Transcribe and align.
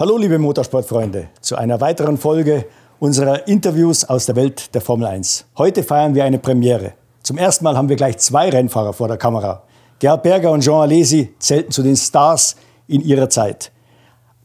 Hallo 0.00 0.16
liebe 0.16 0.38
Motorsportfreunde 0.38 1.26
zu 1.40 1.56
einer 1.56 1.80
weiteren 1.80 2.18
Folge 2.18 2.66
unserer 3.00 3.48
Interviews 3.48 4.04
aus 4.04 4.26
der 4.26 4.36
Welt 4.36 4.72
der 4.72 4.80
Formel 4.80 5.08
1. 5.08 5.46
Heute 5.56 5.82
feiern 5.82 6.14
wir 6.14 6.22
eine 6.22 6.38
Premiere. 6.38 6.92
Zum 7.24 7.36
ersten 7.36 7.64
Mal 7.64 7.76
haben 7.76 7.88
wir 7.88 7.96
gleich 7.96 8.16
zwei 8.18 8.48
Rennfahrer 8.48 8.92
vor 8.92 9.08
der 9.08 9.16
Kamera. 9.16 9.64
Gerhard 9.98 10.22
Berger 10.22 10.52
und 10.52 10.60
Jean 10.60 10.82
Alesi 10.82 11.34
zählten 11.40 11.72
zu 11.72 11.82
den 11.82 11.96
Stars 11.96 12.54
in 12.86 13.00
ihrer 13.00 13.28
Zeit. 13.28 13.72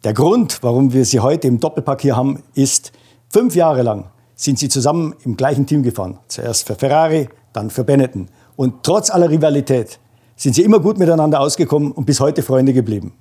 Der 0.04 0.14
Grund, 0.14 0.58
warum 0.64 0.92
wir 0.92 1.06
sie 1.06 1.20
heute 1.20 1.48
im 1.50 1.60
Doppelpack 1.60 2.02
hier 2.02 2.18
haben, 2.18 2.42
ist, 2.56 2.92
fünf 3.30 3.54
Jahre 3.54 3.84
lang 3.84 4.06
sind 4.34 4.58
sie 4.58 4.70
zusammen 4.70 5.14
im 5.24 5.38
gleichen 5.38 5.68
Team 5.68 5.84
gefahren. 5.84 6.18
Zuerst 6.30 6.66
für 6.66 6.74
Ferrari, 6.74 7.30
dann 7.54 7.70
für 7.70 7.84
Benetton. 7.84 8.28
Und 8.56 8.82
trotz 8.82 9.12
aller 9.12 9.30
Rivalität 9.30 10.00
sind 10.36 10.56
sie 10.56 10.64
immer 10.64 10.80
gut 10.80 10.98
miteinander 10.98 11.40
ausgekommen 11.40 11.92
und 11.92 12.06
bis 12.06 12.20
heute 12.20 12.42
Freunde 12.42 12.74
geblieben. 12.74 13.14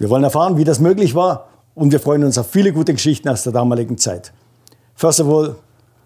Wir 0.00 0.08
wollen 0.08 0.24
erfahren, 0.24 0.56
wie 0.56 0.64
das 0.64 0.80
möglich 0.80 1.14
war 1.14 1.48
und 1.74 1.92
wir 1.92 2.00
freuen 2.00 2.24
uns 2.24 2.38
auf 2.38 2.48
viele 2.48 2.72
gute 2.72 2.94
Geschichten 2.94 3.28
aus 3.28 3.42
der 3.42 3.52
damaligen 3.52 3.98
Zeit. 3.98 4.32
First 4.94 5.20
of 5.20 5.28
all, 5.28 5.56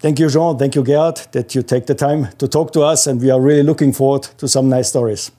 thank 0.01 0.19
you, 0.19 0.27
Jean, 0.27 0.57
thank 0.57 0.75
you, 0.75 0.83
Gerhard, 0.83 1.31
that 1.31 1.53
you 1.53 1.61
take 1.61 1.85
the 1.87 1.95
time 1.95 2.27
to 2.37 2.45
talk 2.45 2.73
to 2.73 2.81
us 2.81 3.07
and 3.07 3.21
we 3.21 3.31
are 3.31 3.41
really 3.41 3.63
looking 3.63 3.93
forward 3.93 4.23
to 4.37 4.47
some 4.47 4.67
nice 4.67 4.89
stories. 4.89 5.31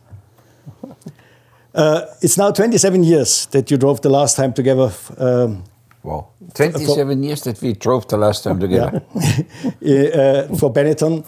Uh, 1.74 2.06
it's 2.22 2.38
now 2.38 2.50
27 2.50 3.04
years 3.04 3.44
that 3.50 3.70
you 3.70 3.76
drove 3.76 4.00
the 4.00 4.08
last 4.08 4.38
time 4.38 4.54
together. 4.54 4.90
Um, 5.18 5.62
wow. 6.02 6.28
27 6.54 7.22
years 7.22 7.42
that 7.42 7.60
we 7.60 7.74
drove 7.74 8.08
the 8.08 8.16
last 8.16 8.42
time 8.42 8.58
together. 8.58 9.02
uh, 9.14 10.56
for 10.56 10.72
Benetton. 10.72 11.26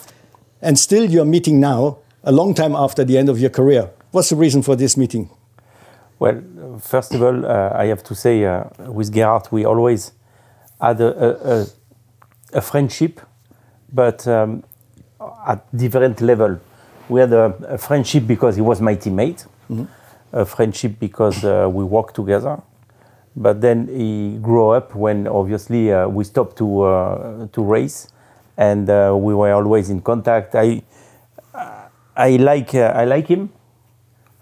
And 0.63 0.79
still 0.79 1.05
you're 1.05 1.27
meeting 1.27 1.61
now, 1.61 1.99
a 2.25 2.33
long 2.33 2.55
time 2.55 2.75
after 2.75 3.05
the 3.05 3.19
end 3.19 3.29
of 3.29 3.39
your 3.39 3.51
career. 3.51 3.91
What's 4.13 4.31
the 4.31 4.37
reason 4.37 4.63
for 4.63 4.75
this 4.75 4.97
meeting? 4.97 5.29
Well, 6.19 6.43
first 6.81 7.15
of 7.15 7.23
all, 7.23 7.47
uh, 7.47 7.71
I 7.75 7.87
have 7.87 8.03
to 8.05 8.15
say 8.15 8.45
uh, 8.45 8.65
with 8.91 9.13
Gerhard, 9.13 9.49
we 9.53 9.65
always 9.65 10.13
had 10.81 11.01
a, 11.01 11.61
a, 11.61 11.67
a 12.55 12.61
friendship, 12.61 13.21
but 13.93 14.27
um, 14.27 14.65
at 15.47 15.65
different 15.77 16.21
level. 16.21 16.59
We 17.09 17.21
had 17.21 17.33
a, 17.33 17.55
a, 17.69 17.79
friendship 17.79 18.27
because 18.27 18.57
he 18.57 18.63
was 18.63 18.81
my 18.81 18.97
teammate, 18.97 19.47
mm 19.71 19.77
-hmm. 19.77 19.87
a 20.33 20.45
friendship 20.45 20.99
because 21.01 21.47
uh, 21.47 21.75
we 21.77 21.85
worked 21.85 22.15
together. 22.15 22.59
But 23.35 23.61
then 23.61 23.89
he 23.89 24.39
grew 24.43 24.77
up 24.77 24.95
when 24.95 25.29
obviously 25.29 25.93
uh, 25.93 26.09
we 26.17 26.25
stopped 26.25 26.57
to 26.57 26.67
uh, 26.83 27.47
to 27.53 27.73
race, 27.73 28.09
and 28.57 28.89
uh, 28.89 29.15
we 29.15 29.35
were 29.35 29.53
always 29.55 29.89
in 29.89 30.03
contact. 30.03 30.55
I 30.55 30.83
I 32.17 32.37
like 32.37 32.75
I 32.75 33.05
like 33.07 33.35
him 33.35 33.49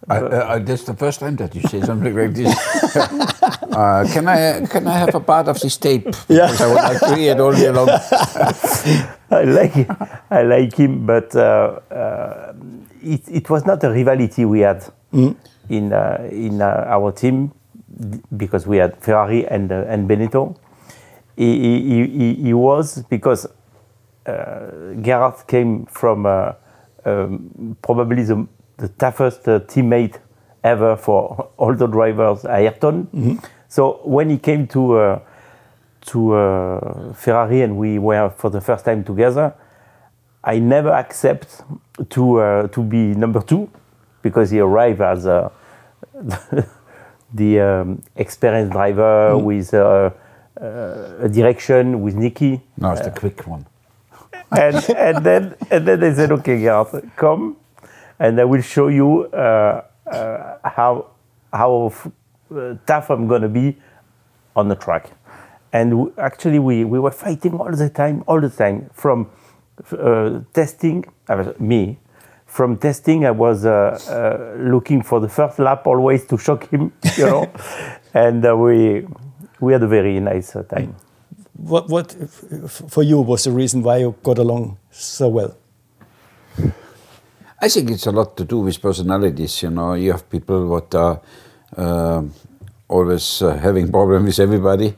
I, 0.08 0.18
uh, 0.18 0.58
that's 0.60 0.84
the 0.84 0.94
first 0.94 1.18
time 1.18 1.34
that 1.36 1.54
you 1.54 1.62
say 1.62 1.80
something 1.80 2.14
like 2.14 2.32
this. 2.32 2.54
uh, 2.96 4.06
can 4.12 4.28
I 4.28 4.64
can 4.66 4.86
I 4.86 4.98
have 4.98 5.14
a 5.14 5.20
part 5.20 5.48
of 5.48 5.58
this 5.60 5.76
tape? 5.76 6.06
Yeah. 6.28 6.46
Because 6.46 6.60
I 6.60 6.66
would 6.68 6.82
like 6.82 7.00
to 7.00 7.16
hear 7.16 7.32
it 7.32 7.40
all 7.40 7.52
day 7.52 7.70
long. 7.70 7.88
I 9.30 9.42
like 9.42 9.72
him. 9.72 9.96
I 10.30 10.42
like 10.42 10.74
him, 10.74 11.06
but 11.06 11.34
uh, 11.34 11.80
uh 11.90 12.52
it, 13.02 13.22
it 13.28 13.50
was 13.50 13.66
not 13.66 13.82
a 13.82 13.90
rivalry 13.90 14.44
we 14.44 14.60
had 14.60 14.84
mm. 15.12 15.34
in 15.68 15.92
uh, 15.92 16.28
in 16.30 16.62
uh, 16.62 16.84
our 16.86 17.10
team 17.10 17.52
because 18.36 18.66
we 18.66 18.76
had 18.76 19.02
Ferrari 19.02 19.46
and 19.46 19.72
and 19.72 20.08
Benetton. 20.08 20.56
He, 21.36 21.82
he, 21.82 22.06
he, 22.06 22.34
he 22.34 22.54
was 22.54 23.02
because 23.10 23.46
Gerhard 24.24 25.46
came 25.46 25.84
from 25.84 26.24
um, 27.06 27.76
probably 27.82 28.22
the 28.22 28.46
the 28.78 28.88
toughest 28.88 29.48
uh, 29.48 29.60
teammate 29.60 30.18
ever 30.62 30.96
for 30.96 31.50
all 31.56 31.74
the 31.74 31.86
drivers, 31.86 32.44
Ayrton. 32.44 33.06
Mm-hmm. 33.06 33.36
So 33.68 34.00
when 34.04 34.30
he 34.30 34.38
came 34.38 34.66
to 34.68 34.98
uh, 34.98 35.20
to 36.06 36.34
uh, 36.34 37.12
Ferrari 37.14 37.62
and 37.62 37.76
we 37.76 37.98
were 37.98 38.30
for 38.30 38.50
the 38.50 38.60
first 38.60 38.84
time 38.84 39.04
together, 39.04 39.54
I 40.44 40.58
never 40.58 40.90
accept 40.90 41.62
to 42.10 42.40
uh, 42.40 42.68
to 42.68 42.82
be 42.82 43.14
number 43.14 43.40
two 43.40 43.68
because 44.22 44.50
he 44.50 44.60
arrived 44.60 45.00
as 45.00 45.26
a, 45.26 45.50
the 47.34 47.60
um, 47.60 48.02
experienced 48.16 48.72
driver 48.72 49.32
mm-hmm. 49.32 49.44
with 49.44 49.74
uh, 49.74 50.10
uh, 50.60 51.24
a 51.26 51.28
direction 51.28 52.00
with 52.00 52.14
Niki. 52.14 52.60
No, 52.78 52.92
it's 52.92 53.02
the 53.02 53.10
quick 53.10 53.46
one. 53.46 53.66
and 54.56 54.76
and 54.96 55.24
then 55.24 55.54
and 55.70 55.86
then 55.86 56.00
they 56.00 56.14
said, 56.14 56.30
okay, 56.32 56.62
Garth, 56.62 56.94
come 57.16 57.56
and 58.18 58.40
I 58.40 58.44
will 58.44 58.62
show 58.62 58.88
you 58.88 59.24
uh, 59.26 59.82
uh, 60.06 60.58
how 60.64 61.10
how 61.52 61.92
uh, 62.54 62.74
tough 62.86 63.10
I'm 63.10 63.26
gonna 63.26 63.48
be 63.48 63.76
on 64.54 64.68
the 64.68 64.76
track. 64.76 65.10
And 65.72 66.12
actually, 66.16 66.58
we, 66.58 66.84
we 66.84 66.98
were 66.98 67.10
fighting 67.10 67.54
all 67.54 67.70
the 67.70 67.90
time, 67.90 68.24
all 68.26 68.40
the 68.40 68.48
time. 68.48 68.88
From 68.94 69.28
uh, 69.92 70.40
testing, 70.54 71.04
i 71.28 71.34
was 71.34 71.58
me, 71.60 71.98
from 72.46 72.78
testing, 72.78 73.26
I 73.26 73.32
was 73.32 73.66
uh, 73.66 73.98
uh, 74.08 74.56
looking 74.58 75.02
for 75.02 75.20
the 75.20 75.28
first 75.28 75.58
lap 75.58 75.86
always 75.86 76.24
to 76.26 76.38
shock 76.38 76.68
him, 76.70 76.92
you 77.16 77.26
know. 77.26 77.52
and 78.14 78.42
we 78.60 79.06
we 79.60 79.72
had 79.72 79.82
a 79.82 79.88
very 79.88 80.20
nice 80.20 80.56
time. 80.70 80.94
What 81.54 81.88
what 81.88 82.16
for 82.88 83.02
you 83.02 83.20
was 83.20 83.44
the 83.44 83.50
reason 83.50 83.82
why 83.82 83.98
you 83.98 84.14
got 84.22 84.38
along 84.38 84.78
so 84.90 85.28
well? 85.28 85.56
I 87.58 87.68
think 87.68 87.90
it's 87.90 88.06
a 88.06 88.12
lot 88.12 88.36
to 88.36 88.44
do 88.44 88.58
with 88.58 88.80
personalities. 88.82 89.62
You 89.62 89.70
know, 89.70 89.94
you 89.94 90.12
have 90.12 90.28
people 90.28 90.66
what 90.66 90.94
are 90.94 91.20
uh, 91.76 92.22
always 92.88 93.40
uh, 93.40 93.56
having 93.56 93.90
problems 93.90 94.26
with 94.26 94.40
everybody, 94.40 94.94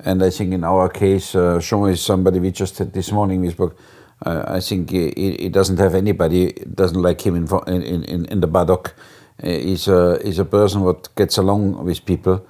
and 0.00 0.22
I 0.22 0.30
think 0.30 0.54
in 0.54 0.64
our 0.64 0.88
case, 0.88 1.34
uh, 1.34 1.58
Jean 1.60 1.90
is 1.90 2.00
somebody 2.00 2.40
we 2.40 2.50
just 2.50 2.78
had 2.78 2.94
this 2.94 3.12
morning. 3.12 3.42
We 3.42 3.50
spoke. 3.50 3.78
Uh, 4.24 4.42
I 4.48 4.60
think 4.60 4.90
he, 4.90 5.10
he, 5.38 5.48
doesn't 5.48 5.78
have 5.78 5.94
anybody 5.94 6.52
doesn't 6.74 7.00
like 7.00 7.20
him 7.20 7.36
in 7.36 7.46
in 7.68 8.04
in, 8.04 8.24
in 8.24 8.40
the 8.40 8.48
paddock. 8.48 8.94
Uh, 9.42 9.48
he's 9.50 9.86
a 9.86 10.18
he's 10.24 10.38
a 10.38 10.44
person 10.46 10.80
what 10.80 11.14
gets 11.14 11.36
along 11.36 11.84
with 11.84 12.06
people, 12.06 12.44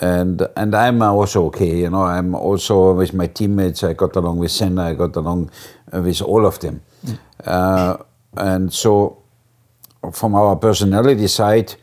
and 0.00 0.46
and 0.56 0.74
I'm 0.74 1.02
also 1.02 1.46
okay. 1.46 1.80
You 1.80 1.90
know, 1.90 2.04
I'm 2.04 2.36
also 2.36 2.94
with 2.94 3.12
my 3.12 3.26
teammates. 3.26 3.82
I 3.82 3.92
got 3.92 4.14
along 4.14 4.38
with 4.38 4.52
Senna. 4.52 4.84
I 4.84 4.94
got 4.94 5.16
along 5.16 5.50
uh, 5.92 6.00
with 6.00 6.22
all 6.22 6.46
of 6.46 6.60
them. 6.60 6.80
Mm 7.04 8.04
and 8.36 8.72
so 8.72 9.22
from 10.12 10.34
our 10.34 10.56
personality 10.56 11.26
side, 11.26 11.74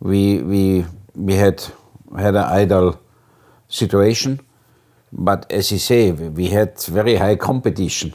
we 0.00 0.42
we 0.42 0.84
we 1.14 1.34
had 1.34 1.62
had 2.16 2.34
an 2.34 2.44
ideal 2.44 3.00
situation, 3.68 4.40
but 5.12 5.50
as 5.50 5.70
you 5.70 5.78
say, 5.78 6.10
we 6.10 6.48
had 6.48 6.80
very 6.82 7.16
high 7.16 7.36
competition, 7.36 8.14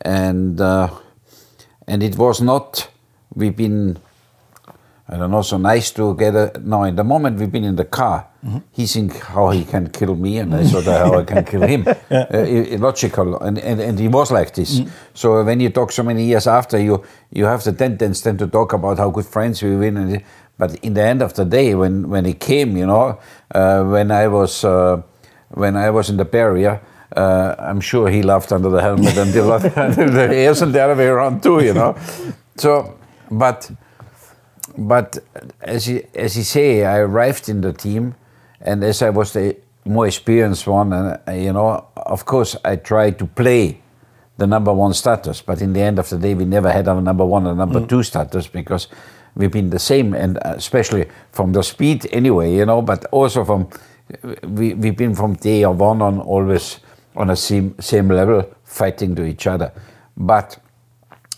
and 0.00 0.60
uh, 0.60 0.88
and 1.86 2.02
it 2.02 2.16
was 2.16 2.40
not. 2.40 2.88
We've 3.34 3.56
been 3.56 3.98
I 5.12 5.16
don't 5.16 5.32
know, 5.32 5.42
so 5.42 5.58
nice 5.58 5.90
together. 5.90 6.52
Now, 6.62 6.84
in 6.84 6.94
the 6.94 7.02
moment 7.02 7.40
we've 7.40 7.50
been 7.50 7.64
in 7.64 7.74
the 7.74 7.84
car, 7.84 8.28
mm-hmm. 8.46 8.58
he 8.70 8.86
think 8.86 9.18
how 9.18 9.50
he 9.50 9.64
can 9.64 9.90
kill 9.90 10.14
me, 10.14 10.38
and 10.38 10.54
I 10.54 10.62
thought 10.64 10.84
how 10.84 11.18
I 11.18 11.24
can 11.24 11.44
kill 11.44 11.62
him. 11.62 11.84
yeah. 12.10 12.26
uh, 12.32 12.78
logical, 12.78 13.36
and, 13.40 13.58
and, 13.58 13.80
and 13.80 13.98
he 13.98 14.06
was 14.06 14.30
like 14.30 14.54
this. 14.54 14.78
Mm-hmm. 14.78 14.90
So 15.14 15.42
when 15.42 15.58
you 15.58 15.70
talk 15.70 15.90
so 15.90 16.04
many 16.04 16.24
years 16.26 16.46
after, 16.46 16.78
you 16.78 17.02
you 17.32 17.44
have 17.46 17.64
the 17.64 17.72
tendency 17.72 18.22
then 18.22 18.38
to 18.38 18.46
talk 18.46 18.72
about 18.72 18.98
how 18.98 19.10
good 19.10 19.26
friends 19.26 19.60
we 19.62 19.74
were. 19.74 19.84
And, 19.86 20.22
but 20.56 20.76
in 20.76 20.94
the 20.94 21.02
end 21.02 21.22
of 21.22 21.34
the 21.34 21.44
day, 21.44 21.74
when 21.74 22.08
when 22.08 22.24
he 22.24 22.34
came, 22.34 22.76
you 22.76 22.86
know, 22.86 23.18
uh, 23.52 23.82
when 23.82 24.12
I 24.12 24.28
was 24.28 24.64
uh, 24.64 25.02
when 25.48 25.76
I 25.76 25.90
was 25.90 26.08
in 26.08 26.18
the 26.18 26.24
barrier. 26.24 26.80
Uh, 27.16 27.56
I'm 27.58 27.80
sure 27.80 28.08
he 28.08 28.22
laughed 28.22 28.52
under 28.52 28.70
the 28.70 28.80
helmet 28.80 29.16
and 29.16 29.32
the 29.34 30.32
ears 30.32 30.62
and 30.62 30.72
the 30.72 30.80
other 30.80 30.94
way 30.94 31.08
around 31.08 31.42
too, 31.42 31.58
you 31.58 31.74
know. 31.74 31.96
So, 32.56 32.96
but 33.28 33.68
but 34.76 35.18
as 35.60 35.88
you, 35.88 36.06
as 36.14 36.36
you 36.36 36.42
say, 36.42 36.84
I 36.84 36.98
arrived 36.98 37.48
in 37.48 37.60
the 37.60 37.72
team, 37.72 38.14
and 38.60 38.82
as 38.84 39.02
I 39.02 39.10
was 39.10 39.32
the 39.32 39.56
more 39.84 40.06
experienced 40.06 40.66
one, 40.66 40.92
and 40.92 41.18
uh, 41.28 41.32
you 41.32 41.52
know, 41.52 41.86
of 41.96 42.24
course, 42.24 42.56
I 42.64 42.76
tried 42.76 43.18
to 43.18 43.26
play 43.26 43.80
the 44.36 44.46
number 44.46 44.72
one 44.72 44.94
status. 44.94 45.42
But 45.42 45.60
in 45.62 45.72
the 45.72 45.80
end 45.80 45.98
of 45.98 46.08
the 46.08 46.18
day, 46.18 46.34
we 46.34 46.44
never 46.44 46.70
had 46.70 46.88
a 46.88 47.00
number 47.00 47.24
one 47.24 47.46
and 47.46 47.58
number 47.58 47.80
mm. 47.80 47.88
two 47.88 48.02
status 48.02 48.46
because 48.46 48.88
we've 49.34 49.52
been 49.52 49.70
the 49.70 49.78
same, 49.78 50.14
and 50.14 50.38
uh, 50.38 50.54
especially 50.56 51.08
from 51.32 51.52
the 51.52 51.62
speed 51.62 52.06
anyway, 52.12 52.54
you 52.54 52.66
know. 52.66 52.82
But 52.82 53.04
also 53.06 53.44
from 53.44 53.68
we 54.42 54.74
we've 54.74 54.96
been 54.96 55.14
from 55.14 55.34
day 55.34 55.64
one 55.66 56.02
on 56.02 56.20
always 56.20 56.80
on 57.16 57.30
a 57.30 57.36
same 57.36 57.74
same 57.80 58.08
level, 58.08 58.44
fighting 58.64 59.14
to 59.16 59.24
each 59.24 59.46
other. 59.46 59.72
But 60.16 60.58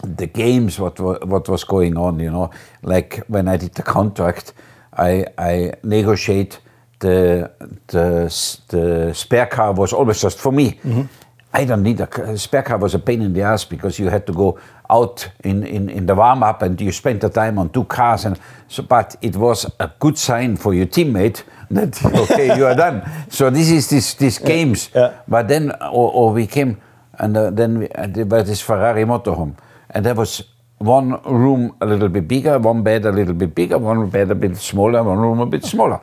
the 0.03 0.27
games 0.27 0.79
what 0.79 0.99
what 1.01 1.49
was 1.49 1.65
going 1.65 1.97
on 1.97 2.19
you 2.21 2.31
know 2.31 2.51
like 2.83 3.23
when 3.29 3.49
i 3.49 3.57
did 3.57 3.73
the 3.75 3.83
contract 3.83 4.53
i 4.97 5.25
i 5.39 5.73
negotiate 5.83 6.59
the 7.01 7.51
the 7.89 8.07
the 8.69 9.13
spare 9.15 9.47
car 9.47 9.73
was 9.73 9.93
always 9.93 10.21
just 10.21 10.39
for 10.39 10.53
me 10.53 10.79
mm 10.85 10.93
-hmm. 10.93 11.07
i 11.53 11.65
don't 11.65 11.83
need 11.83 12.01
a 12.01 12.37
spare 12.37 12.63
car 12.63 12.79
was 12.79 12.95
a 12.95 12.99
pain 12.99 13.23
in 13.23 13.33
the 13.33 13.45
ass 13.45 13.69
because 13.69 14.03
you 14.03 14.11
had 14.11 14.25
to 14.25 14.33
go 14.33 14.59
out 14.89 15.31
in 15.43 15.67
in 15.67 15.89
in 15.89 16.07
the 16.07 16.15
warm 16.15 16.43
up 16.43 16.63
and 16.63 16.81
you 16.81 16.93
spent 16.93 17.21
the 17.21 17.31
time 17.31 17.61
on 17.61 17.71
two 17.71 17.85
cars 17.85 18.25
and 18.27 18.37
so 18.69 18.83
but 18.83 19.17
it 19.21 19.37
was 19.37 19.67
a 19.79 19.89
good 19.99 20.19
sign 20.19 20.57
for 20.57 20.75
your 20.75 20.89
teammate 20.89 21.43
that 21.73 22.05
okay, 22.31 22.57
you 22.57 22.67
are 22.67 22.75
done. 22.75 23.03
So 23.29 23.51
this 23.51 23.71
is 23.71 23.89
this 23.89 24.15
these 24.15 24.39
games. 24.39 24.91
Yeah. 24.95 25.21
But 25.29 25.49
then, 25.49 25.73
or, 25.81 26.13
or 26.13 26.33
we 26.33 26.47
came, 26.47 26.81
and 27.19 27.37
uh, 27.37 27.51
then 27.51 27.79
we, 27.81 27.89
uh, 27.89 28.25
by 28.25 28.43
this 28.43 28.61
Ferrari 28.61 29.05
motorhome, 29.05 29.57
and 29.93 30.05
there 30.05 30.15
was 30.15 30.43
one 30.79 31.23
room 31.23 31.77
a 31.81 31.87
little 31.87 32.09
bit 32.09 32.27
bigger, 32.27 32.59
one 32.59 32.83
bed 32.83 33.05
a 33.05 33.13
little 33.13 33.35
bit 33.35 33.55
bigger, 33.55 33.79
one 33.79 34.09
bed 34.09 34.31
a 34.31 34.35
bit 34.35 34.57
smaller, 34.57 35.03
one 35.03 35.19
room 35.19 35.41
a 35.41 35.47
bit 35.47 35.65
smaller. 35.65 36.01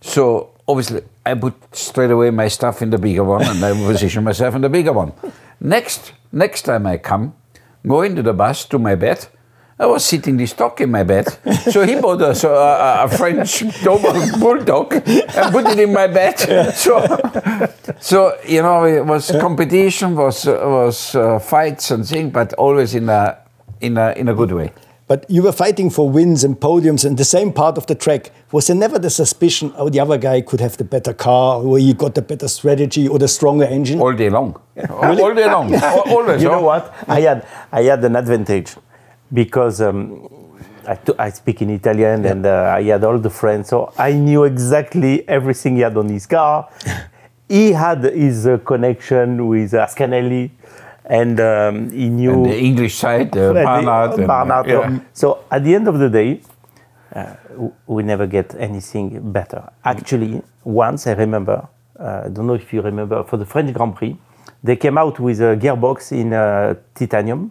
So 0.00 0.50
obviously, 0.68 1.02
I 1.26 1.34
put 1.34 1.54
straight 1.74 2.10
away 2.10 2.30
my 2.30 2.48
stuff 2.48 2.82
in 2.82 2.90
the 2.90 2.98
bigger 2.98 3.24
one, 3.24 3.42
and 3.44 3.64
I 3.64 3.72
position 3.86 4.24
myself 4.24 4.54
in 4.54 4.60
the 4.60 4.68
bigger 4.68 4.92
one. 4.92 5.12
Next, 5.60 6.12
next 6.30 6.62
time 6.62 6.86
I 6.86 6.98
come, 6.98 7.34
go 7.86 8.02
into 8.02 8.22
the 8.22 8.32
bus 8.32 8.64
to 8.66 8.78
my 8.78 8.94
bed. 8.94 9.26
I 9.76 9.86
was 9.86 10.04
sitting 10.04 10.36
the 10.36 10.46
stock 10.46 10.80
in 10.80 10.90
my 10.92 11.02
bed, 11.02 11.26
so 11.72 11.84
he 11.84 11.96
bought 11.96 12.22
a, 12.22 12.48
a, 12.48 13.04
a 13.04 13.08
French 13.08 13.60
Doberman 13.82 14.38
bulldog 14.38 14.94
and 14.94 15.52
put 15.52 15.66
it 15.66 15.80
in 15.80 15.92
my 15.92 16.06
bed. 16.06 16.38
So, 16.74 17.04
so 17.98 18.38
you 18.46 18.62
know, 18.62 18.84
it 18.84 19.04
was 19.04 19.32
competition, 19.40 20.14
was 20.14 20.46
was 20.46 21.16
uh, 21.16 21.40
fights 21.40 21.90
and 21.90 22.06
things, 22.06 22.32
but 22.32 22.52
always 22.52 22.94
in 22.94 23.08
a 23.08 23.36
in 23.80 23.96
a 23.96 24.12
in 24.12 24.28
a 24.28 24.34
good 24.34 24.52
way. 24.52 24.72
But 25.06 25.28
you 25.28 25.42
were 25.42 25.52
fighting 25.52 25.90
for 25.90 26.08
wins 26.08 26.44
and 26.44 26.58
podiums 26.58 27.04
in 27.04 27.16
the 27.16 27.24
same 27.24 27.52
part 27.52 27.76
of 27.76 27.86
the 27.86 27.94
track. 27.94 28.30
Was 28.52 28.68
there 28.68 28.76
never 28.76 28.98
the 28.98 29.10
suspicion, 29.10 29.70
oh, 29.76 29.90
the 29.90 30.00
other 30.00 30.16
guy 30.16 30.40
could 30.40 30.60
have 30.60 30.78
the 30.78 30.84
better 30.84 31.12
car, 31.12 31.60
or 31.60 31.78
he 31.78 31.92
got 31.92 32.14
the 32.14 32.22
better 32.22 32.48
strategy, 32.48 33.06
or 33.06 33.18
the 33.18 33.28
stronger 33.28 33.64
engine? 33.64 34.00
all 34.00 34.14
day 34.14 34.30
long. 34.30 34.58
All 34.88 35.34
day 35.34 35.46
long. 35.46 35.74
Al- 35.74 36.00
Always. 36.06 36.42
you 36.42 36.48
know 36.48 36.60
oh. 36.60 36.62
what? 36.62 36.94
I 37.06 37.20
had 37.20 37.46
I 37.70 37.82
had 37.82 38.02
an 38.04 38.16
advantage 38.16 38.76
because 39.32 39.80
um, 39.80 40.28
I, 41.18 41.30
speak 41.30 41.62
in 41.62 41.70
Italian 41.70 42.24
and 42.26 42.46
uh, 42.46 42.74
I 42.76 42.82
had 42.82 43.04
all 43.04 43.18
the 43.18 43.30
friends, 43.30 43.68
so 43.68 43.92
I 43.98 44.12
knew 44.12 44.44
exactly 44.44 45.26
everything 45.28 45.76
he 45.76 45.82
had 45.82 45.96
on 45.96 46.08
his 46.08 46.26
car. 46.26 46.68
he 47.48 47.72
had 47.72 48.04
his 48.04 48.46
uh, 48.46 48.58
connection 48.58 49.46
with 49.48 49.72
Ascanelli, 49.72 50.50
and 51.06 51.40
um, 51.40 51.90
he 51.90 52.08
knew 52.08 52.32
And 52.32 52.46
the 52.46 52.58
English 52.58 52.94
side, 52.96 53.36
uh, 53.36 53.52
Barnard. 53.52 54.18
and- 54.18 54.26
Barnard. 54.26 54.66
yeah. 54.66 54.98
So 55.12 55.44
at 55.50 55.64
the 55.64 55.74
end 55.74 55.88
of 55.88 55.98
the 55.98 56.08
day, 56.08 56.40
uh, 57.14 57.34
we 57.86 58.02
never 58.02 58.26
get 58.26 58.54
anything 58.58 59.32
better. 59.32 59.70
Actually, 59.84 60.42
once 60.64 61.06
I 61.06 61.12
remember, 61.12 61.68
uh, 61.98 62.22
I 62.24 62.28
don't 62.28 62.46
know 62.46 62.54
if 62.54 62.72
you 62.72 62.82
remember, 62.82 63.22
for 63.24 63.36
the 63.36 63.46
French 63.46 63.72
Grand 63.72 63.94
Prix, 63.94 64.16
they 64.62 64.76
came 64.76 64.98
out 64.98 65.20
with 65.20 65.40
a 65.40 65.56
gearbox 65.56 66.12
in 66.12 66.32
uh, 66.32 66.74
titanium. 66.94 67.50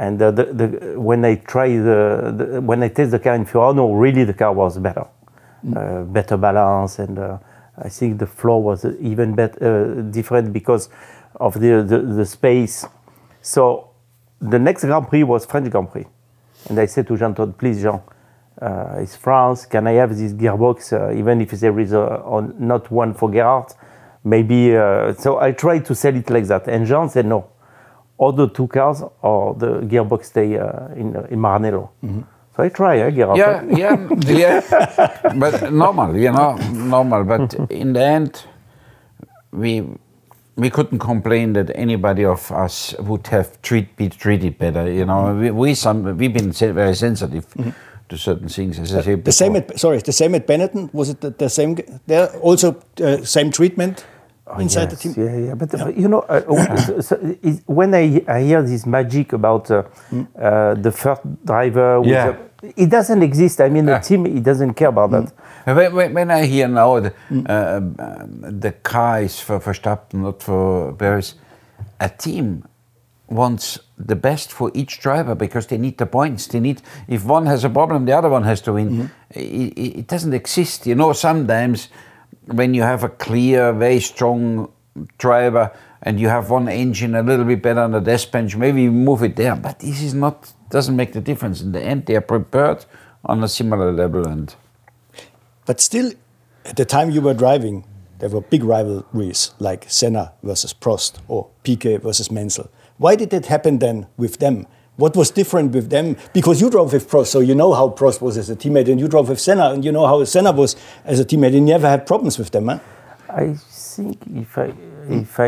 And 0.00 0.18
the, 0.18 0.32
the, 0.32 0.98
when 0.98 1.26
I 1.26 1.34
try 1.34 1.68
the, 1.76 2.32
the 2.34 2.60
when 2.62 2.82
I 2.82 2.88
test 2.88 3.10
the 3.10 3.18
car 3.18 3.34
in 3.34 3.44
Fiorano, 3.44 3.84
really 4.00 4.24
the 4.24 4.32
car 4.32 4.50
was 4.50 4.78
better, 4.78 5.06
uh, 5.76 6.04
better 6.04 6.38
balance, 6.38 6.98
and 6.98 7.18
uh, 7.18 7.36
I 7.76 7.90
think 7.90 8.18
the 8.18 8.26
floor 8.26 8.62
was 8.62 8.86
even 8.98 9.34
better, 9.34 9.58
uh, 9.60 10.02
different 10.10 10.54
because 10.54 10.88
of 11.34 11.60
the, 11.60 11.84
the, 11.86 11.98
the 11.98 12.24
space. 12.24 12.86
So 13.42 13.90
the 14.40 14.58
next 14.58 14.84
Grand 14.84 15.06
Prix 15.06 15.22
was 15.22 15.44
French 15.44 15.70
Grand 15.70 15.90
Prix. 15.92 16.06
And 16.70 16.78
I 16.78 16.86
said 16.86 17.06
to 17.08 17.16
Jean 17.18 17.34
Todt, 17.34 17.58
please, 17.58 17.82
Jean, 17.82 18.00
uh, 18.62 19.00
it's 19.00 19.16
France. 19.16 19.66
Can 19.66 19.86
I 19.86 19.92
have 19.92 20.16
this 20.16 20.32
gearbox, 20.32 20.94
uh, 20.94 21.14
even 21.14 21.42
if 21.42 21.50
there 21.50 21.78
is 21.78 21.92
a, 21.92 22.22
on, 22.24 22.54
not 22.58 22.90
one 22.90 23.12
for 23.12 23.30
Gerhard? 23.30 23.74
Maybe. 24.24 24.74
Uh, 24.74 25.12
so 25.12 25.38
I 25.38 25.52
tried 25.52 25.84
to 25.84 25.94
sell 25.94 26.16
it 26.16 26.30
like 26.30 26.46
that. 26.46 26.68
And 26.68 26.86
Jean 26.86 27.10
said, 27.10 27.26
no. 27.26 27.49
Other 28.20 28.48
two 28.48 28.66
cars 28.66 29.02
or 29.22 29.54
the 29.54 29.80
gearbox 29.80 30.24
stay 30.24 30.58
uh, 30.58 30.88
in, 30.94 31.16
uh, 31.16 31.26
in 31.30 31.38
Maranello. 31.38 31.88
So 32.56 32.62
I 32.64 32.68
try, 32.68 32.98
eh, 32.98 33.10
Gerhard. 33.10 33.38
Yeah, 33.38 33.62
yeah, 33.70 34.08
yeah. 34.26 35.32
but 35.38 35.72
normal, 35.72 36.16
you 36.16 36.30
know, 36.30 36.56
normal. 36.72 37.24
But 37.24 37.54
in 37.70 37.94
the 37.94 38.04
end, 38.04 38.44
we 39.52 39.86
we 40.56 40.68
couldn't 40.68 40.98
complain 40.98 41.54
that 41.54 41.70
anybody 41.74 42.24
of 42.24 42.50
us 42.52 42.94
would 42.98 43.26
have 43.28 43.60
treat, 43.62 43.96
be 43.96 44.08
treated 44.10 44.58
better. 44.58 44.90
You 44.90 45.06
know, 45.06 45.34
we, 45.34 45.50
we 45.50 45.74
some 45.74 46.16
we've 46.18 46.34
been 46.34 46.52
very 46.52 46.94
sensitive 46.94 47.46
to 48.10 48.18
certain 48.18 48.48
things. 48.48 48.78
As 48.78 48.94
I 48.94 49.00
say, 49.02 49.14
The 49.14 49.32
same 49.32 49.56
at 49.56 49.78
sorry, 49.78 49.98
the 49.98 50.12
same 50.12 50.34
at 50.34 50.46
Benetton. 50.46 50.92
Was 50.92 51.08
it 51.08 51.20
the, 51.20 51.30
the 51.30 51.48
same? 51.48 51.76
There 52.06 52.28
also 52.40 52.82
uh, 53.02 53.24
same 53.24 53.50
treatment 53.50 54.04
inside 54.58 54.90
the 54.90 54.96
Oh, 54.96 55.00
Yes, 55.04 55.14
team. 55.14 55.24
Yeah, 55.24 55.36
yeah. 55.46 55.54
But 55.54 55.74
uh, 55.74 55.88
you 55.88 56.08
know, 56.08 56.20
uh, 56.20 56.76
so- 56.86 57.00
so 57.00 57.16
is- 57.42 57.62
when 57.66 57.94
I, 57.94 58.22
I 58.28 58.40
hear 58.42 58.62
this 58.62 58.86
magic 58.86 59.32
about 59.32 59.70
uh, 59.70 59.82
uh, 60.38 60.74
the 60.74 60.90
first 60.92 61.22
driver, 61.44 62.00
Yeah. 62.04 62.26
the- 62.62 62.72
it 62.76 62.90
doesn't 62.90 63.22
exist. 63.22 63.60
I 63.60 63.68
mean, 63.68 63.86
the 63.86 63.92
Yeah. 63.92 64.00
team 64.00 64.26
it 64.26 64.42
doesn't 64.42 64.74
care 64.74 64.88
about 64.88 65.10
that. 65.12 65.32
When, 65.64 65.94
when, 65.94 66.14
when 66.14 66.30
I 66.30 66.44
hear 66.46 66.68
now 66.68 67.00
the, 67.00 67.12
uh, 67.30 67.76
um, 67.76 68.60
the 68.60 68.72
car 68.82 69.22
is 69.22 69.40
for 69.40 69.58
Verstappen, 69.60 70.14
not 70.22 70.42
for 70.42 70.92
Perez, 70.94 71.34
a 72.00 72.08
team 72.08 72.64
wants 73.28 73.78
the 73.96 74.16
best 74.16 74.50
for 74.52 74.70
each 74.74 74.98
driver 75.00 75.34
because 75.36 75.66
they 75.68 75.78
need 75.78 75.96
the 75.98 76.06
points. 76.06 76.46
They 76.48 76.60
need 76.60 76.82
if 77.08 77.24
one 77.24 77.46
has 77.46 77.64
a 77.64 77.68
problem, 77.70 78.04
the 78.04 78.12
other 78.18 78.28
one 78.28 78.42
has 78.42 78.60
to 78.62 78.72
win. 78.72 79.10
It, 79.30 79.72
it, 79.78 79.98
it 80.00 80.06
doesn't 80.08 80.34
exist. 80.34 80.86
You 80.86 80.94
know, 80.96 81.12
sometimes 81.12 81.88
when 82.46 82.74
you 82.74 82.82
have 82.82 83.04
a 83.04 83.08
clear, 83.08 83.72
very 83.72 84.00
strong 84.00 84.72
driver 85.18 85.72
and 86.02 86.18
you 86.18 86.28
have 86.28 86.50
one 86.50 86.68
engine 86.68 87.14
a 87.14 87.22
little 87.22 87.44
bit 87.44 87.62
better 87.62 87.80
on 87.80 87.92
the 87.92 88.00
desk 88.00 88.30
bench, 88.30 88.56
maybe 88.56 88.82
you 88.82 88.92
move 88.92 89.22
it 89.22 89.36
there. 89.36 89.54
But 89.56 89.80
this 89.80 90.02
is 90.02 90.14
not 90.14 90.52
doesn't 90.70 90.96
make 90.96 91.12
the 91.12 91.20
difference. 91.20 91.60
In 91.60 91.72
the 91.72 91.82
end, 91.82 92.06
they 92.06 92.16
are 92.16 92.20
prepared 92.20 92.84
on 93.24 93.42
a 93.42 93.48
similar 93.48 93.92
level 93.92 94.26
and. 94.26 94.54
But 95.66 95.80
still, 95.80 96.12
at 96.64 96.76
the 96.76 96.84
time 96.84 97.10
you 97.10 97.20
were 97.20 97.34
driving, 97.34 97.84
there 98.18 98.28
were 98.28 98.40
big 98.40 98.64
rivalries 98.64 99.52
like 99.58 99.84
Senna 99.88 100.32
versus 100.42 100.72
Prost 100.72 101.18
or 101.28 101.48
Piquet 101.62 101.98
versus 101.98 102.30
Mansell. 102.30 102.70
Why 102.98 103.16
did 103.16 103.32
it 103.32 103.46
happen 103.46 103.78
then 103.78 104.06
with 104.16 104.38
them? 104.38 104.66
What 105.00 105.16
was 105.16 105.30
different 105.30 105.72
with 105.72 105.88
them? 105.88 106.16
Because 106.34 106.60
you 106.60 106.68
drove 106.68 106.92
with 106.92 107.08
Prost, 107.10 107.28
so 107.28 107.40
you 107.40 107.54
know 107.54 107.72
how 107.72 107.88
Prost 107.88 108.20
was 108.20 108.36
as 108.36 108.50
a 108.50 108.56
teammate, 108.56 108.88
and 108.90 109.00
you 109.00 109.08
drove 109.08 109.30
with 109.30 109.40
Senna, 109.40 109.70
and 109.72 109.82
you 109.84 109.92
know 109.92 110.06
how 110.06 110.22
Senna 110.24 110.52
was 110.52 110.76
as 111.06 111.18
a 111.20 111.24
teammate, 111.24 111.56
and 111.56 111.66
you 111.68 111.72
never 111.76 111.88
had 111.88 112.06
problems 112.06 112.38
with 112.38 112.50
them, 112.50 112.68
huh? 112.68 112.78
I 113.28 113.54
think 113.54 114.18
if 114.34 114.58
I 114.58 114.72
if 115.08 115.40
I 115.40 115.46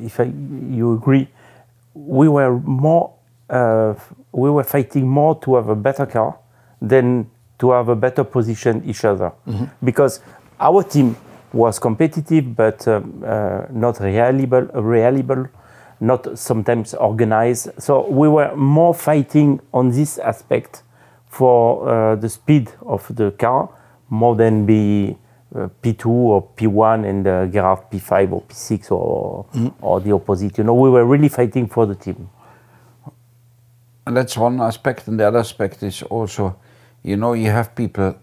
if 0.00 0.20
I 0.20 0.24
you 0.24 0.92
agree, 0.94 1.28
we 1.94 2.28
were 2.28 2.58
more 2.60 3.14
uh, 3.48 3.94
we 4.32 4.50
were 4.50 4.64
fighting 4.64 5.08
more 5.08 5.38
to 5.40 5.54
have 5.56 5.68
a 5.68 5.76
better 5.76 6.04
car 6.04 6.38
than 6.82 7.30
to 7.58 7.70
have 7.70 7.88
a 7.88 7.96
better 7.96 8.24
position 8.24 8.82
each 8.84 9.04
other 9.04 9.32
because 9.82 10.20
our 10.60 10.82
team 10.82 11.16
was 11.52 11.78
competitive 11.78 12.54
but 12.54 12.86
um, 12.88 13.22
uh, 13.24 13.62
not 13.70 13.98
reliable 14.00 14.62
reliable 14.74 15.46
not 16.00 16.38
sometimes 16.38 16.94
organized 16.94 17.70
so 17.78 18.08
we 18.08 18.28
were 18.28 18.54
more 18.56 18.94
fighting 18.94 19.60
on 19.72 19.90
this 19.90 20.18
aspect 20.18 20.82
for 21.28 21.88
uh, 21.88 22.16
the 22.16 22.28
speed 22.28 22.70
of 22.84 23.06
the 23.14 23.30
car 23.32 23.68
more 24.08 24.36
than 24.36 24.66
be 24.66 25.16
uh, 25.54 25.68
P2 25.82 26.06
or 26.06 26.48
P1 26.56 27.08
and 27.08 27.26
uh, 27.26 27.46
Gerhard 27.46 27.90
P5 27.90 28.32
or 28.32 28.42
P6 28.42 28.90
or, 28.90 29.46
or 29.80 30.00
the 30.00 30.12
opposite. 30.12 30.58
You 30.58 30.64
know, 30.64 30.74
we 30.74 30.90
were 30.90 31.04
really 31.04 31.28
fighting 31.28 31.66
for 31.66 31.86
the 31.86 31.94
team. 31.94 32.28
And 34.06 34.16
that's 34.16 34.36
one 34.36 34.60
aspect, 34.60 35.08
and 35.08 35.18
the 35.18 35.26
other 35.26 35.40
aspect 35.40 35.82
is 35.82 36.02
also, 36.02 36.56
you 37.02 37.16
know, 37.16 37.32
you 37.32 37.50
have 37.50 37.74
people 37.74 38.16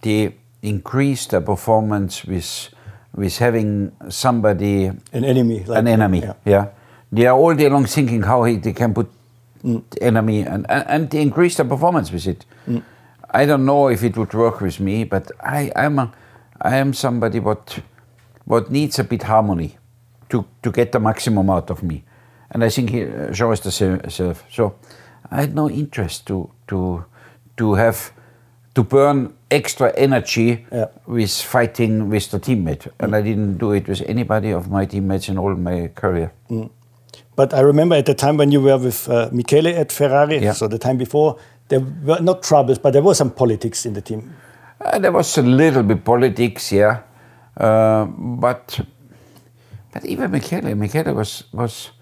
they 0.00 0.34
increase 0.62 1.26
their 1.26 1.40
performance 1.40 2.24
with 2.24 2.68
with 3.14 3.38
having 3.38 3.92
somebody 4.08 4.86
An 5.12 5.24
enemy. 5.24 5.64
Like 5.64 5.78
an 5.78 5.88
enemy. 5.88 6.20
Yeah. 6.20 6.34
Yeah. 6.44 6.66
They 7.12 7.26
are 7.26 7.36
all 7.36 7.54
day 7.54 7.68
long 7.68 7.84
thinking 7.86 8.22
how 8.22 8.44
he, 8.44 8.56
they 8.56 8.72
can 8.72 8.94
put 8.94 9.10
the 9.62 10.02
enemy 10.02 10.40
and, 10.40 10.66
and 10.68 10.84
and 10.88 11.10
they 11.10 11.20
increase 11.22 11.56
their 11.56 11.66
performance 11.68 12.10
with 12.12 12.26
it. 12.26 12.44
Mm. 12.66 12.82
I 13.30 13.46
don't 13.46 13.64
know 13.64 13.88
if 13.88 14.02
it 14.02 14.16
would 14.16 14.34
work 14.34 14.60
with 14.60 14.80
me, 14.80 15.04
but 15.04 15.30
I 15.40 15.70
I'm 15.76 15.98
a, 15.98 16.12
I 16.60 16.76
am 16.76 16.92
somebody 16.94 17.38
what 17.40 17.78
what 18.44 18.70
needs 18.70 18.98
a 18.98 19.04
bit 19.04 19.22
harmony 19.22 19.76
to 20.28 20.44
to 20.62 20.70
get 20.70 20.90
the 20.92 20.98
maximum 21.00 21.50
out 21.50 21.70
of 21.70 21.82
me, 21.82 22.02
and 22.50 22.64
I 22.64 22.70
think 22.70 22.90
he, 22.90 23.02
uh, 23.04 23.30
Jean 23.32 23.52
is 23.52 23.60
the 23.60 23.70
same. 23.70 24.00
self. 24.10 24.44
So 24.50 24.74
I 25.30 25.40
had 25.42 25.54
no 25.54 25.70
interest 25.70 26.26
to 26.26 26.50
to 26.68 27.04
to 27.56 27.74
have 27.74 28.12
to 28.74 28.82
burn 28.82 29.32
extra 29.50 29.92
energy 29.96 30.66
Yeah. 30.72 30.86
with 31.06 31.30
fighting 31.42 32.10
with 32.10 32.30
the 32.30 32.38
teammate, 32.40 32.88
and 32.98 33.12
mm. 33.12 33.16
I 33.18 33.22
didn't 33.22 33.58
do 33.58 33.72
it 33.72 33.86
with 33.88 34.02
anybody 34.08 34.52
of 34.52 34.70
my 34.70 34.86
teammates 34.86 35.28
in 35.28 35.38
all 35.38 35.54
my 35.54 35.88
career. 35.94 36.32
Mm. 36.50 36.70
But 37.34 37.54
I 37.54 37.60
remember 37.60 37.96
at 37.96 38.06
the 38.06 38.14
time 38.14 38.36
when 38.36 38.52
you 38.52 38.60
were 38.60 38.76
with 38.78 39.08
uh, 39.08 39.28
Michele 39.32 39.68
at 39.68 39.90
Ferrari, 39.92 40.38
Yeah. 40.42 40.52
so 40.52 40.68
the 40.68 40.78
time 40.78 40.98
before, 40.98 41.38
there 41.68 41.80
were 41.80 42.20
not 42.20 42.42
troubles, 42.42 42.78
but 42.78 42.92
there 42.92 43.02
was 43.02 43.16
some 43.18 43.30
politics 43.30 43.86
in 43.86 43.94
the 43.94 44.02
team. 44.02 44.34
Uh, 44.80 44.98
there 44.98 45.12
was 45.12 45.38
a 45.38 45.42
little 45.42 45.82
bit 45.82 46.04
politics, 46.04 46.72
yeah, 46.72 47.00
uh, 47.56 48.04
but 48.04 48.80
but 49.92 50.04
even 50.04 50.30
Michele, 50.30 50.74
Michele 50.74 51.14
was 51.14 51.44
was 51.52 51.92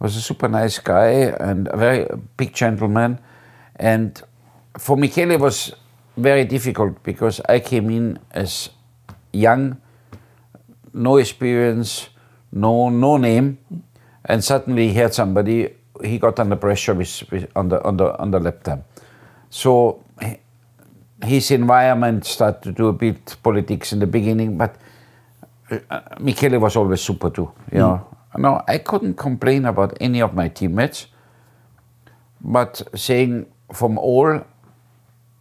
was 0.00 0.16
a 0.16 0.20
super 0.20 0.48
nice 0.48 0.78
guy 0.80 1.32
and 1.40 1.68
a 1.68 1.76
very 1.76 2.06
big 2.36 2.52
gentleman, 2.52 3.18
and 3.76 4.20
for 4.78 4.96
Michele 4.96 5.30
it 5.30 5.40
was 5.40 5.72
very 6.16 6.44
difficult 6.44 7.02
because 7.04 7.40
I 7.48 7.60
came 7.60 7.88
in 7.90 8.18
as 8.32 8.70
young, 9.32 9.76
no 10.92 11.16
experience, 11.18 12.08
no 12.52 12.90
no 12.90 13.16
name, 13.16 13.58
and 14.24 14.42
suddenly 14.42 14.88
he 14.88 14.94
had 14.94 15.14
somebody. 15.14 15.74
He 16.02 16.18
got 16.18 16.40
under 16.40 16.56
pressure 16.56 16.94
with, 16.94 17.22
with 17.30 17.50
on 17.54 17.68
the 17.68 17.82
on 17.84 17.96
the 17.96 18.18
on 18.18 18.30
the 18.30 18.40
lap 18.40 18.62
time. 18.62 18.84
So 19.50 20.02
his 21.22 21.50
environment 21.50 22.24
started 22.24 22.62
to 22.62 22.72
do 22.72 22.88
a 22.88 22.92
bit 22.92 23.36
politics 23.42 23.92
in 23.92 23.98
the 23.98 24.06
beginning, 24.06 24.58
but 24.58 24.76
uh, 25.70 26.00
Michele 26.20 26.58
was 26.58 26.76
always 26.76 27.00
super 27.00 27.30
too. 27.30 27.50
You 27.72 27.78
know, 27.78 28.16
no, 28.36 28.62
I 28.68 28.78
couldn't 28.78 29.14
complain 29.14 29.64
about 29.64 29.96
any 30.00 30.20
of 30.20 30.34
my 30.34 30.48
teammates, 30.48 31.06
but 32.40 32.82
saying 32.94 33.46
from 33.72 33.98
all, 33.98 34.44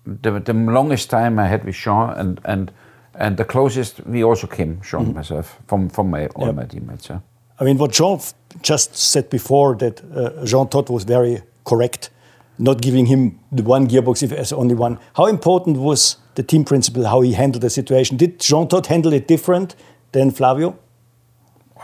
the, 0.06 0.40
the 0.40 0.54
longest 0.54 1.10
time 1.10 1.40
I 1.40 1.48
had 1.48 1.64
with 1.66 1.76
Jean 1.76 2.10
and 2.12 2.42
and 2.46 2.72
and 3.16 3.38
the 3.38 3.46
closest 3.46 4.06
we 4.06 4.24
also 4.24 4.48
came, 4.48 4.82
Jean 4.82 5.08
mm. 5.08 5.16
myself, 5.16 5.60
from 5.68 5.90
from 5.90 6.10
my 6.10 6.28
all 6.28 6.48
yep. 6.48 6.56
my 6.56 6.66
teammates. 6.66 7.10
Yeah. 7.10 7.20
I 7.64 7.66
mean, 7.66 7.78
what 7.78 7.94
Jean 7.94 8.20
just 8.62 8.94
said 8.94 9.30
before 9.30 9.76
that 9.76 10.02
uh, 10.14 10.44
Jean 10.44 10.68
Todt 10.68 10.90
was 10.90 11.06
very 11.06 11.44
correct, 11.64 12.10
not 12.58 12.82
giving 12.82 13.06
him 13.06 13.40
the 13.54 13.64
one 13.64 13.88
gearbox 13.88 14.22
if 14.22 14.32
there's 14.32 14.52
only 14.52 14.76
one. 14.76 15.00
How 15.16 15.28
important 15.28 15.78
was 15.78 16.18
the 16.36 16.44
team 16.44 16.66
principal? 16.66 17.06
How 17.06 17.22
he 17.22 17.32
handled 17.32 17.62
the 17.62 17.70
situation? 17.70 18.18
Did 18.18 18.42
Jean 18.42 18.68
Todt 18.68 18.88
handle 18.88 19.14
it 19.14 19.30
different 19.30 19.78
than 20.12 20.32
Flavio? 20.32 20.78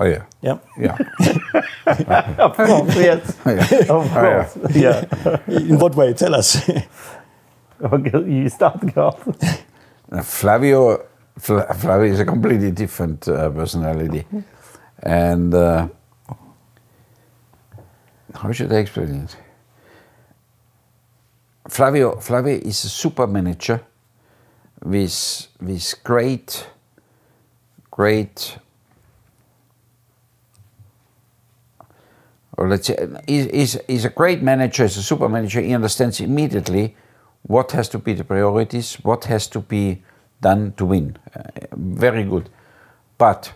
Oh 0.02 0.04
yeah. 0.04 0.26
Yeah. 0.42 0.58
Yeah. 0.78 0.98
of 2.40 2.58
course, 2.58 2.96
yes. 2.98 3.38
Yeah. 3.46 3.94
Of 3.96 4.12
course. 4.12 4.58
Oh, 4.58 4.68
yeah. 4.76 5.06
yeah. 5.24 5.40
In 5.70 5.80
what 5.80 5.96
way? 5.96 6.14
Tell 6.14 6.36
us. 6.36 6.58
okay, 7.82 8.20
you 8.30 8.50
start, 8.50 8.94
Garth. 8.94 9.64
Flavio, 10.24 11.06
Flavio 11.38 12.04
is 12.04 12.20
a 12.20 12.26
completely 12.26 12.72
different 12.72 13.30
uh, 13.30 13.50
personality, 13.50 14.26
and 15.04 15.54
uh, 15.54 15.88
how 18.36 18.52
should 18.52 18.72
I 18.72 18.78
explain 18.78 19.24
it? 19.24 19.38
Flavio, 21.68 22.20
Flavio 22.20 22.58
is 22.58 22.84
a 22.84 22.90
super 22.90 23.28
manager 23.28 23.82
with 24.84 25.48
with 25.62 25.96
great, 26.04 26.68
great 27.92 28.58
or 32.60 32.68
let's 32.68 32.88
say, 32.88 33.08
is, 33.26 33.78
is 33.88 34.04
a 34.04 34.10
great 34.10 34.42
manager, 34.42 34.84
is 34.84 34.98
a 34.98 35.02
super 35.02 35.30
manager. 35.30 35.62
He 35.62 35.74
understands 35.74 36.20
immediately 36.20 36.94
what 37.44 37.72
has 37.72 37.88
to 37.90 38.00
be 38.00 38.14
the 38.14 38.26
priorities, 38.26 38.96
what 38.96 39.24
has 39.26 39.48
to 39.48 39.62
be 39.62 40.04
done 40.42 40.74
to 40.76 40.86
win. 40.86 41.18
Uh, 41.34 41.44
very 41.72 42.26
good. 42.26 42.50
But 43.18 43.54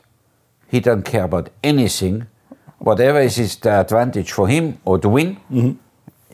he 0.73 0.79
doesn't 0.79 1.03
care 1.03 1.25
about 1.25 1.49
anything. 1.63 2.25
Whatever 2.79 3.19
is 3.21 3.57
the 3.57 3.79
advantage 3.79 4.31
for 4.31 4.47
him 4.47 4.79
or 4.85 4.97
to 4.97 5.07
win, 5.07 5.37
mm-hmm. 5.51 5.73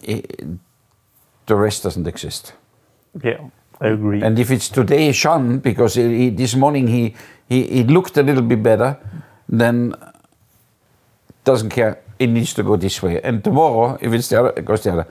it, 0.02 0.48
the 1.46 1.56
rest 1.56 1.84
doesn't 1.84 2.08
exist. 2.08 2.54
Yeah, 3.22 3.50
I 3.82 3.88
agree. 3.88 4.24
And 4.24 4.40
if 4.40 4.50
it's 4.50 4.70
today 4.70 5.12
Jean, 5.12 5.60
because 5.60 5.96
he, 5.96 6.30
this 6.30 6.56
morning 6.56 6.88
he, 6.88 7.16
he, 7.50 7.68
he 7.68 7.84
looked 7.84 8.16
a 8.16 8.24
little 8.24 8.42
bit 8.44 8.64
better, 8.64 8.98
then 9.50 9.94
doesn't 11.44 11.70
care 11.70 12.00
it 12.18 12.28
needs 12.28 12.54
to 12.54 12.64
go 12.64 12.78
this 12.78 13.04
way. 13.04 13.20
And 13.22 13.44
tomorrow, 13.44 13.98
if 14.00 14.14
it's 14.14 14.30
the 14.30 14.40
other, 14.40 14.54
it 14.56 14.64
goes 14.64 14.84
the 14.84 14.94
other. 14.94 15.08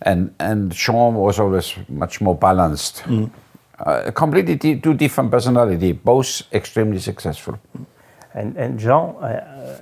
And 0.00 0.34
and 0.40 0.72
Jean 0.72 1.14
was 1.14 1.38
always 1.38 1.74
much 1.88 2.20
more 2.20 2.34
balanced. 2.34 3.04
Mm. 3.06 3.30
Uh, 3.78 4.10
completely 4.10 4.56
two 4.80 4.94
different 4.94 5.30
personality, 5.30 5.92
both 5.92 6.42
extremely 6.52 7.00
successful. 7.00 7.58
And 8.34 8.56
and 8.56 8.78
Jean, 8.78 9.16
uh, 9.20 9.80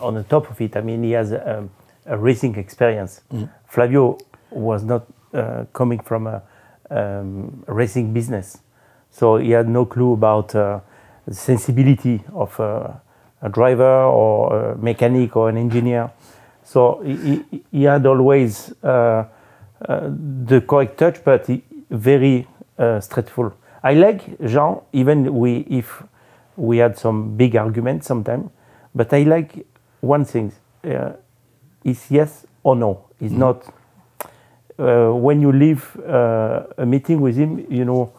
uh, 0.00 0.04
on 0.04 0.14
the 0.14 0.22
top 0.22 0.50
of 0.50 0.60
it, 0.60 0.76
I 0.76 0.80
mean, 0.80 1.02
he 1.02 1.12
has 1.12 1.32
a, 1.32 1.68
a 2.06 2.16
racing 2.16 2.56
experience. 2.56 3.22
Mm. 3.32 3.48
Flavio 3.66 4.18
was 4.50 4.84
not 4.84 5.06
uh, 5.34 5.64
coming 5.72 6.00
from 6.00 6.26
a, 6.26 6.42
um, 6.90 7.64
a, 7.66 7.74
racing 7.74 8.12
business, 8.12 8.58
so 9.10 9.36
he 9.36 9.50
had 9.50 9.68
no 9.68 9.84
clue 9.84 10.12
about 10.12 10.54
uh, 10.54 10.80
the 11.26 11.34
sensibility 11.34 12.22
of 12.32 12.58
uh, 12.60 12.92
a 13.42 13.48
driver 13.48 14.04
or 14.04 14.72
a 14.72 14.78
mechanic 14.78 15.36
or 15.36 15.48
an 15.48 15.56
engineer. 15.56 16.10
So 16.64 17.00
he, 17.02 17.44
he 17.70 17.84
had 17.84 18.06
always 18.06 18.72
uh, 18.82 19.24
uh, 19.88 20.10
the 20.44 20.60
correct 20.60 20.98
touch, 20.98 21.24
but 21.24 21.46
he, 21.46 21.62
very 21.90 22.46
uh, 22.78 23.00
straightforward. 23.00 23.54
I 23.82 23.94
like 23.94 24.38
Jean, 24.44 24.80
even 24.92 25.34
we, 25.34 25.58
if 25.70 26.02
we 26.58 26.78
had 26.78 26.98
some 26.98 27.36
big 27.36 27.56
arguments 27.56 28.06
sometimes, 28.06 28.50
but 28.94 29.12
I 29.12 29.22
like 29.22 29.66
one 30.00 30.24
thing: 30.24 30.52
uh, 30.84 31.12
is 31.84 32.10
yes 32.10 32.46
or 32.62 32.76
no. 32.76 33.04
It's 33.20 33.32
mm. 33.32 33.38
not. 33.38 33.74
Uh, 34.78 35.12
when 35.12 35.40
you 35.40 35.50
leave 35.50 35.96
uh, 36.06 36.62
a 36.76 36.86
meeting 36.86 37.20
with 37.20 37.36
him, 37.36 37.66
you 37.68 37.84
know, 37.84 38.12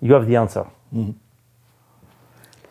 you 0.00 0.14
have 0.14 0.26
the 0.26 0.36
answer. 0.36 0.64
Mm. 0.94 1.14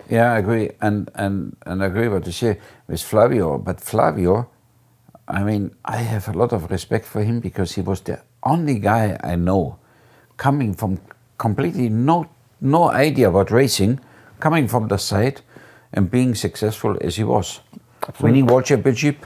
Yeah, 0.10 0.34
I 0.34 0.38
agree, 0.38 0.72
and 0.82 1.10
and 1.16 1.56
and 1.66 1.84
I 1.84 1.88
agree 1.88 2.08
what 2.08 2.26
you 2.26 2.32
say 2.32 2.60
with 2.88 3.02
Flavio. 3.02 3.58
But 3.58 3.82
Flavio, 3.82 4.48
I 5.28 5.44
mean, 5.44 5.72
I 5.84 5.98
have 5.98 6.28
a 6.28 6.34
lot 6.34 6.54
of 6.54 6.70
respect 6.70 7.06
for 7.06 7.24
him 7.24 7.40
because 7.40 7.74
he 7.74 7.82
was 7.82 8.02
the 8.02 8.22
only 8.44 8.80
guy 8.80 9.18
I 9.24 9.36
know 9.36 9.78
coming 10.38 10.74
from 10.74 11.00
completely 11.38 11.90
no 11.90 12.28
no 12.62 12.90
idea 12.90 13.30
about 13.30 13.52
racing, 13.52 14.00
coming 14.46 14.68
from 14.68 14.88
the 14.88 14.98
side 14.98 15.42
and 15.92 16.12
being 16.12 16.36
successful 16.36 16.96
as 17.02 17.16
he 17.16 17.24
was, 17.24 17.62
Absolutely. 18.08 18.24
winning 18.24 18.46
World 18.46 18.66
Championship. 18.66 19.26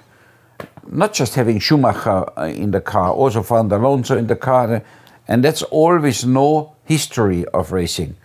Not 0.88 1.12
just 1.14 1.36
having 1.36 1.60
Schumacher 1.60 2.20
uh, 2.40 2.64
in 2.64 2.72
the 2.72 2.80
car, 2.80 3.12
also 3.12 3.44
Fernando 3.44 3.78
Alonso 3.78 4.18
in 4.18 4.28
the 4.28 4.38
car, 4.38 4.82
and 5.28 5.44
that's 5.44 5.62
always 5.64 6.24
no 6.24 6.76
history 6.86 7.46
of 7.54 7.74
racing. 7.74 8.16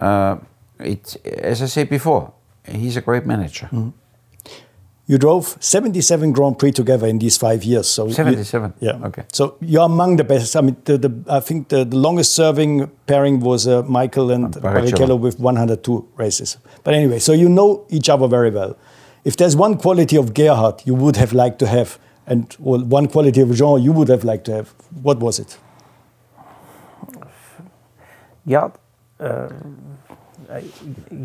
Uh, 0.00 0.36
it, 0.80 1.16
as 1.26 1.60
I 1.60 1.66
said 1.66 1.88
before, 1.90 2.32
he's 2.64 2.96
a 2.96 3.02
great 3.02 3.26
manager. 3.26 3.68
Mm. 3.70 3.92
You 5.06 5.18
drove 5.18 5.56
77 5.60 6.32
Grand 6.32 6.58
Prix 6.58 6.72
together 6.72 7.06
in 7.08 7.18
these 7.18 7.36
five 7.36 7.64
years. 7.64 7.88
So 7.88 8.08
77. 8.08 8.74
You, 8.80 8.88
yeah. 8.88 9.06
Okay. 9.06 9.24
So 9.32 9.56
you're 9.60 9.84
among 9.84 10.16
the 10.16 10.24
best. 10.24 10.54
I 10.56 10.60
mean, 10.60 10.76
the, 10.84 10.96
the 10.96 11.24
I 11.28 11.40
think 11.40 11.68
the, 11.68 11.84
the 11.84 11.96
longest 11.96 12.34
serving 12.34 12.88
pairing 13.06 13.40
was 13.40 13.66
uh, 13.66 13.82
Michael 13.82 14.30
and 14.30 14.54
Barrichello 14.54 15.18
with 15.18 15.40
102 15.40 16.08
races. 16.16 16.56
But 16.84 16.94
anyway, 16.94 17.18
so 17.18 17.32
you 17.32 17.48
know 17.48 17.84
each 17.90 18.08
other 18.08 18.28
very 18.28 18.50
well. 18.50 18.76
If 19.24 19.36
there's 19.36 19.56
one 19.56 19.76
quality 19.76 20.16
of 20.16 20.34
Gerhard 20.34 20.82
you 20.84 20.94
would 20.94 21.16
have 21.16 21.32
liked 21.32 21.58
to 21.60 21.66
have, 21.66 21.98
and 22.26 22.54
well, 22.60 22.84
one 22.84 23.08
quality 23.08 23.40
of 23.40 23.52
Jean 23.54 23.82
you 23.82 23.92
would 23.92 24.08
have 24.08 24.24
liked 24.24 24.44
to 24.46 24.54
have, 24.54 24.74
what 25.02 25.18
was 25.18 25.38
it? 25.40 25.58
Yeah. 28.44 28.70
Uh, 29.20 29.48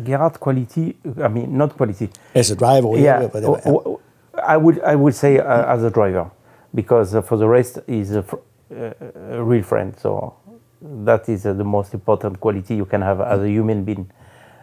Gerhard 0.04 0.40
quality, 0.40 0.96
I 1.22 1.28
mean, 1.28 1.56
not 1.56 1.76
quality. 1.76 2.10
As 2.34 2.50
a 2.50 2.56
driver, 2.56 2.96
yeah. 2.96 3.28
yeah. 3.34 3.94
I 4.42 4.56
would, 4.56 4.80
I 4.80 4.94
would 4.94 5.14
say 5.14 5.38
uh, 5.38 5.74
as 5.74 5.82
a 5.82 5.90
driver, 5.90 6.30
because 6.74 7.14
uh, 7.14 7.22
for 7.22 7.36
the 7.36 7.48
rest, 7.48 7.78
he's 7.86 8.14
a, 8.14 8.24
uh, 8.70 8.92
a 9.30 9.42
real 9.42 9.62
friend. 9.62 9.94
So 9.98 10.36
that 10.80 11.28
is 11.28 11.44
uh, 11.44 11.52
the 11.52 11.64
most 11.64 11.94
important 11.94 12.40
quality 12.40 12.76
you 12.76 12.84
can 12.84 13.02
have 13.02 13.20
as 13.20 13.40
a 13.42 13.48
human 13.48 13.84
being. 13.84 14.10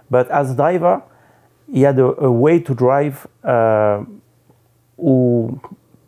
But 0.10 0.30
as 0.32 0.52
a 0.52 0.56
driver, 0.56 1.02
he 1.72 1.82
had 1.82 2.00
a, 2.00 2.06
a 2.24 2.32
way 2.32 2.60
to 2.60 2.74
drive 2.74 3.28
uh, 3.44 4.04
who 4.98 5.60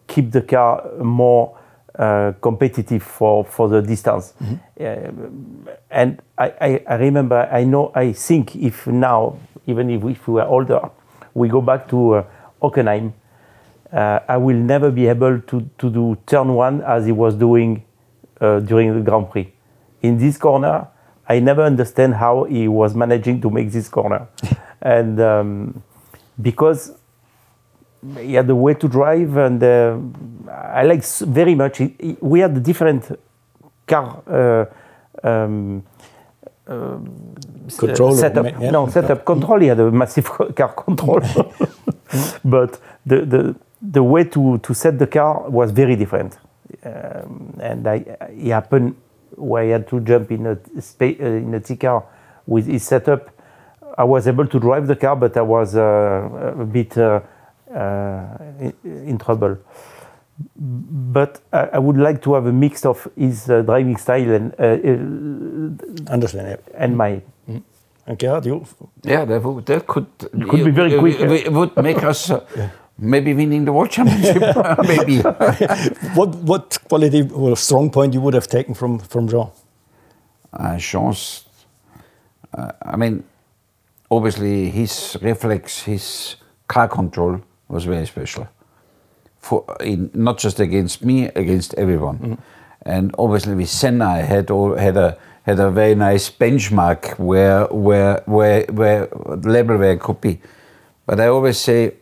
keep 0.07 0.31
the 0.31 0.41
car 0.41 0.89
more 1.03 1.56
uh, 1.97 2.33
competitive 2.41 3.03
for, 3.03 3.43
for 3.43 3.67
the 3.69 3.81
distance. 3.81 4.33
Mm-hmm. 4.41 4.55
Uh, 4.79 5.73
and 5.89 6.21
I, 6.37 6.53
I, 6.61 6.83
I, 6.87 6.95
remember, 6.95 7.49
I 7.51 7.63
know, 7.63 7.91
I 7.95 8.13
think 8.13 8.55
if 8.55 8.85
now, 8.87 9.39
even 9.65 9.89
if, 9.89 10.03
if 10.03 10.27
we 10.27 10.35
were 10.35 10.45
older, 10.45 10.89
we 11.33 11.49
go 11.49 11.61
back 11.61 11.87
to 11.89 12.15
uh, 12.15 12.25
Hockenheim, 12.61 13.13
uh, 13.91 14.19
I 14.27 14.37
will 14.37 14.57
never 14.57 14.91
be 14.91 15.07
able 15.07 15.39
to, 15.39 15.69
to 15.77 15.89
do 15.89 16.17
turn 16.25 16.53
one 16.53 16.81
as 16.81 17.05
he 17.05 17.11
was 17.11 17.35
doing 17.35 17.83
uh, 18.41 18.59
during 18.59 18.93
the 18.93 19.01
Grand 19.01 19.29
Prix. 19.31 19.51
In 20.01 20.17
this 20.17 20.37
corner, 20.37 20.87
I 21.27 21.39
never 21.39 21.63
understand 21.63 22.15
how 22.15 22.43
he 22.43 22.67
was 22.67 22.95
managing 22.95 23.41
to 23.41 23.49
make 23.49 23.71
this 23.71 23.89
corner. 23.89 24.27
and 24.81 25.19
um, 25.19 25.83
because 26.41 26.96
he 28.19 28.33
had 28.33 28.47
the 28.47 28.55
way 28.55 28.73
to 28.73 28.87
drive, 28.87 29.37
and 29.37 29.61
uh, 29.63 29.97
I 30.51 30.83
like 30.83 31.03
very 31.05 31.55
much. 31.55 31.81
we 32.21 32.39
had 32.39 32.61
different 32.63 33.19
car 33.87 34.23
uh, 34.27 35.27
um, 35.27 35.83
uh, 36.67 36.97
control 37.77 38.15
setup. 38.15 38.45
Yeah. 38.45 38.71
No 38.71 38.87
setup 38.87 39.25
control. 39.25 39.59
He 39.59 39.67
had 39.67 39.79
a 39.79 39.91
massive 39.91 40.25
car 40.55 40.73
control, 40.73 41.21
but 42.45 42.79
the, 43.05 43.25
the 43.25 43.55
the 43.81 44.03
way 44.03 44.23
to 44.25 44.57
to 44.59 44.73
set 44.73 44.99
the 44.99 45.07
car 45.07 45.49
was 45.49 45.71
very 45.71 45.95
different. 45.95 46.37
Um, 46.83 47.57
and 47.61 47.87
I, 47.87 47.95
it 48.29 48.51
happened 48.51 48.95
where 49.35 49.63
he 49.63 49.69
had 49.71 49.87
to 49.89 49.99
jump 50.01 50.31
in 50.31 50.45
a 50.45 50.81
space 50.81 51.17
uh, 51.19 51.25
in 51.25 51.53
a 51.53 51.59
T 51.59 51.75
car 51.75 52.03
with 52.45 52.67
his 52.67 52.83
setup 52.83 53.31
I 53.97 54.03
was 54.03 54.27
able 54.27 54.45
to 54.45 54.59
drive 54.59 54.85
the 54.85 54.95
car, 54.95 55.15
but 55.15 55.35
I 55.35 55.41
was 55.41 55.75
uh, 55.75 56.53
a 56.59 56.65
bit 56.65 56.95
uh, 56.97 57.21
in, 57.69 58.73
in, 58.83 59.17
trouble. 59.17 59.57
But 60.55 61.41
I, 61.51 61.69
I, 61.73 61.79
would 61.79 61.97
like 61.97 62.21
to 62.23 62.35
have 62.35 62.45
a 62.45 62.53
mix 62.53 62.85
of 62.85 63.07
his 63.15 63.49
uh, 63.49 63.61
driving 63.63 63.97
style 63.97 64.31
and 64.31 64.53
uh, 64.59 66.11
understand 66.11 66.47
yeah. 66.47 66.83
and 66.83 66.95
mine. 66.95 67.21
Mm. 67.49 67.63
And 68.05 68.19
Gerhard, 68.19 68.45
you? 68.45 68.65
Yeah, 69.03 69.25
that, 69.25 69.43
would, 69.43 69.65
that 69.65 69.87
could 69.87 70.07
could 70.17 70.63
be 70.63 70.71
very 70.71 70.97
quick. 70.97 71.19
It 71.19 71.51
would 71.51 71.75
make 71.77 72.03
us. 72.03 72.31
Yeah. 72.55 72.69
Maybe 72.99 73.35
winning 73.35 73.63
the 73.63 73.71
world 73.71 73.91
championship, 73.91 74.41
maybe. 74.87 75.19
what 76.15 76.33
what 76.33 76.79
quality 76.89 77.29
or 77.31 77.55
strong 77.55 77.91
point 77.91 78.15
you 78.15 78.21
would 78.21 78.33
have 78.33 78.47
taken 78.47 78.73
from 78.73 78.97
from 78.97 79.27
Jean? 79.27 79.51
Uh, 80.51 80.77
Jean's, 80.79 81.45
uh, 82.57 82.71
I 82.81 82.95
mean, 82.95 83.23
obviously 84.09 84.71
his 84.71 85.15
reflex, 85.21 85.83
his 85.83 86.37
car 86.67 86.87
control 86.87 87.41
was 87.67 87.85
very 87.85 88.05
special. 88.05 88.47
For 89.39 89.65
in, 89.79 90.09
not 90.13 90.37
just 90.37 90.59
against 90.59 91.03
me, 91.03 91.25
against 91.35 91.73
everyone. 91.75 92.19
Mm. 92.19 92.37
And 92.81 93.15
obviously 93.17 93.55
with 93.55 93.69
Senna, 93.69 94.05
I 94.05 94.21
had 94.21 94.49
all, 94.51 94.75
had 94.75 94.97
a 94.97 95.17
had 95.43 95.59
a 95.59 95.71
very 95.71 95.95
nice 95.95 96.29
benchmark 96.29 97.17
where 97.17 97.65
where 97.67 98.21
where 98.25 98.65
where 98.65 99.07
level 99.43 99.77
where 99.77 99.93
it 99.93 99.99
could 99.99 100.21
be. 100.21 100.41
But 101.05 101.19
I 101.19 101.27
always 101.27 101.57
say, 101.57 101.93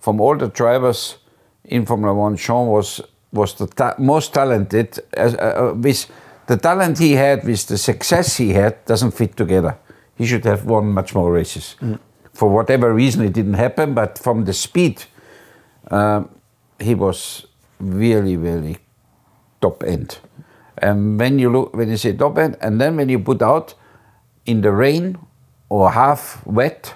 from 0.00 0.20
all 0.20 0.36
the 0.36 0.48
drivers 0.48 1.18
in 1.64 1.84
Formula 1.86 2.14
One, 2.14 2.36
Jean 2.36 2.66
was 2.68 3.00
was 3.32 3.54
the 3.54 3.66
ta 3.66 3.94
most 3.98 4.32
talented. 4.32 4.98
As, 5.12 5.34
uh, 5.34 5.38
uh, 5.38 5.74
with 5.74 6.06
the 6.46 6.56
talent 6.56 6.98
he 6.98 7.12
had, 7.12 7.44
with 7.44 7.66
the 7.66 7.78
success 7.78 8.36
he 8.36 8.52
had, 8.52 8.84
doesn't 8.86 9.12
fit 9.12 9.36
together. 9.36 9.76
He 10.16 10.26
should 10.26 10.44
have 10.44 10.64
won 10.64 10.92
much 10.92 11.14
more 11.14 11.32
races. 11.32 11.76
Mm. 11.80 11.98
For 12.42 12.50
whatever 12.50 12.92
reason, 12.92 13.22
it 13.22 13.34
didn't 13.34 13.54
happen. 13.54 13.94
But 13.94 14.18
from 14.18 14.46
the 14.46 14.52
speed, 14.52 15.04
uh, 15.92 16.24
he 16.80 16.92
was 16.92 17.46
really, 17.78 18.36
really 18.36 18.78
top 19.60 19.84
end. 19.84 20.18
And 20.76 21.20
when 21.20 21.38
you 21.38 21.52
look, 21.52 21.76
when 21.76 21.88
you 21.88 21.96
say 21.96 22.16
top 22.16 22.38
end, 22.38 22.56
and 22.60 22.80
then 22.80 22.96
when 22.96 23.08
you 23.08 23.20
put 23.20 23.42
out 23.42 23.74
in 24.44 24.60
the 24.60 24.72
rain 24.72 25.18
or 25.68 25.92
half 25.92 26.44
wet, 26.44 26.94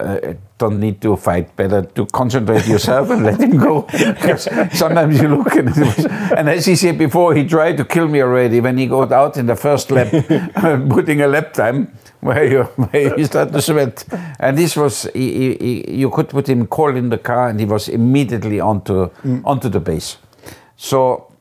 uh, 0.00 0.34
don't 0.58 0.80
need 0.80 1.00
to 1.00 1.16
fight. 1.16 1.54
Better 1.56 1.82
to 1.82 2.06
concentrate 2.06 2.66
yourself 2.66 3.10
and 3.10 3.24
let 3.24 3.40
him 3.40 3.56
go. 3.56 3.82
Because 3.92 4.48
sometimes 4.72 5.20
you 5.20 5.28
look 5.28 5.54
and, 5.54 5.68
was, 5.68 6.06
and 6.06 6.48
as 6.48 6.66
he 6.66 6.76
said 6.76 6.98
before, 6.98 7.34
he 7.34 7.44
tried 7.46 7.76
to 7.76 7.84
kill 7.84 8.08
me 8.08 8.20
already 8.20 8.60
when 8.60 8.76
he 8.78 8.86
got 8.86 9.12
out 9.12 9.36
in 9.36 9.46
the 9.46 9.56
first 9.56 9.90
lap, 9.90 10.10
putting 10.88 11.20
a 11.20 11.28
lap 11.28 11.52
time 11.52 11.92
where 12.20 12.44
you 12.44 12.64
where 12.64 13.18
you 13.18 13.24
start 13.24 13.52
to 13.52 13.62
sweat. 13.62 14.04
And 14.38 14.58
this 14.58 14.76
was 14.76 15.08
he, 15.14 15.54
he, 15.54 15.90
you 16.00 16.10
could 16.10 16.28
put 16.28 16.48
him 16.48 16.66
cold 16.66 16.96
in 16.96 17.08
the 17.08 17.18
car 17.18 17.48
and 17.48 17.60
he 17.60 17.66
was 17.66 17.88
immediately 17.88 18.60
onto 18.60 19.10
mm. 19.22 19.42
onto 19.44 19.68
the 19.68 19.80
base. 19.80 20.18
So, 20.76 21.32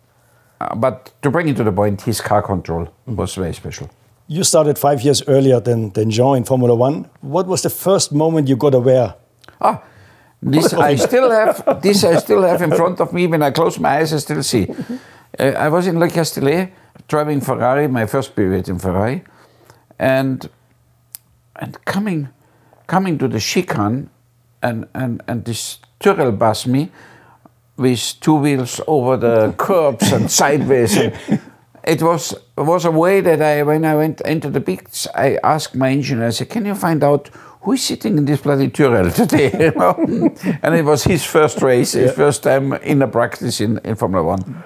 uh, 0.61 0.75
but 0.75 1.11
to 1.21 1.31
bring 1.31 1.47
it 1.47 1.57
to 1.57 1.63
the 1.63 1.71
point, 1.71 2.01
his 2.01 2.21
car 2.21 2.41
control 2.41 2.87
mm. 3.07 3.15
was 3.15 3.35
very 3.35 3.53
special. 3.53 3.89
You 4.27 4.43
started 4.43 4.79
five 4.79 5.03
years 5.03 5.21
earlier 5.27 5.59
than, 5.59 5.91
than 5.91 6.09
Jean 6.09 6.37
in 6.37 6.43
Formula 6.43 6.73
One. 6.73 7.09
What 7.21 7.47
was 7.47 7.61
the 7.61 7.69
first 7.69 8.11
moment 8.11 8.47
you 8.47 8.55
got 8.55 8.73
aware? 8.73 9.13
Ah, 9.61 9.83
this 10.41 10.73
I 10.73 10.95
still 10.95 11.31
have. 11.31 11.81
This 11.81 12.03
I 12.03 12.17
still 12.17 12.41
have 12.41 12.61
in 12.61 12.71
front 12.71 12.99
of 12.99 13.13
me. 13.13 13.27
When 13.27 13.43
I 13.43 13.51
close 13.51 13.79
my 13.79 13.97
eyes, 13.99 14.13
I 14.13 14.17
still 14.17 14.43
see. 14.43 14.67
Uh, 15.39 15.43
I 15.43 15.69
was 15.69 15.87
in 15.87 15.99
Le 15.99 16.09
Castellet 16.09 16.71
driving 17.07 17.41
Ferrari, 17.41 17.87
my 17.87 18.05
first 18.05 18.35
period 18.35 18.67
in 18.69 18.79
Ferrari, 18.79 19.23
and 19.99 20.49
and 21.55 21.83
coming 21.85 22.29
coming 22.87 23.17
to 23.17 23.27
the 23.27 23.39
chicane, 23.39 24.09
and 24.61 24.87
and 24.93 25.21
and 25.27 25.45
this 25.45 25.79
Tyrrell 25.99 26.31
bus 26.31 26.65
me 26.65 26.91
with 27.77 28.19
two 28.21 28.35
wheels 28.35 28.81
over 28.87 29.17
the 29.17 29.53
curbs 29.57 30.11
and 30.11 30.31
sideways. 30.31 30.97
And, 30.97 31.13
it 31.83 32.01
was 32.01 32.33
was 32.63 32.85
a 32.85 32.91
way 32.91 33.21
that 33.21 33.41
I 33.41 33.63
when 33.63 33.83
I 33.83 33.95
went 33.95 34.21
into 34.21 34.49
the 34.49 34.61
pits, 34.61 35.07
I 35.13 35.37
asked 35.43 35.75
my 35.75 35.89
engineer. 35.91 36.27
I 36.27 36.29
said, 36.31 36.49
"Can 36.49 36.65
you 36.65 36.75
find 36.75 37.03
out 37.03 37.27
who 37.61 37.73
is 37.73 37.83
sitting 37.83 38.17
in 38.17 38.25
this 38.25 38.41
bloody 38.41 38.69
Tyrrell 38.69 39.11
today?" 39.21 39.51
You 39.59 39.71
know? 39.71 39.93
and 40.63 40.75
it 40.75 40.85
was 40.85 41.03
his 41.03 41.25
first 41.25 41.61
race, 41.61 41.91
his 41.91 42.11
yeah. 42.11 42.15
first 42.15 42.43
time 42.43 42.73
in 42.73 43.01
a 43.01 43.07
practice 43.07 43.59
in, 43.59 43.79
in 43.83 43.95
Formula 43.95 44.23
One. 44.23 44.63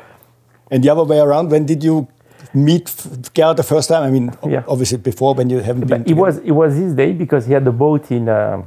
And 0.69 0.83
the 0.83 0.89
other 0.89 1.03
way 1.03 1.19
around, 1.19 1.49
when 1.49 1.65
did 1.65 1.83
you 1.83 2.07
meet 2.53 2.93
Gerhard 3.33 3.57
the 3.57 3.63
first 3.63 3.89
time? 3.89 4.03
I 4.03 4.11
mean, 4.11 4.31
yeah. 4.47 4.63
obviously 4.67 4.99
before 4.99 5.33
when 5.33 5.49
you 5.49 5.59
haven't 5.59 5.87
been. 5.87 6.03
It 6.05 6.13
was 6.13 6.37
it 6.37 6.51
was 6.51 6.75
his 6.75 6.93
day 6.93 7.13
because 7.13 7.47
he 7.47 7.53
had 7.53 7.65
the 7.65 7.71
boat 7.71 8.11
in 8.11 8.29
uh, 8.29 8.61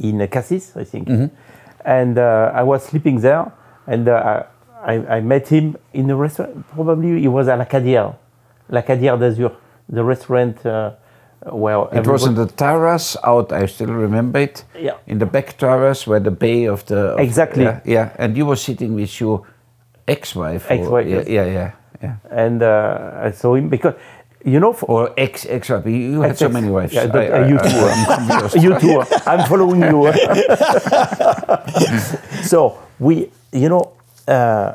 in 0.00 0.26
Cassis, 0.26 0.76
I 0.76 0.84
think, 0.84 1.08
mm 1.08 1.16
-hmm. 1.16 1.30
and 1.84 2.18
uh, 2.18 2.60
I 2.60 2.62
was 2.64 2.84
sleeping 2.84 3.20
there, 3.20 3.44
and 3.86 4.08
uh, 4.08 4.42
I, 4.86 5.16
I, 5.16 5.20
met 5.20 5.48
him 5.48 5.76
in 5.92 6.08
a 6.10 6.16
restaurant. 6.16 6.66
Probably 6.70 7.20
he 7.20 7.28
was 7.28 7.48
at 7.48 7.58
l'Acadière, 7.58 8.14
l'Acadière 8.70 9.18
d'Azur, 9.18 9.50
the 9.88 10.04
restaurant 10.04 10.64
uh, 10.64 10.92
where 11.50 11.88
it 11.92 12.06
was 12.06 12.24
in 12.24 12.34
the 12.34 12.46
terrace 12.46 13.16
out. 13.24 13.52
I 13.52 13.66
still 13.66 13.92
remember 13.92 14.38
it. 14.38 14.64
Yeah. 14.78 14.96
In 15.06 15.18
the 15.18 15.26
back 15.26 15.58
terrace 15.58 16.06
where 16.06 16.20
the 16.20 16.30
bay 16.30 16.66
of 16.66 16.86
the 16.86 17.14
of, 17.14 17.20
exactly. 17.20 17.64
Yeah, 17.64 17.80
yeah, 17.84 18.12
and 18.16 18.36
you 18.36 18.46
were 18.46 18.56
sitting 18.56 18.94
with 18.94 19.20
your 19.20 19.44
ex-wife. 20.06 20.70
Ex-wife. 20.70 21.06
Yeah, 21.06 21.24
yeah, 21.26 21.46
yeah, 21.46 21.72
yeah. 22.02 22.16
And 22.30 22.62
uh, 22.62 23.20
I 23.22 23.32
saw 23.32 23.56
him 23.56 23.68
because 23.68 23.94
you 24.44 24.60
know, 24.60 24.72
for, 24.72 24.86
or 24.86 25.12
ex 25.16 25.44
ex 25.46 25.68
wife. 25.68 25.84
You 25.86 26.20
had 26.20 26.30
ex, 26.30 26.38
so 26.38 26.48
many 26.48 26.70
wives. 26.70 26.92
Yeah, 26.92 27.10
I, 27.12 27.26
I, 27.26 27.48
you 27.48 27.58
too. 27.58 28.60
you 28.64 28.78
too. 28.78 29.02
I'm 29.26 29.48
following 29.48 29.82
you. 29.82 30.12
so 32.44 32.78
we, 33.00 33.32
you 33.52 33.68
know, 33.68 33.95
uh, 34.26 34.74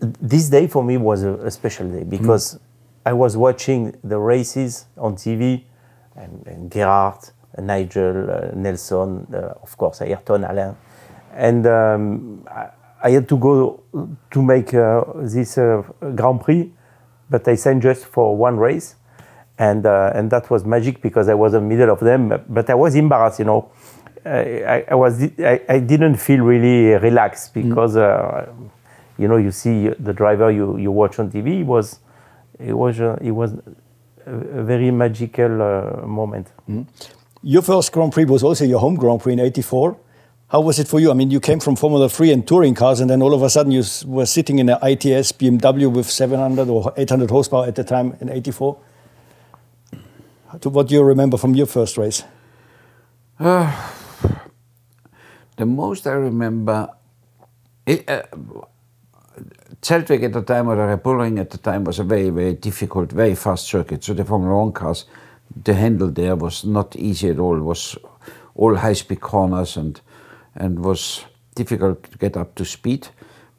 this 0.00 0.48
day 0.48 0.66
for 0.66 0.84
me 0.84 0.96
was 0.96 1.22
a, 1.22 1.34
a 1.34 1.50
special 1.50 1.88
day 1.88 2.04
because 2.04 2.54
mm. 2.54 2.60
I 3.06 3.12
was 3.12 3.36
watching 3.36 3.96
the 4.02 4.18
races 4.18 4.86
on 4.96 5.16
TV 5.16 5.62
and, 6.16 6.46
and 6.46 6.70
Gerhard, 6.70 7.30
Nigel, 7.58 8.30
uh, 8.30 8.50
Nelson, 8.54 9.26
uh, 9.32 9.54
of 9.62 9.76
course, 9.76 10.00
Ayrton, 10.02 10.44
Alain. 10.44 10.76
And 11.32 11.66
um, 11.66 12.46
I, 12.50 12.68
I, 13.02 13.10
had 13.10 13.28
to 13.28 13.36
go 13.36 13.82
to 14.30 14.42
make 14.42 14.74
uh, 14.74 15.04
this 15.16 15.58
uh, 15.58 15.82
Grand 16.14 16.40
Prix, 16.40 16.72
but 17.30 17.46
I 17.46 17.54
signed 17.54 17.82
just 17.82 18.06
for 18.06 18.36
one 18.36 18.56
race. 18.56 18.96
And, 19.58 19.86
uh, 19.86 20.12
and 20.14 20.30
that 20.32 20.50
was 20.50 20.64
magic 20.64 21.00
because 21.00 21.28
I 21.28 21.34
was 21.34 21.54
in 21.54 21.62
the 21.62 21.74
middle 21.76 21.90
of 21.90 22.00
them, 22.00 22.42
but 22.48 22.68
I 22.68 22.74
was 22.74 22.94
embarrassed, 22.94 23.38
you 23.38 23.46
know. 23.46 23.70
I, 24.26 24.84
I, 24.88 24.94
was 24.94 25.22
I, 25.38 25.60
I 25.68 25.78
didn't 25.78 26.16
feel 26.16 26.40
really 26.40 26.94
relaxed 26.98 27.54
mm. 27.54 27.68
because 27.68 27.94
mm. 27.94 28.70
you 29.18 29.28
know 29.28 29.36
you 29.36 29.50
see 29.50 29.88
the 29.88 30.12
driver 30.12 30.50
you, 30.50 30.76
you 30.78 30.90
watch 30.90 31.18
on 31.18 31.30
TV 31.30 31.60
it 31.60 31.64
was 31.64 32.00
it 32.58 32.72
was 32.72 33.00
uh, 33.00 33.18
it 33.20 33.30
was 33.30 33.52
a 34.26 34.62
very 34.62 34.90
magical 34.90 35.62
uh, 35.62 36.06
moment. 36.06 36.50
Mm. 36.68 36.86
Your 37.42 37.62
first 37.62 37.92
Grand 37.92 38.12
Prix 38.12 38.24
was 38.24 38.42
also 38.42 38.64
your 38.64 38.80
home 38.80 38.96
Grand 38.96 39.20
Prix 39.20 39.34
in 39.34 39.40
'84. 39.40 39.96
How 40.48 40.60
was 40.60 40.78
it 40.78 40.88
for 40.88 41.00
you? 41.00 41.10
I 41.10 41.14
mean, 41.14 41.30
you 41.30 41.40
came 41.40 41.58
from 41.58 41.74
Formula 41.74 42.08
3 42.08 42.30
and 42.30 42.46
touring 42.46 42.74
cars, 42.74 43.00
and 43.00 43.10
then 43.10 43.20
all 43.20 43.34
of 43.34 43.42
a 43.42 43.50
sudden 43.50 43.72
you 43.72 43.82
were 44.06 44.26
sitting 44.26 44.60
in 44.60 44.68
an 44.68 44.78
ATS 44.80 45.32
BMW 45.32 45.92
with 45.92 46.08
700 46.08 46.68
or 46.68 46.92
800 46.96 47.30
horsepower 47.30 47.66
at 47.66 47.74
the 47.74 47.84
time 47.84 48.16
in 48.20 48.28
'84. 48.28 48.78
What 50.62 50.88
do 50.88 50.94
you 50.94 51.02
remember 51.02 51.36
from 51.36 51.54
your 51.54 51.66
first 51.66 51.98
race? 51.98 52.22
Uh, 53.38 53.70
the 55.56 55.66
most 55.66 56.06
I 56.06 56.12
remember, 56.12 56.90
it, 57.84 58.08
uh, 58.08 58.22
Zeltweg 59.82 60.24
at 60.24 60.32
the 60.32 60.42
time 60.42 60.68
or 60.68 60.76
the 60.76 60.86
Red 60.86 61.38
at 61.38 61.50
the 61.50 61.58
time 61.58 61.84
was 61.84 61.98
a 61.98 62.04
very, 62.04 62.30
very 62.30 62.54
difficult, 62.54 63.12
very 63.12 63.34
fast 63.34 63.66
circuit. 63.66 64.04
So 64.04 64.14
the 64.14 64.24
Formula 64.24 64.56
One 64.56 64.72
cars, 64.72 65.04
the 65.64 65.74
handle 65.74 66.10
there 66.10 66.36
was 66.36 66.64
not 66.64 66.96
easy 66.96 67.30
at 67.30 67.38
all. 67.38 67.56
It 67.56 67.62
was 67.62 67.96
all 68.54 68.74
high-speed 68.74 69.20
corners 69.20 69.76
and 69.76 70.00
and 70.54 70.84
was 70.84 71.24
difficult 71.54 72.10
to 72.10 72.18
get 72.18 72.36
up 72.36 72.54
to 72.54 72.64
speed. 72.64 73.08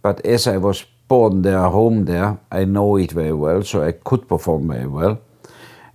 But 0.02 0.26
as 0.26 0.48
I 0.48 0.58
was 0.58 0.86
born 1.08 1.44
there, 1.44 1.70
home 1.70 2.06
there, 2.06 2.38
I 2.52 2.66
know 2.66 2.98
it 2.98 3.12
very 3.12 3.34
well, 3.34 3.64
so 3.64 3.84
I 3.84 3.92
could 3.92 4.28
perform 4.28 4.68
very 4.68 4.88
well. 4.88 5.22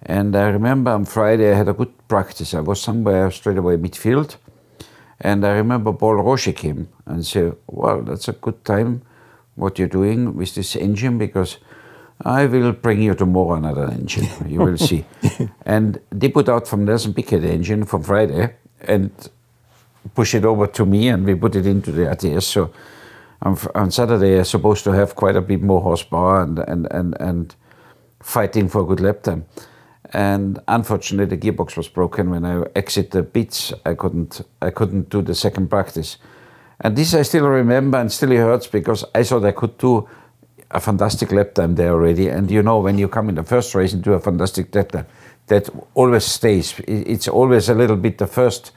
And 0.03 0.35
I 0.37 0.49
remember 0.49 0.93
on 0.93 1.05
Friday 1.05 1.53
I 1.53 1.57
had 1.57 1.69
a 1.69 1.73
good 1.73 1.93
practice. 2.09 2.55
I 2.55 2.61
was 2.61 2.81
somewhere 2.81 3.31
straight 3.31 3.59
away 3.59 3.77
midfield 3.77 4.37
and 5.23 5.45
I 5.47 5.51
remember 5.51 5.93
Paul 5.93 6.17
Rosche 6.17 6.55
came 6.55 6.89
and 7.07 7.25
said, 7.25 7.55
well, 7.69 8.03
that's 8.03 8.29
a 8.29 8.33
good 8.33 8.65
time 8.65 9.03
what 9.55 9.79
you're 9.79 9.89
doing 9.89 10.35
with 10.35 10.55
this 10.55 10.75
engine 10.75 11.17
because 11.19 11.59
I 12.25 12.47
will 12.47 12.73
bring 12.73 13.03
you 13.03 13.15
tomorrow 13.15 13.55
another 13.55 13.89
engine. 13.89 14.29
You 14.49 14.61
will 14.61 14.79
see. 14.79 15.05
and 15.65 16.01
they 16.11 16.29
put 16.29 16.49
out 16.49 16.67
from 16.67 16.85
Nelson 16.85 17.15
Piquet 17.15 17.39
the 17.39 17.53
engine 17.53 17.85
from 17.85 18.03
Friday 18.03 18.55
and 18.81 19.11
push 20.15 20.35
it 20.35 20.45
over 20.45 20.67
to 20.67 20.85
me 20.85 21.09
and 21.09 21.25
we 21.25 21.35
put 21.37 21.55
it 21.55 21.67
into 21.67 21.93
the 21.93 22.11
ATS. 22.11 22.47
So 22.47 22.73
on, 23.43 23.57
on 23.75 23.91
Saturday 23.93 24.39
I'm 24.39 24.45
supposed 24.45 24.83
to 24.85 24.91
have 24.91 25.15
quite 25.15 25.37
a 25.37 25.41
bit 25.41 25.63
more 25.63 25.81
horsepower 25.81 26.43
and, 26.43 26.59
and, 26.59 26.89
and, 26.91 27.21
and 27.21 27.55
fighting 28.21 28.69
for 28.69 28.81
a 28.83 28.85
good 28.85 29.01
lap 29.01 29.23
time. 29.23 29.47
And 30.12 30.61
unfortunately 30.68 31.37
the 31.37 31.53
gearbox 31.53 31.77
was 31.77 31.88
broken 31.88 32.31
when 32.31 32.44
I 32.44 32.64
exit 32.77 33.11
the 33.11 33.22
pits. 33.22 33.72
I 33.85 33.94
couldn't 33.94 34.42
I 34.61 34.70
couldn't 34.70 35.09
do 35.09 35.22
the 35.22 35.35
second 35.35 35.68
practice, 35.68 36.18
and 36.81 36.96
this 36.96 37.14
I 37.14 37.22
still 37.22 37.48
remember 37.48 37.98
and 37.98 38.12
still 38.12 38.31
hurts 38.31 38.66
because 38.66 39.05
I 39.14 39.22
thought 39.25 39.44
I 39.44 39.53
could 39.53 39.79
do 39.79 40.09
a 40.70 40.81
fantastic 40.81 41.33
lap 41.33 41.55
time 41.55 41.75
there 41.75 41.92
already. 41.92 42.29
And 42.29 42.51
you 42.51 42.62
know 42.62 42.81
when 42.81 42.98
you 42.98 43.09
come 43.09 43.29
in 43.29 43.35
the 43.37 43.44
first 43.44 43.75
race 43.75 43.92
and 43.92 44.03
do 44.03 44.12
a 44.12 44.20
fantastic 44.20 44.75
lap 44.75 44.92
time, 44.92 45.07
that 45.46 45.68
always 45.94 46.25
stays. 46.25 46.79
It's 46.87 47.29
always 47.29 47.68
a 47.68 47.75
little 47.75 47.96
bit 47.96 48.18
the 48.18 48.27
first 48.27 48.72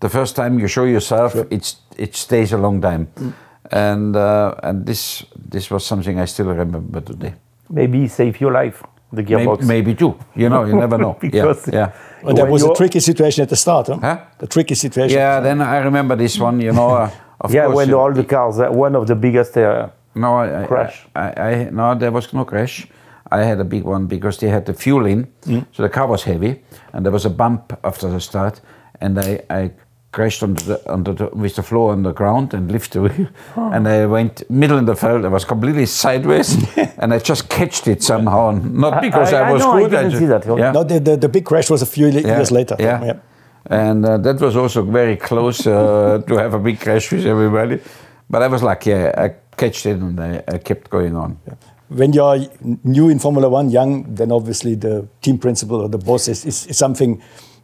the 0.00 0.08
first 0.08 0.36
time 0.36 0.58
you 0.58 0.68
show 0.68 0.84
yourself, 0.84 1.32
sure. 1.32 1.46
it's 1.50 1.76
it 1.96 2.16
stays 2.16 2.52
a 2.52 2.58
long 2.58 2.80
time. 2.80 3.06
Mm. 3.16 3.32
And 3.70 4.16
uh, 4.16 4.54
and 4.62 4.86
this 4.86 5.24
this 5.50 5.70
was 5.70 5.84
something 5.84 6.20
I 6.20 6.26
still 6.26 6.54
remember 6.54 7.00
today. 7.00 7.34
Maybe 7.68 8.08
save 8.08 8.40
your 8.40 8.52
life 8.52 8.82
the 9.12 9.22
gearbox. 9.22 9.60
Maybe, 9.60 9.66
maybe 9.66 9.94
too. 9.94 10.18
You 10.34 10.48
know, 10.48 10.64
you 10.64 10.74
never 10.74 10.98
know. 10.98 11.16
because 11.20 11.66
yeah, 11.68 11.74
yeah. 11.74 11.92
Well, 12.22 12.34
that 12.34 12.48
was 12.48 12.62
a 12.62 12.74
tricky 12.74 13.00
situation 13.00 13.42
at 13.42 13.48
the 13.48 13.56
start, 13.56 13.88
huh? 13.88 13.98
huh? 14.00 14.18
The 14.38 14.46
tricky 14.46 14.74
situation. 14.74 15.18
Yeah, 15.18 15.40
then 15.40 15.60
I 15.60 15.78
remember 15.78 16.16
this 16.16 16.38
one. 16.38 16.60
You 16.60 16.72
know, 16.72 16.90
uh, 16.90 17.10
yeah, 17.50 17.66
when 17.66 17.88
you, 17.88 17.98
all 17.98 18.12
the 18.12 18.24
cars, 18.24 18.58
uh, 18.58 18.70
one 18.70 18.94
of 18.96 19.06
the 19.06 19.16
biggest 19.16 19.56
uh, 19.56 19.88
no 20.14 20.38
I, 20.38 20.66
crash. 20.66 21.06
I, 21.14 21.20
I, 21.20 21.50
I, 21.50 21.70
no, 21.70 21.94
there 21.94 22.10
was 22.12 22.32
no 22.32 22.44
crash. 22.44 22.86
I 23.30 23.44
had 23.44 23.60
a 23.60 23.64
big 23.64 23.84
one 23.84 24.06
because 24.06 24.38
they 24.38 24.48
had 24.48 24.66
the 24.66 24.74
fuel 24.74 25.06
in, 25.06 25.26
mm. 25.42 25.64
so 25.72 25.82
the 25.82 25.88
car 25.88 26.06
was 26.06 26.22
heavy, 26.22 26.62
and 26.92 27.04
there 27.04 27.12
was 27.12 27.24
a 27.24 27.30
bump 27.30 27.72
after 27.82 28.10
the 28.10 28.20
start, 28.20 28.60
and 29.00 29.18
I, 29.18 29.40
I 29.48 29.70
crashed 30.12 30.42
onto 30.42 30.64
the, 30.64 30.90
onto 30.90 31.14
the, 31.14 31.26
with 31.32 31.56
the 31.56 31.62
floor 31.62 31.92
on 31.92 32.02
the 32.02 32.12
ground 32.12 32.54
and 32.54 32.70
lifted. 32.70 33.28
Oh. 33.56 33.70
And 33.72 33.88
I 33.88 34.06
went 34.06 34.48
middle 34.50 34.78
in 34.78 34.84
the 34.84 34.94
field. 34.94 35.24
I 35.24 35.28
was 35.28 35.44
completely 35.44 35.86
sideways, 35.86 36.56
and 36.98 37.12
I 37.12 37.18
just 37.18 37.48
catched 37.48 37.88
it 37.88 38.02
somehow. 38.02 38.50
Not 38.50 39.00
because 39.00 39.32
I, 39.32 39.40
I, 39.40 39.48
I 39.48 39.52
was 39.52 39.62
know, 39.62 39.78
good. 39.78 39.94
I 39.94 40.02
didn't 40.02 40.18
see 40.18 40.26
that. 40.26 40.46
Yeah. 40.46 40.72
No, 40.72 40.84
the, 40.84 41.00
the, 41.00 41.16
the, 41.16 41.28
big 41.28 41.44
crash 41.44 41.70
was 41.70 41.82
a 41.82 41.86
few 41.86 42.08
yeah. 42.08 42.36
years 42.36 42.50
later. 42.50 42.76
Yeah. 42.78 43.04
yeah. 43.04 43.20
And 43.66 44.04
uh, 44.04 44.18
that 44.18 44.40
was 44.40 44.56
also 44.56 44.82
very 44.82 45.16
close 45.16 45.66
uh, 45.66 46.22
to 46.28 46.36
have 46.36 46.54
a 46.54 46.58
big 46.58 46.80
crash 46.80 47.10
with 47.10 47.26
everybody. 47.26 47.80
But 48.28 48.42
I 48.42 48.48
was 48.48 48.62
lucky. 48.62 48.94
I, 48.94 49.24
I 49.24 49.34
catched 49.56 49.86
it 49.86 49.96
and 49.96 50.20
I, 50.20 50.42
I 50.48 50.58
kept 50.58 50.90
going 50.90 51.16
on. 51.16 51.38
Yeah. 51.46 51.54
When 51.88 52.12
you're 52.12 52.46
new 52.84 53.10
in 53.10 53.18
Formula 53.18 53.48
One, 53.50 53.70
young, 53.70 54.14
then 54.14 54.32
obviously 54.32 54.74
the 54.74 55.06
team 55.20 55.38
principal 55.38 55.82
or 55.82 55.88
the 55.88 55.98
boss 55.98 56.26
is, 56.28 56.44
is, 56.46 56.66
is 56.66 56.78
something 56.78 57.22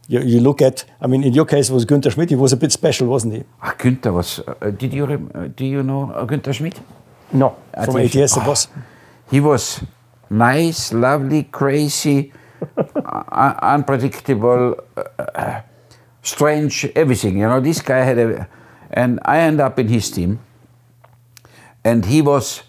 you, 0.09 0.21
you, 0.21 0.39
look 0.39 0.61
at. 0.61 0.85
I 0.99 1.07
mean, 1.07 1.23
in 1.23 1.33
your 1.33 1.45
case, 1.45 1.69
it 1.69 1.73
was 1.73 1.85
Günther 1.85 2.11
Schmidt. 2.11 2.29
He 2.29 2.35
was 2.35 2.51
a 2.51 2.57
bit 2.57 2.71
special, 2.71 3.07
wasn't 3.07 3.35
he? 3.35 3.43
Ah, 3.61 3.75
Günther 3.77 4.11
was. 4.11 4.39
Uh, 4.39 4.71
did 4.71 4.91
you 4.91 5.05
uh, 5.05 5.47
do 5.55 5.63
you 5.63 5.83
know 5.83 6.11
uh, 6.11 6.25
Günther 6.25 6.51
Schmidt? 6.51 6.81
No, 7.31 7.55
from 7.85 7.97
ATS, 7.97 8.33
the 8.33 8.41
boss. 8.43 8.67
He 9.29 9.39
was 9.39 9.83
nice, 10.31 10.91
lovely, 10.91 11.43
crazy, 11.43 12.33
unpredictable, 13.61 14.77
uh, 14.97 15.61
strange, 16.23 16.85
everything. 16.95 17.37
You 17.37 17.47
know, 17.47 17.59
this 17.59 17.79
guy 17.79 17.99
had 17.99 18.17
a, 18.17 18.47
and 18.89 19.19
I 19.25 19.41
end 19.41 19.61
up 19.61 19.77
in 19.77 19.89
his 19.89 20.09
team, 20.09 20.39
and 21.83 22.03
he 22.03 22.23
was, 22.23 22.63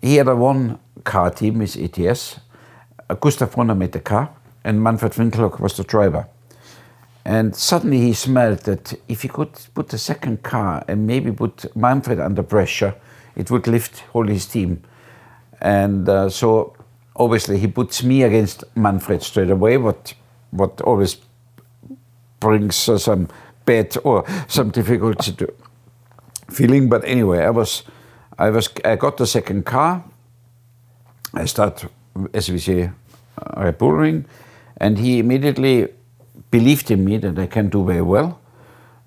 he 0.00 0.16
had 0.16 0.28
a 0.28 0.36
one 0.36 0.78
car 1.02 1.30
team 1.30 1.58
with 1.58 1.76
ATS. 1.76 2.38
Gustav 3.20 3.56
Brunner 3.56 3.74
made 3.74 3.90
the 3.90 3.98
car, 3.98 4.30
and 4.62 4.80
Manfred 4.80 5.14
Winkelhock 5.14 5.58
was 5.58 5.76
the 5.76 5.82
driver. 5.82 6.28
And 7.24 7.56
suddenly 7.56 8.00
he 8.00 8.12
smelled 8.12 8.60
that 8.60 8.94
if 9.08 9.22
he 9.22 9.28
could 9.28 9.52
put 9.74 9.88
the 9.88 9.98
second 9.98 10.42
car 10.42 10.84
and 10.86 11.06
maybe 11.06 11.32
put 11.32 11.74
Manfred 11.74 12.20
under 12.20 12.42
pressure, 12.42 12.94
it 13.34 13.50
would 13.50 13.66
lift 13.66 14.04
all 14.12 14.26
his 14.26 14.46
team. 14.46 14.82
And 15.60 16.06
uh, 16.08 16.28
so 16.28 16.74
obviously 17.16 17.58
he 17.58 17.66
puts 17.66 18.02
me 18.02 18.22
against 18.22 18.64
Manfred 18.76 19.22
straight 19.22 19.50
away, 19.50 19.78
what, 19.78 20.12
what 20.50 20.80
always 20.82 21.16
brings 22.40 22.88
uh, 22.88 22.98
some 22.98 23.28
bad 23.64 23.96
or 24.04 24.24
some 24.46 24.70
difficulty 24.70 25.32
to 25.32 25.54
feeling. 26.50 26.90
But 26.90 27.04
anyway, 27.06 27.38
I 27.38 27.50
was, 27.50 27.84
I 28.38 28.50
was, 28.50 28.68
I 28.84 28.96
got 28.96 29.16
the 29.16 29.26
second 29.26 29.64
car. 29.64 30.04
I 31.32 31.46
start, 31.46 31.86
as 32.34 32.50
we 32.50 32.58
say, 32.58 32.90
uh, 33.38 33.72
and 34.76 34.98
he 34.98 35.18
immediately 35.18 35.88
believed 36.54 36.88
in 36.92 37.04
me 37.04 37.18
that 37.18 37.36
I 37.36 37.48
can 37.48 37.68
do 37.68 37.84
very 37.84 38.02
well. 38.02 38.38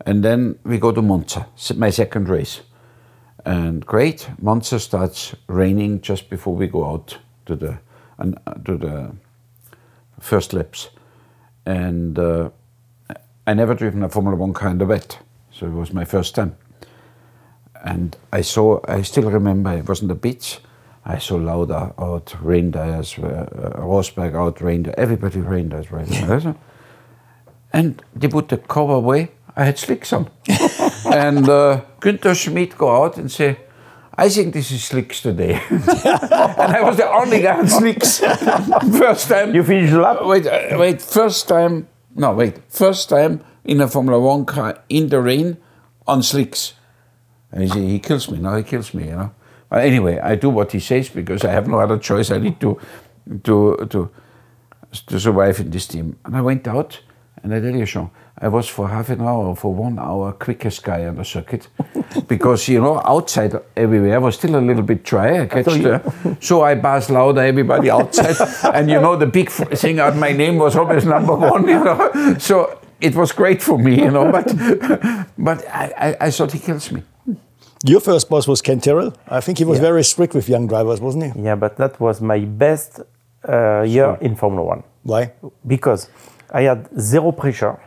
And 0.06 0.22
then 0.22 0.60
we 0.66 0.78
go 0.78 0.92
to 0.92 1.02
Monza, 1.02 1.48
my 1.76 1.92
second 1.92 2.28
race. 2.28 2.60
And 3.46 3.86
great, 3.86 4.30
Monza 4.42 4.80
starts 4.80 5.34
raining 5.48 6.02
just 6.02 6.30
before 6.30 6.56
we 6.56 6.68
go 6.68 6.84
out 6.84 7.18
to 7.46 7.56
the 7.56 7.78
uh, 8.20 8.54
to 8.66 8.78
the 8.78 9.12
first 10.20 10.52
laps. 10.54 10.90
And 11.66 12.20
uh, 12.20 12.50
I 13.50 13.54
never 13.54 13.76
driven 13.76 14.04
a 14.04 14.10
Formula 14.10 14.36
One 14.36 14.54
car 14.54 14.70
in 14.72 14.78
the 14.78 14.86
wet, 14.86 15.20
so 15.50 15.68
it 15.68 15.74
was 15.74 15.94
my 15.94 16.06
first 16.06 16.36
time. 16.36 16.58
And 17.86 18.18
I 18.34 18.42
saw, 18.42 18.82
I 18.90 19.04
still 19.04 19.32
remember, 19.32 19.72
it 19.72 19.88
wasn't 19.88 20.10
the 20.10 20.16
beach. 20.16 20.60
I 21.06 21.20
saw 21.20 21.36
Lauda 21.38 21.94
out, 21.98 22.36
rain 22.42 22.72
tires, 22.74 23.18
uh, 23.18 23.72
Rosberg 23.78 24.36
out, 24.36 24.60
rain 24.60 24.94
everybody 24.98 25.40
rain 25.40 25.70
tires 25.70 25.92
right 25.92 26.56
and 27.78 28.02
they 28.16 28.28
put 28.28 28.50
the 28.50 28.58
cover 28.58 28.94
away. 28.94 29.30
I 29.56 29.66
had 29.66 29.78
slicks 29.78 30.12
on. 30.12 30.30
and 31.06 31.48
uh, 31.48 31.82
Günther 32.02 32.36
Schmidt 32.36 32.76
go 32.76 33.04
out 33.04 33.18
and 33.18 33.32
say, 33.32 33.58
I 34.16 34.30
think 34.30 34.54
this 34.54 34.72
is 34.72 34.84
slicks 34.84 35.22
today. 35.22 35.62
and 35.70 35.84
I 36.78 36.82
was 36.82 36.98
the 36.98 37.08
only 37.08 37.42
guy 37.42 37.60
on 37.60 37.68
slicks. 37.68 38.20
first 38.98 39.28
time. 39.30 39.54
You 39.54 39.64
finished 39.64 39.94
lap? 39.94 40.18
Wait, 40.24 40.48
uh, 40.48 40.76
wait, 40.80 41.02
first 41.04 41.48
time. 41.48 41.88
No, 42.16 42.34
wait. 42.34 42.56
First 42.68 43.10
time 43.10 43.42
in 43.64 43.80
a 43.80 43.88
Formula 43.88 44.20
One 44.20 44.46
car 44.46 44.80
in 44.90 45.10
the 45.10 45.22
rain 45.22 45.58
on 46.08 46.24
slicks. 46.24 46.74
And 47.52 47.72
he, 47.72 47.90
he 47.90 48.00
kills 48.00 48.32
me. 48.32 48.40
No, 48.40 48.56
he 48.56 48.64
kills 48.64 48.92
me, 48.96 49.06
you 49.06 49.16
know. 49.16 49.32
But 49.70 49.86
anyway, 49.86 50.18
I 50.18 50.34
do 50.36 50.50
what 50.50 50.72
he 50.72 50.80
says 50.80 51.10
because 51.10 51.46
I 51.46 51.52
have 51.52 51.68
no 51.68 51.80
other 51.80 52.00
choice. 52.00 52.32
I 52.32 52.40
need 52.40 52.60
to, 52.62 52.80
to, 53.44 53.88
to, 53.92 54.10
to 55.08 55.20
survive 55.20 55.60
in 55.60 55.70
this 55.70 55.86
team. 55.88 56.18
And 56.26 56.36
I 56.36 56.42
went 56.42 56.68
out 56.68 57.02
and 57.48 57.56
I 57.56 57.62
tell 57.62 57.80
you, 57.80 57.86
Jean, 57.86 58.10
I 58.38 58.50
was 58.50 58.68
for 58.68 58.90
half 58.90 59.10
an 59.10 59.22
hour, 59.22 59.56
for 59.56 59.74
one 59.74 59.98
hour, 59.98 60.34
quickest 60.34 60.84
guy 60.84 61.06
on 61.06 61.16
the 61.16 61.24
circuit, 61.24 61.70
because 62.28 62.68
you 62.68 62.82
know 62.82 63.02
outside 63.06 63.56
everywhere 63.78 64.16
I 64.16 64.18
was 64.18 64.36
still 64.36 64.58
a 64.58 64.60
little 64.60 64.84
bit 64.84 65.06
dry. 65.06 65.44
I 65.44 65.46
catch 65.46 65.66
the, 65.66 66.38
so 66.42 66.64
I 66.64 66.76
passed 66.76 67.10
Lauda 67.10 67.42
everybody 67.42 67.90
outside, 67.90 68.36
and 68.76 68.90
you 68.90 69.00
know 69.00 69.16
the 69.16 69.28
big 69.28 69.50
thing 69.50 70.00
out 70.00 70.18
my 70.18 70.34
name 70.34 70.58
was 70.58 70.76
always 70.76 71.06
number 71.06 71.36
one. 71.54 71.66
You 71.68 71.82
know, 71.86 72.36
so 72.38 72.80
it 73.00 73.16
was 73.16 73.32
great 73.32 73.64
for 73.64 73.80
me. 73.80 73.96
You 74.04 74.12
know, 74.12 74.30
but 74.30 74.48
but 75.38 75.66
I, 75.70 75.94
I, 75.98 76.18
I 76.28 76.32
thought 76.32 76.52
he 76.52 76.60
kills 76.60 76.92
me. 76.92 77.04
Your 77.86 78.02
first 78.02 78.30
boss 78.30 78.46
was 78.46 78.62
Ken 78.62 78.82
Tyrrell. 78.82 79.14
I 79.30 79.40
think 79.40 79.58
he 79.58 79.64
was 79.64 79.78
yeah. 79.78 79.90
very 79.90 80.04
strict 80.04 80.34
with 80.34 80.50
young 80.50 80.68
drivers, 80.68 81.00
wasn't 81.00 81.34
he? 81.34 81.44
Yeah, 81.44 81.56
but 81.56 81.78
that 81.78 81.98
was 82.00 82.20
my 82.20 82.40
best 82.40 83.00
uh, 83.48 83.84
year 83.84 84.18
in 84.20 84.36
Formula 84.36 84.66
One. 84.66 84.84
Why? 85.04 85.32
Because 85.66 86.10
I 86.52 86.62
had 86.62 86.88
zero 87.00 87.32
pressure, 87.32 87.80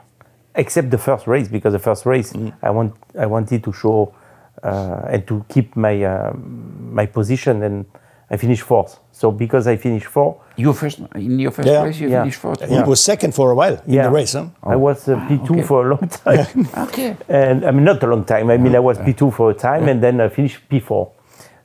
except 0.54 0.90
the 0.90 0.98
first 0.98 1.26
race 1.26 1.48
because 1.48 1.72
the 1.72 1.78
first 1.78 2.06
race 2.06 2.32
mm. 2.32 2.52
I 2.62 2.70
want 2.70 2.94
I 3.18 3.26
wanted 3.26 3.64
to 3.64 3.72
show 3.72 4.14
uh, 4.62 5.02
and 5.08 5.26
to 5.26 5.44
keep 5.48 5.76
my 5.76 6.02
uh, 6.02 6.32
my 6.34 7.06
position 7.06 7.62
and 7.62 7.86
I 8.30 8.36
finished 8.36 8.62
fourth. 8.62 8.98
So 9.12 9.32
because 9.32 9.66
I 9.66 9.76
finished 9.76 10.06
fourth, 10.06 10.36
your 10.56 10.74
first 10.74 11.00
in 11.14 11.38
your 11.38 11.50
first 11.50 11.68
yeah. 11.68 11.82
race 11.82 11.98
you 11.98 12.10
yeah. 12.10 12.22
finished 12.22 12.40
fourth. 12.40 12.68
He 12.68 12.80
was 12.82 13.02
second 13.02 13.34
for 13.34 13.50
a 13.50 13.54
while 13.54 13.82
in 13.86 14.02
the 14.02 14.10
race. 14.10 14.34
Huh? 14.34 14.46
Oh. 14.62 14.70
I 14.70 14.76
was 14.76 15.08
uh, 15.08 15.16
P2 15.16 15.50
okay. 15.50 15.62
for 15.62 15.86
a 15.86 15.90
long 15.90 16.08
time. 16.24 16.68
okay. 16.88 17.16
And 17.28 17.64
I 17.64 17.70
mean 17.70 17.84
not 17.84 18.02
a 18.02 18.06
long 18.06 18.24
time. 18.24 18.50
I 18.50 18.56
mean 18.56 18.74
I 18.76 18.80
was 18.80 18.98
P2 18.98 19.32
for 19.32 19.50
a 19.50 19.54
time 19.54 19.88
and 19.88 20.02
then 20.02 20.20
I 20.20 20.28
finished 20.28 20.68
P4. 20.68 21.10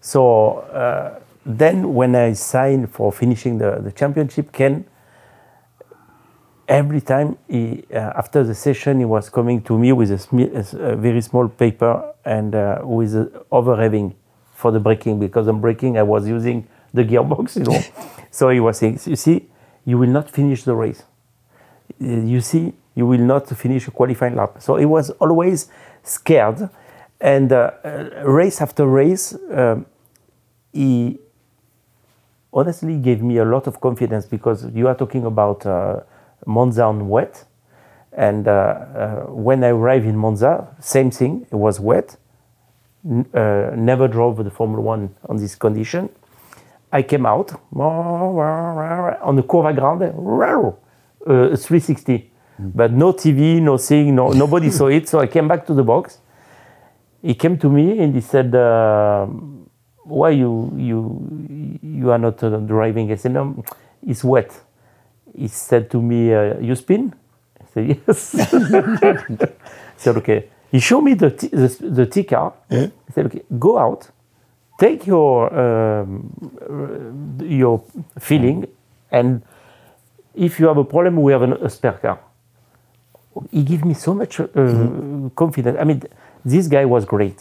So 0.02 0.60
uh, 0.74 1.20
then 1.46 1.94
when 1.94 2.16
I 2.16 2.34
signed 2.34 2.92
for 2.92 3.12
finishing 3.12 3.58
the, 3.60 3.80
the 3.82 3.92
championship, 3.92 4.52
Ken 4.52 4.86
every 6.68 7.02
time 7.02 7.38
he, 7.48 7.84
uh, 7.94 8.14
after 8.16 8.44
the 8.44 8.56
session, 8.56 9.00
he 9.00 9.06
was 9.06 9.30
coming 9.30 9.62
to 9.64 9.78
me 9.78 9.92
with 9.92 10.12
a, 10.12 10.68
a 10.80 10.96
very 10.96 11.22
small 11.22 11.48
paper 11.48 12.14
and 12.24 12.56
uh, 12.56 12.82
with 12.84 13.14
over 13.52 13.76
revving 13.76 14.14
for 14.54 14.72
the 14.72 14.80
braking 14.80 15.20
because 15.20 15.48
on 15.48 15.62
braking 15.62 15.98
I 15.98 16.04
was 16.04 16.28
using 16.28 16.68
the 16.94 17.04
gearbox, 17.04 17.58
you 17.58 17.64
know. 17.64 17.82
so 18.32 18.50
he 18.50 18.60
was 18.60 18.78
saying, 18.78 19.00
"You 19.06 19.16
see, 19.16 19.50
you 19.86 19.98
will 19.98 20.10
not 20.10 20.30
finish 20.30 20.64
the 20.64 20.76
race. 20.76 21.04
You 22.00 22.42
see, 22.42 22.74
you 22.96 23.06
will 23.06 23.20
not 23.20 23.48
finish 23.50 23.88
a 23.88 23.92
qualifying 23.92 24.36
lap." 24.36 24.62
So 24.62 24.78
he 24.78 24.86
was 24.86 25.10
always 25.12 25.70
scared, 26.04 26.70
and 27.20 27.52
uh, 27.52 27.72
uh 27.84 28.24
race 28.26 28.62
after 28.62 28.88
race, 28.88 29.36
um, 29.52 29.86
he 30.72 31.20
honestly 32.54 32.98
gave 32.98 33.22
me 33.22 33.38
a 33.38 33.46
lot 33.46 33.68
of 33.68 33.82
confidence 33.82 34.26
because 34.26 34.66
you 34.74 34.88
are 34.88 34.96
talking 34.96 35.26
about 35.26 35.66
uh, 35.66 36.00
Monza 36.46 36.84
on 36.84 37.10
wet. 37.10 37.46
And 38.14 38.48
uh, 38.48 38.52
uh, 38.52 39.16
when 39.32 39.64
I 39.64 39.70
arrived 39.70 40.06
in 40.06 40.16
Monza, 40.16 40.74
same 40.80 41.12
thing, 41.12 41.46
it 41.52 41.56
was 41.56 41.80
wet. 41.80 42.18
N- 43.06 43.26
uh, 43.34 43.72
never 43.76 44.08
drove 44.08 44.44
the 44.44 44.50
Formula 44.52 44.82
One 44.82 45.10
on 45.28 45.38
this 45.38 45.56
condition. 45.56 46.10
I 46.92 47.02
came 47.04 47.26
out 47.26 47.52
on 47.76 49.36
the 49.36 49.44
Curva 49.44 49.76
Grande, 49.76 50.14
uh, 51.28 51.56
360. 51.58 52.32
But 52.58 52.94
no 52.94 53.12
TV, 53.12 53.62
no 53.62 53.76
seeing, 53.76 54.16
no, 54.16 54.32
nobody 54.32 54.70
saw 54.72 54.88
it. 54.88 55.10
So 55.10 55.20
I 55.20 55.28
came 55.28 55.48
back 55.48 55.66
to 55.66 55.74
the 55.74 55.84
box. 55.84 56.20
He 57.22 57.34
came 57.34 57.58
to 57.58 57.70
me 57.70 58.00
and 58.00 58.14
he 58.16 58.22
said, 58.22 58.56
uh, 58.56 59.26
"Why 60.06 60.30
you 60.30 60.72
you 60.78 61.80
you 61.82 62.12
are 62.12 62.20
not 62.20 62.42
uh, 62.44 62.50
driving?" 62.60 63.12
I 63.12 63.16
said, 63.16 63.34
"No, 63.34 63.62
it's 64.08 64.24
wet." 64.24 64.52
He 65.38 65.48
said 65.48 65.90
to 65.92 66.02
me, 66.02 66.34
uh, 66.34 66.60
"You 66.60 66.76
spin?" 66.76 67.14
I 67.62 67.66
said, 67.74 67.88
"Yes." 68.08 68.32
he 69.96 69.98
said, 69.98 70.18
"Okay." 70.18 70.50
He 70.72 70.80
showed 70.80 71.02
me 71.02 71.14
the 71.14 71.32
t- 71.32 71.48
the, 71.48 71.68
the 72.00 72.06
T 72.06 72.24
car. 72.24 72.54
Yeah. 72.70 72.88
He 73.08 73.14
said, 73.14 73.26
"Okay, 73.28 73.44
go 73.60 73.78
out, 73.78 74.10
take 74.80 75.06
your 75.08 75.54
um, 75.54 76.30
your 77.42 77.84
feeling, 78.20 78.68
and 79.12 79.42
if 80.34 80.60
you 80.60 80.68
have 80.68 80.78
a 80.78 80.84
problem, 80.84 81.22
we 81.22 81.32
have 81.32 81.44
an, 81.44 81.54
a 81.54 81.70
spare 81.70 81.94
car." 82.02 82.20
He 83.52 83.64
gave 83.64 83.84
me 83.86 83.94
so 83.94 84.14
much 84.14 84.40
uh, 84.40 84.46
confidence. 85.36 85.78
I 85.80 85.84
mean, 85.84 86.02
this 86.46 86.68
guy 86.68 86.86
was 86.86 87.04
great, 87.06 87.38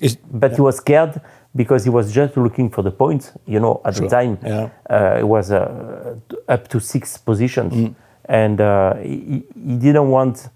Is, 0.00 0.16
but 0.16 0.54
he 0.54 0.60
was 0.60 0.76
scared 0.76 1.20
because 1.56 1.84
he 1.84 1.90
was 1.90 2.12
just 2.12 2.36
looking 2.36 2.70
for 2.70 2.82
the 2.82 2.90
points. 2.90 3.32
You 3.46 3.60
know, 3.60 3.80
at 3.84 3.94
the 3.94 4.08
time, 4.08 4.38
Yeah. 4.44 4.70
uh, 4.90 5.16
it 5.20 5.26
was 5.26 5.50
uh, 5.50 6.16
up 6.48 6.68
to 6.68 6.80
six 6.80 7.16
positions, 7.18 7.94
and 8.24 8.60
uh, 8.60 8.94
he, 8.96 9.44
he 9.54 9.76
didn't 9.78 10.10
want. 10.10 10.48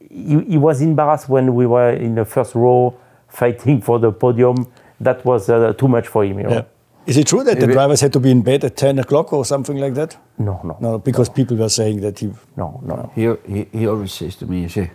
He, 0.00 0.40
he 0.44 0.58
was 0.58 0.80
embarrassed 0.82 1.28
when 1.28 1.54
we 1.54 1.66
were 1.66 1.90
in 1.90 2.14
the 2.14 2.24
first 2.24 2.54
row 2.54 2.94
fighting 3.28 3.80
for 3.82 3.98
the 3.98 4.12
podium. 4.12 4.66
That 5.00 5.24
was 5.24 5.48
uh, 5.50 5.72
too 5.74 5.88
much 5.88 6.08
for 6.08 6.24
him. 6.24 6.38
You 6.38 6.44
know? 6.44 6.50
yeah. 6.50 6.62
Is 7.06 7.16
it 7.16 7.26
true 7.28 7.44
that 7.44 7.60
the 7.60 7.66
drivers 7.66 8.00
had 8.00 8.12
to 8.14 8.20
be 8.20 8.30
in 8.30 8.42
bed 8.42 8.64
at 8.64 8.76
10 8.76 8.98
o'clock 8.98 9.32
or 9.32 9.44
something 9.44 9.76
like 9.76 9.94
that? 9.94 10.16
No, 10.38 10.60
no, 10.64 10.76
no, 10.80 10.90
No, 10.92 10.98
because 10.98 11.28
people 11.28 11.56
were 11.56 11.68
saying 11.68 12.00
that 12.00 12.18
he. 12.18 12.32
no, 12.56 12.80
no. 12.82 13.12
He, 13.14 13.52
he, 13.52 13.66
he 13.78 13.86
always 13.86 14.12
says 14.12 14.34
to 14.36 14.46
me, 14.46 14.62
he 14.62 14.68
say, 14.68 14.90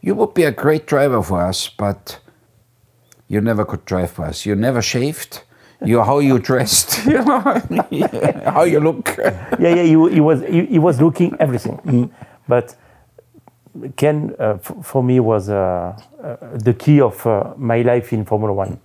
you 0.00 0.14
would 0.16 0.34
be 0.34 0.42
a 0.44 0.50
great 0.50 0.86
driver 0.86 1.22
for 1.22 1.40
us, 1.42 1.68
but 1.68 2.18
you 3.28 3.40
never 3.40 3.64
could 3.64 3.84
drive 3.84 4.10
for 4.10 4.24
us. 4.26 4.46
You 4.46 4.54
never 4.54 4.82
shaved. 4.82 5.42
You 5.84 6.02
how 6.02 6.18
you 6.20 6.38
dressed, 6.38 7.04
you 7.06 7.22
know, 7.24 7.40
how 8.46 8.62
you 8.64 8.80
look. 8.80 9.16
yeah, 9.18 9.74
yeah. 9.74 9.82
He, 9.82 9.90
he 10.14 10.20
was 10.20 10.40
he, 10.42 10.64
he 10.66 10.78
was 10.78 11.00
looking 11.00 11.36
everything, 11.38 12.10
but 12.48 12.74
Ken 13.96 14.34
uh, 14.38 14.54
f- 14.54 14.72
for 14.82 15.02
me 15.02 15.20
was 15.20 15.48
uh, 15.48 15.54
uh, 16.22 16.36
the 16.54 16.72
key 16.72 17.00
of 17.00 17.26
uh, 17.26 17.52
my 17.58 17.82
life 17.82 18.12
in 18.14 18.24
Formula 18.24 18.52
One. 18.54 18.80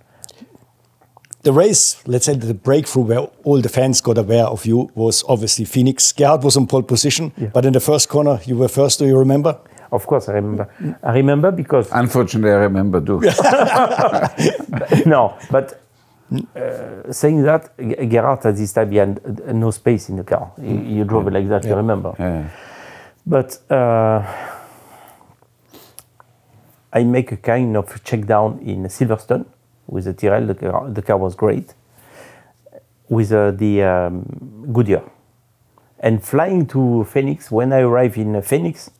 The 1.42 1.52
race, 1.52 2.02
let's 2.06 2.26
say 2.26 2.34
the 2.34 2.52
breakthrough 2.52 3.04
where 3.04 3.20
all 3.44 3.62
the 3.62 3.70
fans 3.70 4.02
got 4.02 4.18
aware 4.18 4.44
of 4.44 4.66
you 4.66 4.90
was 4.94 5.24
obviously 5.26 5.64
Phoenix. 5.64 6.12
Gerhard 6.12 6.42
was 6.42 6.54
on 6.56 6.66
pole 6.66 6.82
position, 6.82 7.32
but 7.54 7.64
in 7.64 7.72
the 7.72 7.80
first 7.80 8.10
corner, 8.10 8.40
you 8.44 8.58
were 8.58 8.68
first, 8.68 8.98
do 8.98 9.06
you 9.06 9.16
remember? 9.16 9.58
Of 9.92 10.06
course, 10.06 10.28
I 10.28 10.34
remember. 10.34 10.68
I 11.02 11.12
remember 11.14 11.50
because 11.50 11.88
Unfortunately, 11.92 12.50
I 12.50 12.62
remember 12.68 13.00
too. 13.00 13.20
no, 15.06 15.36
but 15.50 15.80
uh, 16.54 17.12
saying 17.12 17.42
that, 17.42 17.76
Gerard 17.76 18.10
Gerhard 18.10 18.46
at 18.46 18.56
this 18.56 18.72
time 18.72 18.90
he 18.92 18.98
had 18.98 19.20
uh, 19.24 19.52
no 19.52 19.70
space 19.72 20.08
in 20.08 20.16
the 20.16 20.24
car. 20.24 20.52
You, 20.58 20.80
you 20.80 21.04
drove 21.04 21.26
it 21.26 21.32
like 21.32 21.48
that. 21.48 21.64
You 21.64 21.74
remember? 21.74 22.14
Yeah. 22.18 22.48
But 23.26 23.58
uh, 23.70 24.24
I 26.92 27.04
make 27.04 27.32
a 27.32 27.36
kind 27.36 27.76
of 27.76 28.02
check 28.04 28.26
down 28.26 28.60
in 28.60 28.84
Silverstone 28.84 29.46
with 29.86 30.04
the 30.04 30.12
Tyrrell. 30.12 30.46
The 30.46 30.54
car, 30.54 30.88
the 30.90 31.02
car 31.02 31.16
was 31.16 31.34
great 31.34 31.74
with 33.08 33.32
uh, 33.32 33.50
the 33.50 33.82
um, 33.82 34.68
Goodyear. 34.72 35.02
And 35.98 36.22
flying 36.24 36.66
to 36.68 37.04
Phoenix, 37.04 37.50
when 37.50 37.72
I 37.72 37.80
arrived 37.80 38.16
in 38.16 38.40
Phoenix, 38.40 38.90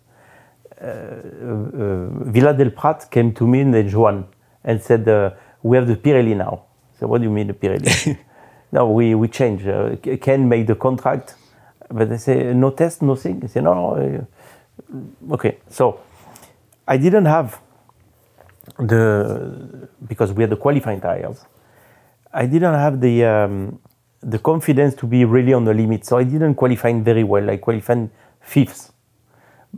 Villa 0.81 2.55
del 2.55 2.71
Prat 2.71 3.09
came 3.11 3.33
to 3.35 3.47
me 3.47 3.61
in 3.61 3.71
then 3.71 3.89
Joan 3.89 4.25
and 4.65 4.81
said, 4.81 5.09
uh, 5.09 5.31
"We 5.63 5.77
have 5.77 5.87
the 5.87 5.97
Pirelli 5.97 6.35
now." 6.35 6.65
So 6.99 7.07
what 7.07 7.19
do 7.19 7.25
you 7.25 7.31
mean 7.31 7.49
the 7.49 7.55
Pirelli? 7.55 8.17
no, 8.73 8.91
we 8.91 9.15
we 9.15 9.29
changed. 9.29 9.69
Uh, 9.69 9.97
Ken 10.21 10.49
made 10.49 10.67
the 10.67 10.75
contract, 10.75 11.35
but 11.91 12.09
they 12.09 12.17
say 12.17 12.55
no 12.55 12.71
test, 12.71 13.03
nothing. 13.03 13.43
I 13.45 13.47
say 13.49 13.61
no, 13.61 13.75
no. 13.75 14.27
Uh, 15.31 15.35
okay, 15.35 15.59
so 15.69 16.01
I 16.89 16.97
didn't 16.97 17.27
have 17.27 17.61
the 18.79 19.89
because 20.07 20.33
we 20.33 20.43
had 20.43 20.51
the 20.51 20.57
qualifying 20.57 21.01
tires. 21.01 21.45
I 22.33 22.47
didn't 22.47 22.75
have 22.75 23.01
the 23.01 23.25
um, 23.25 23.79
the 24.23 24.39
confidence 24.39 24.95
to 24.97 25.07
be 25.07 25.25
really 25.25 25.53
on 25.53 25.65
the 25.65 25.75
limit, 25.75 26.05
so 26.05 26.19
I 26.19 26.25
didn't 26.25 26.55
qualify 26.55 26.93
very 27.01 27.25
well. 27.25 27.51
I 27.51 27.57
qualified 27.57 28.11
fifth, 28.41 28.93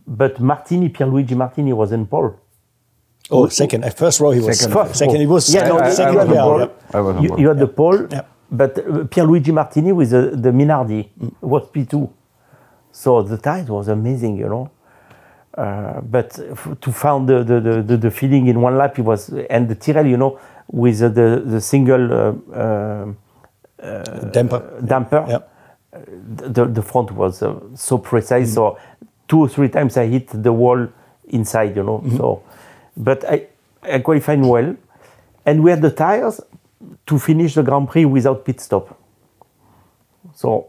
but 0.06 0.40
Martini, 0.40 0.88
Pierluigi 0.88 1.36
Martini 1.36 1.72
was 1.72 1.92
in 1.92 2.06
pole. 2.06 2.34
Oh, 3.30 3.48
second. 3.48 3.84
At 3.84 3.96
first 3.96 4.20
row, 4.20 4.30
he 4.32 4.40
was 4.40 4.58
Second. 4.58 4.72
second. 4.74 4.94
second 4.94 5.16
he 5.20 5.26
was 5.26 5.52
Yeah, 5.54 5.68
no, 5.68 5.78
I- 5.78 5.86
I 5.86 5.90
second. 5.90 6.14
was 6.16 6.28
on 6.28 6.34
yeah, 6.34 6.42
board. 6.42 6.60
yeah. 6.60 6.98
I 6.98 7.00
was 7.00 7.16
on 7.16 7.22
You, 7.22 7.28
board. 7.28 7.40
you 7.40 7.48
had 7.48 7.58
the 7.58 7.66
pole, 7.68 8.06
Yeah. 8.10 8.22
but 8.50 8.78
uh, 8.78 8.82
Pierluigi 9.12 9.52
Martini 9.52 9.92
with 9.92 10.10
the, 10.10 10.30
the 10.36 10.50
Minardi 10.50 11.08
was 11.40 11.62
P2. 11.68 12.10
So 12.90 13.22
the 13.22 13.38
tires 13.38 13.68
was 13.70 13.88
amazing, 13.88 14.36
you 14.36 14.48
know. 14.48 14.70
Uh, 15.56 16.00
but 16.00 16.38
f- 16.50 16.76
to 16.80 16.90
find 16.92 17.28
the, 17.28 17.42
the, 17.44 17.60
the, 17.60 17.82
the, 17.82 17.96
the 17.96 18.10
feeling 18.10 18.46
in 18.48 18.60
one 18.60 18.76
lap, 18.76 18.98
it 18.98 19.02
was, 19.02 19.28
and 19.50 19.68
the 19.68 19.74
Tyrrell, 19.74 20.06
you 20.06 20.16
know, 20.16 20.38
with 20.68 20.98
the, 20.98 21.08
the, 21.10 21.42
the 21.46 21.60
single 21.60 22.12
uh, 22.12 22.54
uh, 23.82 24.30
Damper. 24.30 24.80
damper, 24.84 25.24
Yeah. 25.28 25.38
the, 26.36 26.64
the 26.66 26.82
front 26.82 27.12
was 27.12 27.42
uh, 27.42 27.58
so 27.74 27.98
precise. 27.98 28.54
So 28.54 28.78
two 29.32 29.40
or 29.40 29.48
three 29.48 29.70
times 29.70 29.96
I 29.96 30.06
hit 30.08 30.28
the 30.42 30.52
wall 30.52 30.88
inside, 31.28 31.74
you 31.74 31.82
know. 31.82 32.04
So, 32.18 32.42
but 32.94 33.24
I, 33.24 33.46
I 33.82 34.00
qualified 34.00 34.42
well, 34.42 34.76
and 35.46 35.64
we 35.64 35.70
had 35.70 35.80
the 35.80 35.90
tires 35.90 36.38
to 37.06 37.18
finish 37.18 37.54
the 37.54 37.62
Grand 37.62 37.88
Prix 37.88 38.04
without 38.04 38.44
pit 38.44 38.60
stop. 38.60 39.00
So 40.34 40.66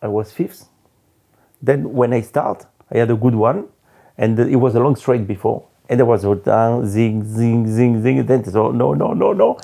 I 0.00 0.06
was 0.06 0.30
fifth. 0.30 0.68
Then 1.60 1.92
when 1.92 2.12
I 2.12 2.20
start, 2.20 2.64
I 2.92 2.98
had 2.98 3.10
a 3.10 3.16
good 3.16 3.34
one, 3.34 3.64
and 4.16 4.38
it 4.38 4.56
was 4.56 4.76
a 4.76 4.80
long 4.80 4.94
straight 4.94 5.26
before, 5.26 5.66
and 5.88 5.98
there 5.98 6.06
was 6.06 6.24
a 6.24 6.36
down, 6.36 6.86
zing, 6.86 7.24
zing, 7.24 7.66
zing, 7.66 8.02
zing. 8.02 8.24
Then 8.24 8.44
so 8.44 8.70
no, 8.70 8.94
no, 8.94 9.14
no, 9.14 9.32
no, 9.32 9.58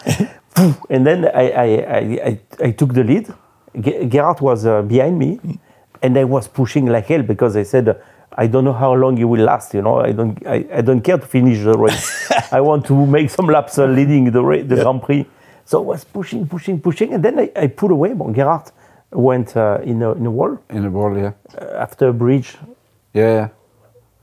and 0.90 1.06
then 1.06 1.26
I, 1.26 1.50
I, 1.50 1.64
I, 1.64 2.00
I, 2.28 2.40
I 2.66 2.70
took 2.72 2.92
the 2.92 3.04
lead. 3.04 3.32
Ge- 3.78 4.08
Gerhard 4.10 4.40
was 4.40 4.66
uh, 4.66 4.82
behind 4.82 5.16
me, 5.16 5.38
and 6.02 6.16
I 6.18 6.24
was 6.24 6.48
pushing 6.48 6.86
like 6.86 7.06
hell 7.06 7.22
because 7.22 7.56
I 7.56 7.64
said. 7.64 8.00
I 8.32 8.46
don't 8.46 8.64
know 8.64 8.72
how 8.72 8.92
long 8.94 9.18
it 9.18 9.24
will 9.24 9.42
last. 9.44 9.74
You 9.74 9.82
know, 9.82 9.98
I 9.98 10.12
don't. 10.12 10.38
I, 10.46 10.64
I 10.72 10.80
don't 10.82 11.00
care 11.00 11.18
to 11.18 11.26
finish 11.26 11.64
the 11.64 11.76
race. 11.76 12.30
I 12.52 12.60
want 12.60 12.86
to 12.86 13.04
make 13.04 13.28
some 13.28 13.46
laps 13.46 13.76
uh, 13.76 13.86
leading 13.86 14.30
the 14.30 14.40
ra- 14.40 14.62
the 14.62 14.76
Grand 14.76 15.02
Prix. 15.02 15.26
So 15.64 15.82
I 15.82 15.86
was 15.86 16.04
pushing, 16.04 16.46
pushing, 16.46 16.80
pushing, 16.80 17.12
and 17.12 17.24
then 17.24 17.40
I, 17.40 17.50
I 17.56 17.66
put 17.66 17.90
away. 17.90 18.12
Bon, 18.14 18.32
Gerhard 18.32 18.70
went 19.10 19.56
uh, 19.56 19.80
in 19.82 20.00
a 20.02 20.12
in 20.12 20.26
a 20.26 20.30
wall 20.30 20.58
In 20.70 20.84
a 20.84 20.90
wall, 20.90 21.18
yeah. 21.18 21.32
uh, 21.60 21.64
after 21.84 22.08
a 22.08 22.12
bridge. 22.12 22.56
Yeah, 23.12 23.34
yeah. 23.34 23.48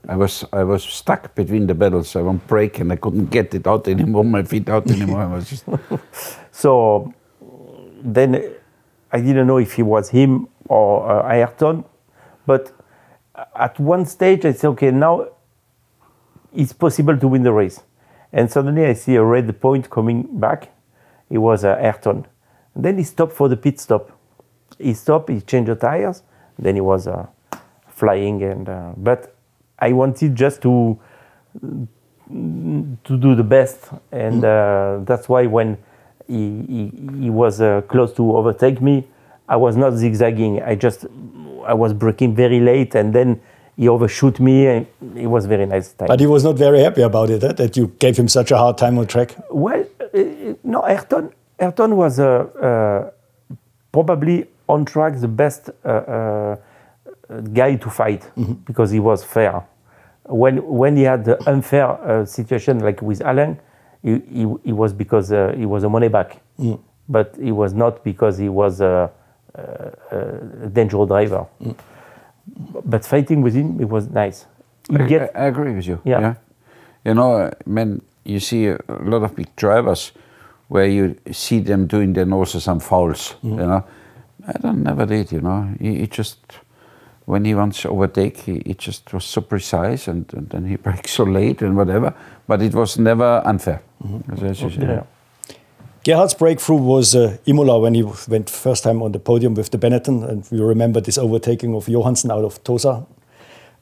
I 0.08 0.16
was 0.16 0.44
I 0.54 0.64
was 0.64 0.84
stuck 0.84 1.34
between 1.34 1.66
the 1.66 1.74
pedals. 1.74 2.16
I 2.16 2.22
won't 2.22 2.46
break 2.46 2.78
and 2.80 2.90
I 2.90 2.96
couldn't 2.96 3.26
get 3.30 3.54
it 3.54 3.66
out 3.66 3.88
anymore. 3.88 4.24
My 4.24 4.42
feet 4.42 4.68
out 4.70 4.90
anymore. 4.90 5.20
I 5.20 5.26
was 5.34 5.50
just 5.50 5.64
So 6.50 7.12
then 8.02 8.42
I 9.12 9.20
didn't 9.20 9.46
know 9.46 9.58
if 9.58 9.78
it 9.78 9.82
was 9.82 10.08
him 10.08 10.48
or 10.68 11.10
uh, 11.10 11.34
Ayrton, 11.34 11.84
but 12.46 12.72
at 13.54 13.78
one 13.78 14.06
stage 14.06 14.44
I 14.44 14.52
said, 14.52 14.68
okay, 14.68 14.90
now 14.90 15.28
it's 16.54 16.72
possible 16.72 17.16
to 17.16 17.28
win 17.28 17.42
the 17.42 17.52
race. 17.52 17.82
And 18.32 18.50
suddenly 18.50 18.84
I 18.84 18.92
see 18.94 19.14
a 19.16 19.24
red 19.24 19.60
point 19.60 19.90
coming 19.90 20.38
back. 20.38 20.70
It 21.30 21.38
was 21.38 21.64
uh, 21.64 21.76
Ayrton. 21.80 22.26
then 22.76 22.98
he 22.98 23.04
stopped 23.04 23.32
for 23.32 23.48
the 23.48 23.56
pit 23.56 23.80
stop. 23.80 24.10
He 24.78 24.94
stopped, 24.94 25.30
he 25.30 25.40
changed 25.40 25.70
the 25.70 25.74
tires. 25.74 26.22
Then 26.58 26.74
he 26.74 26.80
was 26.80 27.06
uh, 27.06 27.26
flying. 27.88 28.42
And 28.42 28.68
uh, 28.68 28.92
but 28.96 29.34
I 29.78 29.92
wanted 29.92 30.36
just 30.36 30.62
to 30.62 30.98
to 32.28 33.16
do 33.16 33.34
the 33.34 33.42
best, 33.42 33.88
and 34.12 34.44
uh, 34.44 35.00
that's 35.04 35.28
why 35.28 35.46
when 35.46 35.78
he, 36.26 36.62
he, 36.68 36.92
he 37.22 37.30
was 37.30 37.60
uh, 37.60 37.80
close 37.88 38.12
to 38.14 38.36
overtake 38.36 38.82
me, 38.82 39.08
I 39.48 39.56
was 39.56 39.76
not 39.76 39.94
zigzagging. 39.94 40.62
I 40.62 40.74
just 40.74 41.06
I 41.64 41.74
was 41.74 41.92
breaking 41.92 42.34
very 42.34 42.60
late, 42.60 42.94
and 42.94 43.14
then 43.14 43.40
he 43.76 43.88
overshoot 43.88 44.40
me, 44.40 44.66
and 44.66 44.86
it 45.16 45.26
was 45.26 45.46
very 45.46 45.66
nice 45.66 45.92
time. 45.92 46.08
But 46.08 46.20
he 46.20 46.26
was 46.26 46.44
not 46.44 46.56
very 46.56 46.80
happy 46.80 47.02
about 47.02 47.30
it, 47.30 47.42
eh, 47.44 47.52
that 47.52 47.76
you 47.76 47.88
gave 47.98 48.16
him 48.16 48.28
such 48.28 48.50
a 48.50 48.56
hard 48.58 48.76
time 48.76 48.98
on 48.98 49.06
track. 49.06 49.36
Well, 49.50 49.84
uh, 50.00 50.18
no, 50.64 50.82
Ayrton. 50.86 51.32
Ayrton 51.60 51.96
was 51.96 52.18
uh, 52.20 52.26
uh, 52.26 53.10
probably 53.92 54.46
on 54.68 54.84
track 54.84 55.18
the 55.20 55.28
best 55.28 55.70
uh, 55.84 55.88
uh, 55.88 56.56
guy 57.52 57.76
to 57.76 57.90
fight 57.90 58.30
because 58.64 58.90
he 58.90 59.00
was 59.00 59.24
fair. 59.24 59.64
When 60.24 60.58
when 60.66 60.96
he 60.96 61.04
had 61.04 61.24
the 61.24 61.36
unfair 61.48 61.86
uh, 61.86 62.24
situation 62.26 62.80
like 62.80 63.00
with 63.00 63.22
Alain, 63.24 63.58
he, 64.02 64.20
he, 64.30 64.46
he 64.64 64.72
was 64.72 64.92
because 64.92 65.32
uh, 65.32 65.54
he 65.56 65.66
was 65.66 65.84
a 65.84 65.88
money 65.88 66.08
back. 66.08 66.42
but 67.08 67.34
it 67.40 67.52
was 67.52 67.72
not 67.72 68.04
because 68.04 68.36
he 68.36 68.50
was 68.50 68.82
a, 69.54 69.92
a, 70.12 70.64
a 70.64 70.68
dangerous 70.68 71.08
driver. 71.08 71.46
Mm. 71.62 71.74
But 72.84 73.04
fighting 73.04 73.42
with 73.42 73.54
him, 73.54 73.80
it 73.80 73.88
was 73.88 74.08
nice. 74.08 74.46
I, 74.90 75.06
get- 75.06 75.36
I, 75.36 75.40
I 75.40 75.44
agree 75.46 75.74
with 75.74 75.86
you. 75.86 76.00
Yeah. 76.04 76.34
You 77.04 77.14
know, 77.14 77.32
uh, 77.36 77.50
when 77.64 78.00
you 78.24 78.40
see 78.40 78.66
a 78.68 78.78
lot 78.88 79.22
of 79.22 79.34
big 79.36 79.54
drivers 79.56 80.12
where 80.68 80.86
you 80.86 81.16
see 81.32 81.60
them 81.60 81.86
doing 81.86 82.12
then 82.14 82.32
also 82.32 82.58
some 82.58 82.80
fouls, 82.80 83.34
Mm-hmm. 83.42 83.60
you 83.60 83.66
know. 83.66 83.84
I 84.46 84.52
don't 84.62 84.82
never 84.82 85.04
did, 85.06 85.30
you 85.32 85.40
know. 85.42 85.74
He, 85.80 85.98
he 86.00 86.06
just, 86.06 86.38
when 87.26 87.44
he 87.44 87.54
wants 87.54 87.82
to 87.82 87.90
overtake, 87.90 88.38
he, 88.38 88.62
he 88.64 88.74
just 88.74 89.12
was 89.12 89.24
so 89.24 89.40
precise 89.42 90.08
and, 90.08 90.24
and 90.34 90.48
then 90.48 90.64
he 90.66 90.76
breaks 90.84 91.10
so 91.12 91.24
late 91.24 91.60
and 91.62 91.76
whatever. 91.76 92.14
But 92.46 92.62
it 92.62 92.74
was 92.74 92.98
never 92.98 93.42
unfair. 93.44 93.82
As- 94.32 94.42
as 94.42 94.62
you 94.62 94.70
say. 94.70 94.76
Mm-hmm. 94.76 94.90
yeah. 94.90 95.02
Gerhard's 96.04 96.34
breakthrough 96.34 96.76
was 96.76 97.14
uh, 97.14 97.36
Imola 97.46 97.80
when 97.80 97.94
he 97.94 98.02
went 98.28 98.48
first 98.48 98.84
time 98.84 99.02
on 99.02 99.12
the 99.12 99.18
podium 99.18 99.54
with 99.54 99.70
the 99.70 99.78
Benetton, 99.78 100.28
and 100.28 100.46
we 100.50 100.60
remember 100.60 101.00
this 101.00 101.18
overtaking 101.18 101.74
of 101.74 101.88
Johansson 101.88 102.30
out 102.30 102.44
of 102.44 102.62
Tosa. 102.62 103.04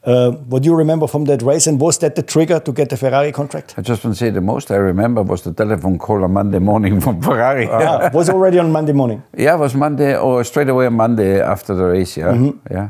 Uh, 0.03 0.31
what 0.31 0.63
do 0.63 0.69
you 0.69 0.75
remember 0.75 1.05
from 1.05 1.25
that 1.25 1.41
race, 1.41 1.67
and 1.67 1.79
was 1.79 1.99
that 1.99 2.15
the 2.15 2.23
trigger 2.23 2.59
to 2.59 2.71
get 2.71 2.89
the 2.89 2.97
Ferrari 2.97 3.31
contract? 3.31 3.75
I 3.77 3.81
just 3.81 4.03
want 4.03 4.15
to 4.15 4.19
say 4.25 4.29
the 4.29 4.41
most 4.41 4.71
I 4.71 4.75
remember 4.77 5.21
was 5.21 5.41
the 5.41 5.53
telephone 5.53 5.99
call 5.99 6.23
on 6.23 6.33
Monday 6.33 6.59
morning 6.59 7.01
from 7.05 7.21
Ferrari. 7.21 7.65
Yeah, 7.65 8.11
was 8.13 8.29
already 8.29 8.57
on 8.57 8.71
Monday 8.71 8.93
morning. 8.93 9.21
Yeah, 9.37 9.55
it 9.55 9.59
was 9.59 9.75
Monday 9.75 10.17
or 10.17 10.43
straight 10.43 10.69
away 10.69 10.85
on 10.87 10.93
Monday 10.93 11.41
after 11.41 11.75
the 11.75 11.83
race. 11.83 12.17
Yeah, 12.17 12.51
yeah, 12.71 12.89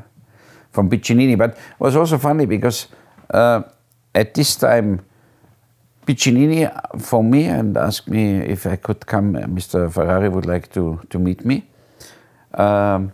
from 0.71 0.89
Piccinini. 0.89 1.37
But 1.37 1.51
it 1.51 1.79
was 1.79 1.95
also 1.95 2.17
funny 2.17 2.45
because 2.45 2.87
uh, 3.31 3.63
at 4.13 4.33
this 4.35 4.55
time, 4.55 5.01
Piccinini 6.07 6.69
phoned 7.01 7.29
me 7.31 7.43
and 7.45 7.75
asked 7.77 8.07
me 8.07 8.37
if 8.37 8.65
I 8.65 8.77
could 8.77 9.05
come. 9.05 9.35
uh, 9.35 9.41
Mr. 9.41 9.91
Ferrari 9.91 10.29
would 10.29 10.45
like 10.45 10.71
to 10.73 10.99
to 11.09 11.19
meet 11.19 11.43
me. 11.45 11.63
Um, 12.53 13.11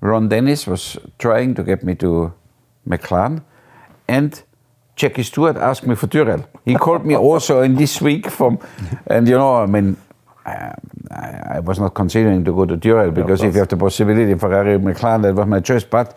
Ron 0.00 0.28
Dennis 0.28 0.66
was 0.66 0.96
trying 1.18 1.54
to 1.54 1.62
get 1.64 1.82
me 1.82 1.94
to 1.96 2.32
McLaren, 2.88 3.42
and 4.06 4.42
Jackie 4.96 5.24
Stewart 5.24 5.56
asked 5.56 5.86
me 5.86 5.94
for 5.96 6.06
Tyrrell. 6.06 6.44
He 6.64 6.74
called 6.74 7.04
me 7.04 7.16
also 7.30 7.62
in 7.62 7.74
this 7.74 8.00
week 8.00 8.30
from, 8.30 8.58
and 9.08 9.26
you 9.28 9.36
know, 9.36 9.56
I 9.56 9.66
mean, 9.66 9.96
I, 10.46 10.74
I 11.56 11.60
was 11.60 11.78
not 11.80 11.94
considering 11.94 12.44
to 12.44 12.52
go 12.52 12.64
to 12.66 12.76
Tyrrell 12.76 13.10
because 13.10 13.42
if 13.42 13.54
you 13.54 13.60
have 13.60 13.68
the 13.68 13.76
possibility 13.76 14.34
Ferrari 14.38 14.78
McLaren, 14.78 15.22
that 15.22 15.34
was 15.34 15.46
my 15.46 15.60
choice. 15.60 15.84
But 15.84 16.16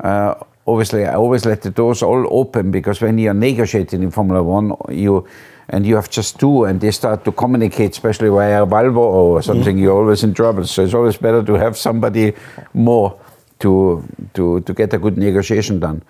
uh, 0.00 0.34
obviously, 0.66 1.04
I 1.06 1.14
always 1.14 1.44
let 1.44 1.62
the 1.62 1.70
doors 1.70 2.02
all 2.02 2.26
open 2.30 2.70
because 2.70 3.00
when 3.00 3.18
you 3.18 3.30
are 3.30 3.34
negotiating 3.34 4.02
in 4.02 4.10
Formula 4.10 4.42
One, 4.42 4.72
you 4.88 5.26
and 5.68 5.86
you 5.86 5.94
have 5.96 6.10
just 6.10 6.38
two, 6.40 6.64
and 6.64 6.80
they 6.80 6.90
start 6.90 7.24
to 7.24 7.32
communicate, 7.32 7.92
especially 7.92 8.28
via 8.28 8.66
Valvo 8.66 8.96
or 8.98 9.42
something, 9.42 9.78
you're 9.78 9.96
always 9.96 10.24
in 10.24 10.34
trouble. 10.34 10.66
So 10.66 10.82
it's 10.82 10.94
always 10.94 11.16
better 11.16 11.42
to 11.44 11.54
have 11.54 11.76
somebody 11.76 12.32
more 12.74 13.18
to 13.60 14.02
to 14.34 14.60
to 14.60 14.72
get 14.74 14.92
a 14.94 14.98
good 14.98 15.16
negotiation 15.16 15.78
done. 15.80 16.02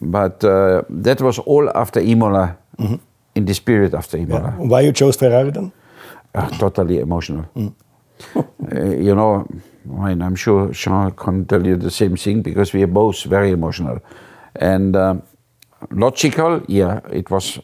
But 0.00 0.42
uh, 0.44 0.82
that 0.90 1.20
was 1.20 1.38
all 1.38 1.70
after 1.74 2.00
Imola, 2.00 2.56
in 3.34 3.44
this 3.44 3.60
period 3.60 3.94
after 3.94 4.18
Imola. 4.18 4.50
Why 4.58 4.80
you 4.80 4.92
chose 4.92 5.16
Ferrari 5.16 5.50
then? 5.50 5.72
Uh, 6.34 6.48
totally 6.58 6.98
emotional. 6.98 7.44
Uh, 8.72 8.84
you 8.98 9.14
know, 9.14 9.46
I 9.96 10.08
mean, 10.08 10.22
I'm 10.22 10.36
sure 10.36 10.68
Jean 10.72 11.10
can 11.12 11.44
tell 11.46 11.66
you 11.66 11.76
the 11.76 11.90
same 11.90 12.16
thing 12.16 12.42
because 12.42 12.72
we 12.72 12.82
are 12.82 12.86
both 12.92 13.22
very 13.24 13.50
emotional. 13.50 13.98
And 14.56 14.96
um, 14.96 15.22
logical, 15.90 16.62
yeah, 16.68 17.00
it 17.10 17.30
was 17.30 17.58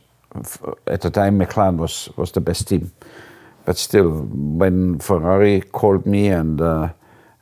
at 0.87 1.01
the 1.01 1.11
time 1.11 1.39
McLaren 1.39 1.77
was 1.79 2.09
was 2.17 2.33
the 2.33 2.41
best 2.41 2.69
team, 2.69 2.91
but 3.67 3.77
still, 3.79 4.11
when 4.59 4.99
Ferrari 4.99 5.61
called 5.61 6.07
me 6.07 6.29
and 6.29 6.61
uh, 6.61 6.89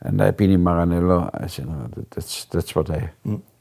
and 0.01 0.21
I've 0.21 0.37
been 0.37 0.51
in 0.51 0.63
Maranello, 0.63 1.29
I 1.43 1.47
said 1.47 1.67
no, 1.67 1.89
that's 2.11 2.45
that's 2.45 2.75
what 2.75 2.89
I 2.89 3.09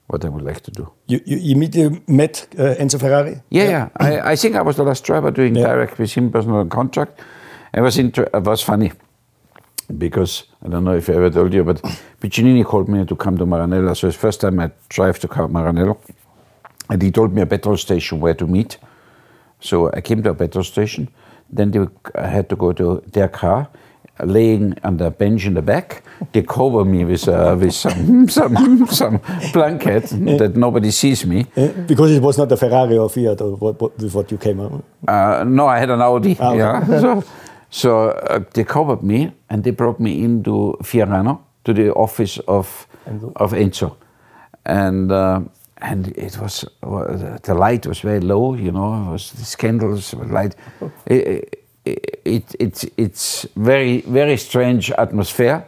what 0.06 0.24
I 0.24 0.28
would 0.28 0.42
like 0.44 0.60
to 0.60 0.70
do. 0.70 0.90
You, 1.06 1.20
you 1.24 2.02
met 2.06 2.46
uh, 2.58 2.74
Enzo 2.78 2.98
Ferrari? 3.00 3.40
Yeah, 3.50 3.68
yeah. 3.68 3.88
I, 3.96 4.32
I 4.32 4.36
think 4.36 4.56
I 4.56 4.62
was 4.62 4.76
the 4.76 4.82
last 4.84 5.04
driver 5.04 5.30
doing 5.30 5.56
Yeah. 5.56 5.66
direct 5.66 5.98
with 5.98 6.12
him 6.12 6.30
personal 6.30 6.66
contract. 6.66 7.20
It 7.74 7.80
was 7.80 7.96
inter- 7.96 8.28
it 8.34 8.42
was 8.44 8.62
funny 8.62 8.92
because 9.98 10.44
I 10.64 10.68
don't 10.68 10.84
know 10.84 10.96
if 10.96 11.08
I 11.08 11.14
ever 11.14 11.30
told 11.30 11.52
you, 11.52 11.64
but 11.64 11.82
Piccinini 12.20 12.64
called 12.64 12.88
me 12.88 13.04
to 13.04 13.16
come 13.16 13.38
to 13.38 13.46
Maranello. 13.46 13.96
So 13.96 14.08
it's 14.08 14.16
first 14.16 14.40
time 14.40 14.60
I 14.60 14.70
drive 14.88 15.18
to 15.20 15.28
Maranello, 15.28 15.98
and 16.90 17.02
he 17.02 17.10
told 17.10 17.32
me 17.34 17.42
a 17.42 17.46
petrol 17.46 17.76
station 17.76 18.20
where 18.20 18.34
to 18.34 18.46
meet. 18.46 18.78
So 19.60 19.90
I 19.92 20.00
came 20.00 20.22
to 20.22 20.30
a 20.30 20.34
petrol 20.34 20.64
station. 20.64 21.08
Then 21.50 21.70
they, 21.70 21.86
I 22.14 22.26
had 22.26 22.48
to 22.48 22.56
go 22.56 22.72
to 22.72 23.02
their 23.12 23.28
car, 23.28 23.68
laying 24.20 24.78
on 24.84 24.96
the 24.96 25.10
bench 25.10 25.46
in 25.46 25.54
the 25.54 25.62
back. 25.62 26.02
They 26.32 26.42
cover 26.42 26.84
me 26.84 27.04
with 27.04 27.28
uh, 27.28 27.56
with 27.58 27.74
some 27.74 28.28
some 28.38 28.86
some 28.86 29.20
blanket 29.52 30.04
that 30.38 30.56
nobody 30.56 30.90
sees 30.90 31.26
me. 31.26 31.46
Uh, 31.56 31.68
because 31.86 32.12
it 32.12 32.22
was 32.22 32.38
not 32.38 32.50
a 32.52 32.56
Ferrari 32.56 32.96
or 32.96 33.10
Fiat 33.10 33.40
or 33.40 33.56
what, 33.56 33.80
what, 33.80 33.98
with 33.98 34.14
what 34.14 34.30
you 34.30 34.38
came 34.38 34.60
on. 34.60 34.82
Uh, 35.06 35.44
no, 35.46 35.66
I 35.66 35.78
had 35.78 35.90
an 35.90 36.00
Audi. 36.00 36.36
Ah, 36.40 36.48
okay. 36.48 36.58
Yeah. 36.58 37.00
so 37.00 37.24
so 37.72 38.10
uh, 38.10 38.44
they 38.52 38.64
covered 38.64 39.02
me 39.02 39.32
and 39.48 39.64
they 39.64 39.70
brought 39.70 39.98
me 39.98 40.22
into 40.22 40.76
Fiorano 40.82 41.40
to 41.64 41.72
the 41.72 41.90
office 41.94 42.38
of 42.46 42.86
Enzo. 43.06 43.32
of 43.36 43.52
Enzo, 43.52 43.96
and 44.66 45.10
uh, 45.10 45.40
and 45.78 46.08
it 46.08 46.38
was 46.38 46.64
uh, 46.82 47.38
the 47.42 47.54
light 47.54 47.86
was 47.86 48.00
very 48.00 48.20
low. 48.20 48.54
You 48.54 48.72
know, 48.72 49.08
it 49.08 49.12
was 49.12 49.32
the 49.32 49.56
candles 49.56 50.12
light. 50.12 50.54
It, 51.06 51.64
it, 51.86 52.20
it 52.24 52.56
it's 52.60 52.84
it's 52.98 53.46
very 53.56 54.02
very 54.02 54.36
strange 54.36 54.90
atmosphere. 54.92 55.64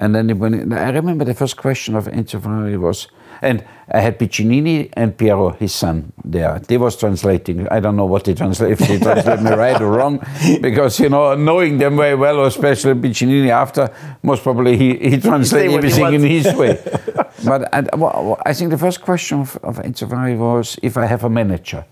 And 0.00 0.14
then 0.14 0.38
when 0.38 0.72
I 0.72 0.90
remember 0.90 1.24
the 1.24 1.34
first 1.34 1.56
question 1.56 1.96
of 1.96 2.06
Enzo 2.06 2.40
Ferrari 2.40 2.78
was, 2.78 3.08
and 3.42 3.64
I 3.90 4.00
had 4.00 4.18
Piccinini 4.18 4.90
and 4.94 5.16
Piero, 5.16 5.50
his 5.50 5.74
son, 5.74 6.12
there. 6.24 6.60
They 6.60 6.76
was 6.76 6.96
translating. 6.96 7.68
I 7.68 7.80
don't 7.80 7.96
know 7.96 8.06
what 8.06 8.24
they 8.24 8.34
translate, 8.34 8.72
if 8.72 8.78
they 8.78 8.98
translate 9.06 9.42
me 9.42 9.50
right 9.50 9.80
or 9.80 9.90
wrong, 9.90 10.20
because 10.60 11.00
you 11.00 11.08
know, 11.08 11.34
knowing 11.34 11.78
them 11.78 11.96
very 11.96 12.14
well, 12.14 12.44
especially 12.44 12.94
Piccinini 12.94 13.50
after, 13.50 13.92
most 14.22 14.42
probably 14.42 14.76
he, 14.76 14.96
he 14.96 15.20
translated 15.20 15.70
he 15.70 15.76
everything 15.76 16.14
in 16.14 16.22
his 16.22 16.52
way. 16.54 16.78
but 17.44 17.68
and, 17.72 17.88
well, 17.96 18.40
I 18.46 18.54
think 18.54 18.70
the 18.70 18.78
first 18.78 19.02
question 19.02 19.40
of, 19.40 19.56
of 19.62 19.78
Enzo 19.78 20.08
Ferrari 20.08 20.36
was 20.36 20.78
if 20.82 20.96
I 20.96 21.06
have 21.06 21.24
a 21.24 21.30
manager, 21.30 21.84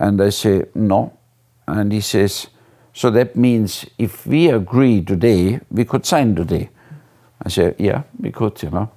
and 0.00 0.20
I 0.20 0.30
say 0.30 0.64
no, 0.74 1.16
and 1.68 1.92
he 1.92 2.00
says, 2.00 2.48
so 2.92 3.10
that 3.10 3.36
means 3.36 3.86
if 3.98 4.26
we 4.26 4.48
agree 4.48 5.02
today, 5.02 5.60
we 5.70 5.84
could 5.84 6.04
sign 6.04 6.34
today. 6.34 6.70
I 7.42 7.48
said, 7.48 7.76
yeah, 7.78 8.02
we 8.18 8.30
could, 8.32 8.62
you 8.62 8.70
know. 8.70 8.90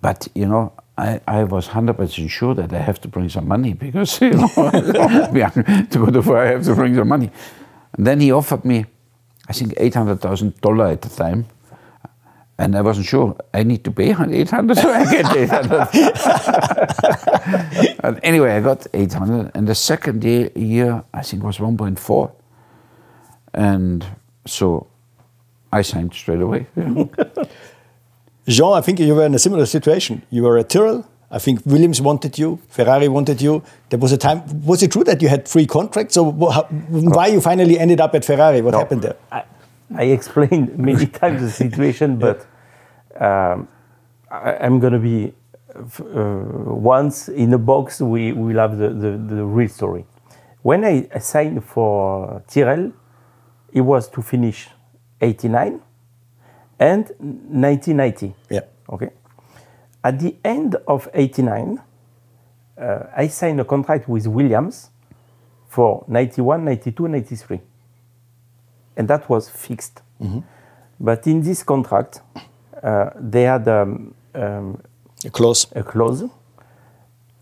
But, 0.00 0.28
you 0.34 0.46
know, 0.46 0.72
I, 0.96 1.20
I 1.26 1.44
was 1.44 1.68
100% 1.68 2.28
sure 2.28 2.54
that 2.54 2.72
I 2.72 2.78
have 2.78 3.00
to 3.02 3.08
bring 3.08 3.28
some 3.28 3.48
money 3.48 3.72
because, 3.74 4.20
you 4.22 4.30
know, 4.30 4.48
to 4.56 5.86
go 5.92 6.10
to 6.10 6.22
fire, 6.22 6.46
I 6.46 6.50
have 6.52 6.64
to 6.64 6.74
bring 6.74 6.94
some 6.94 7.08
money. 7.08 7.30
And 7.96 8.06
then 8.06 8.20
he 8.20 8.32
offered 8.32 8.64
me, 8.64 8.86
I 9.48 9.52
think, 9.52 9.74
$800,000 9.74 10.92
at 10.92 11.02
the 11.02 11.08
time. 11.08 11.46
And 12.58 12.76
I 12.76 12.82
wasn't 12.82 13.06
sure. 13.06 13.36
I 13.54 13.62
need 13.62 13.84
to 13.84 13.90
pay 13.90 14.10
800 14.10 14.76
so 14.76 14.92
I 14.92 15.10
get 15.10 15.34
800. 15.34 15.88
and 18.04 18.20
anyway, 18.22 18.56
I 18.56 18.60
got 18.60 18.86
800. 18.92 19.52
And 19.54 19.66
the 19.66 19.74
second 19.74 20.22
year, 20.22 20.50
year 20.54 21.02
I 21.14 21.22
think, 21.22 21.42
was 21.42 21.56
1.4. 21.56 22.32
And 23.54 24.04
so 24.46 24.88
I 25.72 25.80
signed 25.80 26.12
straight 26.12 26.42
away. 26.42 26.66
yeah. 26.76 27.04
Jean, 28.50 28.76
I 28.76 28.80
think 28.80 28.98
you 28.98 29.14
were 29.14 29.24
in 29.24 29.34
a 29.34 29.38
similar 29.38 29.64
situation. 29.64 30.22
You 30.28 30.42
were 30.42 30.58
at 30.58 30.68
Tyrrell. 30.68 31.06
I 31.30 31.38
think 31.38 31.60
Williams 31.64 32.00
wanted 32.00 32.36
you, 32.36 32.58
Ferrari 32.68 33.06
wanted 33.06 33.40
you. 33.40 33.62
There 33.90 33.98
was 34.00 34.10
a 34.10 34.18
time. 34.18 34.42
Was 34.64 34.82
it 34.82 34.90
true 34.90 35.04
that 35.04 35.22
you 35.22 35.28
had 35.28 35.46
three 35.46 35.64
contracts? 35.64 36.14
So 36.14 36.32
how, 36.50 36.64
why 36.64 37.28
you 37.28 37.40
finally 37.40 37.78
ended 37.78 38.00
up 38.00 38.16
at 38.16 38.24
Ferrari? 38.24 38.60
What 38.60 38.74
happened 38.74 39.02
there? 39.02 39.16
I, 39.30 39.44
I 39.94 40.02
explained 40.04 40.76
many 40.90 41.06
times 41.06 41.42
the 41.42 41.50
situation, 41.50 42.18
but 42.18 42.44
um, 43.20 43.68
I, 44.28 44.56
I'm 44.60 44.80
going 44.80 44.94
to 44.94 44.98
be 44.98 45.32
uh, 45.76 45.84
once 46.74 47.28
in 47.28 47.54
a 47.54 47.58
box. 47.58 48.00
We 48.00 48.32
will 48.32 48.58
have 48.58 48.76
the, 48.78 48.88
the, 48.88 49.10
the 49.16 49.44
real 49.44 49.68
story. 49.68 50.06
When 50.62 50.84
I 50.84 51.08
signed 51.20 51.64
for 51.64 52.42
Tyrrell, 52.48 52.92
it 53.72 53.82
was 53.82 54.08
to 54.08 54.22
finish 54.22 54.68
89 55.20 55.80
and 56.80 57.10
1990. 57.18 58.34
Yeah. 58.48 58.60
Okay. 58.88 59.10
At 60.02 60.18
the 60.18 60.34
end 60.42 60.76
of 60.88 61.08
89, 61.12 61.78
uh, 62.78 62.98
I 63.14 63.28
signed 63.28 63.60
a 63.60 63.64
contract 63.64 64.08
with 64.08 64.26
Williams 64.26 64.90
for 65.68 66.04
91, 66.08 66.64
92, 66.64 67.08
93. 67.08 67.60
And 68.96 69.08
that 69.08 69.28
was 69.28 69.48
fixed. 69.48 70.02
But 70.98 71.26
in 71.26 71.42
this 71.42 71.62
contract, 71.62 72.20
uh, 72.82 73.10
they 73.16 73.42
had 73.42 73.68
um, 73.68 74.14
um, 74.34 74.82
Close. 75.32 75.66
a 75.74 75.82
clause. 75.82 76.24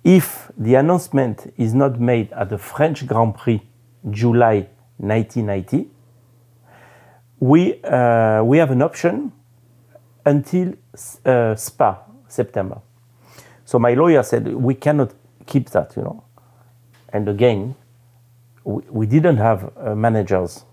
If 0.04 0.50
the 0.56 0.74
announcement 0.76 1.52
is 1.56 1.74
not 1.74 2.00
made 2.00 2.32
at 2.32 2.50
the 2.50 2.58
French 2.58 3.06
Grand 3.06 3.34
Prix 3.36 3.60
July 4.10 4.68
1990, 4.98 5.88
we 7.40 7.82
uh, 7.84 8.42
we 8.44 8.58
have 8.58 8.70
an 8.70 8.82
option 8.82 9.32
until 10.24 10.74
uh, 11.24 11.54
Spa 11.54 11.98
September. 12.28 12.80
So 13.64 13.78
my 13.78 13.94
lawyer 13.94 14.22
said 14.22 14.48
we 14.48 14.74
cannot 14.74 15.12
keep 15.46 15.70
that, 15.70 15.96
you 15.96 16.02
know. 16.02 16.24
And 17.12 17.28
again, 17.28 17.74
we, 18.64 18.82
we 18.90 19.06
didn't 19.06 19.38
have 19.38 19.72
uh, 19.76 19.94
managers. 19.94 20.64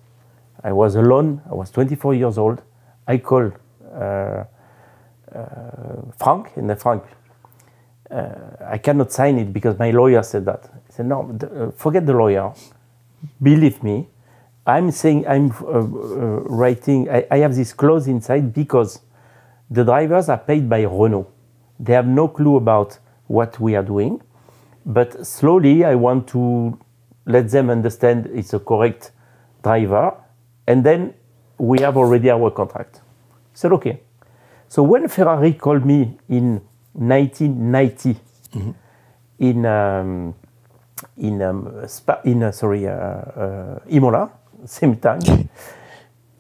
I 0.64 0.72
was 0.72 0.96
alone. 0.96 1.42
I 1.50 1.54
was 1.54 1.72
24 1.72 2.16
years 2.16 2.38
old. 2.38 2.62
I 3.08 3.18
called 3.18 3.54
uh, 3.94 4.46
uh, 5.36 6.02
Frank, 6.18 6.52
and 6.56 6.70
the 6.70 6.76
Frank, 6.76 7.04
uh, 8.10 8.30
I 8.66 8.78
cannot 8.78 9.12
sign 9.12 9.38
it 9.38 9.52
because 9.54 9.78
my 9.78 9.92
lawyer 9.92 10.24
said 10.24 10.46
that. 10.46 10.70
He 10.88 10.94
said, 10.94 11.06
no, 11.08 11.74
forget 11.78 12.06
the 12.06 12.14
lawyer. 12.14 12.54
Believe 13.42 13.84
me, 13.84 14.08
I'm 14.66 14.92
saying 14.92 15.28
I'm 15.28 15.52
uh, 15.52 15.78
uh, 15.78 15.82
writing. 16.50 17.10
I, 17.10 17.26
I, 17.30 17.38
have 17.40 17.56
this 17.56 17.72
clause 17.72 18.08
inside 18.08 18.52
because 18.54 19.00
the 19.70 19.84
drivers 19.84 20.28
are 20.28 20.40
paid 20.40 20.68
by 20.68 20.82
Renault. 20.84 21.32
They 21.80 21.94
have 21.94 22.08
no 22.08 22.28
clue 22.28 22.56
about 22.56 22.98
what 23.28 23.60
we 23.60 23.76
are 23.76 23.84
doing, 23.84 24.22
but 24.86 25.26
slowly 25.26 25.84
I 25.84 25.96
want 25.96 26.28
to 26.30 26.80
let 27.26 27.50
them 27.50 27.70
understand 27.70 28.28
it's 28.34 28.54
a 28.54 28.60
correct 28.60 29.12
driver, 29.64 30.16
and 30.68 30.84
then 30.84 31.14
we 31.58 31.82
have 31.82 31.98
already 31.98 32.30
our 32.32 32.50
contract. 32.50 33.02
Said 33.54 33.72
okay. 33.74 34.02
So 34.68 34.82
when 34.84 35.08
Ferrari 35.08 35.54
called 35.54 35.86
me 35.86 36.18
in 36.28 36.62
1990 36.94 38.14
mm-hmm. 38.14 38.72
in 39.40 39.66
um, 39.66 40.36
in 41.18 41.42
um, 41.42 41.88
Spa, 41.88 42.22
in 42.24 42.44
uh, 42.44 42.52
sorry 42.52 42.88
uh, 42.88 42.92
uh, 42.92 43.80
Imola, 43.90 44.32
same 44.66 44.98
time, 44.98 45.50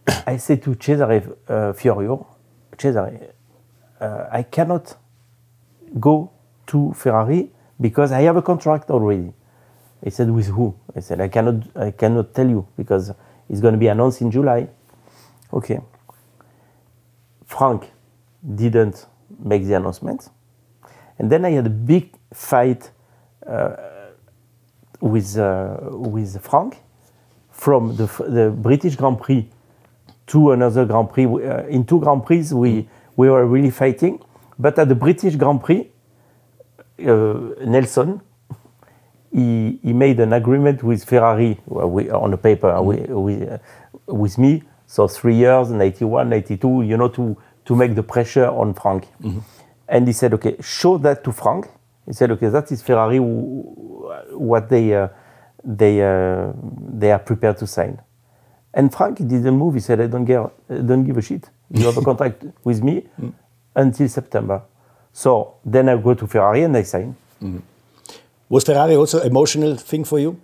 I 0.27 0.37
said 0.37 0.61
to 0.63 0.75
Cesare 0.75 1.23
uh, 1.47 1.73
Fiorio, 1.73 2.25
Cesare, 2.77 3.33
uh, 3.99 4.27
I 4.31 4.43
cannot 4.43 4.95
go 5.99 6.31
to 6.67 6.93
Ferrari 6.93 7.51
because 7.79 8.11
I 8.11 8.21
have 8.21 8.35
a 8.35 8.41
contract 8.41 8.89
already. 8.89 9.33
He 10.03 10.09
said, 10.09 10.29
with 10.29 10.47
who? 10.47 10.75
I 10.95 10.99
said, 10.99 11.21
I 11.21 11.27
cannot, 11.27 11.63
I 11.75 11.91
cannot 11.91 12.33
tell 12.33 12.47
you 12.47 12.67
because 12.77 13.11
it's 13.49 13.61
going 13.61 13.73
to 13.73 13.77
be 13.79 13.87
announced 13.87 14.21
in 14.21 14.31
July. 14.31 14.67
Okay. 15.53 15.79
Frank 17.45 17.91
didn't 18.55 19.05
make 19.39 19.65
the 19.65 19.73
announcement. 19.73 20.29
And 21.17 21.31
then 21.31 21.45
I 21.45 21.51
had 21.51 21.65
a 21.65 21.69
big 21.69 22.13
fight 22.33 22.91
uh, 23.47 23.75
with, 24.99 25.37
uh, 25.37 25.77
with 25.91 26.41
Frank 26.41 26.77
from 27.55 27.95
the, 27.95 28.05
the 28.27 28.51
British 28.51 28.95
Grand 28.95 29.19
Prix 29.19 29.47
to 30.27 30.51
another 30.51 30.85
Grand 30.85 31.09
Prix. 31.09 31.25
Uh, 31.25 31.63
in 31.67 31.85
two 31.85 31.99
Grand 31.99 32.25
Prix, 32.25 32.49
we, 32.51 32.87
we 33.15 33.29
were 33.29 33.45
really 33.45 33.71
fighting. 33.71 34.21
But 34.59 34.77
at 34.77 34.89
the 34.89 34.95
British 34.95 35.35
Grand 35.35 35.63
Prix, 35.63 35.89
uh, 36.99 37.33
Nelson, 37.65 38.21
he, 39.31 39.79
he 39.81 39.93
made 39.93 40.19
an 40.19 40.33
agreement 40.33 40.83
with 40.83 41.03
Ferrari 41.05 41.59
well, 41.65 41.89
we, 41.89 42.09
on 42.09 42.31
the 42.31 42.37
paper 42.37 42.67
mm 42.69 42.83
we, 42.83 42.97
we, 43.13 43.47
uh, 43.47 43.57
with 44.07 44.37
me. 44.37 44.63
So 44.87 45.07
three 45.07 45.35
years, 45.35 45.71
91, 45.71 46.29
92, 46.29 46.83
you 46.83 46.97
know, 46.97 47.07
to, 47.09 47.37
to 47.65 47.75
make 47.75 47.95
the 47.95 48.03
pressure 48.03 48.47
on 48.47 48.73
Frank. 48.73 49.07
Mm 49.21 49.31
-hmm. 49.31 49.41
And 49.87 50.07
he 50.07 50.13
said, 50.13 50.33
okay, 50.33 50.55
show 50.61 50.99
that 50.99 51.23
to 51.23 51.31
Frank. 51.31 51.69
He 52.05 52.13
said, 52.13 52.31
okay, 52.31 52.49
that 52.49 52.71
is 52.71 52.81
Ferrari, 52.83 53.19
what 53.19 54.67
they, 54.69 54.93
uh, 54.93 55.07
they, 55.65 56.01
uh, 56.01 56.53
they 56.99 57.11
are 57.11 57.19
prepared 57.19 57.57
to 57.57 57.67
sign. 57.67 57.99
And 58.73 58.93
Frank 58.93 59.17
didn't 59.17 59.57
move. 59.57 59.73
He 59.73 59.79
said, 59.79 60.01
I 60.01 60.07
don't, 60.07 60.25
care, 60.25 60.51
don't 60.69 61.03
give 61.03 61.17
a 61.17 61.21
shit. 61.21 61.49
You 61.71 61.85
have 61.85 61.97
a 61.97 62.01
contract 62.09 62.43
with 62.63 62.83
me 62.83 63.07
mm. 63.19 63.33
until 63.75 64.07
September. 64.07 64.61
So 65.13 65.55
then 65.65 65.89
I 65.89 65.95
go 65.95 66.13
to 66.13 66.27
Ferrari 66.27 66.63
and 66.63 66.75
I 66.75 66.83
sign. 66.83 67.15
Mm. 67.41 67.61
Was 68.49 68.65
Ferrari 68.65 68.95
also 68.95 69.21
emotional 69.21 69.75
thing 69.75 70.03
for 70.03 70.19
you? 70.19 70.39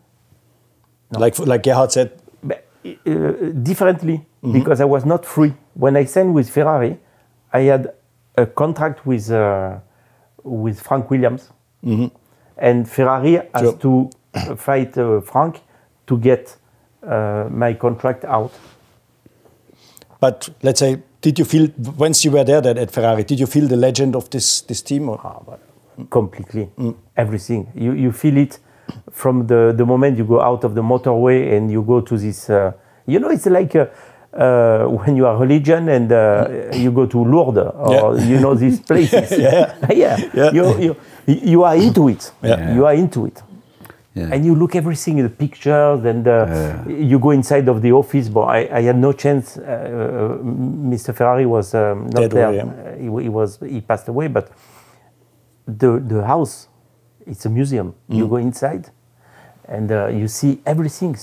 No. 1.12 1.20
Like, 1.20 1.38
like 1.40 1.64
Gerhard 1.64 1.92
said? 1.92 2.14
But, 2.42 2.66
uh, 2.86 3.52
differently, 3.62 4.14
mm 4.14 4.24
-hmm. 4.42 4.54
because 4.54 4.82
I 4.82 4.86
was 4.86 5.04
not 5.04 5.26
free. 5.26 5.54
When 5.74 5.98
I 5.98 6.06
signed 6.06 6.34
with 6.34 6.50
Ferrari, 6.50 6.98
I 7.54 7.70
had 7.70 7.94
a 8.36 8.46
contract 8.46 9.06
with, 9.06 9.30
uh, 9.30 9.76
with 10.44 10.80
Frank 10.80 11.10
Williams. 11.12 11.52
Mm 11.84 11.96
-hmm. 11.96 12.10
And 12.58 12.88
Ferrari 12.88 13.36
has 13.52 13.62
sure. 13.62 13.78
to 13.78 14.10
fight 14.58 14.98
uh, 14.98 15.22
Frank 15.22 15.62
to 16.08 16.18
get 16.18 16.58
uh, 17.04 17.48
my 17.50 17.74
contract 17.74 18.26
out. 18.26 18.52
But 20.20 20.50
let's 20.62 20.80
say, 20.80 21.02
did 21.22 21.40
you 21.40 21.46
feel 21.46 21.70
once 21.98 22.24
you 22.24 22.32
were 22.32 22.44
there 22.44 22.62
that 22.62 22.78
at 22.78 22.92
Ferrari? 22.92 23.24
Did 23.24 23.40
you 23.40 23.48
feel 23.48 23.68
the 23.68 23.78
legend 23.78 24.16
of 24.16 24.30
this 24.30 24.62
this 24.62 24.82
team? 24.82 25.10
Or? 25.10 25.20
Ah, 25.24 25.58
completely, 26.10 26.70
mm. 26.78 26.96
everything. 27.18 27.68
You 27.76 27.94
you 27.94 28.12
feel 28.12 28.38
it 28.38 28.60
from 29.12 29.48
the 29.48 29.74
the 29.76 29.86
moment 29.86 30.18
you 30.18 30.26
go 30.26 30.42
out 30.42 30.64
of 30.64 30.76
the 30.76 30.82
motorway 30.82 31.56
and 31.56 31.72
you 31.72 31.82
go 31.82 32.02
to 32.02 32.18
this. 32.18 32.50
Uh, 32.50 32.74
you 33.08 33.20
know, 33.20 33.30
it's 33.30 33.46
like. 33.46 33.76
Uh, 33.76 33.88
uh, 34.34 34.86
when 34.86 35.18
you 35.18 35.26
are 35.26 35.38
religion 35.38 35.90
and 35.90 36.12
uh, 36.12 36.48
you 36.72 36.90
go 36.92 37.06
to 37.06 37.18
Lourdes 37.18 37.70
or 37.76 38.18
yeah. 38.18 38.26
you 38.28 38.40
know 38.40 38.56
these 38.56 38.80
places. 38.88 39.32
yeah, 39.38 39.76
yeah. 39.90 40.18
yeah. 40.34 40.52
You, 40.52 40.80
you, 40.80 40.96
you 41.26 41.64
are 41.64 41.76
into 41.76 42.08
it. 42.08 42.32
Yeah. 42.42 42.74
You 42.74 42.86
are 42.86 42.94
into 42.94 43.26
it. 43.26 43.44
Yeah. 44.14 44.30
And 44.34 44.46
you 44.46 44.56
look 44.56 44.76
everything 44.76 45.20
in 45.20 45.24
the 45.24 45.30
pictures, 45.30 46.04
and 46.04 46.28
uh, 46.28 46.46
yeah. 46.48 46.88
you 46.88 47.18
go 47.18 47.32
inside 47.32 47.70
of 47.70 47.82
the 47.82 47.94
office. 47.94 48.28
But 48.28 48.42
I, 48.42 48.78
I 48.80 48.82
had 48.82 48.98
no 48.98 49.14
chance. 49.14 49.58
Uh, 49.58 49.62
uh 49.62 50.44
Mr. 50.44 51.16
Ferrari 51.16 51.46
was 51.46 51.74
um, 51.74 52.08
not 52.08 52.22
Dead 52.22 52.32
there. 52.32 52.48
Away, 52.48 52.58
yeah. 52.58 52.96
he, 52.98 53.24
he, 53.24 53.30
was 53.30 53.60
he 53.62 53.80
passed 53.80 54.10
away. 54.10 54.28
But 54.28 54.52
the 55.66 56.00
the 56.00 56.26
house, 56.26 56.68
it's 57.26 57.46
a 57.46 57.50
museum. 57.50 57.96
Mm. 58.10 58.18
You 58.18 58.28
go 58.28 58.36
inside, 58.36 58.90
and 59.66 59.90
uh, 59.92 60.08
you 60.08 60.28
see 60.28 60.62
everything. 60.66 61.16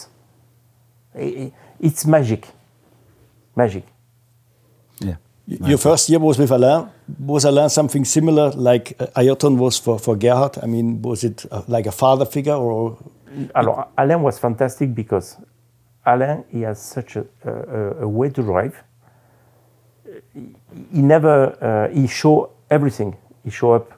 It's 1.15 2.07
magic, 2.07 2.49
magic. 3.55 3.85
Your 5.49 5.79
first 5.79 6.11
year 6.11 6.19
was 6.19 6.39
with 6.39 6.51
Alain. 6.51 6.91
Was 7.19 7.47
Alain 7.47 7.71
something 7.71 8.05
similar 8.05 8.51
like 8.51 8.95
uh, 9.01 9.07
Ayrton 9.17 9.57
was 9.57 9.79
for, 9.79 9.99
for 9.99 10.15
Gerhard? 10.15 10.59
I 10.63 10.67
mean, 10.67 11.01
was 11.01 11.25
it 11.25 11.47
uh, 11.51 11.63
like 11.67 11.87
a 11.87 11.93
father 11.93 12.27
figure 12.27 12.53
or? 12.53 12.99
Alors, 13.55 13.89
Alain 13.97 14.23
was 14.23 14.39
fantastic 14.39 14.95
because 14.95 15.39
Alain, 16.05 16.45
he 16.51 16.63
has 16.63 16.81
such 16.83 17.17
a, 17.17 17.25
a, 17.45 18.03
a 18.03 18.09
way 18.09 18.29
to 18.29 18.43
drive. 18.43 18.83
He 20.93 21.01
never, 21.01 21.57
uh, 21.63 21.95
he 21.95 22.07
show 22.07 22.51
everything. 22.71 23.17
He 23.43 23.51
show 23.51 23.73
up 23.73 23.93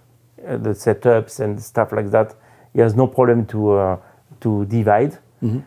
uh, 0.47 0.57
the 0.57 0.71
setups 0.71 1.41
and 1.41 1.61
stuff 1.61 1.91
like 1.91 2.13
that. 2.13 2.37
He 2.73 2.81
has 2.81 2.95
no 2.95 3.09
problem 3.09 3.45
to, 3.47 3.73
uh, 3.73 3.97
to 4.41 4.65
divide. 4.67 5.19
Mm 5.43 5.51
-hmm. 5.51 5.63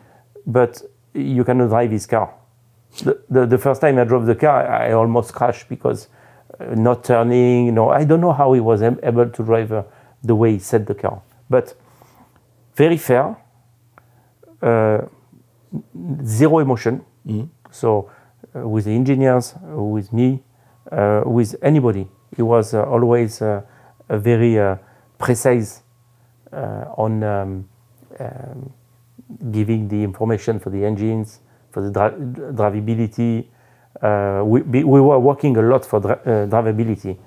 But 0.46 0.82
you 1.12 1.44
cannot 1.44 1.68
drive 1.68 1.90
his 1.92 2.06
car 2.06 2.28
the, 3.02 3.20
the, 3.28 3.46
the, 3.46 3.58
first 3.58 3.80
time 3.80 3.98
I 3.98 4.04
drove 4.04 4.26
the 4.26 4.34
car, 4.34 4.66
I 4.66 4.92
almost 4.92 5.32
crashed 5.32 5.68
because 5.68 6.08
uh, 6.60 6.74
not 6.74 7.04
turning. 7.04 7.66
You 7.66 7.72
know, 7.72 7.90
I 7.90 8.04
don't 8.04 8.20
know 8.20 8.32
how 8.32 8.52
he 8.52 8.60
was 8.60 8.82
able 8.82 9.28
to 9.28 9.42
drive 9.42 9.72
uh, 9.72 9.82
the 10.22 10.34
way 10.34 10.52
he 10.52 10.58
set 10.58 10.86
the 10.86 10.94
car. 10.94 11.22
But 11.50 11.74
very 12.76 12.96
fair, 12.96 13.36
uh, 14.62 15.02
zero 16.24 16.58
emotion. 16.58 17.04
Mm-hmm. 17.26 17.46
So 17.70 18.10
uh, 18.54 18.68
with 18.68 18.84
the 18.84 18.92
engineers, 18.92 19.54
with 19.62 20.12
me, 20.12 20.42
uh, 20.92 21.22
with 21.26 21.56
anybody, 21.62 22.08
he 22.36 22.42
was 22.42 22.74
uh, 22.74 22.84
always 22.84 23.40
a 23.40 23.64
very 24.08 24.78
precise 25.18 25.82
on 26.52 27.22
um, 27.24 27.68
um, 28.20 28.72
giving 29.50 29.88
the 29.88 30.04
information 30.04 30.60
for 30.60 30.70
the 30.70 30.84
engines 30.84 31.40
for 31.74 31.82
the 31.82 31.90
dri 31.90 32.10
drivability. 32.52 33.46
Uh, 34.00 34.42
we, 34.44 34.60
we 34.84 35.00
were 35.00 35.18
working 35.18 35.56
a 35.56 35.62
lot 35.62 35.84
for 35.84 36.00
dri 36.00 36.12
uh, 36.12 36.46
drivability, 36.46 37.18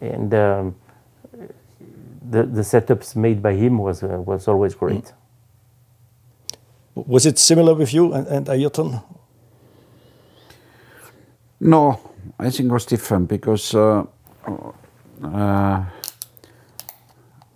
and 0.00 0.32
um, 0.34 0.74
the, 2.30 2.42
the 2.44 2.62
setups 2.62 3.16
made 3.16 3.42
by 3.42 3.54
him 3.54 3.78
was, 3.78 4.02
uh, 4.02 4.20
was 4.26 4.48
always 4.48 4.74
great. 4.74 5.12
Was 6.94 7.26
it 7.26 7.38
similar 7.38 7.74
with 7.74 7.92
you 7.92 8.12
and, 8.12 8.26
and 8.28 8.48
Ayrton? 8.48 9.00
No, 11.60 11.98
I 12.38 12.50
think 12.50 12.68
it 12.70 12.72
was 12.72 12.86
different 12.86 13.28
because 13.28 13.74
uh, 13.74 14.04
uh, 15.22 15.84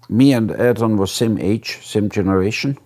me 0.08 0.32
and 0.32 0.50
Ayrton 0.50 0.96
was 0.96 1.12
same 1.12 1.38
age, 1.38 1.78
same 1.82 2.08
generation. 2.08 2.78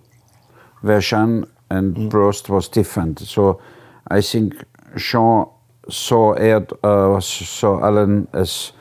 Where 0.81 0.99
Jean 0.99 1.45
and 1.73 1.95
mm. 1.95 2.09
Prost 2.09 2.49
was 2.49 2.69
different. 2.69 3.19
So 3.19 3.61
I 4.07 4.21
think 4.21 4.63
Jean 4.95 5.45
saw 5.89 6.33
Ed, 6.33 6.71
uh, 6.83 7.19
saw 7.19 7.89
Alain 7.89 8.27
as 8.33 8.73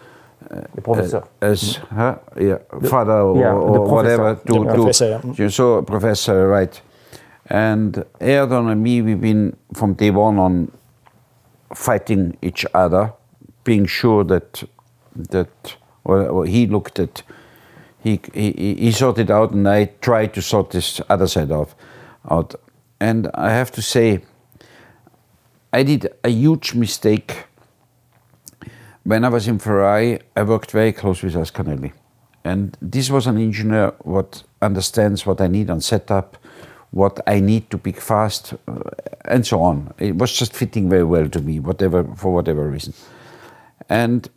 uh, 0.51 1.23
as 1.41 1.63
mm. 1.63 1.89
huh? 1.89 2.19
yeah, 2.37 2.59
the, 2.81 2.89
father 2.89 3.21
or, 3.29 3.39
yeah, 3.39 3.53
or 3.53 3.87
whatever. 3.87 4.35
To, 4.35 4.53
to, 4.53 4.65
professor, 4.65 5.21
yeah. 5.39 5.49
So 5.49 5.83
professor, 5.83 6.49
right? 6.49 6.81
And 7.47 8.05
Ayrton 8.21 8.69
and 8.69 8.83
me, 8.83 9.03
we've 9.03 9.21
been 9.21 9.57
from 9.75 9.95
day 9.95 10.11
one 10.11 10.39
on 10.39 10.73
fighting 11.75 12.37
each 12.43 12.67
other, 12.75 13.13
being 13.65 13.87
sure 13.87 14.25
that 14.25 14.63
that 15.31 15.77
well, 16.05 16.43
he 16.43 16.67
looked 16.67 16.99
at 16.99 17.23
he, 18.03 18.21
he 18.35 18.75
he 18.79 18.93
sorted 18.93 19.31
out, 19.31 19.53
and 19.53 19.69
I 19.69 19.87
tried 20.01 20.35
to 20.35 20.43
sort 20.43 20.71
this 20.71 21.01
other 21.09 21.27
side 21.27 21.51
of 21.51 21.75
out. 22.31 22.55
And 23.03 23.29
I 23.35 23.51
have 23.51 23.73
to 23.73 23.83
say, 23.83 24.21
I 25.73 25.83
did 25.83 26.07
a 26.23 26.29
huge 26.29 26.75
mistake. 26.75 27.47
When 29.03 29.25
I 29.25 29.29
was 29.29 29.49
in 29.49 29.59
Ferrari, 29.59 30.21
I 30.37 30.45
worked 30.45 30.71
very 30.71 30.93
close 30.93 31.21
with 31.25 31.35
Ascanelli. 31.35 31.93
And 32.45 32.77
this 32.81 33.11
was 33.11 33.27
an 33.27 33.39
engineer 33.39 33.93
what 34.03 34.45
understands 34.61 35.27
what 35.27 35.41
I 35.41 35.49
need 35.49 35.69
on 35.69 35.81
setup, 35.81 36.37
what 36.93 37.19
I 37.27 37.41
need 37.41 37.71
to 37.71 37.79
pick 37.79 38.01
fast, 38.01 38.55
uh, 38.69 38.79
and 39.25 39.45
so 39.45 39.63
on. 39.63 39.93
It 39.99 40.15
was 40.17 40.33
just 40.33 40.55
fitting 40.55 40.89
very 40.89 41.05
well 41.05 41.29
to 41.29 41.41
me, 41.41 41.59
whatever 41.59 42.05
for 42.15 42.33
whatever 42.33 42.71
reason. 42.71 42.95
And 43.89 44.31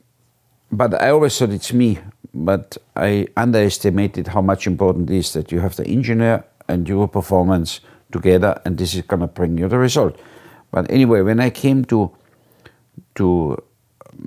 but 0.72 1.00
I 1.00 1.10
always 1.12 1.38
thought 1.38 1.52
it's 1.52 1.72
me. 1.72 2.00
But 2.34 2.78
I 2.96 3.28
underestimated 3.38 4.28
how 4.28 4.42
much 4.42 4.66
important 4.66 5.12
it 5.12 5.18
is 5.18 5.34
that 5.34 5.52
you 5.52 5.60
have 5.60 5.76
the 5.76 5.86
engineer 5.86 6.46
and 6.68 6.90
your 6.90 7.08
performance 7.08 7.80
together, 8.16 8.62
and 8.64 8.78
this 8.78 8.96
is 8.96 9.02
going 9.02 9.22
to 9.22 9.28
bring 9.28 9.58
you 9.58 9.68
the 9.68 9.78
result. 9.78 10.14
But 10.72 10.90
anyway, 10.90 11.22
when 11.22 11.40
I 11.40 11.50
came 11.50 11.86
to 11.86 12.12
to 13.16 13.58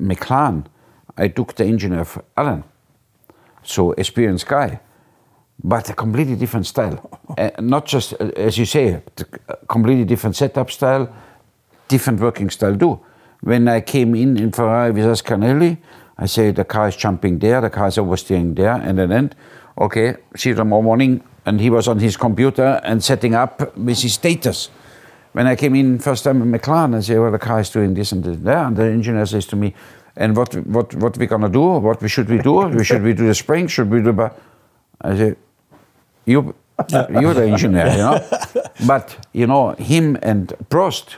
McLaren, 0.09 0.67
I 1.17 1.29
took 1.29 1.55
the 1.55 1.65
engineer 1.65 2.01
of 2.01 2.23
Alan, 2.37 2.65
so 3.63 3.93
experienced 3.93 4.47
guy, 4.47 4.81
but 5.65 5.91
a 5.91 5.95
completely 5.95 6.37
different 6.37 6.67
style. 6.67 6.99
uh, 7.37 7.51
not 7.61 7.87
just, 7.87 8.15
uh, 8.15 8.47
as 8.49 8.57
you 8.59 8.67
say, 8.67 9.03
completely 9.69 10.05
different 10.05 10.37
setup 10.37 10.71
style, 10.71 11.09
different 11.89 12.21
working 12.21 12.51
style 12.51 12.77
too. 12.77 13.01
When 13.41 13.69
I 13.69 13.81
came 13.81 14.15
in 14.15 14.37
in 14.37 14.53
Ferrari 14.53 14.93
with 14.93 15.05
Ascanelli, 15.05 15.77
I 16.19 16.27
say 16.27 16.53
the 16.53 16.65
car 16.65 16.89
is 16.89 16.97
jumping 16.97 17.39
there, 17.39 17.61
the 17.61 17.71
car 17.71 17.89
is 17.89 17.97
oversteering 17.97 18.55
there, 18.57 18.75
and 18.75 18.99
then, 18.99 19.33
okay, 19.77 20.17
see 20.37 20.51
you 20.51 20.57
tomorrow 20.57 20.83
morning. 20.83 21.23
And 21.47 21.61
he 21.61 21.71
was 21.71 21.89
on 21.89 21.99
his 21.99 22.17
computer 22.17 22.81
and 22.85 23.03
setting 23.03 23.35
up 23.35 23.77
with 23.77 24.01
his 24.03 24.15
status. 24.15 24.71
When 25.33 25.47
I 25.47 25.57
came 25.57 25.75
in 25.75 25.99
first 25.99 26.25
time 26.25 26.43
in 26.43 26.51
McLaren, 26.51 26.97
I 26.97 27.01
say, 27.01 27.19
well, 27.19 27.31
the 27.31 27.39
car 27.39 27.61
is 27.61 27.71
doing 27.71 27.95
this 27.95 28.13
and 28.13 28.25
there, 28.25 28.59
and 28.59 28.77
the 28.77 28.85
engineer 28.85 29.27
says 29.27 29.47
to 29.47 29.57
me, 29.57 29.75
and 30.17 30.37
what 30.37 30.55
what 30.67 30.95
what 30.97 31.17
we 31.17 31.27
gonna 31.27 31.49
do? 31.49 31.61
What 31.61 32.03
we 32.03 32.09
should 32.09 32.29
we 32.29 32.39
do? 32.39 32.67
We 32.67 32.85
should 32.85 33.03
we 33.03 33.15
do 33.15 33.27
the 33.27 33.35
spring? 33.35 33.69
Should 33.69 33.89
we 33.89 34.03
do 34.03 34.13
the? 34.13 34.33
I 35.01 35.17
say, 35.17 35.37
you 36.27 36.55
you're 36.91 37.35
the 37.35 37.49
engineer, 37.49 37.87
you 37.87 37.99
know. 37.99 38.29
but 38.87 39.27
you 39.33 39.47
know 39.47 39.71
him 39.79 40.19
and 40.23 40.49
Prost. 40.71 41.17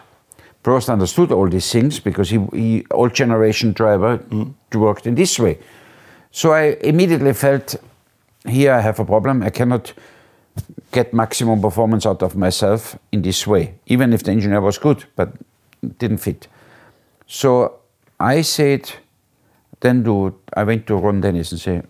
Prost 0.62 0.90
understood 0.90 1.32
all 1.32 1.48
these 1.48 1.72
things 1.72 2.00
because 2.00 2.28
he, 2.28 2.38
he 2.52 2.86
old 2.90 3.14
generation 3.14 3.72
driver 3.72 4.18
mm. 4.18 4.52
worked 4.74 5.06
in 5.06 5.14
this 5.14 5.38
way. 5.38 5.58
So 6.30 6.52
I 6.52 6.76
immediately 6.82 7.32
felt 7.32 7.76
here 8.48 8.72
I 8.72 8.80
have 8.80 8.98
a 8.98 9.04
problem. 9.04 9.42
I 9.42 9.50
cannot 9.50 9.92
get 10.92 11.12
maximum 11.12 11.60
performance 11.60 12.06
out 12.06 12.22
of 12.22 12.36
myself 12.36 12.98
in 13.12 13.22
this 13.22 13.46
way, 13.46 13.74
even 13.86 14.12
if 14.12 14.22
the 14.22 14.32
engineer 14.32 14.60
was 14.60 14.78
good, 14.78 15.04
but 15.16 15.32
didn't 15.98 16.18
fit. 16.18 16.48
So 17.26 17.80
I 18.18 18.42
said, 18.42 18.90
then 19.80 20.04
to, 20.04 20.38
I 20.54 20.64
went 20.64 20.86
to 20.88 20.96
Ron 20.96 21.20
Dennis 21.20 21.52
and 21.52 21.60
said, 21.60 21.86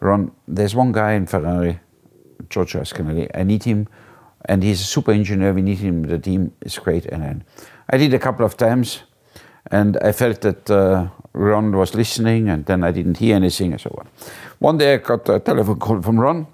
Ron, 0.00 0.30
there's 0.46 0.74
one 0.74 0.92
guy 0.92 1.12
in 1.12 1.26
Ferrari, 1.26 1.80
Giorgio 2.48 2.82
Ascanelli. 2.82 3.30
I 3.34 3.42
need 3.42 3.64
him, 3.64 3.88
and 4.44 4.62
he's 4.62 4.80
a 4.80 4.84
super 4.84 5.12
engineer. 5.12 5.52
We 5.52 5.62
need 5.62 5.78
him. 5.78 6.02
The 6.04 6.18
team 6.18 6.52
is 6.60 6.78
great. 6.78 7.06
And 7.06 7.44
I 7.90 7.96
did 7.96 8.14
a 8.14 8.18
couple 8.18 8.44
of 8.44 8.56
times, 8.56 9.02
and 9.70 9.96
I 9.98 10.12
felt 10.12 10.42
that 10.42 10.70
uh, 10.70 11.08
Ron 11.32 11.76
was 11.76 11.94
listening, 11.94 12.48
and 12.48 12.64
then 12.66 12.84
I 12.84 12.92
didn't 12.92 13.18
hear 13.18 13.36
anything 13.36 13.72
and 13.72 13.80
so 13.80 13.94
on. 13.98 14.08
One 14.66 14.78
day 14.78 14.94
I 14.94 14.96
got 14.96 15.28
a 15.28 15.38
telephone 15.38 15.78
call 15.78 16.02
from 16.02 16.18
Ron, 16.18 16.44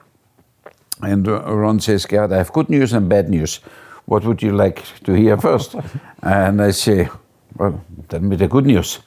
and 1.00 1.26
Ron 1.26 1.80
says, 1.80 2.04
Gerhard, 2.04 2.34
I 2.34 2.36
have 2.36 2.52
good 2.52 2.68
news 2.68 2.92
and 2.92 3.08
bad 3.08 3.30
news. 3.30 3.60
What 4.04 4.26
would 4.26 4.42
you 4.42 4.52
like 4.52 4.84
to 5.04 5.14
hear 5.14 5.38
first? 5.38 5.76
and 6.22 6.60
I 6.60 6.72
say, 6.72 7.08
well, 7.56 7.82
tell 8.10 8.20
me 8.20 8.36
the 8.36 8.48
good 8.48 8.66
news. 8.66 8.98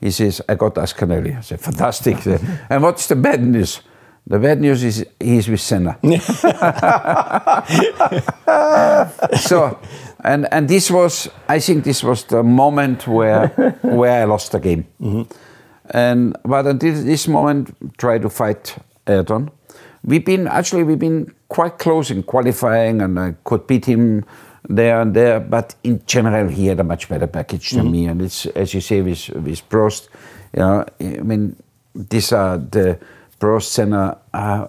He 0.00 0.10
says, 0.10 0.42
I 0.48 0.56
got 0.56 0.74
Ascanelli. 0.74 1.38
I 1.38 1.42
said, 1.42 1.60
fantastic. 1.60 2.26
and 2.70 2.82
what's 2.82 3.06
the 3.06 3.14
bad 3.14 3.40
news? 3.40 3.82
The 4.26 4.40
bad 4.40 4.60
news 4.60 4.82
is 4.82 5.06
he's 5.20 5.48
with 5.48 5.60
Senna. 5.60 5.96
so, 9.38 9.78
and, 10.24 10.48
and 10.50 10.68
this 10.68 10.90
was, 10.90 11.28
I 11.48 11.60
think 11.60 11.84
this 11.84 12.02
was 12.02 12.24
the 12.24 12.42
moment 12.42 13.06
where, 13.06 13.46
where 13.82 14.22
I 14.22 14.24
lost 14.24 14.50
the 14.50 14.58
game. 14.58 14.86
Mm 14.98 15.12
-hmm. 15.12 15.26
And, 15.90 16.36
but 16.44 16.66
until 16.66 16.94
this 17.04 17.26
moment, 17.28 17.74
try 17.98 18.18
to 18.18 18.30
fight 18.30 18.76
Ayrton 19.06 19.50
we've 20.04 20.24
been 20.24 20.46
actually 20.46 20.82
we've 20.82 20.98
been 20.98 21.32
quite 21.48 21.78
close 21.78 22.10
in 22.10 22.22
qualifying, 22.22 23.02
and 23.02 23.18
I 23.18 23.34
could 23.44 23.66
beat 23.66 23.84
him 23.84 24.24
there 24.68 25.00
and 25.00 25.14
there. 25.14 25.40
But 25.40 25.74
in 25.82 26.02
general, 26.06 26.48
he 26.48 26.66
had 26.66 26.80
a 26.80 26.84
much 26.84 27.08
better 27.08 27.26
package 27.26 27.70
than 27.70 27.86
mm 27.86 27.92
-hmm. 27.92 28.04
me. 28.04 28.10
And 28.10 28.22
it's 28.22 28.46
as 28.46 28.72
you 28.72 28.80
say 28.80 29.02
with 29.02 29.28
with 29.44 29.68
Prost, 29.68 30.08
you 30.52 30.62
know, 30.62 30.84
I 31.00 31.22
mean, 31.22 31.56
these 32.08 32.36
are 32.36 32.60
the 32.70 32.98
Prost 33.38 33.72
Senna 33.72 34.18
are 34.30 34.68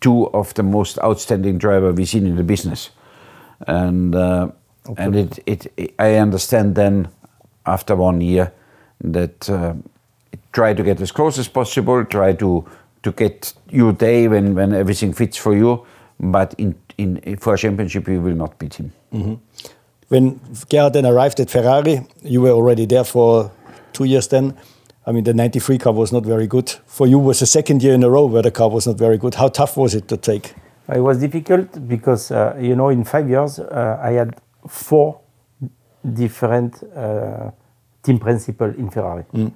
two 0.00 0.28
of 0.32 0.52
the 0.52 0.62
most 0.62 0.98
outstanding 0.98 1.58
driver 1.58 1.92
we've 1.92 2.08
seen 2.08 2.26
in 2.26 2.36
the 2.36 2.44
business, 2.44 2.90
and 3.66 4.14
uh, 4.14 4.48
okay. 4.88 5.04
and 5.04 5.16
it, 5.16 5.38
it, 5.44 5.72
it 5.76 5.94
I 5.98 6.20
understand 6.20 6.74
then 6.74 7.08
after 7.62 7.96
one 7.96 8.24
year 8.24 8.52
that 9.12 9.48
uh, 9.48 9.72
try 10.52 10.74
to 10.74 10.82
get 10.82 11.00
as 11.00 11.12
close 11.12 11.38
as 11.38 11.48
possible, 11.48 12.04
try 12.04 12.32
to 12.34 12.64
to 13.02 13.12
get 13.12 13.52
your 13.70 13.92
day 13.92 14.28
when, 14.28 14.54
when 14.54 14.72
everything 14.72 15.12
fits 15.12 15.36
for 15.36 15.54
you. 15.54 15.84
But 16.18 16.54
in, 16.58 16.74
in, 16.96 17.36
for 17.36 17.54
a 17.54 17.58
championship, 17.58 18.08
you 18.08 18.20
will 18.20 18.34
not 18.34 18.58
beat 18.58 18.74
him. 18.74 18.92
Mm 19.12 19.22
-hmm. 19.22 19.38
When 20.08 20.40
Gerhard 20.68 20.92
then 20.92 21.06
arrived 21.06 21.40
at 21.40 21.50
Ferrari, 21.50 22.06
you 22.22 22.42
were 22.42 22.54
already 22.54 22.86
there 22.86 23.04
for 23.04 23.50
two 23.92 24.04
years 24.04 24.26
then. 24.28 24.54
I 25.06 25.12
mean, 25.12 25.24
the 25.24 25.34
93 25.34 25.78
car 25.78 25.92
was 25.92 26.10
not 26.10 26.24
very 26.26 26.46
good. 26.46 26.80
For 26.86 27.06
you, 27.06 27.18
was 27.22 27.38
the 27.38 27.46
second 27.46 27.82
year 27.82 27.94
in 27.94 28.04
a 28.04 28.08
row 28.08 28.30
where 28.30 28.42
the 28.42 28.50
car 28.50 28.70
was 28.70 28.86
not 28.86 28.98
very 28.98 29.18
good. 29.18 29.34
How 29.34 29.48
tough 29.48 29.76
was 29.76 29.94
it 29.94 30.08
to 30.08 30.16
take? 30.16 30.54
It 30.88 31.00
was 31.00 31.18
difficult 31.18 31.88
because, 31.88 32.34
uh, 32.34 32.56
you 32.60 32.74
know, 32.74 32.90
in 32.90 33.04
five 33.04 33.28
years, 33.28 33.58
uh, 33.58 33.98
I 34.02 34.12
had 34.12 34.34
four 34.68 35.20
different 36.02 36.82
uh, 36.96 37.50
team 38.02 38.18
principals 38.18 38.76
in 38.76 38.90
Ferrari. 38.90 39.24
Mm. 39.32 39.52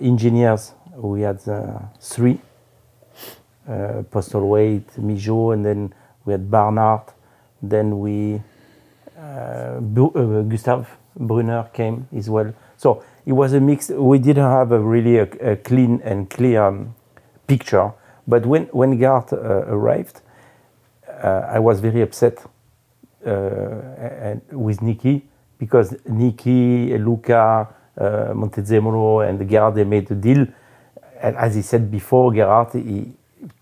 Engineers, 0.00 0.74
we 0.96 1.22
had 1.22 1.46
uh, 1.48 1.78
three 2.00 2.40
uh, 3.68 4.02
Postlethwaite, 4.10 4.98
Migeot, 4.98 5.54
and 5.54 5.64
then 5.64 5.94
we 6.24 6.32
had 6.32 6.50
Barnard. 6.50 7.02
Then 7.62 8.00
we 8.00 8.40
uh, 9.18 9.80
uh, 9.80 10.42
Gustav 10.42 10.88
Brunner 11.16 11.68
came 11.72 12.08
as 12.16 12.30
well. 12.30 12.54
So 12.76 13.02
it 13.26 13.32
was 13.32 13.52
a 13.52 13.60
mix. 13.60 13.90
We 13.90 14.18
didn't 14.18 14.50
have 14.50 14.72
a 14.72 14.80
really 14.80 15.18
a, 15.18 15.56
clean 15.56 16.00
and 16.02 16.28
clear 16.30 16.62
um, 16.62 16.94
picture. 17.46 17.92
But 18.26 18.46
when 18.46 18.64
when 18.72 18.98
Gart 18.98 19.32
uh, 19.32 19.36
arrived, 19.66 20.22
uh, 21.22 21.42
I 21.48 21.58
was 21.58 21.80
very 21.80 22.00
upset 22.00 22.38
uh, 23.26 24.36
with 24.52 24.80
Niki 24.80 25.22
because 25.58 25.92
Niki, 26.08 26.98
Luca, 27.04 27.68
Montezemolo, 28.34 29.20
and 29.20 29.48
Gerhard 29.48 29.74
they 29.74 29.84
made 29.84 30.10
a 30.10 30.14
deal. 30.14 30.46
And 31.22 31.36
as 31.36 31.54
he 31.54 31.62
said 31.62 31.90
before, 31.90 32.32
Gerhard 32.32 32.72
he, 32.72 33.12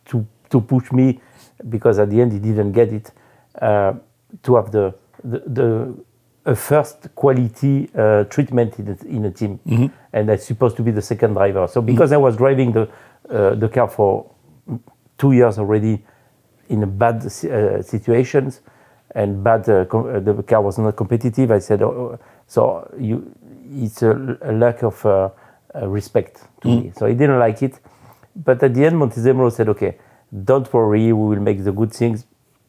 to 0.07 0.27
to 0.51 0.61
push 0.61 0.93
me 0.93 1.21
because 1.69 1.99
at 1.99 2.11
the 2.11 2.21
end 2.21 2.33
he 2.33 2.39
didn't 2.39 2.73
get 2.73 2.93
it 2.93 3.13
uh, 3.61 3.95
to 4.43 4.57
have 4.57 4.71
the 4.71 4.95
the, 5.25 5.43
the 5.47 5.95
a 6.45 6.55
first 6.55 7.15
quality 7.15 7.91
uh, 7.95 8.25
treatment 8.25 8.79
in 8.79 8.89
a, 8.89 9.07
in 9.07 9.25
a 9.25 9.31
team, 9.31 9.59
mm 9.65 9.77
-hmm. 9.77 9.91
and 10.13 10.31
I'm 10.31 10.39
supposed 10.39 10.77
to 10.77 10.83
be 10.83 10.93
the 10.93 11.03
second 11.03 11.35
driver. 11.35 11.69
So 11.69 11.83
because 11.83 12.15
mm 12.15 12.21
-hmm. 12.21 12.29
I 12.29 12.31
was 12.31 12.37
driving 12.37 12.73
the 12.73 12.89
uh, 13.31 13.59
the 13.61 13.69
car 13.69 13.89
for 13.89 14.25
two 15.17 15.33
years 15.33 15.59
already 15.59 16.05
in 16.69 16.83
a 16.83 16.87
bad 16.87 17.25
uh, 17.25 17.83
situations 17.83 18.63
and 19.15 19.43
bad 19.43 19.69
uh, 19.69 19.87
uh, 19.93 20.21
the 20.21 20.43
car 20.43 20.63
was 20.63 20.79
not 20.79 20.97
competitive, 20.97 21.51
I 21.51 21.61
said, 21.61 21.83
oh, 21.83 22.19
so 22.47 22.89
you 22.99 23.35
it's 23.71 24.03
a, 24.03 24.39
a 24.43 24.53
lack 24.53 24.83
of 24.83 25.05
respect 25.75 26.43
to 26.63 26.69
mm 26.69 26.85
me. 26.85 26.93
So 26.97 27.07
he 27.07 27.15
didn't 27.15 27.39
like 27.39 27.63
it. 27.63 27.79
But 28.35 28.63
at 28.63 28.75
the 28.75 28.85
end, 28.87 28.97
Montezemolo 28.97 29.51
said, 29.51 29.69
okay, 29.69 29.99
don't 30.45 30.73
worry, 30.73 31.13
we 31.13 31.13
will 31.13 31.41
make 31.41 31.65
the 31.65 31.73
good 31.73 31.93
things 31.93 32.27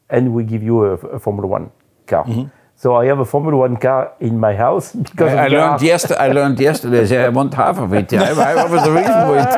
and 0.10 0.34
we 0.34 0.44
give 0.44 0.64
you 0.64 0.84
a, 0.84 0.94
a 0.94 1.20
Formula 1.20 1.48
One 1.48 1.72
car. 2.08 2.26
Mm 2.26 2.34
-hmm. 2.34 2.50
So 2.76 2.96
I 2.96 3.08
have 3.08 3.22
a 3.22 3.26
Formula 3.26 3.58
One 3.58 3.78
car 3.78 4.14
in 4.20 4.40
my 4.40 4.56
house 4.56 4.96
because 5.10 5.34
I, 5.34 5.46
I 5.46 5.50
learned 5.50 5.82
yesterday. 5.82 6.30
I 6.30 6.34
learned 6.34 6.60
yesterday. 6.60 7.26
I 7.26 7.30
want 7.30 7.54
half 7.54 7.78
of 7.78 7.94
it. 7.94 8.12
Yeah, 8.12 8.32
I, 8.50 8.54
I 8.64 8.68
was 8.72 8.84
the 8.84 8.92
reason 9.00 9.16
for 9.28 9.38
it. 9.42 9.52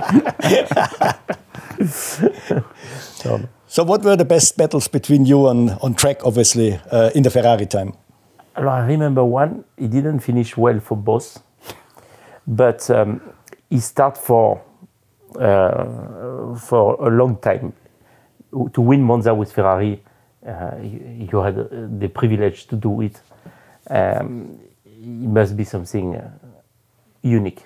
so, 3.19 3.39
so, 3.67 3.83
what 3.83 4.03
were 4.03 4.17
the 4.17 4.25
best 4.25 4.57
battles 4.57 4.89
between 4.89 5.25
you 5.25 5.47
on 5.47 5.69
on 5.81 5.93
track? 5.93 6.17
Obviously, 6.23 6.79
uh, 6.91 7.09
in 7.13 7.23
the 7.23 7.29
Ferrari 7.29 7.65
time. 7.65 7.93
I 8.55 8.85
remember 8.85 9.23
one. 9.23 9.63
He 9.77 9.87
didn't 9.87 10.19
finish 10.19 10.57
well 10.57 10.79
for 10.79 10.97
both, 10.97 11.41
but 12.45 12.89
um, 12.89 13.21
he 13.69 13.79
start 13.79 14.17
for 14.17 14.61
uh, 15.39 16.55
for 16.55 16.95
a 17.07 17.09
long 17.09 17.37
time 17.37 17.73
to 18.73 18.81
win 18.81 19.01
Monza 19.01 19.33
with 19.33 19.53
Ferrari. 19.53 20.03
Uh, 20.45 20.71
you, 20.81 21.27
you, 21.31 21.39
had 21.39 21.99
the 21.99 22.09
privilege 22.09 22.67
to 22.67 22.75
do 22.75 23.01
it. 23.01 23.21
Um, 23.89 24.59
it 24.83 25.29
must 25.29 25.55
be 25.55 25.63
something 25.63 26.15
uh, 26.15 26.31
unique. 27.21 27.63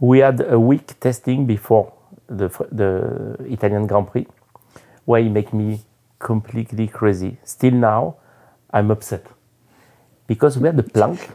We 0.00 0.18
had 0.18 0.40
a 0.40 0.58
week 0.58 0.98
testing 0.98 1.46
before 1.46 1.92
the, 2.26 2.48
the 2.72 3.36
Italian 3.44 3.86
Grand 3.86 4.10
Prix, 4.10 4.26
where 5.04 5.22
he 5.22 5.28
make 5.28 5.52
me 5.52 5.80
completely 6.18 6.88
crazy. 6.88 7.36
Still 7.44 7.74
now, 7.74 8.16
I'm 8.72 8.90
upset 8.90 9.26
because 10.26 10.58
we 10.58 10.66
had 10.66 10.76
the 10.76 10.82
plank, 10.82 11.28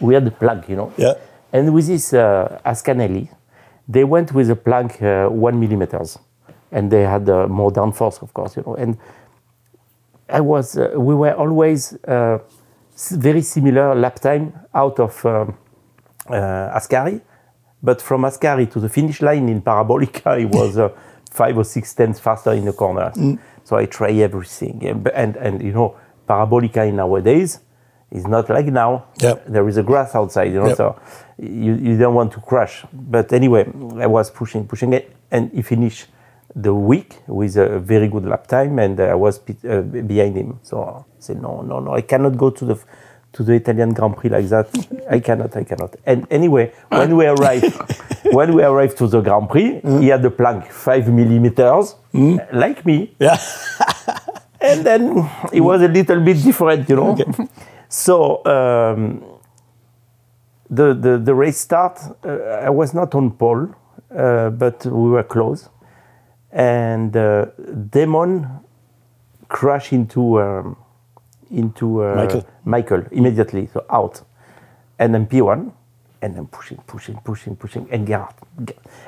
we 0.00 0.14
had 0.14 0.24
the 0.24 0.30
plug, 0.30 0.68
you 0.68 0.76
know. 0.76 0.92
Yeah. 0.96 1.14
And 1.52 1.74
with 1.74 1.86
this 1.86 2.12
uh, 2.14 2.60
Ascanelli, 2.64 3.28
they 3.88 4.04
went 4.04 4.32
with 4.32 4.50
a 4.50 4.56
plank 4.56 5.02
uh, 5.02 5.28
one 5.28 5.58
millimeters, 5.58 6.18
and 6.70 6.90
they 6.90 7.02
had 7.02 7.28
uh, 7.28 7.48
more 7.48 7.72
downforce, 7.72 8.22
of 8.22 8.32
course, 8.32 8.56
you 8.56 8.62
know. 8.66 8.74
And 8.76 8.98
I 10.28 10.40
was, 10.40 10.78
uh, 10.78 10.92
we 10.96 11.14
were 11.14 11.34
always 11.34 11.94
uh, 12.04 12.38
very 13.10 13.42
similar 13.42 13.94
lap 13.94 14.20
time 14.20 14.52
out 14.74 15.00
of 15.00 15.24
um, 15.26 15.56
uh, 16.28 16.78
Ascari, 16.78 17.20
but 17.82 18.00
from 18.00 18.22
Ascari 18.22 18.70
to 18.72 18.80
the 18.80 18.88
finish 18.88 19.20
line 19.22 19.48
in 19.48 19.60
Parabolica, 19.60 20.40
it 20.40 20.48
was 20.48 20.78
uh, 20.78 20.90
five 21.30 21.58
or 21.58 21.64
six 21.64 21.92
tenths 21.94 22.20
faster 22.20 22.52
in 22.52 22.64
the 22.64 22.72
corners. 22.72 23.14
Mm. 23.16 23.38
So 23.64 23.76
I 23.76 23.86
try 23.86 24.12
everything, 24.12 24.86
and, 24.86 25.08
and 25.08 25.36
and 25.36 25.62
you 25.62 25.72
know, 25.72 25.96
Parabolica 26.28 26.88
in 26.88 26.96
nowadays 26.96 27.60
is 28.10 28.26
not 28.26 28.48
like 28.50 28.66
now. 28.66 29.04
Yep. 29.20 29.46
There 29.46 29.68
is 29.68 29.76
a 29.76 29.82
grass 29.82 30.14
outside, 30.14 30.52
you 30.52 30.60
know, 30.60 30.68
Yep. 30.68 30.76
so 30.76 31.00
you, 31.38 31.74
you 31.74 31.96
don't 31.98 32.14
want 32.14 32.32
to 32.32 32.40
crash. 32.40 32.84
But 32.92 33.32
anyway, 33.32 33.66
I 33.98 34.06
was 34.06 34.30
pushing, 34.30 34.66
pushing 34.66 34.92
it, 34.92 35.14
and 35.30 35.50
he 35.52 35.62
finished 35.62 36.06
the 36.56 36.74
week 36.74 37.18
with 37.28 37.56
a 37.56 37.78
very 37.78 38.08
good 38.08 38.24
lap 38.26 38.46
time, 38.48 38.78
and 38.80 38.98
I 39.00 39.14
was 39.14 39.40
uh, 39.68 39.82
behind 39.82 40.36
him. 40.36 40.58
So 40.62 40.82
I 40.82 41.02
said, 41.20 41.40
no, 41.40 41.62
no, 41.62 41.78
no, 41.80 41.94
I 41.94 42.00
cannot 42.02 42.36
go 42.36 42.50
to 42.50 42.64
the 42.64 42.78
to 43.32 43.44
the 43.44 43.52
Italian 43.52 43.92
Grand 43.94 44.16
Prix 44.16 44.28
like 44.28 44.48
that. 44.48 44.66
I 45.08 45.20
cannot, 45.20 45.56
I 45.56 45.62
cannot. 45.62 45.94
And 46.04 46.26
anyway, 46.32 46.72
when 46.88 47.16
we 47.16 47.26
arrived, 47.26 47.72
when 48.32 48.52
we 48.56 48.64
arrived 48.64 48.98
to 48.98 49.06
the 49.06 49.20
Grand 49.20 49.48
Prix, 49.48 49.80
he 50.00 50.08
had 50.08 50.22
the 50.22 50.30
plank 50.32 50.66
five 50.66 51.06
millimeters, 51.08 51.94
like 52.52 52.84
me, 52.84 53.14
Yeah. 53.20 53.38
and 54.60 54.84
then 54.84 55.30
it 55.52 55.60
was 55.60 55.80
a 55.82 55.86
little 55.86 56.20
bit 56.20 56.42
different, 56.42 56.88
you 56.88 56.96
know. 56.96 57.16
So 57.90 58.44
um, 58.46 59.24
the, 60.70 60.94
the 60.94 61.18
the 61.18 61.34
race 61.34 61.58
start, 61.58 61.98
uh, 62.24 62.30
I 62.64 62.70
was 62.70 62.94
not 62.94 63.16
on 63.16 63.32
pole, 63.32 63.68
uh, 64.16 64.50
but 64.50 64.86
we 64.86 65.10
were 65.10 65.24
close, 65.24 65.68
and 66.52 67.16
uh, 67.16 67.46
Damon 67.90 68.46
crashed 69.48 69.92
into 69.92 70.40
um, 70.40 70.76
into 71.50 72.04
uh, 72.04 72.14
Michael. 72.14 72.46
Michael 72.64 73.02
immediately, 73.10 73.68
so 73.72 73.84
out, 73.90 74.22
and 75.00 75.12
then 75.12 75.26
P1, 75.26 75.72
and 76.22 76.36
then 76.36 76.46
pushing, 76.46 76.78
pushing, 76.86 77.16
pushing, 77.24 77.56
pushing, 77.56 77.88
and 77.90 78.06
Gerhard, 78.06 78.34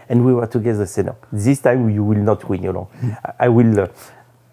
and 0.09 0.24
we 0.24 0.35
were 0.35 0.49
together. 0.49 0.87
Say 0.87 1.05
no, 1.05 1.16
this 1.30 1.61
time 1.61 1.89
you 1.89 2.03
will 2.03 2.18
not 2.18 2.49
win. 2.49 2.64
You 2.64 2.72
know, 2.72 2.89
I, 3.24 3.47
I 3.47 3.49
will. 3.49 3.89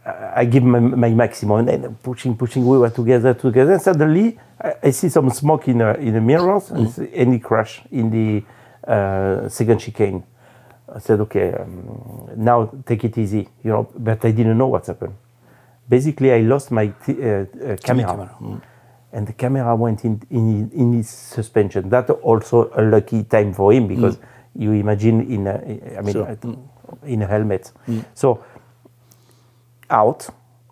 Uh, 0.10 0.41
I 0.41 0.45
give 0.45 0.64
my, 0.64 0.80
my 0.80 1.10
maximum, 1.12 1.68
and 1.68 1.84
then 1.84 1.95
pushing, 2.03 2.36
pushing. 2.36 2.66
We 2.66 2.78
were 2.78 2.89
together, 2.89 3.34
together. 3.34 3.74
And 3.74 3.82
suddenly, 3.82 4.38
I, 4.62 4.74
I 4.84 4.91
see 4.91 5.10
some 5.10 5.30
smoke 5.30 5.68
in 5.68 5.78
the 5.80 5.99
in 5.99 6.14
the 6.14 6.22
mirrors, 6.22 6.72
and, 6.72 6.88
it's- 6.88 7.10
and 7.16 7.34
he 7.34 7.39
crash 7.39 7.82
in 7.91 8.10
the 8.10 8.43
uh, 8.91 9.49
second 9.49 9.80
chicane. 9.80 10.24
I 10.95 10.99
said, 10.99 11.20
okay, 11.22 11.53
um, 11.53 12.30
now 12.36 12.70
take 12.86 13.03
it 13.03 13.18
easy, 13.18 13.47
you 13.64 13.72
know. 13.72 13.88
But 13.97 14.26
I 14.26 14.32
didn't 14.32 14.57
know 14.57 14.68
what's 14.68 14.88
happened. 14.88 15.14
Basically, 15.88 16.32
I 16.34 16.39
lost 16.41 16.72
my 16.72 16.88
t- 17.05 17.14
uh, 17.22 17.28
uh, 17.28 17.78
camera, 17.84 18.05
camera, 18.05 18.62
and 19.14 19.28
the 19.28 19.34
camera 19.34 19.76
went 19.76 20.05
in, 20.05 20.22
in 20.32 20.70
in 20.74 20.93
his 20.93 21.10
suspension. 21.10 21.89
That 21.89 22.10
also 22.10 22.72
a 22.76 22.82
lucky 22.82 23.24
time 23.24 23.53
for 23.53 23.72
him 23.74 23.88
because 23.88 24.18
you 24.55 24.72
imagine 24.74 25.22
in 25.32 25.47
a, 25.47 25.55
I 25.97 26.01
mean 26.01 26.14
Sure. 26.14 26.38
in 27.03 27.22
a 27.22 27.28
helmet. 27.28 27.72
So 28.16 28.39
out, 29.90 30.28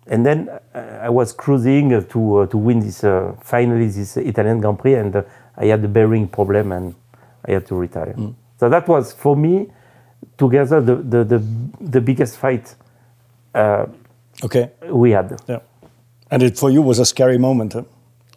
and 0.06 0.24
then 0.24 0.48
uh, 0.74 0.78
I 1.02 1.08
was 1.10 1.32
cruising 1.32 1.92
uh, 1.94 2.00
to 2.12 2.36
uh, 2.38 2.46
to 2.46 2.56
win 2.58 2.80
this 2.80 3.04
uh, 3.04 3.34
finally 3.42 3.86
this 3.88 4.16
Italian 4.16 4.60
Grand 4.60 4.78
Prix, 4.78 4.94
and 4.94 5.14
uh, 5.16 5.22
I 5.56 5.66
had 5.66 5.82
the 5.82 5.88
bearing 5.88 6.28
problem, 6.28 6.72
and 6.72 6.94
I 7.48 7.52
had 7.52 7.66
to 7.66 7.74
retire. 7.74 8.14
So 8.60 8.68
that 8.68 8.88
was 8.88 9.12
for 9.12 9.36
me 9.36 9.66
together 10.36 10.80
the 10.80 10.96
the 10.96 11.24
the, 11.24 11.42
the 11.90 12.00
biggest 12.00 12.36
fight 12.38 12.74
uh, 13.54 13.86
Okay. 14.44 14.70
we 14.90 15.10
had. 15.12 15.40
Yeah. 15.48 15.58
And 16.30 16.42
it 16.42 16.58
for 16.58 16.70
you 16.70 16.82
was 16.82 16.98
a 16.98 17.04
scary 17.04 17.38
moment. 17.38 17.72
Huh? 17.72 17.82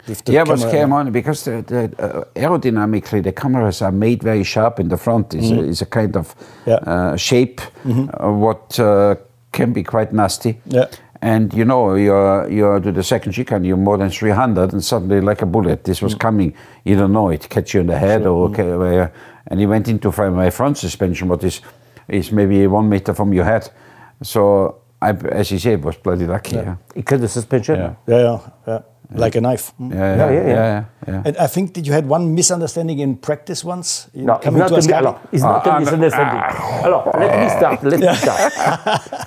With 0.08 0.24
the 0.26 0.32
yeah, 0.34 0.44
but 0.46 0.58
camera- 0.58 0.72
came 0.72 0.94
on 0.94 1.12
because 1.12 1.44
the, 1.44 1.62
the, 1.62 2.04
uh, 2.04 2.24
aerodynamically 2.36 3.22
the 3.22 3.32
cameras 3.32 3.82
are 3.84 3.92
made 3.92 4.24
very 4.24 4.44
sharp 4.44 4.80
in 4.80 4.88
the 4.90 4.98
front. 4.98 5.34
Is 5.36 5.52
a, 5.52 5.60
is 5.60 5.82
a 5.82 5.86
kind 5.86 6.16
of 6.18 6.34
Yeah. 6.66 6.76
uh, 6.88 7.16
shape 7.18 7.62
uh, 7.86 8.32
what 8.32 8.80
uh, 8.80 9.16
can 9.52 9.74
be 9.74 9.84
quite 9.84 10.14
nasty. 10.14 10.60
Yeah. 10.66 10.88
And 11.22 11.54
you 11.54 11.66
know, 11.66 11.94
you're 11.94 12.50
you're 12.50 12.80
to 12.80 12.92
the 12.92 13.04
second 13.04 13.34
chicane, 13.34 13.64
you're 13.64 13.78
more 13.78 13.98
than 13.98 14.10
300, 14.10 14.74
and 14.74 14.84
suddenly, 14.84 15.22
like 15.22 15.44
a 15.44 15.46
bullet, 15.46 15.84
this 15.84 16.02
was 16.02 16.16
mm. 16.16 16.20
coming. 16.20 16.54
You 16.84 16.96
don't 16.96 17.12
know 17.12 17.30
it 17.30 17.48
catch 17.50 17.76
you 17.76 17.82
in 17.82 17.88
the 17.88 17.98
head, 17.98 18.26
or 18.26 18.50
mm. 18.50 18.54
okay, 18.54 18.76
where- 18.76 19.14
and 19.48 19.60
he 19.60 19.66
went 19.66 19.88
into 19.88 20.12
my 20.32 20.50
front 20.50 20.78
suspension, 20.78 21.28
what 21.28 21.44
is 21.44 21.62
is 22.08 22.32
maybe 22.32 22.68
one 22.68 22.90
meter 22.90 23.14
from 23.14 23.34
your 23.34 23.46
head. 23.46 23.70
So 24.24 24.82
I, 25.02 25.12
as 25.12 25.52
you 25.52 25.60
said, 25.60 25.84
was 25.84 25.98
bloody 25.98 26.28
lucky. 26.28 26.56
Yeah, 26.56 26.76
It 26.96 27.06
cut 27.06 27.22
the 27.22 27.28
suspension. 27.28 27.76
Yeah. 27.76 27.96
Yeah, 28.08 28.22
yeah, 28.22 28.40
yeah. 28.68 28.80
Like 29.14 29.36
a 29.36 29.42
knife. 29.42 29.74
Mm. 29.80 29.92
yeah, 29.94 30.16
Yeah, 30.16 30.32
yeah, 30.32 30.48
yeah. 30.48 30.56
yeah, 30.56 30.84
yeah. 31.08 31.22
And 31.26 31.38
I 31.38 31.48
think 31.48 31.74
that 31.74 31.86
you 31.86 31.92
had 31.94 32.08
one 32.08 32.34
misunderstanding 32.34 33.00
in 33.00 33.18
practice 33.18 33.64
once. 33.66 34.08
in 34.14 34.26
No, 34.26 34.36
it's 34.36 34.46
not, 34.46 34.68
to 34.70 34.76
a, 34.76 34.78
Ascari. 34.80 35.18
it's 35.32 35.44
not 35.44 35.68
Ah, 35.68 35.70
a 35.70 35.74
ah, 35.76 35.80
misunderstanding. 35.80 36.42
Alors, 36.86 37.04
let 37.20 37.40
me 37.44 37.50
start. 37.50 37.84
Let 37.84 38.00
me 38.00 38.16
start. 38.16 38.42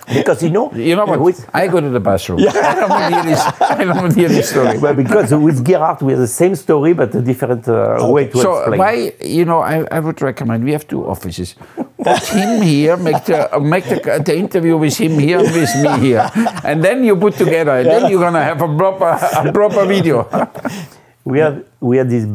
because 0.15 0.43
you 0.43 0.51
know, 0.51 0.73
You 0.73 0.97
know 0.97 1.05
what? 1.05 1.21
with, 1.21 1.47
I 1.53 1.67
go 1.69 1.81
to 1.81 1.91
the 1.91 2.01
bathroom. 2.01 2.39
I 2.49 2.75
don't 2.75 2.89
want 2.89 3.05
to 3.05 3.15
hear 3.15 3.25
this. 3.31 3.41
I 3.61 3.85
don't 3.85 3.97
want 3.97 4.13
to 4.15 4.19
hear 4.21 4.29
this 4.29 4.49
story. 4.51 4.79
well, 4.79 4.95
because 4.95 5.35
with 5.35 5.63
Gerhard 5.65 6.01
we 6.03 6.13
have 6.13 6.21
the 6.21 6.35
same 6.43 6.55
story 6.57 6.95
but 6.95 7.15
a 7.15 7.21
different 7.21 7.69
uh, 7.69 7.99
way 8.09 8.25
to 8.25 8.31
explain. 8.31 8.45
So 8.45 8.59
explain. 8.61 8.79
why, 8.79 9.13
you 9.21 9.45
know, 9.45 9.61
I, 9.61 9.85
I 9.91 10.01
would 10.01 10.21
recommend 10.23 10.65
we 10.65 10.73
have 10.73 10.87
two 10.89 11.05
offices. 11.07 11.57
Put 12.05 12.25
him 12.29 12.63
here, 12.63 12.97
make 12.97 13.25
the 13.25 13.55
uh, 13.55 13.59
make 13.59 13.85
the, 13.85 14.23
the 14.25 14.37
interview 14.37 14.77
with 14.77 14.97
him 14.97 15.19
here 15.19 15.39
and 15.39 15.51
with 15.53 15.75
me 15.83 15.99
here, 16.07 16.31
and 16.63 16.85
then 16.85 17.03
you 17.03 17.17
put 17.17 17.35
together. 17.35 17.73
And 17.73 17.87
Then 17.87 18.11
you're 18.11 18.21
gonna 18.21 18.43
have 18.43 18.61
a 18.61 18.69
proper 18.77 19.09
a 19.49 19.53
proper 19.53 19.87
video. 19.87 20.29
we 21.25 21.39
had 21.39 21.65
we 21.81 21.97
had 21.97 22.11
these 22.11 22.27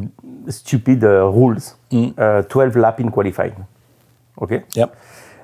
stupid 0.50 1.04
uh, 1.04 1.30
rules. 1.30 1.76
Uh, 1.94 2.42
Twelve 2.44 2.76
lap 2.76 3.00
in 3.00 3.12
qualifying. 3.12 3.66
Okay. 4.42 4.64
Yep. 4.74 4.96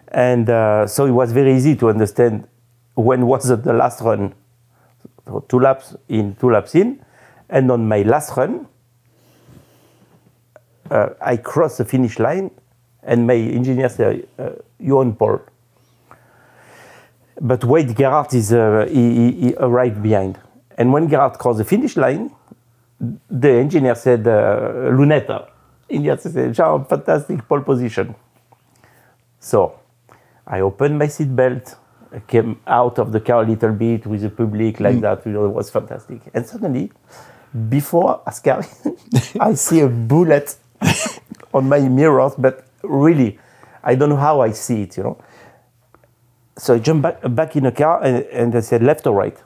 And 0.09 0.49
uh, 0.49 0.88
so 0.88 1.05
it 1.05 1.11
was 1.11 1.32
very 1.32 1.55
easy 1.55 1.76
to 1.76 1.89
understand 1.89 2.47
when 2.95 3.28
was 3.28 3.47
the 3.47 3.73
last 3.73 4.01
run. 4.01 4.34
So 5.28 5.43
two 5.47 5.59
laps 5.59 5.95
in, 6.07 6.36
two 6.36 6.51
laps 6.51 6.76
in, 6.76 7.03
and 7.49 7.71
on 7.71 7.88
my 7.88 8.03
last 8.03 8.36
run, 8.38 8.67
uh, 10.89 11.09
I 11.19 11.38
crossed 11.38 11.80
the 11.80 11.86
finish 11.86 12.19
line, 12.19 12.51
and 13.05 13.27
my 13.27 13.35
engineer 13.35 13.89
said, 13.89 14.27
uh, 14.37 14.49
"You're 14.79 14.99
on 14.99 15.15
pole." 15.15 15.41
But 17.39 17.63
wait, 17.63 17.95
Gerhard 17.95 18.33
is 18.33 18.51
uh, 18.51 18.87
he, 18.89 19.31
he, 19.31 19.55
arrived 19.57 20.01
behind, 20.01 20.39
and 20.77 20.91
when 20.91 21.07
Gerhard 21.07 21.37
crossed 21.37 21.59
the 21.59 21.65
finish 21.65 21.95
line, 21.97 22.31
the 23.29 23.51
engineer 23.51 23.95
said, 23.95 24.27
uh, 24.27 24.91
"Lunetta." 24.91 25.49
Engineer 25.89 26.17
said, 26.17 26.53
"Jean, 26.53 26.85
fantastic 26.85 27.47
pole 27.47 27.61
position." 27.61 28.15
So 29.39 29.79
I 30.47 30.61
opened 30.61 30.97
my 30.97 31.07
seatbelt, 31.07 31.75
I 32.15 32.19
came 32.19 32.59
out 32.65 32.97
of 32.97 33.11
the 33.11 33.19
car 33.19 33.43
a 33.43 33.45
little 33.45 33.73
bit 33.73 34.05
with 34.05 34.21
the 34.21 34.29
public 34.29 34.79
like 34.79 35.01
that. 35.01 35.25
You 35.25 35.33
know, 35.33 35.45
it 35.45 35.53
was 35.53 35.69
fantastic. 35.69 36.21
And 36.33 36.45
suddenly, 36.45 36.91
before 37.69 38.21
Ascari, 38.25 38.67
I 39.39 39.53
see 39.55 39.81
a 39.81 39.87
bullet 39.87 40.55
on 41.53 41.67
my 41.67 41.79
mirrors, 41.79 42.33
but 42.37 42.65
really, 42.88 43.39
I 43.83 43.95
don't 43.95 44.09
know 44.09 44.17
how 44.17 44.41
I 44.41 44.51
see 44.51 44.83
it, 44.83 44.97
you 44.97 45.03
know. 45.03 45.17
So 46.57 46.75
I 46.75 46.79
jumped 46.79 47.03
back, 47.03 47.36
back 47.36 47.55
in 47.55 47.63
the 47.63 47.71
car 47.71 48.03
and, 48.03 48.23
and 48.25 48.55
I 48.55 48.61
said 48.61 48.81
left 48.81 49.05
or 49.07 49.13
right. 49.13 49.38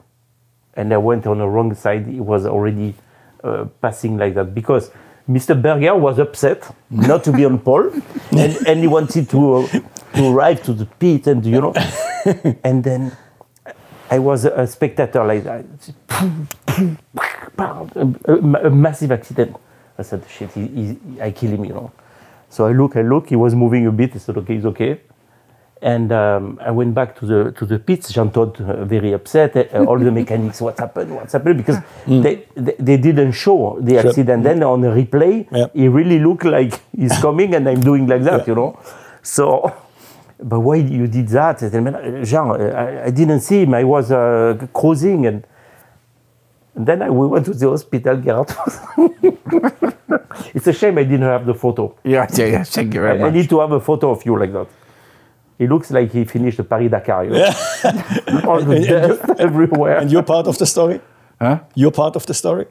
And 0.74 0.92
I 0.92 0.98
went 0.98 1.26
on 1.26 1.38
the 1.38 1.48
wrong 1.48 1.74
side. 1.74 2.08
It 2.08 2.20
was 2.20 2.46
already 2.46 2.94
uh, 3.42 3.64
passing 3.82 4.16
like 4.16 4.34
that 4.34 4.54
because 4.54 4.90
Mr. 5.28 5.60
Berger 5.60 5.96
was 5.96 6.18
upset 6.18 6.74
not 6.90 7.24
to 7.24 7.32
be 7.32 7.44
on 7.44 7.58
pole 7.58 7.90
and, 8.32 8.66
and 8.66 8.80
he 8.80 8.86
wanted 8.86 9.28
to, 9.30 9.54
uh, 9.54 9.68
to 10.14 10.28
arrive 10.28 10.62
to 10.64 10.72
the 10.72 10.86
pit 10.86 11.26
and, 11.26 11.44
you 11.44 11.60
know. 11.60 11.74
and 12.64 12.84
then 12.84 13.16
I 14.10 14.18
was 14.18 14.44
a 14.44 14.66
spectator 14.66 15.24
like 15.24 15.44
that. 15.44 15.64
a, 17.58 18.70
massive 18.70 19.12
accident. 19.12 19.56
I 19.96 20.02
said, 20.02 20.24
shit, 20.28 20.50
he, 20.52 20.66
he, 20.66 21.20
I 21.20 21.30
kill 21.30 21.50
him, 21.50 21.64
you 21.64 21.74
know. 21.74 21.92
So 22.50 22.66
I 22.66 22.72
look, 22.72 22.96
I 22.96 23.02
look, 23.02 23.28
he 23.28 23.36
was 23.36 23.54
moving 23.54 23.86
a 23.86 23.92
bit. 23.92 24.10
I 24.14 24.18
said, 24.18 24.36
okay, 24.38 24.54
he's 24.56 24.66
okay. 24.66 25.00
And 25.82 26.12
um, 26.12 26.58
I 26.60 26.70
went 26.72 26.92
back 26.94 27.10
to 27.20 27.24
the 27.26 27.52
to 27.52 27.64
the 27.64 27.78
pits. 27.78 28.12
Jean 28.12 28.30
Todt 28.30 28.60
uh, 28.60 28.84
very 28.84 29.12
upset. 29.14 29.56
Uh, 29.56 29.84
all 29.88 29.98
the 29.98 30.10
mechanics, 30.20 30.60
what's 30.60 30.78
happened? 30.78 31.14
What's 31.16 31.32
happened? 31.32 31.56
Because 31.56 31.78
they, 32.06 32.34
they 32.54 32.74
they 32.78 32.96
didn't 32.98 33.32
show 33.32 33.78
the 33.80 33.94
Sure. 33.94 34.08
accident. 34.10 34.42
Then 34.44 34.62
on 34.62 34.82
the 34.82 34.88
replay, 34.88 35.46
Yeah. 35.50 35.68
he 35.72 35.88
really 35.88 36.18
looked 36.18 36.44
like 36.44 36.72
he's 37.00 37.16
coming, 37.26 37.54
and 37.54 37.66
I'm 37.66 37.80
doing 37.80 38.06
like 38.06 38.24
that, 38.24 38.46
you 38.46 38.54
know. 38.54 38.78
So, 39.22 39.72
but 40.42 40.60
why 40.60 40.76
you 40.76 41.06
did 41.06 41.28
that? 41.28 41.62
I 41.62 41.68
said, 41.70 42.24
Jean, 42.26 42.50
I, 42.60 43.06
I 43.06 43.10
didn't 43.10 43.40
see 43.40 43.62
him. 43.62 43.72
I 43.72 43.84
was 43.84 44.10
uh, 44.12 44.66
cruising, 44.74 45.24
and, 45.26 45.44
and 46.74 46.86
then 46.86 47.02
I, 47.02 47.10
we 47.10 47.26
went 47.26 47.44
to 47.46 47.54
the 47.54 47.68
hospital. 47.68 48.16
Gerard 48.16 48.48
it's 50.54 50.66
a 50.66 50.72
shame 50.72 50.98
I 50.98 51.04
didn't 51.04 51.22
have 51.22 51.46
the 51.46 51.54
photo. 51.54 51.94
Yeah, 52.04 52.26
yeah, 52.34 52.44
yeah. 52.46 52.64
Thank 52.64 52.94
you 52.94 53.00
I, 53.00 53.04
very 53.04 53.18
I 53.20 53.24
much. 53.24 53.34
need 53.34 53.48
to 53.50 53.60
have 53.60 53.72
a 53.72 53.80
photo 53.80 54.10
of 54.10 54.24
you 54.24 54.38
like 54.38 54.52
that. 54.52 54.66
He 55.58 55.66
looks 55.66 55.90
like 55.90 56.10
he 56.12 56.24
finished 56.24 56.56
the 56.56 56.64
Paris 56.64 56.90
Dakar. 56.90 57.24
You 57.24 57.30
know? 57.32 57.44
All 58.48 58.60
the 58.62 58.62
And- 58.62 58.72
and 58.72 58.84
you- 58.84 58.90
dust 58.90 59.40
everywhere. 59.40 59.98
And 59.98 60.10
you're 60.10 60.22
part 60.22 60.46
of 60.46 60.56
the 60.58 60.66
story? 60.66 61.00
Huh? 61.40 61.60
You're 61.74 61.90
part 61.92 62.16
of 62.16 62.24
the 62.26 62.34
story? 62.34 62.66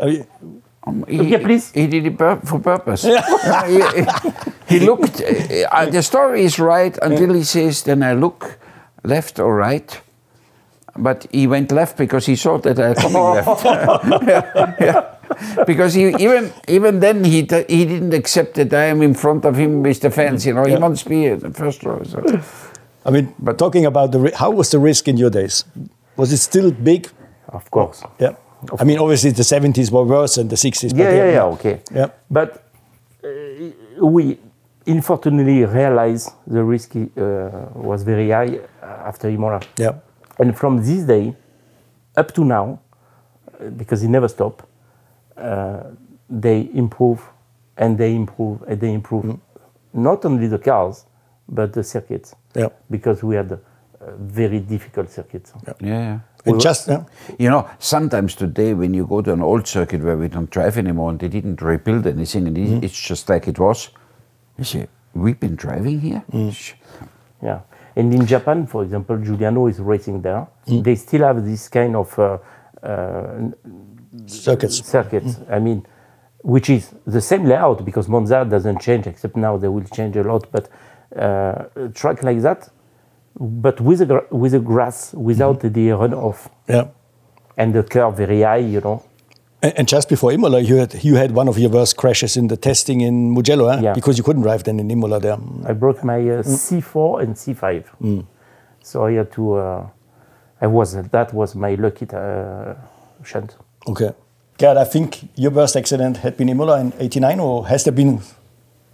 I 0.00 0.06
mean, 0.06 0.26
Um, 0.86 1.04
he, 1.08 1.16
Yeah, 1.32 1.38
please. 1.40 1.70
He 1.72 1.86
did 1.86 2.04
it 2.06 2.18
pur- 2.18 2.40
for 2.44 2.58
purpose. 2.60 3.04
Uh, 3.06 3.64
he, 4.68 4.78
he 4.78 4.80
looked. 4.86 5.20
Uh, 5.20 5.64
uh, 5.72 5.86
the 5.90 6.02
story 6.02 6.44
is 6.44 6.58
right 6.58 6.94
until 7.00 7.32
he 7.32 7.42
says, 7.44 7.82
"Then 7.84 8.02
I 8.02 8.12
look 8.12 8.58
left 9.02 9.38
or 9.40 9.56
right." 9.56 9.88
But 10.96 11.26
he 11.32 11.46
went 11.46 11.72
left 11.72 11.96
because 11.96 12.26
he 12.26 12.36
saw 12.36 12.58
that 12.58 12.78
I 12.78 12.94
coming 12.94 13.22
left. 13.22 13.64
Yeah, 14.28 14.74
yeah. 14.80 15.00
Because 15.66 15.94
he, 15.94 16.08
even 16.18 16.52
even 16.68 17.00
then 17.00 17.24
he 17.24 17.40
he 17.68 17.84
didn't 17.86 18.14
accept 18.14 18.54
that 18.54 18.72
I 18.72 18.84
am 18.90 19.02
in 19.02 19.14
front 19.14 19.44
of 19.44 19.56
him 19.56 19.82
with 19.82 20.00
the 20.00 20.10
fence. 20.10 20.46
You 20.46 20.54
know, 20.54 20.64
he 20.64 20.72
Yeah. 20.72 20.82
wants 20.82 21.06
me 21.08 21.26
in 21.26 21.38
the 21.40 21.50
first 21.50 21.82
row. 21.82 22.02
So. 22.04 22.20
I 23.06 23.10
mean, 23.10 23.34
but 23.38 23.58
talking 23.58 23.86
about 23.86 24.12
the 24.12 24.18
ri- 24.18 24.34
how 24.36 24.50
was 24.50 24.68
the 24.70 24.78
risk 24.78 25.08
in 25.08 25.16
your 25.16 25.30
days? 25.30 25.64
Was 26.16 26.30
it 26.32 26.38
still 26.38 26.70
big? 26.70 27.08
Of 27.48 27.70
course. 27.70 28.02
Yeah. 28.20 28.34
I 28.80 28.84
mean, 28.84 28.98
obviously 28.98 29.30
the 29.32 29.42
70s 29.42 29.90
were 29.90 30.04
worse 30.04 30.36
than 30.36 30.48
the 30.48 30.56
60s. 30.56 30.90
but 30.92 30.98
Yeah, 30.98 31.12
yeah, 31.16 31.32
yeah, 31.32 31.52
okay. 31.54 31.80
Yeah. 31.92 32.08
But 32.30 32.62
uh, 33.24 34.06
we 34.06 34.38
unfortunately 34.86 35.64
realized 35.64 36.30
the 36.46 36.62
risk 36.62 36.94
uh, 36.96 37.48
was 37.74 38.02
very 38.04 38.30
high 38.30 38.60
after 38.82 39.28
Imola. 39.28 39.60
Yeah. 39.78 39.92
And 40.38 40.56
from 40.56 40.78
this 40.78 41.04
day 41.04 41.34
up 42.16 42.32
to 42.34 42.44
now, 42.44 42.80
uh, 43.60 43.68
because 43.70 44.02
it 44.02 44.08
never 44.08 44.28
stopped, 44.28 44.64
uh, 45.36 45.82
they 46.28 46.68
improve 46.74 47.20
and 47.76 47.96
they 47.98 48.14
improve 48.14 48.62
and 48.68 48.80
they 48.80 48.92
improve. 48.92 49.24
Mm. 49.24 49.40
Not 49.92 50.24
only 50.24 50.48
the 50.48 50.58
cars, 50.58 51.06
but 51.48 51.72
the 51.72 51.82
circuits. 51.84 52.34
Yeah. 52.54 52.68
Because 52.90 53.22
we 53.22 53.36
had 53.36 53.52
uh, 53.52 53.56
very 54.18 54.60
difficult 54.60 55.10
circuits. 55.10 55.52
Yeah, 55.66 55.74
yeah. 55.88 56.18
And 56.46 56.60
just, 56.60 56.88
yeah. 56.88 57.04
You 57.38 57.48
know, 57.50 57.68
sometimes 57.78 58.34
today 58.34 58.74
when 58.74 58.92
you 58.94 59.06
go 59.06 59.22
to 59.22 59.32
an 59.32 59.42
old 59.42 59.66
circuit 59.66 60.02
where 60.02 60.16
we 60.16 60.28
don't 60.28 60.50
drive 60.50 60.76
anymore 60.76 61.10
and 61.10 61.18
they 61.18 61.28
didn't 61.28 61.62
rebuild 61.62 62.06
anything 62.06 62.46
and 62.48 62.58
it- 62.58 62.84
it's 62.84 63.00
just 63.00 63.28
like 63.28 63.48
it 63.48 63.58
was, 63.58 63.90
you 64.58 64.64
say, 64.64 64.86
we've 65.14 65.38
been 65.40 65.56
driving 65.56 66.00
here? 66.00 66.22
Sh- 66.50 66.74
Yeah. 67.42 67.60
And 67.96 68.12
in 68.14 68.26
Japan, 68.26 68.66
for 68.66 68.82
example, 68.82 69.16
Giuliano 69.18 69.66
is 69.68 69.78
racing 69.78 70.22
there. 70.22 70.46
Mm. 70.66 70.82
They 70.84 70.94
still 70.96 71.22
have 71.22 71.44
this 71.44 71.68
kind 71.68 71.94
of 71.96 72.18
uh, 72.18 72.38
uh, 72.82 73.50
circuits. 74.26 74.84
circuits. 74.84 75.38
I 75.50 75.58
mean, 75.60 75.86
which 76.42 76.68
is 76.70 76.90
the 77.06 77.20
same 77.20 77.44
layout 77.46 77.84
because 77.84 78.08
Monza 78.08 78.44
doesn't 78.44 78.80
change, 78.80 79.06
except 79.06 79.36
now 79.36 79.56
they 79.56 79.68
will 79.68 79.84
change 79.84 80.16
a 80.16 80.22
lot. 80.22 80.46
But 80.50 80.68
uh, 81.16 81.64
a 81.76 81.88
track 81.94 82.22
like 82.22 82.40
that, 82.42 82.68
but 83.38 83.80
with 83.80 84.00
a 84.02 84.26
with 84.30 84.54
a 84.54 84.60
grass, 84.60 85.14
without 85.14 85.60
Mm-hmm. 85.60 85.72
the 85.72 85.88
runoff 85.90 86.48
Yeah. 86.68 86.86
and 87.56 87.72
the 87.74 87.82
curve 87.82 88.16
very 88.16 88.42
high, 88.42 88.58
you 88.58 88.80
know. 88.80 89.02
And, 89.64 89.72
and 89.78 89.88
just 89.88 90.08
before 90.08 90.30
Imola, 90.32 90.60
you 90.60 90.76
had 90.76 90.92
you 91.04 91.14
had 91.16 91.30
one 91.32 91.48
of 91.48 91.56
your 91.58 91.70
worst 91.70 91.96
crashes 91.96 92.36
in 92.36 92.48
the 92.48 92.56
testing 92.56 93.00
in 93.00 93.32
Mugello, 93.34 93.68
eh? 93.68 93.80
Yeah. 93.80 93.94
because 93.94 94.18
you 94.18 94.24
couldn't 94.24 94.42
drive 94.42 94.62
then 94.64 94.78
in 94.78 94.90
Imola 94.90 95.18
there. 95.20 95.38
I 95.66 95.72
broke 95.72 96.04
my 96.04 96.18
Mm. 96.20 96.40
uh, 96.40 96.42
C4 96.42 97.22
and 97.22 97.34
C5, 97.36 98.24
so 98.82 99.06
I 99.06 99.12
had 99.12 99.32
to. 99.32 99.54
Uh, 99.54 99.86
I 100.60 100.66
was 100.66 100.92
that 101.10 101.32
was 101.32 101.54
my 101.54 101.74
lucky 101.76 102.06
uh, 102.12 102.74
shunt. 103.24 103.56
Okay. 103.86 104.10
Gerd, 104.58 104.76
I 104.76 104.84
think 104.84 105.28
your 105.34 105.50
worst 105.50 105.76
accident 105.76 106.18
had 106.18 106.36
been 106.36 106.48
Imola 106.48 106.80
in 106.80 106.92
89, 106.98 107.40
or 107.40 107.66
has 107.66 107.84
there 107.84 107.92
been 107.96 108.20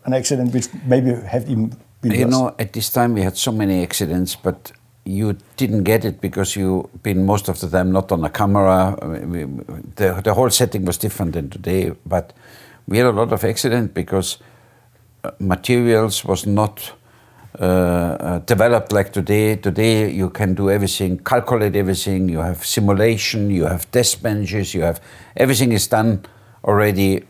an 0.04 0.14
accident 0.14 0.54
which 0.54 0.68
maybe 0.86 1.10
have 1.26 1.50
even 1.50 1.72
been 2.00 2.12
You 2.12 2.24
worse? 2.26 2.30
know, 2.34 2.54
at 2.58 2.72
this 2.72 2.90
time 2.90 3.14
we 3.14 3.22
had 3.22 3.36
so 3.36 3.52
many 3.52 3.82
accidents, 3.82 4.36
but 4.36 4.72
you 5.04 5.36
didn't 5.56 5.84
get 5.84 6.04
it 6.04 6.20
because 6.20 6.56
you've 6.56 7.02
been 7.02 7.24
most 7.24 7.48
of 7.48 7.58
the 7.60 7.68
time 7.68 7.92
not 7.92 8.12
on 8.12 8.24
a 8.24 8.30
camera. 8.30 8.96
The, 9.96 10.20
the 10.22 10.34
whole 10.34 10.50
setting 10.50 10.84
was 10.84 10.98
different 10.98 11.32
than 11.32 11.50
today, 11.50 11.92
but 12.06 12.32
we 12.86 12.98
had 12.98 13.06
a 13.06 13.12
lot 13.12 13.32
of 13.32 13.44
accident 13.44 13.94
because 13.94 14.38
uh, 15.24 15.30
materials 15.38 16.24
was 16.24 16.46
not 16.46 16.92
uh, 17.58 17.64
uh, 17.64 18.38
developed 18.40 18.92
like 18.92 19.12
today. 19.12 19.56
Today 19.56 20.10
you 20.10 20.30
can 20.30 20.54
do 20.54 20.70
everything, 20.70 21.18
calculate 21.18 21.74
everything. 21.76 22.28
You 22.28 22.38
have 22.38 22.64
simulation, 22.64 23.50
you 23.50 23.64
have 23.64 23.90
test 23.90 24.22
benches, 24.22 24.72
you 24.74 24.82
have 24.82 25.00
everything 25.36 25.72
is 25.72 25.86
done 25.86 26.24
already 26.64 27.24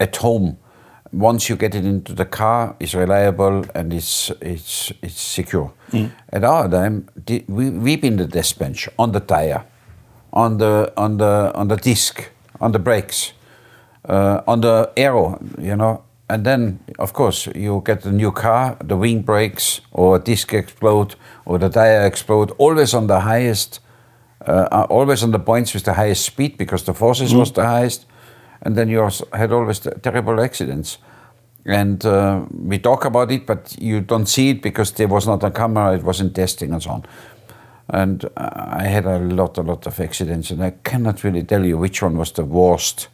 at 0.00 0.16
home. 0.16 0.56
Once 1.12 1.48
you 1.48 1.56
get 1.56 1.74
it 1.74 1.84
into 1.84 2.12
the 2.14 2.24
car, 2.26 2.74
it's 2.80 2.94
reliable 2.94 3.64
and 3.74 3.92
it's 3.92 4.30
it's 4.40 4.92
it's 5.02 5.20
secure. 5.20 5.70
At 6.32 6.44
our 6.44 6.68
time, 6.68 7.06
the- 7.26 7.44
we 7.48 7.70
we've 7.70 8.00
been 8.00 8.16
the 8.16 8.26
test 8.28 8.58
bench 8.58 8.88
on 8.98 9.12
the 9.12 9.20
tire, 9.20 9.62
on 10.32 10.58
the 10.58 10.92
on 10.96 11.16
the 11.18 11.50
on 11.54 11.68
the 11.68 11.76
disc, 11.76 12.30
on 12.60 12.72
the 12.72 12.78
brakes, 12.78 13.32
uh, 14.08 14.40
on 14.46 14.60
the 14.60 14.90
aero, 14.96 15.38
you 15.58 15.76
know. 15.76 16.02
And 16.30 16.44
then, 16.44 16.78
of 16.98 17.12
course, 17.12 17.48
you 17.54 17.80
get 17.86 18.04
a 18.04 18.10
new 18.12 18.30
car, 18.32 18.76
the 18.84 18.96
wing 18.96 19.22
breaks, 19.24 19.80
or 19.92 20.16
a 20.16 20.18
disc 20.18 20.52
explode, 20.52 21.14
or 21.46 21.58
the 21.58 21.70
tire 21.70 22.04
explode. 22.06 22.52
Always 22.58 22.92
on 22.94 23.06
the 23.06 23.20
highest, 23.20 23.80
uh, 24.46 24.68
uh, 24.70 24.86
always 24.90 25.22
on 25.22 25.30
the 25.30 25.38
points 25.38 25.72
with 25.72 25.84
the 25.84 25.94
highest 25.94 26.24
speed 26.26 26.58
because 26.58 26.84
the 26.84 26.92
forces 26.92 27.32
was 27.34 27.50
the 27.52 27.64
highest. 27.64 28.04
And 28.62 28.76
then 28.76 28.88
you 28.88 29.02
also 29.02 29.26
had 29.32 29.52
always 29.52 29.80
terrible 30.02 30.40
accidents. 30.40 30.98
And 31.64 32.04
uh, 32.04 32.46
we 32.50 32.78
talk 32.78 33.04
about 33.04 33.30
it, 33.30 33.46
but 33.46 33.76
you 33.78 34.00
don't 34.00 34.26
see 34.26 34.50
it 34.50 34.62
because 34.62 34.92
there 34.92 35.08
was 35.08 35.26
not 35.26 35.44
a 35.44 35.50
camera, 35.50 35.94
it 35.94 36.02
was 36.02 36.20
in 36.20 36.32
testing 36.32 36.72
and 36.72 36.82
so 36.82 36.90
on. 36.90 37.04
And 37.90 38.24
uh, 38.24 38.30
I 38.36 38.84
had 38.84 39.06
a 39.06 39.18
lot, 39.18 39.58
a 39.58 39.62
lot 39.62 39.86
of 39.86 40.00
accidents, 40.00 40.50
and 40.50 40.62
I 40.62 40.70
cannot 40.82 41.24
really 41.24 41.42
tell 41.42 41.64
you 41.64 41.78
which 41.78 42.02
one 42.02 42.18
was 42.18 42.32
the 42.32 42.44
worst 42.44 43.08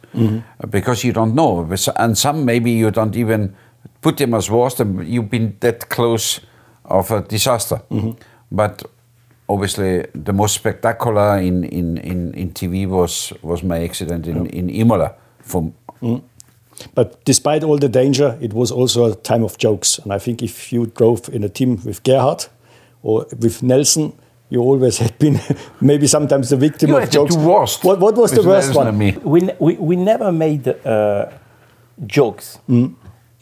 uh, 0.61 0.67
because 0.67 1.03
you 1.03 1.13
don't 1.13 1.33
know. 1.33 1.69
And 1.95 2.17
some 2.17 2.43
maybe 2.45 2.71
you 2.71 2.91
don't 2.91 3.15
even 3.15 3.55
put 4.01 4.17
them 4.17 4.33
as 4.33 4.49
worst, 4.49 4.79
and 4.79 5.07
you've 5.07 5.29
been 5.29 5.55
that 5.59 5.89
close 5.89 6.41
of 6.85 7.11
a 7.11 7.21
disaster. 7.21 7.81
But 8.51 8.83
obviously, 9.47 10.05
the 10.13 10.33
most 10.33 10.55
spectacular 10.55 11.37
in, 11.39 11.63
in, 11.63 11.97
in, 11.97 12.33
in 12.33 12.51
TV 12.51 12.87
was, 12.87 13.33
was 13.41 13.63
my 13.63 13.83
accident 13.83 14.27
in, 14.27 14.45
in 14.47 14.69
Imola. 14.69 15.15
From, 15.45 15.73
But 16.95 17.23
despite 17.25 17.63
all 17.63 17.77
the 17.77 17.87
danger, 17.89 18.37
it 18.41 18.53
was 18.53 18.71
also 18.71 19.05
a 19.11 19.15
time 19.15 19.43
of 19.45 19.57
jokes. 19.57 19.99
And 20.03 20.11
I 20.11 20.19
think 20.19 20.41
if 20.41 20.73
you 20.73 20.85
drove 20.97 21.29
in 21.33 21.43
a 21.43 21.49
team 21.49 21.79
with 21.85 22.03
Gerhard 22.03 22.45
or 23.03 23.25
with 23.39 23.61
Nelson, 23.63 24.11
you 24.49 24.61
always 24.61 24.97
had 25.03 25.17
been 25.17 25.39
maybe 25.81 26.07
sometimes 26.07 26.49
the 26.49 26.57
victim 26.57 26.89
You 26.89 26.95
of 26.97 27.01
had 27.03 27.09
the 27.11 27.13
jokes. 27.19 27.35
two 27.35 27.41
worst 27.47 27.83
What, 27.83 27.99
what 27.99 28.15
was 28.15 28.31
the 28.31 28.43
worst 28.43 28.73
Nelson 28.73 28.75
one? 28.75 28.87
and 28.87 28.97
me. 28.99 29.11
We, 29.23 29.39
we, 29.59 29.73
we 29.89 29.95
never 29.95 30.31
made 30.31 30.67
uh, 30.67 31.25
jokes. 32.05 32.59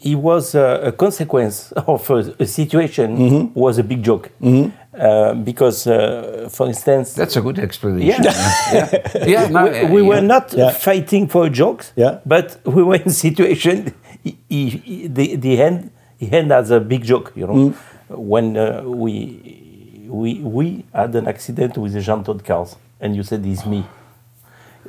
It 0.06 0.16
was 0.16 0.54
uh, 0.56 0.82
a 0.84 0.92
consequence 0.92 1.72
of 1.88 2.10
a, 2.10 2.36
a 2.40 2.46
situation 2.46 3.52
was 3.54 3.78
a 3.78 3.84
big 3.84 4.04
joke. 4.04 4.30
Uh, 4.42 5.34
because, 5.34 5.88
uh, 5.88 6.48
for 6.52 6.68
instance, 6.68 7.14
That's 7.14 7.36
a 7.36 7.42
good 7.42 7.58
explanation. 7.58 8.24
Yeah. 8.24 8.34
yeah. 8.74 9.26
yeah 9.26 9.48
no, 9.48 9.64
we, 9.66 9.86
we 9.96 10.02
yeah. 10.02 10.08
were 10.10 10.22
not 10.22 10.54
Yeah. 10.54 10.70
fighting 10.72 11.28
for 11.28 11.50
jokes, 11.50 11.94
Yeah. 11.96 12.20
but 12.26 12.60
we 12.66 12.84
were 12.84 12.98
in 12.98 13.10
situation. 13.28 13.94
He, 14.24 14.38
he, 14.50 14.70
he- 14.70 15.08
the 15.08 15.36
the 15.38 15.56
hand 15.56 15.90
he 16.20 16.28
hand 16.28 16.52
as 16.52 16.70
a 16.70 16.80
big 16.80 17.04
joke, 17.04 17.32
you 17.36 17.48
know, 17.48 17.74
when 18.10 18.56
uh, 18.56 18.84
we 18.86 20.06
we 20.10 20.36
we 20.44 20.86
had 20.94 21.16
an 21.16 21.28
accident 21.28 21.76
with 21.78 21.94
the 21.94 22.02
Jean 22.02 22.24
Todt 22.24 22.44
cars, 22.46 22.76
and 23.02 23.16
you 23.16 23.24
said 23.24 23.44
it's 23.46 23.66
me. 23.66 23.84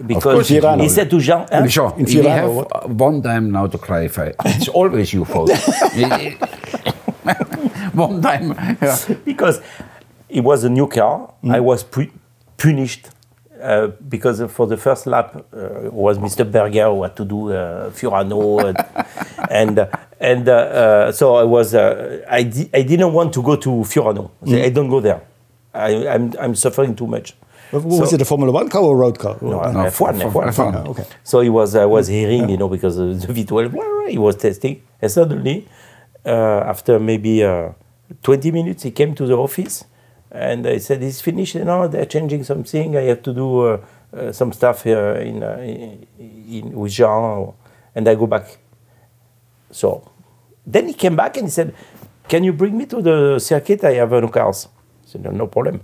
Because 0.07 0.49
he, 0.49 0.57
you. 0.57 0.89
said 0.89 1.09
to 1.11 1.21
Jean, 1.21 1.47
huh? 1.51 1.69
Sure. 1.69 1.95
In 1.97 2.05
we 2.05 2.15
have 2.27 2.51
uh, 2.51 2.65
one 2.89 3.23
time 3.23 3.51
now 3.53 3.67
to 3.69 3.79
clarify. 3.79 4.33
It's 4.45 4.69
always 4.69 5.13
your 5.13 5.25
fault. 5.25 5.51
one 7.95 8.21
time. 8.21 8.55
Yeah. 8.83 8.99
because 9.25 9.61
it 10.29 10.41
was 10.43 10.65
a 10.65 10.69
new 10.69 10.89
car. 10.89 11.33
I 11.49 11.61
was 11.61 11.85
pu- 11.85 12.11
punished 12.57 13.09
uh, 13.63 13.89
because 14.09 14.43
for 14.51 14.67
the 14.67 14.77
first 14.77 15.07
lap 15.07 15.35
uh, 15.37 15.91
was 15.91 16.19
Mr. 16.19 16.45
Berger 16.51 16.87
who 16.91 17.03
had 17.05 17.17
to 17.17 17.25
do 17.25 17.53
uh, 17.53 17.91
Fiorano, 17.91 18.75
and 19.51 19.89
and 20.21 20.49
uh, 20.49 21.13
so 21.13 21.37
I 21.37 21.45
was 21.45 21.75
I, 21.75 22.43
di- 22.43 22.71
I 22.75 22.83
didn't 22.83 23.13
want 23.13 23.33
to 23.35 23.43
go 23.43 23.57
to 23.57 23.71
Fiorano. 23.85 24.31
I, 24.47 24.65
I 24.65 24.69
don't 24.71 24.89
go 24.91 25.01
there. 25.01 25.23
I, 25.73 26.09
I'm 26.09 26.33
I'm 26.39 26.55
suffering 26.55 26.95
too 26.95 27.07
much. 27.07 27.35
Was 27.83 28.11
So- 28.11 28.15
it 28.17 28.23
a 28.23 28.25
Formula 28.25 28.53
One 28.53 28.69
car 28.69 28.83
or 28.83 28.95
a 28.95 28.99
road 28.99 29.19
car? 29.19 29.37
No, 29.41 29.51
No, 29.51 29.85
F1, 29.85 30.21
F1, 30.21 30.31
F1. 30.33 30.49
F1. 30.53 30.75
Ah, 30.75 30.91
okay. 30.91 31.05
So 31.23 31.41
he 31.41 31.49
was 31.49 31.75
I 31.75 31.85
was 31.87 32.07
hearing, 32.09 32.49
you 32.49 32.57
know, 32.57 32.69
because 32.69 32.97
of 32.99 33.21
the 33.21 33.33
V12, 33.33 33.71
blah, 33.73 33.83
blah, 33.83 34.07
he 34.09 34.19
was 34.19 34.37
testing, 34.37 34.83
and 35.03 35.11
suddenly, 35.11 35.67
uh, 36.27 36.61
after 36.73 36.99
maybe 37.01 37.43
uh, 37.45 37.71
20 38.23 38.51
minutes, 38.51 38.83
he 38.83 38.91
came 38.91 39.15
to 39.15 39.27
the 39.27 39.37
office, 39.37 39.85
and 40.31 40.67
I 40.67 40.79
said, 40.79 41.03
"It's 41.03 41.21
finished. 41.21 41.55
You 41.55 41.65
know, 41.65 41.89
they're 41.89 42.07
changing 42.07 42.45
something. 42.45 42.97
I 42.97 43.03
have 43.03 43.23
to 43.23 43.33
do 43.33 43.61
uh, 43.61 43.79
uh, 44.17 44.33
some 44.33 44.53
stuff 44.53 44.85
here 44.85 45.15
in, 45.17 45.43
uh, 45.43 45.59
in, 45.63 46.07
in 46.19 46.73
with 46.79 46.93
Jean, 46.93 47.53
and 47.95 48.09
I 48.09 48.15
go 48.15 48.27
back." 48.27 48.59
So, 49.71 50.03
then 50.67 50.87
he 50.89 50.95
came 50.95 51.17
back 51.17 51.37
and 51.37 51.47
he 51.47 51.51
said, 51.51 51.75
"Can 52.29 52.45
you 52.45 52.53
bring 52.53 52.77
me 52.77 52.87
to 52.87 53.03
the 53.03 53.39
circuit? 53.39 53.83
I 53.85 53.95
have 53.95 54.13
uh, 54.13 54.21
no 54.21 54.29
cars." 54.29 54.69
I 55.05 55.07
said, 55.11 55.23
"No, 55.25 55.31
no 55.31 55.47
problem." 55.47 55.81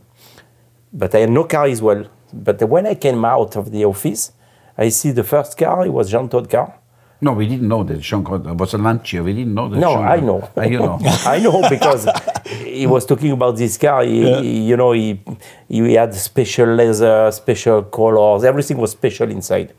But 0.92 1.14
I 1.14 1.20
had 1.20 1.30
no 1.30 1.44
car 1.44 1.66
as 1.66 1.80
well. 1.82 2.04
But 2.32 2.62
when 2.68 2.86
I 2.86 2.94
came 2.94 3.24
out 3.24 3.56
of 3.56 3.70
the 3.70 3.84
office, 3.84 4.32
I 4.78 4.88
see 4.90 5.10
the 5.10 5.24
first 5.24 5.56
car, 5.58 5.84
it 5.86 5.90
was 5.92 6.10
Jean 6.10 6.28
Todt 6.28 6.48
car. 6.48 6.74
No, 7.22 7.32
we 7.34 7.46
didn't 7.46 7.68
know 7.68 7.84
that 7.84 8.00
Jean 8.00 8.24
Claude 8.24 8.58
was 8.58 8.72
a 8.72 8.78
Lancia. 8.78 9.22
We 9.22 9.34
didn't 9.34 9.52
know 9.54 9.68
that. 9.68 9.78
No, 9.78 9.94
Jean- 9.96 10.04
I 10.06 10.20
know. 10.20 10.48
Ah, 10.56 10.62
you 10.62 10.78
know. 10.78 10.98
I 11.26 11.38
know 11.38 11.68
because 11.68 12.08
he 12.46 12.86
was 12.86 13.04
talking 13.04 13.32
about 13.32 13.56
this 13.58 13.76
car. 13.76 14.02
He, 14.04 14.24
he- 14.40 14.60
you 14.68 14.76
know, 14.76 14.92
he, 14.92 15.20
he 15.68 15.92
had 15.94 16.14
special 16.14 16.68
leather, 16.74 17.30
special 17.30 17.82
colors, 17.82 18.42
everything 18.44 18.78
was 18.78 18.92
special 18.92 19.30
inside. 19.30 19.74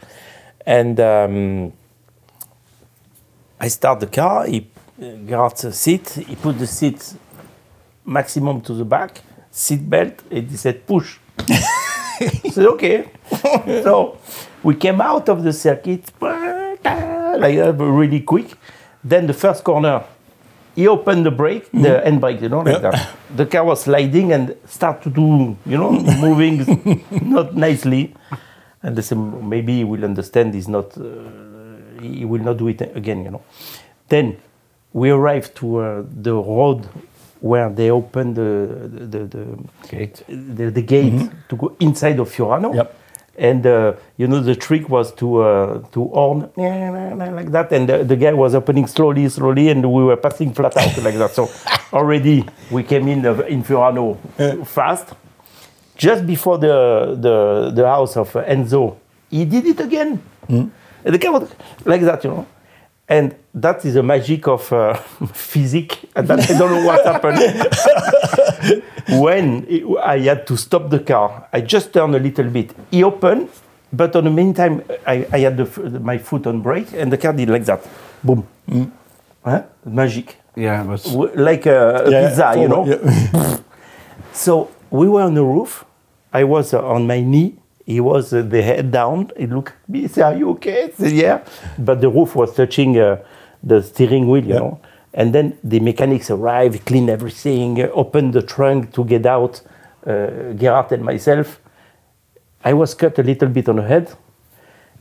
And 0.68 1.00
um, 1.00 1.74
I 3.60 3.68
start 3.70 4.00
the 4.02 4.08
car, 4.08 4.46
he 4.46 4.68
got 5.28 5.58
the 5.58 5.74
seat, 5.74 6.10
he 6.28 6.36
put 6.36 6.60
the 6.60 6.68
seat 6.68 7.14
maximum 8.06 8.62
to 8.62 8.74
the 8.74 8.86
back, 8.86 9.22
seat 9.52 9.90
belt, 9.90 10.14
and 10.32 10.50
he 10.50 10.58
said, 10.58 10.86
push. 10.88 11.18
I 11.40 12.50
said, 12.52 12.66
okay. 12.68 13.10
so 13.84 14.18
we 14.64 14.76
came 14.76 15.02
out 15.02 15.30
of 15.30 15.44
the 15.44 15.54
circuit 15.54 16.12
like 16.22 16.84
that, 17.58 17.76
really 17.78 18.22
quick. 18.22 18.54
Then 19.04 19.28
the 19.28 19.34
first 19.34 19.64
corner, 19.64 20.04
he 20.76 20.88
opened 20.88 21.26
the 21.26 21.32
brake, 21.32 21.70
the 21.72 22.06
end 22.06 22.22
brake, 22.22 22.42
you 22.42 22.50
know, 22.50 22.60
like 22.62 22.82
Yeah. 22.82 22.92
that. 22.92 23.10
The 23.36 23.46
car 23.46 23.64
was 23.66 23.82
sliding 23.82 24.32
and 24.32 24.56
start 24.68 25.02
to 25.04 25.10
do, 25.10 25.58
you 25.66 25.78
know, 25.78 25.92
moving 26.22 27.04
not 27.22 27.56
nicely. 27.56 28.14
And 28.84 28.96
they 28.96 29.02
said, 29.02 29.18
maybe 29.18 29.78
he 29.78 29.84
will 29.84 30.04
understand 30.06 30.54
he's 30.54 30.68
not, 30.68 30.98
uh, 30.98 31.04
he 32.02 32.26
will 32.26 32.42
not 32.44 32.58
do 32.58 32.68
it 32.68 32.82
again, 32.96 33.24
you 33.24 33.32
know. 33.32 33.42
Then 34.10 34.38
we 34.94 35.10
arrived 35.10 35.56
to 35.58 35.78
uh, 35.78 36.04
the 36.22 36.34
road 36.36 36.88
where 37.42 37.70
they 37.70 37.90
opened 37.90 38.36
the, 38.36 38.88
the, 38.88 39.26
the, 39.26 39.58
Gate. 39.90 40.24
the, 40.28 40.70
the 40.70 40.82
gate 40.82 41.30
to 41.50 41.56
go 41.56 41.76
inside 41.80 42.20
of 42.20 42.30
Fiorano. 42.30 42.74
Yep. 42.74 42.98
And 43.38 43.66
uh, 43.66 43.94
you 44.18 44.28
know 44.28 44.40
the 44.42 44.56
trick 44.56 44.90
was 44.90 45.14
to 45.14 45.42
uh, 45.42 45.80
to 45.94 46.08
horn 46.10 46.52
like 46.56 47.52
that, 47.52 47.72
and 47.72 47.88
the, 47.88 48.04
the 48.04 48.18
guy 48.18 48.34
was 48.34 48.54
opening 48.54 48.88
slowly, 48.88 49.28
slowly, 49.30 49.70
and 49.70 49.82
we 49.92 50.04
were 50.04 50.18
passing 50.18 50.54
flat 50.54 50.76
out 50.78 50.98
like 51.02 51.16
that. 51.16 51.32
So 51.32 51.50
already 51.94 52.46
we 52.70 52.84
came 52.84 53.08
in 53.08 53.26
uh, 53.26 53.40
in 53.44 53.64
Fiorano 53.64 54.18
fast. 54.68 55.14
Just 55.96 56.28
before 56.28 56.58
the 56.58 57.16
the 57.20 57.72
the 57.74 57.88
house 57.88 58.18
of 58.18 58.32
Enzo, 58.34 58.98
he 59.30 59.46
did 59.46 59.66
it 59.66 59.80
again. 59.80 60.22
And 60.50 61.16
the 61.16 61.18
guy 61.18 61.30
was 61.30 61.50
like 61.86 62.02
that, 62.02 62.24
you 62.24 62.32
know. 62.32 62.48
And 63.10 63.36
that 63.54 63.84
is 63.84 63.96
the 63.96 64.04
magic 64.04 64.48
of 64.48 64.72
uh, 64.72 64.94
physics. 65.34 65.98
And 66.16 66.28
that 66.28 66.50
I 66.50 66.58
don't 66.58 66.72
know 66.72 66.86
what 66.86 67.06
happened. 67.06 67.40
when 69.22 69.66
it- 69.68 69.84
I 70.04 70.20
had 70.20 70.48
to 70.48 70.58
stop 70.58 70.90
the 70.90 71.00
car, 71.00 71.48
I 71.52 71.62
just 71.62 71.92
turned 71.94 72.16
a 72.16 72.20
little 72.20 72.50
bit. 72.50 72.72
He 72.90 73.04
opened, 73.04 73.50
but 73.92 74.16
on 74.16 74.24
the 74.24 74.30
meantime, 74.30 74.84
I, 75.06 75.28
I 75.32 75.40
had 75.40 75.58
the, 75.58 76.00
my 76.00 76.18
foot 76.18 76.48
on 76.48 76.62
brake, 76.62 76.94
and 76.94 77.12
the 77.12 77.18
car 77.18 77.34
did 77.34 77.50
like 77.50 77.66
that. 77.66 77.86
Boom. 78.24 78.48
Huh? 79.44 79.64
Magic. 79.86 80.38
Yeah. 80.56 80.84
W- 80.84 81.32
Like 81.36 81.66
a, 81.66 82.04
a 82.06 82.12
Yeah, 82.12 82.28
pizza, 82.30 82.54
you 82.58 82.68
know? 82.68 82.86
yeah. 82.86 83.58
So 84.34 84.70
we 84.90 85.10
were 85.10 85.24
on 85.24 85.34
the 85.34 85.44
roof. 85.44 85.84
I 86.32 86.46
was 86.46 86.74
uh, 86.74 86.82
on 86.82 87.06
my 87.06 87.20
knee. 87.20 87.56
He 87.86 88.00
was 88.00 88.34
uh, 88.34 88.42
the 88.42 88.62
head 88.62 88.92
down. 88.92 89.32
He 89.38 89.48
looked 89.48 89.74
at 89.74 89.90
me. 89.90 90.02
He 90.02 90.08
said, 90.08 90.24
"Are 90.24 90.38
you 90.38 90.50
okay?" 90.52 90.84
I 90.86 90.90
said, 90.92 91.12
"Yeah." 91.12 91.40
But 91.78 92.02
the 92.02 92.10
roof 92.10 92.36
was 92.36 92.54
touching 92.56 92.98
uh, 93.00 93.18
the 93.64 93.82
steering 93.82 94.28
wheel, 94.30 94.44
you 94.46 94.54
Yeah. 94.54 94.60
know. 94.60 94.80
And 95.14 95.34
then 95.34 95.58
the 95.64 95.80
mechanics 95.80 96.30
arrived, 96.32 96.86
cleaned 96.86 97.10
everything, 97.10 97.82
opened 97.94 98.34
the 98.34 98.42
trunk 98.42 98.94
to 98.94 99.04
get 99.04 99.26
out. 99.26 99.62
Uh, 100.06 100.54
Gerard 100.56 100.92
and 100.94 101.04
myself. 101.04 101.60
I 102.64 102.74
was 102.74 102.94
cut 102.96 103.20
a 103.20 103.24
little 103.24 103.50
bit 103.50 103.68
on 103.70 103.76
the 103.76 103.84
head. 103.84 104.12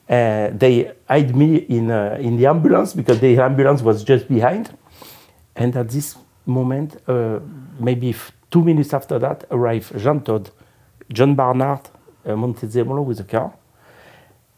Uh, 0.08 0.50
they 0.58 0.92
hid 1.08 1.36
me 1.36 1.56
in 1.68 1.90
uh, 1.90 2.16
in 2.20 2.36
the 2.36 2.46
ambulance 2.46 2.92
because 2.94 3.20
the 3.20 3.38
ambulance 3.38 3.82
was 3.82 4.02
just 4.02 4.28
behind. 4.28 4.70
And 5.56 5.76
at 5.76 5.88
this 5.90 6.16
moment, 6.46 6.96
uh, 7.06 7.38
maybe 7.78 8.14
two 8.50 8.62
minutes 8.64 8.92
after 8.92 9.18
that, 9.20 9.44
arrived 9.50 9.96
Jean 9.98 10.20
Todt, 10.20 10.50
John 11.12 11.34
Barnard, 11.34 11.80
Montezemolo 12.36 13.02
with 13.04 13.20
a 13.20 13.24
car 13.24 13.52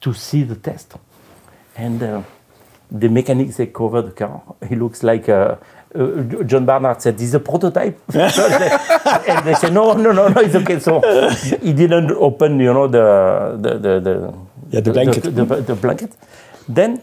to 0.00 0.12
see 0.12 0.42
the 0.44 0.56
test. 0.56 0.94
And 1.76 2.02
uh, 2.02 2.22
the 2.90 3.08
mechanics 3.08 3.56
they 3.56 3.66
cover 3.66 4.02
the 4.02 4.10
car. 4.10 4.42
He 4.68 4.76
looks 4.76 5.02
like 5.02 5.28
uh, 5.28 5.56
uh, 5.94 6.22
John 6.44 6.66
Barnard 6.66 7.00
said, 7.00 7.16
"This 7.16 7.28
is 7.28 7.34
a 7.34 7.40
prototype." 7.40 7.98
and 8.14 9.46
they 9.46 9.54
said, 9.54 9.72
"No, 9.72 9.94
no, 9.94 10.12
no, 10.12 10.28
no, 10.28 10.40
it's 10.40 10.54
okay." 10.54 10.78
So 10.78 11.00
he 11.62 11.72
didn't 11.72 12.10
open, 12.12 12.60
you 12.60 12.72
know, 12.72 12.88
the 12.88 13.56
the 13.60 13.78
the, 13.78 14.00
the 14.00 14.34
Yeah, 14.70 14.80
the 14.80 14.92
blanket. 14.92 15.22
the, 15.22 15.44
the 15.44 15.74
blanket. 15.74 16.16
Then 16.68 17.00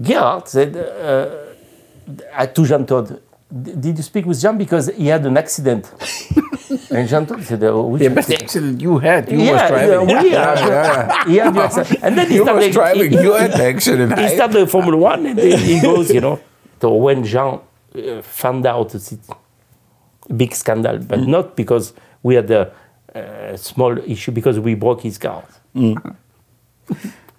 Gerard 0.00 0.48
said 0.48 0.76
uh, 0.76 2.46
to 2.46 2.66
Jean 2.66 2.86
Todt, 2.86 3.20
"Did 3.62 3.96
you 3.98 4.02
speak 4.02 4.26
with 4.26 4.40
Jean 4.40 4.56
because 4.58 4.86
he 4.96 5.06
had 5.08 5.24
an 5.26 5.36
accident?" 5.36 5.84
and 6.90 7.08
Jean 7.08 7.24
Todt 7.26 7.42
said, 7.44 7.62
oh, 7.64 7.86
which 7.86 8.02
Yeah, 8.02 8.08
but 8.16 8.26
the 8.26 8.36
accident 8.42 8.80
you 8.80 8.98
had, 8.98 9.30
you 9.30 9.38
was 9.38 9.68
driving. 9.72 10.08
yeah, 10.10 10.22
we 10.22 10.30
yeah, 10.30 10.56
had- 10.56 10.68
yeah. 10.68 11.24
he 11.30 11.36
had 11.36 11.54
the 11.54 11.62
accident. 11.62 11.98
And 12.02 12.18
then 12.18 12.26
he 12.28 12.34
You 12.36 12.44
was 12.44 12.48
started, 12.50 12.72
driving. 12.72 13.10
he- 13.12 13.22
You 13.22 13.32
had 13.34 13.52
the 13.52 13.64
accident. 13.74 14.18
he 14.18 14.28
started 14.28 14.70
Formula 14.70 14.96
One 14.96 15.26
and 15.26 15.38
then 15.38 15.58
he 15.58 15.80
goes, 15.80 16.10
you 16.10 16.20
know. 16.20 16.40
So 16.80 16.94
when 16.94 17.22
Jean 17.24 17.60
uh, 17.94 18.22
found 18.22 18.66
out, 18.66 18.94
it's 18.94 19.12
a 19.12 20.32
big 20.34 20.52
scandal, 20.54 20.98
but 20.98 21.20
not 21.20 21.54
because 21.56 21.92
we 22.22 22.34
had 22.34 22.50
a 22.50 22.72
uh, 23.14 23.56
small 23.56 23.96
issue, 23.98 24.32
because 24.32 24.58
we 24.58 24.74
broke 24.74 25.00
his 25.02 25.16
car. 25.18 25.44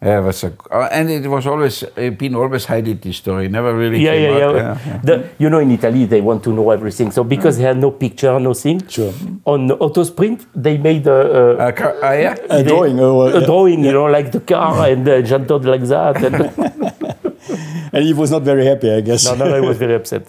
Yeah, 0.06 0.20
it 0.20 0.24
was 0.24 0.44
a, 0.44 0.54
uh, 0.72 0.88
and 0.92 1.10
it 1.10 1.28
was 1.28 1.48
always 1.48 1.84
uh, 1.84 2.12
been 2.12 2.36
always 2.36 2.66
hiding 2.66 3.00
this 3.02 3.18
story. 3.18 3.48
Never 3.50 3.76
really 3.76 4.04
Yeah, 4.04 4.12
came 4.12 4.38
yeah, 4.38 4.46
out. 4.46 4.56
yeah. 4.56 5.00
The, 5.04 5.30
you 5.40 5.50
know, 5.50 5.58
in 5.60 5.72
Italy, 5.72 6.06
they 6.06 6.22
want 6.22 6.44
to 6.44 6.52
know 6.54 6.70
everything. 6.70 7.10
So 7.12 7.24
because 7.24 7.58
they 7.58 7.64
had 7.64 7.78
no 7.78 7.90
picture, 7.90 8.40
nothing, 8.40 8.88
Sure. 8.88 9.14
on 9.46 9.70
Autosprint, 9.70 10.46
they 10.54 10.78
made 10.78 11.08
a, 11.08 11.12
a, 11.14 11.58
Uh, 11.58 11.72
car, 11.72 11.92
uh, 12.04 12.12
yeah. 12.14 12.36
A 12.50 12.58
they- 12.62 12.70
drawing, 12.70 13.00
or, 13.00 13.30
a 13.32 13.40
yeah. 13.40 13.46
drawing, 13.48 13.84
you 13.84 13.92
know, 13.94 14.06
like 14.06 14.32
the 14.32 14.42
car 14.42 14.88
and 14.88 15.08
uh, 15.10 15.22
Jean 15.24 15.46
Todt 15.48 15.66
like 15.66 15.84
that. 15.88 16.16
And 16.24 16.36
And 17.94 18.04
he 18.04 18.14
was 18.14 18.30
not 18.30 18.44
very 18.44 18.66
happy, 18.66 18.92
I 18.92 19.02
guess. 19.02 19.26
no, 19.26 19.36
no, 19.36 19.62
he 19.62 19.68
was 19.68 19.78
very 19.78 19.96
upset. 19.96 20.24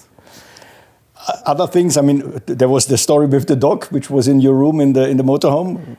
Other 1.45 1.67
things, 1.67 1.97
I 1.97 2.01
mean, 2.03 2.23
there 2.47 2.69
was 2.69 2.87
the 2.87 2.97
story 2.97 3.27
with 3.27 3.47
the 3.47 3.57
dog, 3.57 3.85
which 3.87 4.09
was 4.11 4.29
in 4.29 4.41
your 4.41 4.55
room 4.55 4.81
in 4.81 4.93
the 4.93 5.09
in 5.09 5.17
the 5.17 5.25
motorhome. 5.25 5.97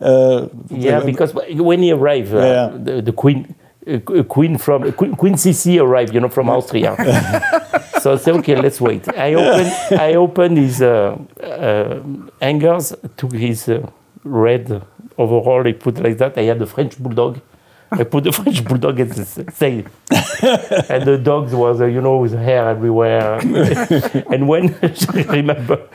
Uh, 0.00 0.48
Yeah, 0.70 1.00
because 1.00 1.34
when 1.34 1.82
he 1.82 1.92
arrived, 1.92 2.32
uh, 2.34 2.38
Yeah. 2.38 2.70
the, 2.86 3.02
the 3.02 3.12
queen, 3.12 3.54
uh, 3.86 4.22
queen 4.28 4.58
from 4.58 4.92
Queen, 4.92 5.14
queen 5.16 5.34
CC 5.34 5.80
arrived, 5.80 6.14
you 6.14 6.20
know, 6.20 6.28
from 6.28 6.48
Austria. 6.50 6.94
so 8.00 8.12
I 8.12 8.16
said, 8.16 8.34
okay, 8.36 8.54
let's 8.54 8.80
wait. 8.80 9.08
I 9.16 9.34
opened, 9.34 9.72
I 10.00 10.14
opened 10.14 10.56
his 10.58 10.80
uh, 10.82 11.16
uh, 11.42 12.00
hangers, 12.40 12.94
took 13.16 13.32
his 13.32 13.68
uh, 13.68 13.88
red 14.24 14.82
overall. 15.16 15.66
I 15.66 15.72
put 15.72 15.98
like 15.98 16.18
that. 16.18 16.38
I 16.38 16.42
had 16.42 16.58
the 16.58 16.66
French 16.66 16.98
bulldog. 16.98 17.40
I 17.90 18.04
put 18.04 18.24
the 18.24 18.32
French 18.38 18.62
bulldog 18.64 19.00
and 19.00 19.10
s- 19.12 19.40
say, 19.54 19.84
and 20.90 21.04
the 21.04 21.18
dogs 21.20 21.54
was, 21.54 21.80
uh, 21.80 21.86
you 21.86 22.00
know, 22.02 22.18
with 22.18 22.34
hair 22.38 22.68
everywhere. 22.68 23.38
and 24.30 24.46
when 24.46 24.74
I 24.82 25.22
remember 25.36 25.88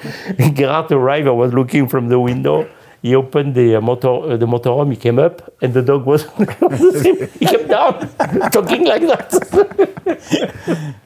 Gerard 0.54 0.92
arrived, 0.92 1.28
I 1.28 1.32
was 1.32 1.54
looking 1.54 1.88
from 1.88 2.10
the 2.10 2.20
window. 2.20 2.68
He 3.04 3.16
opened 3.16 3.54
the 3.54 3.76
uh, 3.76 3.82
motor, 3.82 4.08
uh, 4.08 4.38
the 4.38 4.46
motorhome. 4.46 4.92
He 4.92 4.96
came 4.96 5.20
up, 5.20 5.42
and 5.62 5.74
the 5.74 5.82
dog 5.82 6.06
was. 6.06 6.24
he 7.38 7.46
came 7.46 7.68
down, 7.68 8.08
talking 8.50 8.86
like 8.86 9.02
that. 9.02 10.22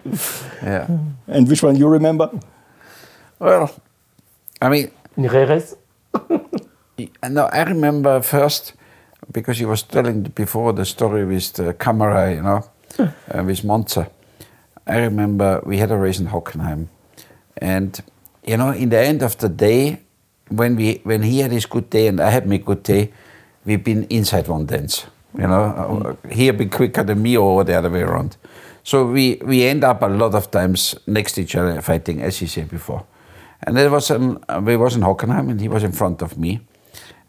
yeah. 0.61 0.87
and 1.27 1.49
which 1.49 1.63
one 1.63 1.75
you 1.75 1.87
remember? 1.87 2.29
Well, 3.39 3.71
I 4.61 4.69
mean, 4.69 4.91
In 5.17 5.23
No, 7.33 7.45
I 7.45 7.63
remember 7.63 8.21
first 8.21 8.73
because 9.31 9.57
he 9.57 9.65
was 9.65 9.81
telling 9.81 10.21
before 10.21 10.73
the 10.73 10.85
story 10.85 11.25
with 11.25 11.53
the 11.53 11.73
camera, 11.73 12.31
you 12.31 12.43
know, 12.43 12.63
uh, 12.99 13.43
with 13.43 13.63
Monza. 13.63 14.11
I 14.85 14.99
remember 14.99 15.63
we 15.65 15.79
had 15.79 15.89
a 15.89 15.97
race 15.97 16.19
in 16.19 16.27
Hockenheim, 16.27 16.89
and 17.57 17.99
you 18.45 18.57
know, 18.57 18.69
in 18.69 18.89
the 18.89 18.99
end 18.99 19.23
of 19.23 19.35
the 19.37 19.49
day, 19.49 20.01
when 20.49 20.75
we 20.75 21.01
when 21.03 21.23
he 21.23 21.39
had 21.39 21.51
his 21.51 21.65
good 21.65 21.89
day 21.89 22.07
and 22.07 22.19
I 22.19 22.29
had 22.29 22.47
my 22.47 22.57
good 22.57 22.83
day, 22.83 23.11
we've 23.65 23.83
been 23.83 24.05
inside 24.09 24.47
one 24.47 24.65
dance. 24.65 25.05
You 25.37 25.47
know, 25.47 26.17
mm. 26.23 26.31
he 26.31 26.47
had 26.47 26.57
been 26.57 26.69
quicker 26.69 27.03
than 27.03 27.21
me 27.21 27.37
or 27.37 27.63
the 27.63 27.77
other 27.77 27.89
way 27.89 28.01
around. 28.01 28.37
So 28.83 29.05
we, 29.05 29.35
we 29.43 29.65
end 29.65 29.83
up 29.83 30.01
a 30.01 30.07
lot 30.07 30.33
of 30.33 30.49
times 30.49 30.95
next 31.05 31.33
to 31.33 31.41
each 31.41 31.55
other 31.55 31.81
fighting, 31.81 32.21
as 32.21 32.39
he 32.39 32.47
said 32.47 32.69
before. 32.69 33.05
And 33.63 33.75
there 33.75 33.89
was 33.89 34.09
an, 34.09 34.39
we 34.63 34.77
was 34.77 34.95
in 34.95 35.01
Hockenheim 35.01 35.49
and 35.51 35.59
he 35.59 35.67
was 35.67 35.83
in 35.83 35.91
front 35.91 36.21
of 36.21 36.37
me. 36.37 36.61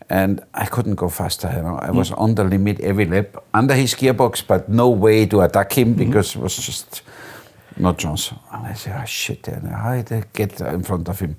And 0.09 0.41
I 0.55 0.64
couldn't 0.66 0.95
go 0.95 1.09
faster, 1.11 1.53
you 1.55 1.62
know. 1.62 1.77
I 1.77 1.91
was 1.91 2.11
mm. 2.11 2.19
on 2.19 2.35
the 2.35 2.45
limit 2.45 2.81
every 2.81 3.05
lap, 3.05 3.45
under 3.53 3.75
his 3.75 3.95
gearbox, 3.95 4.47
but 4.47 4.69
no 4.69 4.89
way 4.89 5.27
to 5.27 5.43
attack 5.43 5.73
him 5.77 5.95
mm. 5.95 5.99
because 5.99 6.35
it 6.35 6.41
was 6.41 6.57
just 6.57 7.03
no 7.77 7.93
chance. 7.93 8.33
And 8.53 8.66
I 8.66 8.73
said, 8.73 8.99
oh 8.99 9.05
shit, 9.05 9.43
did 9.43 9.66
I 9.66 10.03
get 10.33 10.61
in 10.61 10.83
front 10.83 11.09
of 11.09 11.21
him? 11.21 11.37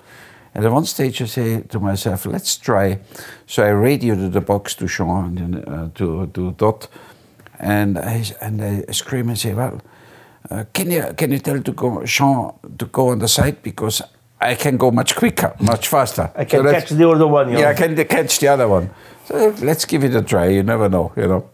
And 0.53 0.65
at 0.65 0.71
one 0.71 0.85
stage, 0.85 1.21
I 1.21 1.25
say 1.25 1.61
to 1.61 1.79
myself, 1.79 2.25
let's 2.25 2.57
try. 2.57 2.99
So 3.45 3.63
I 3.63 3.69
radioed 3.69 4.31
the 4.31 4.41
box 4.41 4.75
to 4.75 4.87
Jean 4.87 5.37
and 5.37 5.67
uh, 5.67 5.89
to, 5.95 6.27
to 6.27 6.51
Todt, 6.53 6.87
and 7.59 7.97
I, 7.97 8.23
and 8.41 8.61
I 8.61 8.91
scream 8.91 9.29
and 9.29 9.37
say, 9.37 9.53
well, 9.53 9.81
uh, 10.49 10.63
can 10.73 10.89
you 10.89 11.13
can 11.15 11.31
you 11.31 11.39
tell 11.39 11.61
to 11.61 11.71
go 11.71 12.03
Jean 12.05 12.53
to 12.77 12.85
go 12.85 13.09
on 13.09 13.19
the 13.19 13.27
side 13.27 13.61
because 13.61 14.01
I 14.41 14.55
can 14.55 14.77
go 14.77 14.89
much 14.89 15.15
quicker, 15.15 15.53
much 15.59 15.87
faster. 15.87 16.31
I 16.35 16.45
can 16.45 16.63
so 16.63 16.71
catch 16.71 16.89
the 16.89 17.09
other 17.09 17.27
one. 17.27 17.51
Yeah, 17.51 17.61
know? 17.61 17.67
I 17.67 17.73
can 17.73 17.95
catch 18.05 18.39
the 18.39 18.47
other 18.47 18.67
one. 18.67 18.89
So 19.25 19.53
let's 19.61 19.85
give 19.85 20.03
it 20.03 20.15
a 20.15 20.21
try. 20.21 20.47
You 20.47 20.63
never 20.63 20.89
know, 20.89 21.11
you 21.15 21.27
know. 21.27 21.49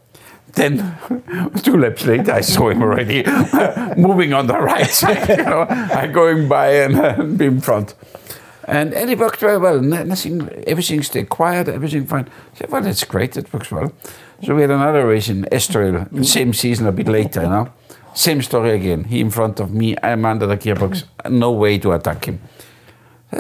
Then, 0.54 0.96
two 1.64 1.78
laps 1.78 2.06
later, 2.06 2.32
I 2.32 2.42
saw 2.42 2.70
him 2.70 2.82
already 2.82 3.24
moving 3.98 4.34
on 4.34 4.48
the 4.48 4.60
right 4.60 4.90
side. 4.90 5.28
You 5.38 5.44
know, 5.44 5.66
I 5.70 6.08
going 6.08 6.48
by 6.48 6.68
and 6.68 6.96
uh, 6.98 7.44
in 7.44 7.60
front. 7.60 7.96
And, 8.68 8.94
and 8.94 9.10
it 9.10 9.20
worked 9.20 9.40
very 9.40 9.58
well. 9.58 9.80
Nothing, 9.80 10.50
everything 10.66 11.04
stayed 11.04 11.30
quiet, 11.30 11.68
everything 11.68 12.06
fine. 12.08 12.26
I 12.26 12.58
said, 12.58 12.72
well, 12.72 12.82
that's 12.82 13.04
great, 13.04 13.38
it 13.38 13.54
works 13.54 13.72
well. 13.72 13.92
So 14.44 14.56
we 14.56 14.62
had 14.62 14.72
another 14.72 15.08
race 15.08 15.30
in 15.30 15.44
Estoril, 15.52 16.26
same 16.26 16.54
season, 16.54 16.88
a 16.88 16.92
bit 16.92 17.08
later, 17.08 17.44
you 17.44 17.50
know. 17.50 17.72
Same 18.16 18.42
story 18.42 18.72
again. 18.72 19.04
He 19.04 19.20
in 19.20 19.30
front 19.30 19.60
of 19.60 19.72
me, 19.72 19.96
I'm 20.02 20.26
under 20.26 20.48
the 20.48 20.58
gearbox, 20.58 21.04
no 21.30 21.52
way 21.52 21.78
to 21.80 21.92
attack 21.92 22.26
him. 22.26 22.42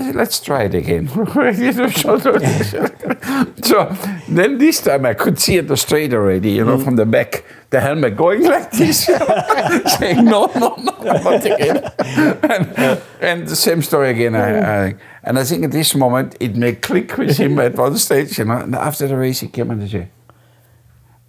Said, 0.04 0.16
Let's 0.16 0.40
try 0.40 0.64
it 0.64 0.76
again. 0.76 1.08
so 3.64 3.98
then 4.28 4.58
this 4.58 4.82
time 4.82 5.06
I 5.06 5.14
could 5.14 5.40
see 5.40 5.58
it 5.58 5.76
straight 5.78 6.14
already, 6.14 6.52
you 6.52 6.66
know, 6.66 6.78
mm. 6.78 6.84
from 6.84 6.98
the 6.98 7.06
back, 7.06 7.46
the 7.70 7.80
helmet 7.80 8.18
going 8.18 8.44
like 8.56 8.72
this, 8.72 9.06
saying 9.06 10.26
no, 10.26 10.52
no, 10.56 10.76
no, 10.78 10.94
not 11.02 11.46
again. 11.46 11.92
and, 12.00 13.02
and 13.22 13.48
the 13.48 13.56
same 13.56 13.82
story 13.82 14.10
again. 14.10 14.36
I, 14.36 14.88
I, 14.88 14.96
and 15.24 15.40
I 15.40 15.44
think 15.44 15.64
at 15.64 15.72
this 15.72 15.96
moment 15.96 16.36
it 16.40 16.56
may 16.56 16.74
click 16.74 17.18
with 17.18 17.38
him 17.38 17.58
at 17.60 17.76
one 17.76 17.98
stage, 17.98 18.38
you 18.38 18.46
know. 18.46 18.58
And 18.58 18.76
after 18.76 19.08
the 19.08 19.16
race, 19.16 19.40
he 19.40 19.48
came 19.48 19.72
and 19.72 19.82
he 19.82 19.90
said, 19.90 20.10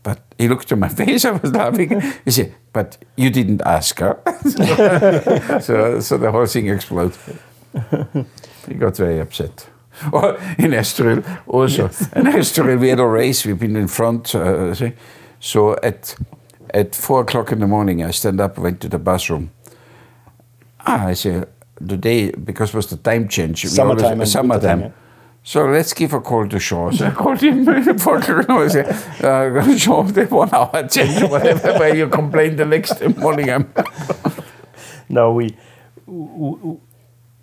but 0.03 0.21
he 0.39 0.49
looked 0.49 0.71
at 0.71 0.79
my 0.79 0.89
face, 0.89 1.25
I 1.25 1.33
was 1.33 1.53
laughing. 1.53 2.01
He 2.25 2.31
said, 2.31 2.55
But 2.73 2.97
you 3.17 3.29
didn't 3.29 3.61
ask 3.63 3.99
her. 3.99 4.21
so, 5.61 5.99
so 5.99 6.17
the 6.17 6.31
whole 6.31 6.47
thing 6.47 6.69
exploded. 6.69 7.19
He 8.67 8.75
got 8.75 8.97
very 8.97 9.21
upset. 9.21 9.69
Or 10.13 10.35
in 10.59 10.73
Estoril 10.73 11.25
also. 11.47 11.85
Yes. 11.85 12.13
In 12.13 12.27
Estoril, 12.27 12.79
we 12.79 12.89
had 12.91 13.01
a 13.01 13.07
race, 13.07 13.47
we've 13.47 13.59
been 13.59 13.77
in 13.77 13.89
front. 13.89 14.35
Uh, 14.35 14.75
so 15.41 15.77
at, 15.83 16.15
at 16.75 16.95
four 16.95 17.23
o'clock 17.23 17.53
in 17.53 17.61
the 17.61 17.67
morning, 17.67 18.05
I 18.05 18.11
stand 18.11 18.41
up, 18.41 18.59
went 18.59 18.81
to 18.81 18.89
the 18.89 18.99
bathroom. 18.99 19.51
Ah, 20.81 21.07
I 21.07 21.15
say, 21.15 21.45
today, 21.89 22.31
because 22.31 22.71
it 22.71 22.77
was 22.77 22.89
the 22.89 22.97
time 22.97 23.29
change. 23.29 23.65
Summertime. 23.67 24.25
Summertime. 24.27 24.81
Yeah. 24.81 24.91
So 25.43 25.65
let's 25.67 25.95
give 25.95 26.13
a 26.13 26.21
call 26.21 26.49
to 26.49 26.59
Jean. 26.59 26.93
So 26.97 27.07
I 27.07 27.11
called 27.13 27.41
him 27.41 27.65
for 27.99 28.19
I 28.19 28.69
said, 28.69 29.25
uh, 29.25 29.75
Jean, 29.77 30.13
they 30.13 30.25
one 30.25 30.53
hour 30.53 30.89
change 30.89 31.23
whatever, 31.23 31.79
where 31.79 31.95
you 31.95 32.09
complain 32.09 32.57
the 32.57 32.65
next 32.65 33.01
morning. 33.17 33.73
no, 35.09 35.33
we, 35.33 35.57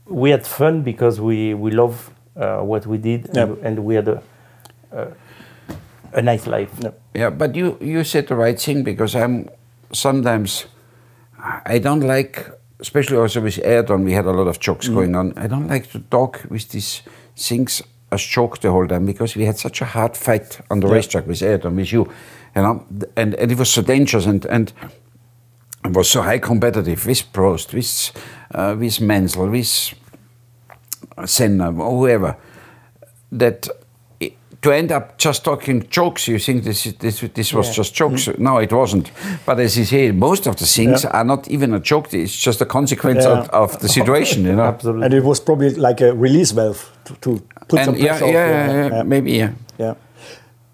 we 0.05 0.31
had 0.31 0.45
fun 0.45 0.81
because 0.81 1.19
we, 1.21 1.53
we 1.53 1.71
love 1.71 2.11
uh, 2.35 2.59
what 2.59 2.85
we 2.85 2.97
did 2.97 3.29
yep. 3.33 3.49
and, 3.49 3.57
and, 3.59 3.85
we 3.85 3.95
had 3.95 4.07
a, 4.07 4.23
uh, 4.91 5.07
a 6.13 6.21
nice 6.21 6.47
life. 6.47 6.71
Yeah, 7.13 7.29
but 7.29 7.55
you, 7.55 7.77
you 7.79 8.03
said 8.03 8.27
the 8.27 8.35
right 8.35 8.59
thing 8.59 8.83
because 8.83 9.15
I'm 9.15 9.49
sometimes, 9.91 10.65
I 11.65 11.79
don't 11.79 12.01
like, 12.01 12.49
especially 12.79 13.17
also 13.17 13.41
with 13.41 13.59
Ayrton, 13.63 14.03
we 14.03 14.13
had 14.13 14.25
a 14.25 14.31
lot 14.31 14.47
of 14.47 14.59
jokes 14.59 14.87
mm. 14.87 14.95
going 14.95 15.15
on. 15.15 15.33
I 15.37 15.47
don't 15.47 15.67
like 15.67 15.91
to 15.91 15.99
talk 15.99 16.45
with 16.49 16.69
these 16.69 17.01
things 17.35 17.81
a 18.11 18.17
shock 18.17 18.59
the 18.59 18.71
whole 18.71 18.87
time 18.87 19.05
because 19.05 19.35
we 19.35 19.45
had 19.45 19.57
such 19.57 19.81
a 19.81 19.85
hard 19.85 20.15
fight 20.15 20.59
on 20.69 20.79
the 20.79 20.87
yeah. 20.87 20.93
racetrack 20.93 21.27
with 21.27 21.41
Ed 21.41 21.65
and 21.65 21.75
with 21.75 21.91
you, 21.91 22.11
you 22.55 22.61
know, 22.61 22.85
and, 23.15 23.33
and 23.35 23.51
it 23.51 23.57
was 23.57 23.69
so 23.69 23.81
dangerous 23.81 24.25
and, 24.25 24.45
and 24.45 24.71
it 24.79 24.91
was 25.89 26.09
so 26.09 26.21
high 26.21 26.39
competitive 26.39 27.05
with 27.05 27.31
Prost, 27.33 27.73
with, 27.73 28.11
uh, 28.53 28.75
with 28.77 29.01
Mansell, 29.01 29.49
with 29.49 29.93
Senna, 31.25 31.71
whoever, 31.71 32.37
that 33.31 33.67
to 34.63 34.71
end 34.71 34.91
up 34.91 35.17
just 35.17 35.43
talking 35.43 35.85
jokes, 35.89 36.27
you 36.27 36.39
think 36.39 36.63
this 36.63 36.83
this 36.99 37.19
this 37.19 37.53
was 37.53 37.67
yeah. 37.67 37.73
just 37.73 37.93
jokes. 37.93 38.27
Mm. 38.27 38.39
No, 38.39 38.57
it 38.59 38.71
wasn't. 38.71 39.11
But 39.45 39.59
as 39.59 39.77
you 39.77 39.85
say, 39.85 40.11
most 40.11 40.47
of 40.47 40.55
the 40.55 40.65
things 40.65 41.03
yeah. 41.03 41.09
are 41.11 41.25
not 41.25 41.47
even 41.49 41.73
a 41.73 41.79
joke. 41.79 42.13
It's 42.13 42.35
just 42.35 42.61
a 42.61 42.65
consequence 42.65 43.25
yeah. 43.25 43.39
of, 43.39 43.49
of, 43.49 43.79
the 43.79 43.89
situation, 43.89 44.45
you 44.45 44.55
know. 44.55 44.63
Absolutely. 44.63 45.05
And 45.05 45.13
it 45.13 45.23
was 45.23 45.41
probably 45.41 45.75
like 45.75 45.99
a 46.01 46.13
release 46.13 46.51
valve 46.51 46.89
to, 47.05 47.15
to 47.15 47.41
put 47.67 47.79
and 47.79 47.85
some 47.85 47.95
pressure 47.95 48.27
yeah, 48.27 48.71
yeah, 48.71 48.87
yeah, 48.87 49.03
maybe 49.03 49.33
yeah. 49.33 49.51
Yeah. 49.77 49.95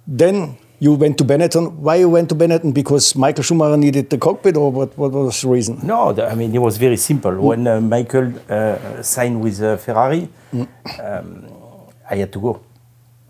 Then 0.07 0.57
you 0.79 0.93
went 0.93 1.17
to 1.17 1.25
Benetton. 1.25 1.75
Why 1.75 1.95
you 1.95 2.09
went 2.09 2.29
to 2.29 2.35
Benetton? 2.35 2.73
Because 2.73 3.15
Michael 3.15 3.43
Schumacher 3.43 3.77
needed 3.77 4.09
the 4.09 4.17
cockpit, 4.17 4.57
or 4.57 4.71
what? 4.71 4.97
What 4.97 5.11
was 5.11 5.41
the 5.41 5.49
reason? 5.49 5.79
No, 5.83 6.13
the, 6.13 6.27
I 6.27 6.35
mean 6.35 6.55
it 6.55 6.59
was 6.59 6.77
very 6.77 6.97
simple. 6.97 7.31
Mm. 7.31 7.41
When 7.41 7.67
uh, 7.67 7.81
Michael 7.81 8.33
uh, 8.49 9.01
signed 9.01 9.41
with 9.41 9.61
uh, 9.61 9.77
Ferrari, 9.77 10.29
mm. 10.53 10.67
um, 10.99 11.45
I 12.09 12.15
had 12.15 12.31
to 12.33 12.39
go 12.39 12.61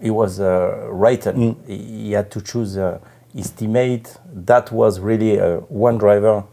he 0.02 0.10
was 0.10 0.39
uh, 0.39 0.88
right. 0.89 1.22
Mm. 1.22 1.68
He 1.68 2.12
had 2.14 2.32
to 2.32 2.41
choose 2.41 2.78
uh, 2.78 3.00
his 3.34 3.52
teammate. 3.52 4.18
That 4.34 4.72
was 4.72 5.00
really 5.00 5.39
uh, 5.39 5.58
one 5.68 5.97
driver, 5.97 6.43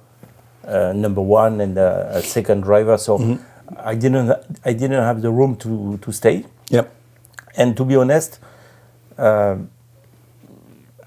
uh, 0.66 0.92
number 0.94 1.20
one, 1.20 1.61
and 1.61 1.78
uh, 1.78 2.07
a 2.11 2.22
second 2.22 2.62
driver. 2.62 2.99
So 2.99 3.18
mm-hmm. 3.18 3.42
I 3.78 3.94
didn't 3.94 4.30
I 4.64 4.72
didn't 4.72 5.03
have 5.03 5.22
the 5.22 5.30
room 5.30 5.57
to 5.57 5.99
to 5.99 6.12
stay. 6.12 6.44
Yep. 6.70 6.92
And 7.57 7.76
to 7.76 7.84
be 7.84 7.97
honest, 7.97 8.40
uh, 9.16 9.57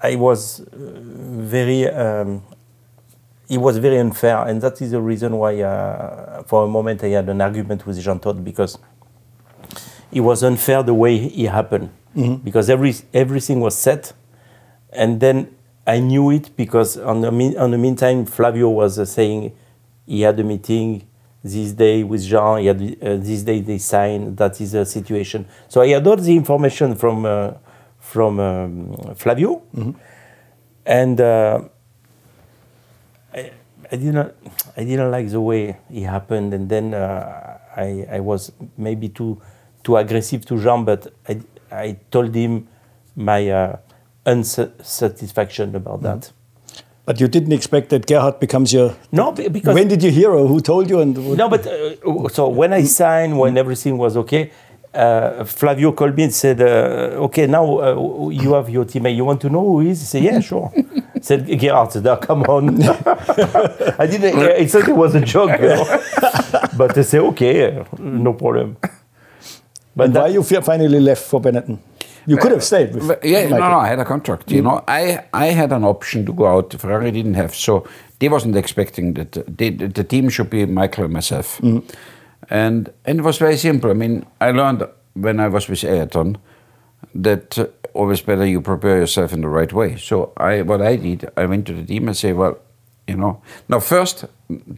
I 0.02 0.16
was 0.16 0.64
very. 0.72 1.88
Um, 1.88 2.42
it 3.48 3.58
was 3.58 3.78
very 3.78 3.98
unfair, 3.98 4.46
and 4.46 4.62
that 4.62 4.80
is 4.80 4.92
the 4.92 5.00
reason 5.00 5.36
why, 5.36 5.56
for 6.46 6.64
a 6.64 6.68
moment, 6.68 7.02
I 7.02 7.08
had 7.08 7.28
an 7.28 7.40
argument 7.40 7.84
with 7.84 8.00
Jean 8.00 8.20
Todt 8.20 8.44
because 8.44 8.78
it 10.12 10.20
was 10.20 10.44
unfair 10.44 10.84
the 10.84 10.94
way 10.94 11.16
it 11.16 11.50
happened 11.50 11.90
mm-hmm. 12.16 12.36
because 12.36 12.70
every 12.70 12.94
everything 13.12 13.60
was 13.60 13.76
set, 13.76 14.12
and 14.92 15.20
then 15.20 15.54
I 15.86 16.00
knew 16.00 16.30
it 16.30 16.56
because 16.56 16.96
on 16.96 17.20
the 17.20 17.32
mean, 17.32 17.56
on 17.58 17.70
the 17.70 17.78
meantime 17.78 18.26
Flavio 18.26 18.68
was 18.68 18.98
uh, 18.98 19.04
saying 19.04 19.52
he 20.06 20.22
had 20.22 20.38
a 20.40 20.44
meeting 20.44 21.06
this 21.42 21.72
day 21.72 22.02
with 22.02 22.22
Jean. 22.24 22.58
He 22.60 22.66
had 22.66 22.80
uh, 22.80 23.16
this 23.16 23.42
day 23.42 23.60
they 23.60 23.78
signed. 23.78 24.36
That 24.36 24.60
is 24.60 24.74
a 24.74 24.84
situation. 24.84 25.46
So 25.68 25.80
I 25.80 25.88
had 25.88 26.06
all 26.06 26.16
the 26.16 26.36
information 26.36 26.94
from 26.94 27.24
uh, 27.24 27.52
from 28.00 28.40
um, 28.40 29.14
Flavio, 29.14 29.62
mm-hmm. 29.74 29.92
and. 30.86 31.20
Uh, 31.20 31.60
I, 33.32 33.52
I 33.92 33.96
didn't 33.96 34.34
I 34.76 34.84
didn't 34.84 35.10
like 35.10 35.30
the 35.30 35.40
way 35.40 35.76
it 35.92 36.04
happened, 36.04 36.54
and 36.54 36.68
then 36.68 36.94
uh, 36.94 37.58
I 37.76 38.06
I 38.10 38.20
was 38.20 38.52
maybe 38.76 39.08
too 39.08 39.40
too 39.82 39.96
aggressive 39.96 40.44
to 40.46 40.60
Jean, 40.60 40.84
but 40.84 41.12
I 41.28 41.40
I 41.70 41.96
told 42.10 42.34
him 42.34 42.68
my 43.16 43.48
uh, 43.50 43.76
unsatisfaction 44.26 45.74
about 45.74 46.02
that. 46.02 46.20
Mm. 46.20 46.32
But 47.04 47.20
you 47.20 47.26
didn't 47.26 47.52
expect 47.52 47.88
that 47.90 48.06
Gerhard 48.06 48.38
becomes 48.38 48.72
your. 48.72 48.94
No, 49.10 49.32
because. 49.32 49.74
When 49.74 49.88
did 49.88 50.02
you 50.02 50.10
hear 50.12 50.30
or 50.30 50.46
who 50.46 50.60
told 50.60 50.88
you? 50.88 51.00
And 51.00 51.16
no, 51.36 51.48
but 51.48 51.66
uh, 51.66 52.28
so 52.28 52.48
when 52.48 52.72
I 52.72 52.84
signed, 52.84 53.38
when 53.38 53.58
everything 53.58 53.98
was 53.98 54.16
okay, 54.16 54.52
uh, 54.94 55.44
Flavio 55.44 55.92
called 55.92 56.16
me 56.16 56.24
and 56.24 56.34
said, 56.34 56.60
uh, 56.60 57.24
"Okay, 57.26 57.46
now 57.46 57.78
uh, 57.78 58.28
you 58.30 58.54
have 58.54 58.68
your 58.68 58.84
teammate. 58.84 59.14
You 59.14 59.24
want 59.24 59.40
to 59.42 59.48
know 59.48 59.64
who 59.64 59.80
he 59.80 59.90
is?" 59.90 60.02
I 60.02 60.04
said, 60.04 60.22
"Yeah, 60.24 60.40
sure." 60.40 60.72
said 61.20 61.46
Gerhard. 61.46 61.92
Said, 61.92 62.06
oh, 62.06 62.16
"Come 62.16 62.42
on." 62.44 62.82
I 63.98 64.06
didn't. 64.06 64.38
I 64.38 64.66
said 64.66 64.88
it 64.88 64.96
was 64.96 65.14
a 65.14 65.20
joke, 65.20 65.60
you 65.60 65.68
know? 65.68 65.84
but 66.76 66.96
I 66.98 67.02
said, 67.02 67.20
"Okay, 67.20 67.84
no 67.98 68.32
problem." 68.32 68.76
But 69.94 70.10
why 70.10 70.28
you 70.28 70.42
finally 70.42 71.00
left 71.00 71.22
for 71.22 71.40
Benetton? 71.40 71.78
You 72.26 72.36
could 72.36 72.52
have 72.52 72.62
stayed. 72.62 72.94
With 72.94 73.08
But 73.08 73.24
yeah, 73.24 73.44
no, 73.44 73.50
Michael. 73.50 73.70
no, 73.70 73.78
I 73.78 73.88
had 73.88 73.98
a 73.98 74.04
contract. 74.04 74.50
You 74.50 74.62
know, 74.62 74.82
I 74.86 75.24
I 75.32 75.46
had 75.46 75.72
an 75.72 75.84
option 75.84 76.26
to 76.26 76.32
go 76.32 76.46
out. 76.46 76.72
Ferrari 76.74 77.10
didn't 77.10 77.34
have, 77.34 77.54
so 77.54 77.86
they 78.18 78.28
wasn't 78.28 78.56
expecting 78.56 79.14
that 79.14 79.32
the, 79.32 79.70
the, 79.70 79.86
the 79.88 80.04
team 80.04 80.28
should 80.28 80.50
be 80.50 80.66
Michael 80.66 81.04
and 81.04 81.12
myself. 81.12 81.60
And 82.48 82.92
and 83.04 83.18
it 83.20 83.22
was 83.22 83.38
very 83.38 83.56
simple. 83.56 83.90
I 83.90 83.94
mean, 83.94 84.26
I 84.40 84.50
learned 84.50 84.86
when 85.14 85.40
I 85.40 85.48
was 85.48 85.68
with 85.68 85.84
Ayrton 85.84 86.38
that 87.14 87.58
uh, 87.58 87.66
always 87.94 88.20
better 88.20 88.46
you 88.46 88.60
prepare 88.60 88.98
yourself 88.98 89.32
in 89.32 89.40
the 89.40 89.48
right 89.48 89.72
way. 89.72 89.96
So 89.96 90.32
I 90.36 90.62
what 90.62 90.80
I 90.80 90.96
did, 90.96 91.30
I 91.36 91.46
went 91.46 91.66
to 91.66 91.74
the 91.74 91.84
team 91.84 92.08
and 92.08 92.16
say, 92.16 92.32
well, 92.32 92.58
you 93.06 93.16
know, 93.16 93.42
now 93.68 93.80
first 93.80 94.24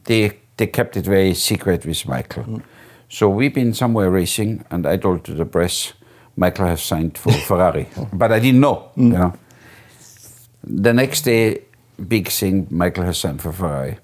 they 0.05 0.39
they 0.57 0.67
kept 0.67 0.97
it 0.97 1.05
very 1.05 1.35
secret 1.35 1.87
with 1.87 2.07
Michael. 2.07 2.63
So 3.09 3.29
we've 3.29 3.53
been 3.55 3.75
somewhere 3.75 4.11
racing, 4.11 4.65
and 4.71 4.87
I 4.87 4.97
told 4.97 5.25
to 5.25 5.35
the 5.35 5.45
press, 5.45 5.93
Michael 6.37 6.67
has 6.67 6.83
signed 6.83 7.19
for 7.19 7.33
Ferrari, 7.49 7.87
but 8.13 8.33
I 8.33 8.39
didn't 8.39 8.61
know. 8.61 8.91
You 8.97 9.09
know. 9.11 9.35
The 10.65 10.93
next 10.93 11.23
day, 11.23 11.63
big 12.09 12.29
thing, 12.29 12.69
Michael 12.71 13.05
has 13.05 13.19
signed 13.19 13.43
for 13.43 13.53
Ferrari. 13.53 13.99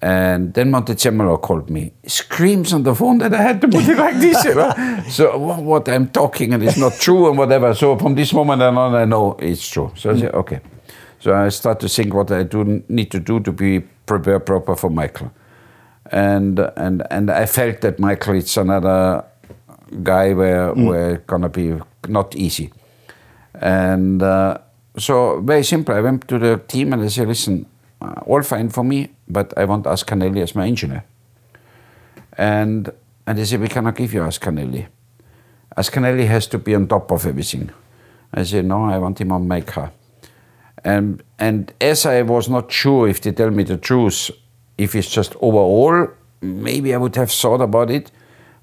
And 0.00 0.54
then 0.54 0.70
Monte 0.70 0.92
Montezemolo 0.92 1.42
called 1.42 1.70
me, 1.70 1.92
screams 2.06 2.72
on 2.72 2.84
the 2.84 2.94
phone 2.94 3.18
that 3.18 3.34
I 3.34 3.42
had 3.42 3.60
to 3.62 3.68
put 3.68 3.88
it 3.88 3.98
like 3.98 4.16
this. 4.18 4.44
you 4.44 4.54
know. 4.54 5.02
so 5.08 5.36
what, 5.36 5.60
what 5.60 5.88
I'm 5.88 6.08
talking 6.08 6.54
and 6.54 6.62
it's 6.62 6.76
not 6.76 6.92
true 6.94 7.28
and 7.28 7.36
whatever. 7.36 7.74
So 7.74 7.98
from 7.98 8.14
this 8.14 8.32
moment 8.32 8.62
on, 8.62 8.94
I 8.94 9.04
know 9.04 9.36
it's 9.40 9.68
true. 9.68 9.92
So 9.96 10.10
I 10.10 10.20
said, 10.20 10.34
okay. 10.34 10.60
So 11.18 11.34
I 11.34 11.48
start 11.48 11.80
to 11.80 11.88
think 11.88 12.14
what 12.14 12.30
I 12.30 12.44
do 12.44 12.84
need 12.88 13.10
to 13.10 13.18
do 13.18 13.40
to 13.40 13.50
be 13.50 13.80
prepared 13.80 14.46
proper 14.46 14.76
for 14.76 14.88
Michael. 14.88 15.32
And 16.10 16.58
and 16.76 17.02
and 17.10 17.30
I 17.30 17.46
felt 17.46 17.80
that 17.80 17.98
Michael 17.98 18.36
is 18.36 18.56
another 18.56 19.24
guy 20.02 20.32
where 20.32 20.72
where 20.74 21.18
gonna 21.26 21.48
be 21.48 21.74
not 22.06 22.36
easy. 22.36 22.72
And 23.60 24.22
uh, 24.22 24.58
so 24.96 25.40
very 25.40 25.64
simple. 25.64 25.94
I 25.94 26.00
went 26.00 26.28
to 26.28 26.38
the 26.38 26.58
team 26.68 26.92
and 26.92 27.02
I 27.02 27.08
said, 27.08 27.28
listen, 27.28 27.66
uh, 28.00 28.20
all 28.26 28.42
fine 28.42 28.68
for 28.68 28.84
me, 28.84 29.10
but 29.28 29.52
I 29.56 29.64
want 29.64 29.86
Ascanelli 29.86 30.42
as 30.42 30.54
my 30.54 30.66
engineer. 30.66 31.04
And 32.36 32.90
and 33.26 33.38
they 33.38 33.44
said, 33.44 33.60
we 33.60 33.68
cannot 33.68 33.96
give 33.96 34.14
you 34.14 34.20
Ascanelli. 34.20 34.86
Ascanelli 35.76 36.26
has 36.26 36.46
to 36.48 36.58
be 36.58 36.74
on 36.74 36.86
top 36.86 37.10
of 37.10 37.26
everything. 37.26 37.70
I 38.32 38.44
said, 38.44 38.64
no, 38.64 38.84
I 38.84 38.98
want 38.98 39.20
him 39.20 39.32
on 39.32 39.46
my 39.46 39.60
car. 39.60 39.92
And 40.84 41.22
and 41.38 41.72
as 41.80 42.06
I 42.06 42.22
was 42.22 42.48
not 42.48 42.70
sure 42.72 43.08
if 43.08 43.20
they 43.20 43.32
tell 43.32 43.50
me 43.50 43.64
the 43.64 43.76
truth, 43.76 44.30
if 44.76 44.94
it's 44.94 45.10
just 45.10 45.34
overall, 45.40 46.08
maybe 46.40 46.94
I 46.94 46.96
would 46.96 47.16
have 47.16 47.30
thought 47.30 47.60
about 47.60 47.90
it. 47.90 48.10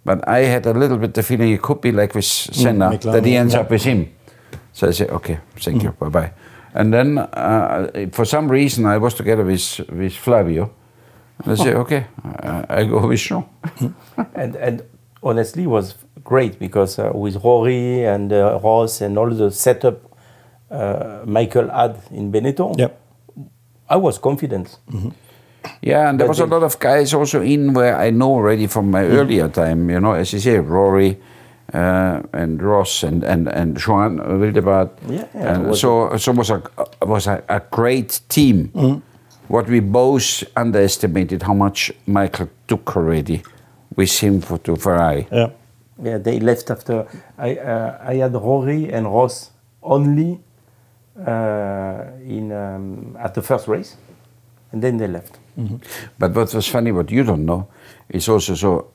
But 0.05 0.27
I 0.27 0.39
had 0.39 0.65
a 0.65 0.73
little 0.73 0.97
bit 0.97 1.13
the 1.13 1.23
feeling 1.23 1.51
it 1.51 1.61
could 1.61 1.81
be 1.81 1.91
like 1.91 2.13
with 2.15 2.25
Senna, 2.25 2.91
McLaren, 2.91 3.11
that 3.11 3.25
he 3.25 3.36
ends 3.36 3.53
yeah. 3.53 3.61
up 3.61 3.71
with 3.71 3.83
him. 3.83 4.13
So 4.71 4.88
I 4.88 4.91
said, 4.91 5.09
okay, 5.09 5.39
thank 5.55 5.83
you, 5.83 5.91
bye 5.91 6.09
bye. 6.09 6.31
And 6.76 6.91
then 6.93 7.17
uh, 7.17 7.88
for 8.11 8.26
some 8.26 8.51
reason 8.51 8.86
I 8.86 8.97
was 8.97 9.13
together 9.13 9.43
with 9.45 9.80
with 9.89 10.13
Flavio. 10.13 10.69
And 11.43 11.51
I 11.53 11.55
said, 11.55 11.76
okay, 11.76 12.05
I, 12.23 12.82
I 12.82 12.84
go 12.86 13.07
with 13.07 13.19
Jean. 13.19 13.43
and 14.36 14.55
and 14.55 14.82
honestly 15.21 15.63
it 15.63 15.69
was 15.69 15.95
great 16.23 16.59
because 16.59 16.99
uh, 16.99 17.11
with 17.13 17.36
Rory 17.43 18.05
and 18.05 18.32
uh, 18.32 18.59
Ross 18.63 19.01
and 19.01 19.17
all 19.17 19.30
the 19.30 19.51
setup 19.51 19.95
uh, 20.71 21.21
Michael 21.26 21.69
had 21.69 21.95
in 22.11 22.32
Benetton, 22.32 22.78
Yep. 22.78 22.91
I 23.89 23.95
was 23.97 24.17
confident. 24.19 24.80
Yeah, 25.82 26.09
and 26.09 26.19
there 26.19 26.28
But 26.28 26.38
was 26.38 26.39
a 26.39 26.45
lot 26.45 26.63
of 26.63 26.80
guys 26.80 27.13
also 27.13 27.41
in 27.41 27.73
where 27.73 27.95
I 27.97 28.11
know 28.11 28.32
already 28.34 28.67
from 28.67 28.91
my 28.91 29.03
earlier 29.03 29.49
time, 29.49 29.89
you 29.89 29.99
know, 29.99 30.13
as 30.13 30.32
you 30.34 30.39
say, 30.39 30.57
Rory 30.59 31.17
uh, 31.76 32.21
and 32.34 32.61
Ross 32.61 33.03
and 33.03 33.23
and 33.23 33.47
and 33.47 33.78
Joan 33.78 34.19
Villadelprat. 34.19 34.89
Yeah, 35.09 35.28
yeah, 35.36 35.57
was 35.57 35.82
so 35.82 36.17
so 36.17 36.32
it 36.32 36.38
was 36.38 36.49
a 36.49 36.61
was 37.01 37.28
a, 37.28 37.43
a 37.49 37.61
great 37.71 38.21
team. 38.30 39.01
What 39.47 39.67
we 39.67 39.80
both 39.80 40.43
underestimated 40.55 41.43
how 41.43 41.53
much 41.53 41.91
Michael 42.07 42.49
took 42.67 42.95
already 42.95 43.43
with 43.95 44.19
him 44.23 44.41
for 44.41 44.57
to 44.59 44.76
Ferrari. 44.76 45.28
Yeah. 45.32 45.49
Yeah, 46.03 46.17
they 46.17 46.39
left 46.39 46.69
after. 46.69 47.05
I 47.38 47.55
uh, 47.55 48.11
I 48.11 48.15
had 48.15 48.34
Rory 48.34 48.91
and 48.91 49.05
Ross 49.05 49.51
only 49.82 50.39
uh, 51.26 52.03
in 52.21 52.51
um, 52.51 53.15
at 53.17 53.34
the 53.34 53.41
first 53.41 53.67
race, 53.67 53.95
and 54.71 54.82
then 54.82 54.97
they 54.97 55.07
left. 55.07 55.39
But 56.19 56.36
what 56.36 56.53
was 56.53 56.67
funny, 56.67 56.91
what 56.91 57.11
you 57.11 57.23
don't 57.23 57.45
know, 57.45 57.67
is 58.09 58.28
also 58.28 58.55
so 58.55 58.88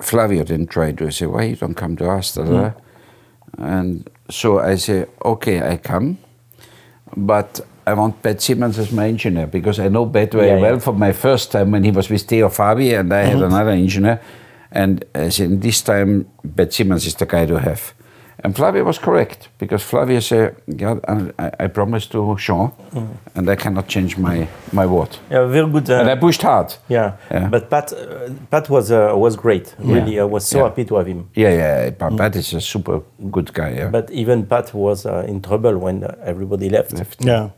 Flavio 0.00 0.44
didn't 0.44 0.68
try 0.68 0.92
to 0.92 1.10
say, 1.10 1.26
why 1.26 1.44
you 1.44 1.56
don't 1.56 1.74
come 1.74 1.96
to 1.96 2.10
us? 2.10 2.34
Da. 2.34 2.72
And 3.58 4.08
so 4.30 4.58
I 4.58 4.76
say, 4.76 5.06
okay, 5.24 5.60
I 5.62 5.76
come, 5.76 6.18
but 7.16 7.60
I 7.86 7.94
want 7.94 8.22
Pat 8.22 8.40
Symonds 8.40 8.78
as 8.78 8.90
my 8.90 9.06
engineer 9.08 9.46
because 9.46 9.78
I 9.78 9.88
know 9.88 10.06
Pat 10.06 10.32
very 10.32 10.48
Yeah, 10.48 10.54
yeah. 10.56 10.62
well 10.62 10.80
from 10.80 10.98
my 10.98 11.12
first 11.12 11.52
time 11.52 11.70
when 11.70 11.84
he 11.84 11.90
was 11.90 12.08
with 12.08 12.26
Teo 12.26 12.48
Fabi 12.48 12.98
and 12.98 13.12
I 13.12 13.24
had 13.24 13.36
mm-hmm. 13.36 13.44
another 13.44 13.70
engineer. 13.70 14.20
And 14.72 15.04
I 15.14 15.28
said, 15.28 15.60
this 15.60 15.82
time, 15.82 16.26
Pat 16.56 16.72
Symonds 16.72 17.06
is 17.06 17.14
the 17.14 17.26
guy 17.26 17.46
to 17.46 17.60
have. 17.60 17.94
And 18.44 18.54
Flavio 18.54 18.84
was 18.84 18.98
correct 18.98 19.48
because 19.58 19.82
Flavio 19.82 20.20
said, 20.20 20.54
yeah, 20.66 20.98
I, 21.38 21.50
I 21.64 21.66
promised 21.68 22.12
to 22.12 22.36
Jean 22.38 22.70
and 23.34 23.48
I 23.48 23.56
cannot 23.56 23.88
change 23.88 24.18
my, 24.18 24.46
my 24.72 24.84
word. 24.86 25.16
Yeah, 25.30 25.46
very 25.46 25.70
good. 25.70 25.88
Uh, 25.88 26.00
And 26.00 26.10
I 26.10 26.16
pushed 26.16 26.42
hard. 26.42 26.74
yeah. 26.88 27.12
Yeah. 27.30 27.48
but 27.50 27.70
Pat 27.70 27.92
uh, 27.92 27.96
Pat 28.50 28.68
was 28.68 28.90
uh, 28.90 29.12
was 29.16 29.36
great. 29.36 29.74
Really, 29.78 30.20
I 30.20 30.24
was 30.24 30.44
so 30.46 30.58
Yeah. 30.58 30.64
happy 30.68 30.84
to 30.84 30.96
have 30.96 31.06
him. 31.08 31.28
Yeah, 31.34 31.54
yeah, 31.56 31.90
but 31.98 32.16
Pat 32.18 32.36
is 32.36 32.52
a 32.54 32.60
super 32.60 33.00
good 33.30 33.52
guy. 33.54 33.70
Yeah. 33.78 33.90
But 33.90 34.10
even 34.10 34.46
Pat 34.46 34.74
was 34.74 35.06
uh, 35.06 35.24
in 35.26 35.40
trouble 35.40 35.78
when 35.78 36.04
uh, 36.04 36.14
everybody 36.22 36.68
left. 36.68 36.92
Yeah. 37.24 37.48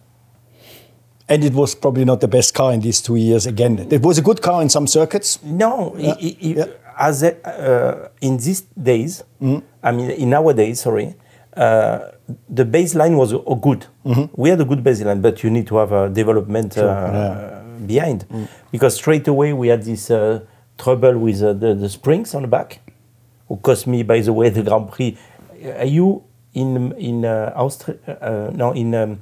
And 1.29 1.43
it 1.45 1.55
was 1.55 1.75
probably 1.75 2.05
not 2.05 2.21
the 2.21 2.29
best 2.29 2.55
car 2.55 2.73
in 2.73 2.81
these 2.81 3.03
two 3.03 3.17
years 3.17 3.47
again. 3.47 3.79
It 3.91 4.03
was 4.03 4.19
a 4.19 4.23
good 4.23 4.41
car 4.41 4.63
in 4.63 4.69
some 4.69 4.87
circuits. 4.87 5.41
No, 5.43 5.97
i- 5.99 6.03
i- 6.11 6.37
i- 6.43 6.55
Yeah. 6.59 6.67
As 6.99 7.23
a, 7.23 7.33
uh, 7.47 8.09
in 8.21 8.37
these 8.39 8.63
days, 8.63 9.23
Mm-hmm. 9.41 9.67
I 9.83 9.93
mean, 9.93 10.11
in 10.11 10.31
nowadays, 10.31 10.81
sorry, 10.81 11.15
uh, 11.57 11.99
the 12.49 12.65
baseline 12.65 13.17
was 13.17 13.33
uh, 13.35 13.39
good. 13.61 13.87
Mm-hmm. 14.05 14.41
We 14.41 14.49
had 14.51 14.61
a 14.61 14.65
good 14.65 14.83
baseline, 14.83 15.21
but 15.21 15.43
you 15.45 15.51
need 15.51 15.67
to 15.69 15.77
have 15.77 15.93
a 15.93 16.09
development 16.09 16.77
uh, 16.79 16.83
yeah. 16.83 17.87
behind, 17.87 18.25
Mm. 18.31 18.49
because 18.73 18.95
straight 18.97 19.29
away 19.29 19.53
we 19.53 19.69
had 19.69 19.83
this 19.83 20.11
uh, 20.11 20.41
trouble 20.79 21.19
with 21.19 21.43
uh, 21.43 21.53
the, 21.53 21.75
the 21.75 21.89
springs 21.89 22.35
on 22.35 22.43
the 22.43 22.49
back, 22.49 22.81
who 23.49 23.57
cost 23.59 23.87
me, 23.87 24.03
by 24.03 24.21
the 24.21 24.33
way, 24.33 24.49
the 24.49 24.63
Grand 24.63 24.91
Prix. 24.91 25.17
Are 25.79 25.85
you 25.85 26.25
in 26.55 26.93
in 26.97 27.25
uh, 27.25 27.53
Austria? 27.55 27.97
Uh, 28.07 28.51
no, 28.55 28.73
in 28.73 28.95
um, 28.95 29.21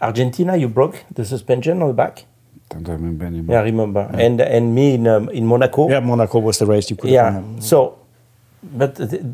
Argentina, 0.00 0.56
you 0.56 0.68
broke 0.68 1.04
the 1.14 1.24
suspension 1.24 1.80
on 1.82 1.88
the 1.88 1.94
back. 1.94 2.26
Don't 2.82 2.94
remember 2.96 3.24
anymore. 3.26 3.54
Yeah, 3.54 3.60
I 3.60 3.64
remember. 3.64 4.10
And 4.12 4.40
and 4.40 4.74
me 4.74 4.94
in 4.94 5.06
um, 5.06 5.28
in 5.30 5.46
Monaco. 5.46 5.88
Yeah, 5.88 6.00
Monaco 6.00 6.38
was 6.40 6.58
the 6.58 6.66
race 6.66 6.90
you 6.90 6.96
could 6.96 7.10
Yeah. 7.10 7.30
have. 7.32 7.44
So, 7.62 7.98
but 8.62 8.96
th- 8.96 9.10
th- 9.10 9.24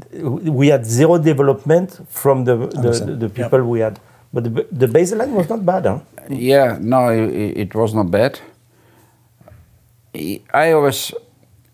we 0.60 0.68
had 0.68 0.84
zero 0.86 1.18
development 1.18 2.00
from 2.08 2.44
the 2.44 2.56
the, 2.56 2.66
the, 2.66 2.76
Understand. 2.78 3.20
the 3.20 3.28
people 3.28 3.62
we 3.64 3.80
had. 3.80 3.98
But 4.32 4.44
the, 4.44 4.66
the 4.70 4.86
baseline 4.86 5.32
was 5.32 5.48
not 5.48 5.64
bad, 5.66 5.86
huh? 5.86 5.98
Yeah, 6.28 6.78
no, 6.80 7.08
it, 7.08 7.56
it 7.58 7.74
was 7.74 7.94
not 7.94 8.10
bad. 8.10 8.38
I 10.14 10.72
always, 10.72 11.12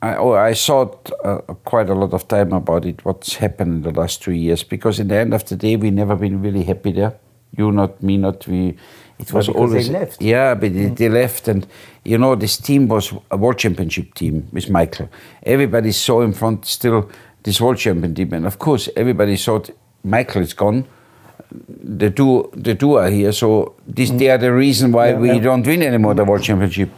I, 0.02 0.14
oh, 0.16 0.32
I 0.32 0.54
thought 0.54 1.10
uh, 1.24 1.38
quite 1.64 1.88
a 1.90 1.94
lot 1.94 2.12
of 2.12 2.28
time 2.28 2.52
about 2.52 2.84
it, 2.84 3.04
what's 3.04 3.36
happened 3.36 3.84
in 3.86 3.92
the 3.92 3.98
last 4.00 4.22
two 4.22 4.32
years, 4.32 4.62
because 4.62 4.98
in 5.00 5.08
the 5.08 5.16
end 5.16 5.34
of 5.34 5.44
the 5.48 5.56
day, 5.56 5.76
we 5.76 5.90
never 5.90 6.16
been 6.16 6.42
really 6.42 6.62
happy 6.64 6.92
there. 6.92 7.14
You 7.56 7.72
not, 7.72 8.02
me 8.02 8.16
not, 8.18 8.46
we. 8.46 8.76
It 9.18 9.32
was 9.32 9.48
always 9.48 9.88
left. 9.88 10.20
Yeah, 10.20 10.54
but 10.54 10.72
they, 10.74 10.86
they 10.88 11.08
left, 11.08 11.48
and 11.48 11.66
you 12.04 12.18
know 12.18 12.34
this 12.34 12.56
team 12.58 12.86
was 12.88 13.12
a 13.30 13.36
world 13.36 13.58
championship 13.58 14.14
team 14.14 14.48
with 14.52 14.68
Michael. 14.70 15.08
Everybody 15.42 15.92
saw 15.92 16.20
in 16.22 16.32
front 16.32 16.66
still 16.66 17.08
this 17.42 17.60
world 17.60 17.78
champion 17.78 18.14
team, 18.14 18.32
and 18.34 18.46
of 18.46 18.58
course 18.58 18.88
everybody 18.96 19.36
thought 19.36 19.70
Michael 20.04 20.42
is 20.42 20.52
gone. 20.54 20.84
The 21.82 22.10
two, 22.10 22.50
the 22.54 22.74
two 22.74 22.94
are 22.98 23.08
here, 23.08 23.32
so 23.32 23.74
this 23.86 24.10
they 24.10 24.28
are 24.30 24.38
the 24.38 24.52
reason 24.52 24.92
why 24.92 25.10
Yeah, 25.10 25.18
we 25.20 25.28
yeah. 25.28 25.38
don't 25.38 25.66
win 25.66 25.82
anymore 25.82 26.14
the 26.14 26.24
world 26.24 26.42
championship. 26.42 26.90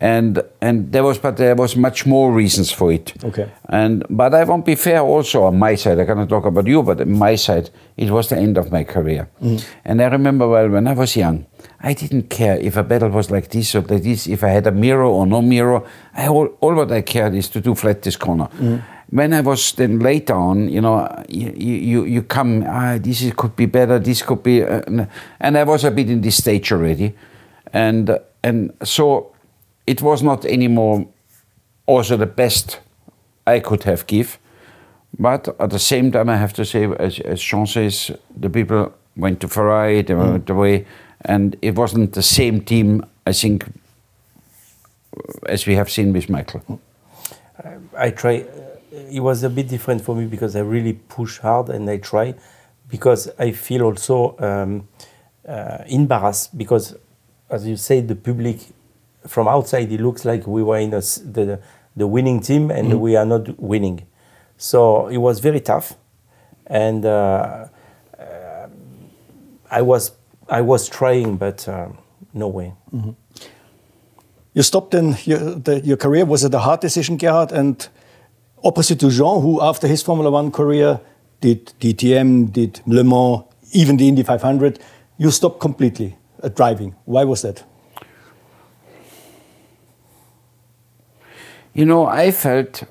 And 0.00 0.42
and 0.60 0.90
there 0.90 1.04
was, 1.04 1.18
but 1.18 1.36
there 1.36 1.54
was 1.54 1.76
much 1.76 2.06
more 2.06 2.32
reasons 2.32 2.72
for 2.72 2.90
it. 2.90 3.12
Okay. 3.22 3.48
And 3.68 4.04
but 4.10 4.34
I 4.34 4.42
won't 4.44 4.64
be 4.64 4.74
fair 4.74 5.00
also 5.00 5.44
on 5.44 5.58
my 5.58 5.76
side. 5.76 6.00
I 6.00 6.04
cannot 6.06 6.28
talk 6.28 6.44
about 6.44 6.66
you, 6.66 6.82
but 6.82 7.00
on 7.00 7.12
my 7.12 7.36
side, 7.36 7.70
it 7.96 8.10
was 8.10 8.28
the 8.28 8.36
end 8.36 8.58
of 8.58 8.72
my 8.72 8.82
career. 8.82 9.28
And 9.84 10.02
I 10.02 10.06
remember 10.06 10.48
well 10.48 10.68
when 10.68 10.88
I 10.88 10.94
was 10.94 11.14
young, 11.16 11.46
I 11.82 11.94
didn't 11.94 12.30
care 12.30 12.56
if 12.58 12.76
a 12.76 12.82
battle 12.82 13.08
was 13.10 13.30
like 13.30 13.48
this 13.48 13.74
or 13.74 13.80
like 13.80 14.02
this, 14.02 14.26
if 14.26 14.44
I 14.44 14.48
had 14.48 14.66
a 14.66 14.72
mirror 14.72 15.04
or 15.04 15.26
no 15.26 15.42
mirror. 15.42 15.82
I 16.14 16.28
all, 16.28 16.48
all 16.60 16.74
what 16.74 16.92
I 16.92 17.02
cared 17.02 17.34
is 17.34 17.48
to 17.50 17.60
do 17.60 17.74
flat 17.74 18.02
this 18.02 18.16
corner. 18.16 18.48
When 19.10 19.34
I 19.34 19.40
was 19.40 19.72
then 19.72 19.98
later 19.98 20.34
on, 20.34 20.68
you 20.68 20.80
know, 20.80 21.06
you 21.28 21.50
you, 21.50 22.04
you 22.04 22.22
come, 22.22 22.64
ah, 22.66 22.98
this 22.98 23.20
is, 23.20 23.32
could 23.34 23.54
be 23.56 23.66
better, 23.66 23.98
this 23.98 24.22
could 24.22 24.42
be, 24.42 24.62
uh, 24.62 25.06
and 25.40 25.58
I 25.58 25.64
was 25.64 25.84
a 25.84 25.90
bit 25.90 26.08
in 26.08 26.20
this 26.22 26.36
stage 26.36 26.72
already, 26.72 27.14
and 27.72 28.18
and 28.42 28.72
so 28.82 29.34
it 29.86 30.00
was 30.00 30.22
not 30.22 30.44
anymore 30.46 31.06
also 31.86 32.16
the 32.16 32.26
best 32.26 32.80
I 33.46 33.60
could 33.60 33.82
have 33.84 34.06
give. 34.06 34.38
But 35.18 35.48
at 35.58 35.70
the 35.70 35.78
same 35.78 36.10
time, 36.10 36.30
I 36.30 36.36
have 36.36 36.54
to 36.54 36.64
say, 36.64 36.84
as, 36.98 37.20
as 37.20 37.42
Jean 37.42 37.66
says, 37.66 38.10
the 38.34 38.48
people 38.48 38.94
went 39.14 39.40
to 39.40 39.48
Ferrari, 39.48 40.02
they 40.02 40.14
went 40.14 40.48
away, 40.48 40.86
and 41.24 41.56
it 41.62 41.74
wasn't 41.74 42.12
the 42.12 42.22
same 42.22 42.60
team, 42.60 43.04
I 43.26 43.32
think, 43.32 43.66
as 45.46 45.66
we 45.66 45.74
have 45.74 45.90
seen 45.90 46.12
with 46.12 46.28
Michael. 46.28 46.80
I 47.96 48.10
try. 48.10 48.44
It 48.90 49.20
was 49.20 49.42
a 49.42 49.50
bit 49.50 49.68
different 49.68 50.02
for 50.02 50.14
me 50.14 50.26
because 50.26 50.56
I 50.56 50.60
really 50.60 50.94
push 50.94 51.38
hard 51.38 51.68
and 51.68 51.88
I 51.88 51.98
try 51.98 52.34
because 52.88 53.30
I 53.38 53.52
feel 53.52 53.82
also 53.82 54.36
um, 54.38 54.88
uh, 55.48 55.78
embarrassed 55.86 56.56
because, 56.58 56.94
as 57.48 57.66
you 57.66 57.76
say, 57.76 58.00
the 58.00 58.16
public 58.16 58.58
from 59.26 59.48
outside 59.48 59.90
it 59.92 60.00
looks 60.00 60.24
like 60.24 60.46
we 60.46 60.62
were 60.62 60.78
in 60.78 60.92
a 60.92 61.00
the 61.00 61.60
the 61.94 62.06
winning 62.06 62.40
team 62.40 62.70
and 62.70 63.00
we 63.00 63.16
are 63.16 63.26
not 63.26 63.58
winning. 63.58 64.06
So 64.56 65.08
it 65.08 65.18
was 65.18 65.40
very 65.40 65.60
tough, 65.60 65.94
and 66.66 67.04
uh, 67.04 67.68
uh, 68.18 68.68
I 69.70 69.82
was 69.82 70.12
I 70.52 70.60
was 70.60 70.86
trying, 70.86 71.38
but 71.38 71.66
uh, 71.66 71.88
no 72.34 72.46
way. 72.46 72.74
Mm-hmm. 72.94 73.12
You 74.52 74.62
stopped 74.62 74.92
in 74.92 75.16
your, 75.24 75.38
the, 75.38 75.80
your 75.80 75.96
career. 75.96 76.26
Was 76.26 76.44
it 76.44 76.52
a 76.52 76.58
hard 76.58 76.80
decision, 76.80 77.16
Gerhard? 77.16 77.52
And 77.52 77.88
opposite 78.62 79.00
to 79.00 79.08
Jean, 79.08 79.40
who 79.40 79.62
after 79.62 79.88
his 79.88 80.02
Formula 80.02 80.30
One 80.30 80.52
career 80.52 81.00
did 81.40 81.72
DTM, 81.80 82.52
did 82.52 82.82
Le 82.86 83.02
Mans, 83.02 83.44
even 83.72 83.96
the 83.96 84.06
Indy 84.06 84.22
500, 84.22 84.78
you 85.16 85.30
stopped 85.30 85.58
completely 85.58 86.18
at 86.42 86.54
driving. 86.54 86.94
Why 87.06 87.24
was 87.24 87.40
that? 87.42 87.64
You 91.72 91.86
know, 91.86 92.04
I 92.04 92.30
felt 92.30 92.82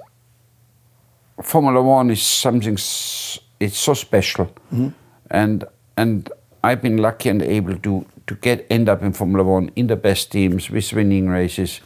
Formula 1.44 1.80
One 1.80 2.10
is 2.10 2.24
something. 2.24 2.74
It's 2.74 3.78
so 3.78 3.94
special, 3.94 4.46
mm-hmm. 4.74 4.88
and 5.30 5.64
and 5.96 6.28
I've 6.64 6.82
been 6.82 6.98
lucky 6.98 7.30
and 7.30 7.42
able 7.42 7.78
to 7.78 8.06
to 8.28 8.36
get 8.36 8.66
end 8.70 8.88
up 8.88 9.02
in 9.02 9.14
Formula 9.14 9.44
One 9.44 9.72
in 9.76 9.88
the 9.88 9.96
best 9.96 10.32
teams 10.32 10.70
with 10.70 10.94
winning 10.94 11.28
races, 11.28 11.82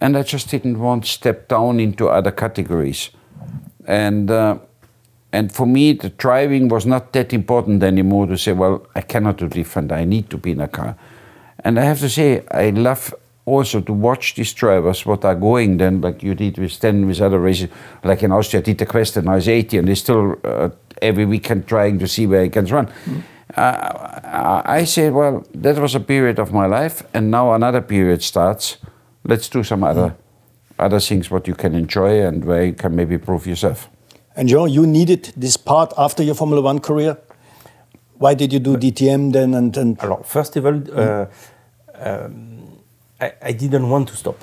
and 0.00 0.16
I 0.16 0.22
just 0.22 0.50
didn't 0.50 0.78
want 0.78 1.04
to 1.04 1.10
step 1.10 1.48
down 1.48 1.80
into 1.80 2.08
other 2.08 2.32
categories, 2.32 3.10
and. 3.86 4.30
Uh, 4.30 4.58
and 5.32 5.52
for 5.52 5.66
me, 5.66 5.92
the 5.92 6.08
driving 6.08 6.68
was 6.68 6.86
not 6.86 7.12
that 7.12 7.34
important 7.34 7.82
anymore 7.82 8.26
to 8.26 8.38
say, 8.38 8.52
well, 8.52 8.86
I 8.94 9.02
cannot 9.02 9.36
do 9.36 9.48
different. 9.48 9.92
I 9.92 10.04
need 10.04 10.30
to 10.30 10.38
be 10.38 10.52
in 10.52 10.60
a 10.60 10.68
car. 10.68 10.96
And 11.62 11.78
I 11.78 11.84
have 11.84 12.00
to 12.00 12.08
say, 12.08 12.42
I 12.50 12.70
love 12.70 13.14
also 13.44 13.80
to 13.80 13.92
watch 13.92 14.34
these 14.34 14.52
drivers, 14.52 15.06
what 15.06 15.24
are 15.24 15.34
going 15.34 15.76
then, 15.76 16.00
like 16.00 16.22
you 16.22 16.34
did 16.34 16.58
with 16.58 16.78
10 16.78 17.06
with 17.06 17.20
other 17.20 17.38
races, 17.38 17.68
like 18.02 18.22
in 18.22 18.32
Austria, 18.32 18.62
Dieter 18.62 18.88
Quester 18.88 19.20
and 19.20 19.28
I 19.28 19.36
was 19.36 19.48
80, 19.48 19.78
and 19.78 19.88
they're 19.88 19.94
still 19.94 20.36
uh, 20.44 20.70
every 21.00 21.24
weekend 21.24 21.66
trying 21.66 21.98
to 22.00 22.08
see 22.08 22.26
where 22.26 22.42
he 22.42 22.50
can 22.50 22.66
run. 22.66 22.90
Uh, 23.54 24.62
I 24.64 24.84
said, 24.84 25.12
well, 25.12 25.44
that 25.54 25.78
was 25.78 25.94
a 25.94 26.00
period 26.00 26.38
of 26.38 26.52
my 26.52 26.66
life, 26.66 27.02
and 27.14 27.30
now 27.30 27.52
another 27.54 27.80
period 27.80 28.22
starts. 28.22 28.78
Let's 29.24 29.48
do 29.48 29.62
some 29.62 29.84
other, 29.84 30.16
other 30.78 31.00
things 31.00 31.30
what 31.30 31.46
you 31.48 31.54
can 31.54 31.74
enjoy 31.74 32.22
and 32.26 32.44
where 32.44 32.64
you 32.64 32.72
can 32.74 32.94
maybe 32.96 33.18
prove 33.18 33.46
yourself. 33.46 33.88
And 34.36 34.48
Jean, 34.48 34.68
you 34.68 34.86
needed 34.86 35.32
this 35.36 35.56
part 35.56 35.92
after 35.96 36.22
your 36.22 36.34
Formula 36.34 36.60
One 36.60 36.80
career. 36.80 37.16
Why 38.18 38.34
did 38.34 38.52
you 38.52 38.58
do 38.58 38.76
DTM 38.76 39.32
then? 39.32 39.54
And, 39.54 39.76
and 39.76 39.98
Alors, 40.02 40.24
first 40.26 40.56
of 40.56 40.66
all, 40.66 40.82
uh, 40.92 41.26
um, 41.94 42.78
I, 43.20 43.32
I 43.42 43.52
didn't 43.52 43.88
want 43.88 44.08
to 44.08 44.16
stop. 44.16 44.36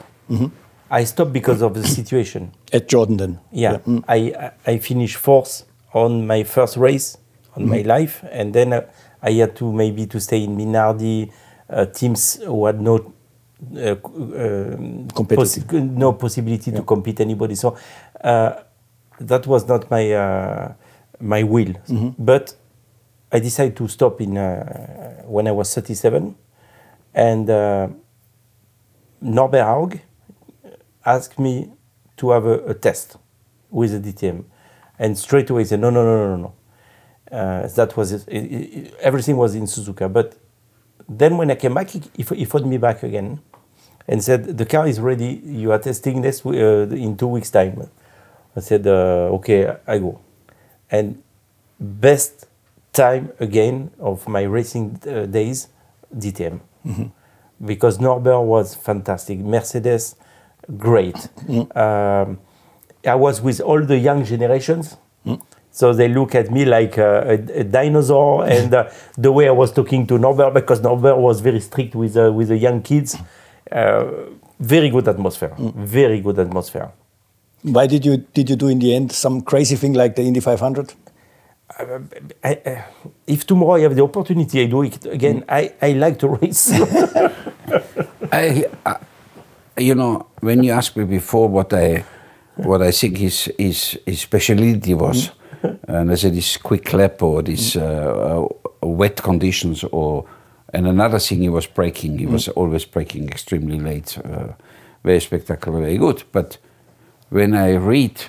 I 0.90 1.04
stopped 1.06 1.34
because 1.34 1.62
of 1.62 1.74
the 1.74 1.84
situation. 1.88 2.52
at 2.72 2.88
Jordan 2.88 3.18
then? 3.18 3.40
Yeah, 3.52 3.78
I, 4.08 4.16
I 4.16 4.52
I 4.74 4.78
finished 4.78 5.18
fourth 5.18 5.64
on 5.94 6.26
my 6.28 6.44
first 6.44 6.78
race 6.78 7.18
on 7.56 7.68
my 7.68 7.82
life, 7.82 8.24
and 8.32 8.54
then 8.54 8.74
uh, 8.74 8.82
I 9.22 9.32
had 9.32 9.56
to 9.58 9.72
maybe 9.72 10.06
to 10.08 10.20
stay 10.20 10.44
in 10.44 10.58
Minardi 10.58 11.32
uh, 11.70 11.86
teams 11.86 12.36
who 12.44 12.66
had 12.66 12.80
no. 12.82 13.14
Uh, 13.78 13.96
um, 14.04 15.08
no 15.72 16.14
possibility 16.14 16.70
to 16.72 16.82
compete 16.84 17.22
anybody. 17.22 17.56
So 17.56 17.78
uh, 18.22 18.56
that 19.22 19.48
was 19.48 19.66
not 19.70 19.90
my 19.90 20.12
uh, 20.12 20.74
my 21.22 21.44
will. 21.44 21.74
But 22.20 22.56
I 23.32 23.40
decided 23.40 23.78
to 23.78 23.88
stop 23.88 24.20
in 24.20 24.38
uh, 24.38 25.24
when 25.26 25.48
I 25.48 25.52
was 25.52 25.74
37, 25.74 26.36
and 27.14 27.50
uh, 27.50 27.88
Norbert 29.22 29.64
Haug 29.64 30.00
asked 31.06 31.40
me 31.40 31.72
to 32.18 32.32
have 32.32 32.46
a, 32.46 32.66
a 32.66 32.74
test 32.74 33.18
with 33.70 33.92
the 34.04 34.12
DTM, 34.14 34.44
and 35.00 35.18
straight 35.18 35.50
away 35.50 35.62
he 35.62 35.66
said, 35.68 35.80
"No, 35.80 35.90
no, 35.90 36.04
no, 36.04 36.18
no, 36.18 36.36
no, 36.36 36.38
no." 36.44 36.54
Uh, 37.34 37.68
that 37.76 37.98
was 37.98 38.12
it, 38.14 38.24
it- 38.28 38.94
everything 39.02 39.38
was 39.38 39.56
in 39.56 39.64
Suzuka. 39.66 40.08
But 40.12 40.36
then 41.10 41.38
when 41.38 41.50
I 41.52 41.56
came 41.56 41.74
back, 41.74 41.90
he, 41.90 42.02
he 42.16 42.24
he 42.42 42.46
phoned 42.46 42.68
me 42.68 42.78
back 42.78 43.04
again, 43.04 43.40
and 44.08 44.24
said, 44.24 44.58
"The 44.58 44.66
car 44.66 44.88
is 44.88 45.00
ready. 45.00 45.42
You 45.46 45.72
are 45.74 45.80
testing 45.80 46.22
this 46.22 46.46
uh, 46.46 46.52
in 47.06 47.18
two 47.18 47.28
weeks' 47.28 47.50
time." 47.52 47.90
I 48.56 48.60
said, 48.60 48.86
uh, 48.88 49.36
"Okay, 49.40 49.76
I 49.88 49.98
go." 50.00 50.20
And 50.92 51.24
best 51.80 52.46
time 52.94 53.32
again 53.40 53.90
of 54.00 54.28
my 54.28 54.44
racing 54.44 55.00
uh, 55.08 55.26
days, 55.26 55.68
DTM, 56.16 56.60
because 57.66 58.00
Norbert 58.00 58.42
was 58.46 58.76
fantastic. 58.76 59.40
Mercedes, 59.40 60.16
great. 60.78 61.18
Um, 61.76 62.40
I 63.06 63.16
was 63.16 63.42
with 63.42 63.60
all 63.62 63.82
the 63.84 63.98
young 63.98 64.24
generations. 64.24 64.98
So 65.74 65.92
they 65.92 66.08
look 66.08 66.36
at 66.36 66.52
me 66.52 66.66
like 66.66 67.00
uh, 67.00 67.24
a, 67.26 67.62
a 67.62 67.64
dinosaur, 67.64 68.46
and 68.56 68.74
uh, 68.74 68.90
the 69.18 69.32
way 69.32 69.48
I 69.48 69.52
was 69.52 69.72
talking 69.72 70.06
to 70.08 70.18
Norbert, 70.20 70.54
because 70.54 70.82
Norbert 70.82 71.18
was 71.18 71.42
very 71.42 71.60
strict 71.60 71.96
with 71.96 72.16
uh, 72.16 72.32
with 72.32 72.50
the 72.50 72.58
young 72.58 72.82
kids. 72.82 73.18
Uh, 73.72 74.06
very 74.60 74.90
good 74.90 75.08
atmosphere. 75.08 75.54
Very 75.58 76.22
good 76.22 76.38
atmosphere. 76.38 76.92
Why 77.64 77.88
did 77.88 78.06
you 78.06 78.18
did 78.18 78.50
you 78.50 78.56
do 78.56 78.68
in 78.68 78.80
the 78.80 78.94
end 78.94 79.12
some 79.12 79.42
crazy 79.42 79.76
thing 79.76 79.94
like 79.94 80.16
the 80.16 80.22
Indy 80.22 80.42
500? 80.42 80.94
I, 81.80 82.00
I, 82.44 82.86
if 83.26 83.48
tomorrow 83.48 83.76
I 83.76 83.80
have 83.82 83.96
the 83.96 84.04
opportunity, 84.04 84.62
I 84.62 84.66
do 84.68 84.84
it 84.84 85.06
again. 85.06 85.44
I, 85.50 85.74
I 85.82 85.94
like 85.94 86.20
to 86.20 86.28
race. 86.28 86.72
I, 88.32 88.66
I, 88.86 88.98
you 89.80 89.96
know, 89.96 90.28
when 90.42 90.62
you 90.62 90.72
asked 90.72 90.96
me 90.96 91.06
before 91.06 91.50
what 91.50 91.74
I, 91.74 92.06
what 92.58 92.84
I 92.84 92.92
think 92.92 93.18
his 93.18 93.52
his 93.58 93.98
his 94.06 94.22
speciality 94.22 94.94
was, 94.94 95.32
and 95.88 96.12
I 96.12 96.16
said 96.16 96.34
this 96.36 96.58
quick 96.58 96.94
lap 96.94 97.22
or 97.22 97.42
these 97.42 97.76
uh, 97.76 98.46
uh, 98.82 98.88
wet 98.88 99.22
conditions, 99.22 99.84
or 99.84 100.26
and 100.74 100.88
another 100.88 101.20
thing 101.20 101.42
he 101.42 101.50
was 101.50 101.68
braking. 101.68 102.20
He 102.20 102.26
was 102.26 102.48
always 102.50 102.86
braking 102.86 103.28
extremely 103.30 103.80
late. 103.80 104.18
Uh, 104.18 104.54
very 105.04 105.20
spectacular, 105.20 105.80
very 105.80 105.98
good. 105.98 106.24
But 106.32 106.58
when 107.30 107.54
I 107.54 107.76
read 107.76 108.22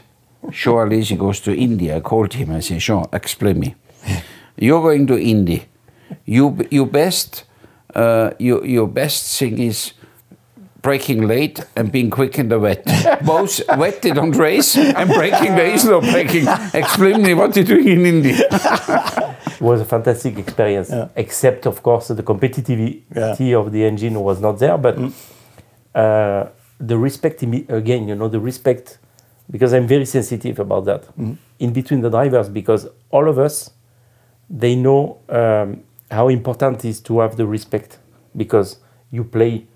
Jean 0.51 0.89
Alesi 0.89 1.17
goes 1.17 1.41
to 1.41 1.55
India, 1.55 1.97
I 1.97 2.01
called 2.01 2.35
him. 2.35 2.51
I 2.51 2.61
said, 2.61 2.81
Jean, 2.81 3.07
explain 3.13 3.61
me. 3.61 3.75
You're 4.57 4.83
going 4.83 5.07
to 5.09 5.19
India. 5.19 5.63
You 6.27 6.59
you 6.71 6.87
best 6.87 7.45
uh, 7.95 8.31
your 8.39 8.65
your 8.65 8.87
best 8.87 9.39
thing 9.39 9.59
is 9.59 9.93
braking 10.85 11.27
late 11.27 11.65
and 11.77 11.91
being 11.91 12.11
quick 12.11 12.39
in 12.39 12.51
the 12.51 12.59
wet. 12.61 12.85
Both 13.25 13.63
wet 13.77 14.03
they 14.03 14.11
don't 14.13 14.37
race 14.37 14.77
and 14.77 15.09
braking 15.09 15.57
there 15.57 15.75
is 15.75 15.85
no 15.85 16.01
braking. 16.01 16.47
Explain 16.75 17.23
me 17.23 17.33
what 17.33 17.57
you're 17.57 17.65
doing 17.65 17.89
in 17.89 18.07
India. 18.07 18.37
it 18.39 19.61
was 19.61 19.81
a 19.81 19.85
fantastic 19.85 20.39
experience, 20.39 20.93
except, 21.17 21.67
of 21.67 21.83
course, 21.83 22.09
the 22.09 22.23
competitivity 22.23 23.55
of 23.55 23.73
the 23.73 23.83
engine 23.83 24.21
was 24.21 24.41
not 24.41 24.59
there. 24.59 24.77
But 24.77 24.99
uh, 25.95 26.51
the 26.79 26.99
respect, 26.99 27.43
again, 27.43 28.07
you 28.07 28.15
know, 28.15 28.29
the 28.29 28.41
respect, 28.41 28.99
because 29.51 29.73
I'm 29.73 29.87
very 29.87 30.05
sensitive 30.05 30.59
about 30.59 30.85
that 30.85 31.05
in 31.59 31.73
between 31.73 32.03
the 32.03 32.11
drivers, 32.11 32.51
because 32.51 32.87
all 33.11 33.27
of 33.27 33.39
us, 33.39 33.71
they 34.51 34.75
know 34.77 35.19
um, 35.31 35.83
how 36.11 36.29
important 36.29 36.85
it 36.85 36.89
is 36.89 37.01
to 37.01 37.21
have 37.21 37.39
the 37.39 37.47
respect, 37.47 37.99
because 38.37 38.77
you 39.11 39.25
play 39.25 39.67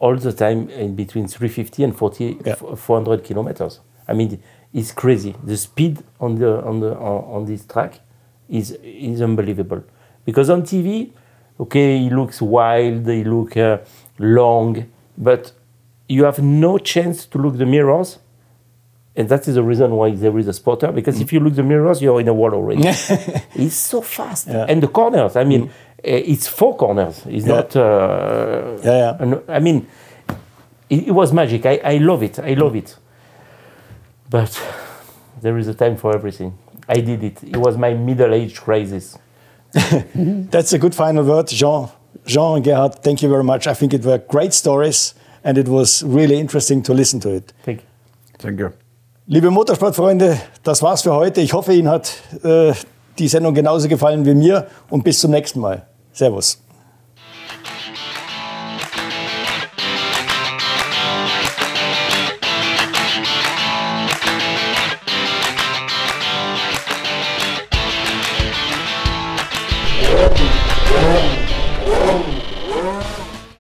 all 0.00 0.16
the 0.16 0.32
time 0.32 0.68
in 0.70 0.94
between 0.94 1.26
350 1.26 1.84
and 1.84 1.96
40, 1.96 2.38
Yeah. 2.44 2.54
400 2.54 3.24
kilometers. 3.24 3.80
I 4.06 4.12
mean, 4.14 4.40
it's 4.72 4.92
crazy. 4.92 5.34
The 5.44 5.56
speed 5.56 6.02
on 6.20 6.36
the 6.36 6.62
on 6.64 6.80
the 6.80 6.94
on, 6.96 7.24
on 7.34 7.44
this 7.46 7.64
track 7.66 8.00
is 8.48 8.72
is 8.82 9.20
unbelievable. 9.22 9.82
Because 10.24 10.50
on 10.50 10.62
TV, 10.62 11.10
okay, 11.58 11.98
he 11.98 12.10
looks 12.10 12.40
wild, 12.42 13.06
he 13.08 13.24
look 13.24 13.56
uh, 13.56 13.78
long, 14.18 14.86
but 15.16 15.52
you 16.08 16.24
have 16.24 16.38
no 16.42 16.78
chance 16.78 17.26
to 17.26 17.38
look 17.38 17.56
the 17.58 17.66
mirrors. 17.66 18.18
And 19.18 19.28
that 19.28 19.48
is 19.48 19.56
the 19.56 19.64
reason 19.64 19.90
why 19.90 20.12
there 20.12 20.38
is 20.38 20.46
a 20.46 20.52
spotter, 20.52 20.92
because 20.92 21.18
mm. 21.18 21.22
if 21.22 21.32
you 21.32 21.40
look 21.40 21.54
the 21.56 21.64
mirrors, 21.64 22.00
you're 22.00 22.20
in 22.20 22.28
a 22.28 22.34
wall 22.34 22.54
already. 22.54 22.82
it's 23.54 23.74
so 23.74 24.00
fast. 24.00 24.46
Yeah. 24.46 24.66
And 24.68 24.80
the 24.80 24.88
corners, 24.88 25.34
I 25.34 25.44
mean, 25.44 25.66
mm. 25.66 25.70
Eh, 26.04 26.22
it's 26.26 26.46
four 26.46 26.76
corners. 26.76 27.24
It's 27.26 27.46
yeah. 27.46 27.54
not. 27.54 27.76
Uh, 27.76 28.78
yeah, 28.84 29.16
yeah. 29.20 29.38
I 29.48 29.58
mean, 29.58 29.86
it, 30.88 31.08
it, 31.08 31.10
was 31.10 31.32
magic. 31.32 31.66
I, 31.66 31.80
I 31.84 31.96
love 31.98 32.22
it. 32.22 32.38
I 32.38 32.54
love 32.54 32.76
it. 32.76 32.96
But 34.30 34.52
there 35.40 35.58
is 35.58 35.66
a 35.66 35.74
time 35.74 35.96
for 35.96 36.14
everything. 36.14 36.56
I 36.88 37.00
did 37.00 37.24
it. 37.24 37.42
It 37.42 37.56
was 37.56 37.76
my 37.76 37.94
middle 37.94 38.32
age 38.32 38.60
crisis. 38.60 39.18
That's 40.14 40.72
a 40.72 40.78
good 40.78 40.94
final 40.94 41.24
word, 41.24 41.48
Jean. 41.48 41.88
Jean 42.24 42.56
and 42.56 42.64
Gerhard, 42.64 43.02
thank 43.02 43.22
you 43.22 43.28
very 43.28 43.44
much. 43.44 43.66
I 43.66 43.74
think 43.74 43.92
it 43.92 44.04
were 44.04 44.18
great 44.18 44.54
stories 44.54 45.14
and 45.44 45.58
it 45.58 45.68
was 45.68 46.02
really 46.02 46.38
interesting 46.38 46.82
to 46.84 46.94
listen 46.94 47.20
to 47.20 47.30
it. 47.30 47.52
Thank 47.62 47.80
you. 47.80 47.86
Thank 48.38 48.58
you. 48.60 48.72
Liebe 49.30 49.50
Motorsportfreunde, 49.50 50.40
das 50.62 50.80
war's 50.80 51.02
für 51.02 51.12
heute. 51.12 51.42
Ich 51.42 51.52
hoffe, 51.52 51.74
Ihnen 51.74 51.90
hat 51.90 52.14
äh, 52.42 52.72
die 53.18 53.28
Sendung 53.28 53.52
genauso 53.52 53.86
gefallen 53.86 54.24
wie 54.24 54.32
mir 54.32 54.68
und 54.88 55.04
bis 55.04 55.20
zum 55.20 55.32
nächsten 55.32 55.60
Mal. 55.60 55.86
Servus. 56.14 56.62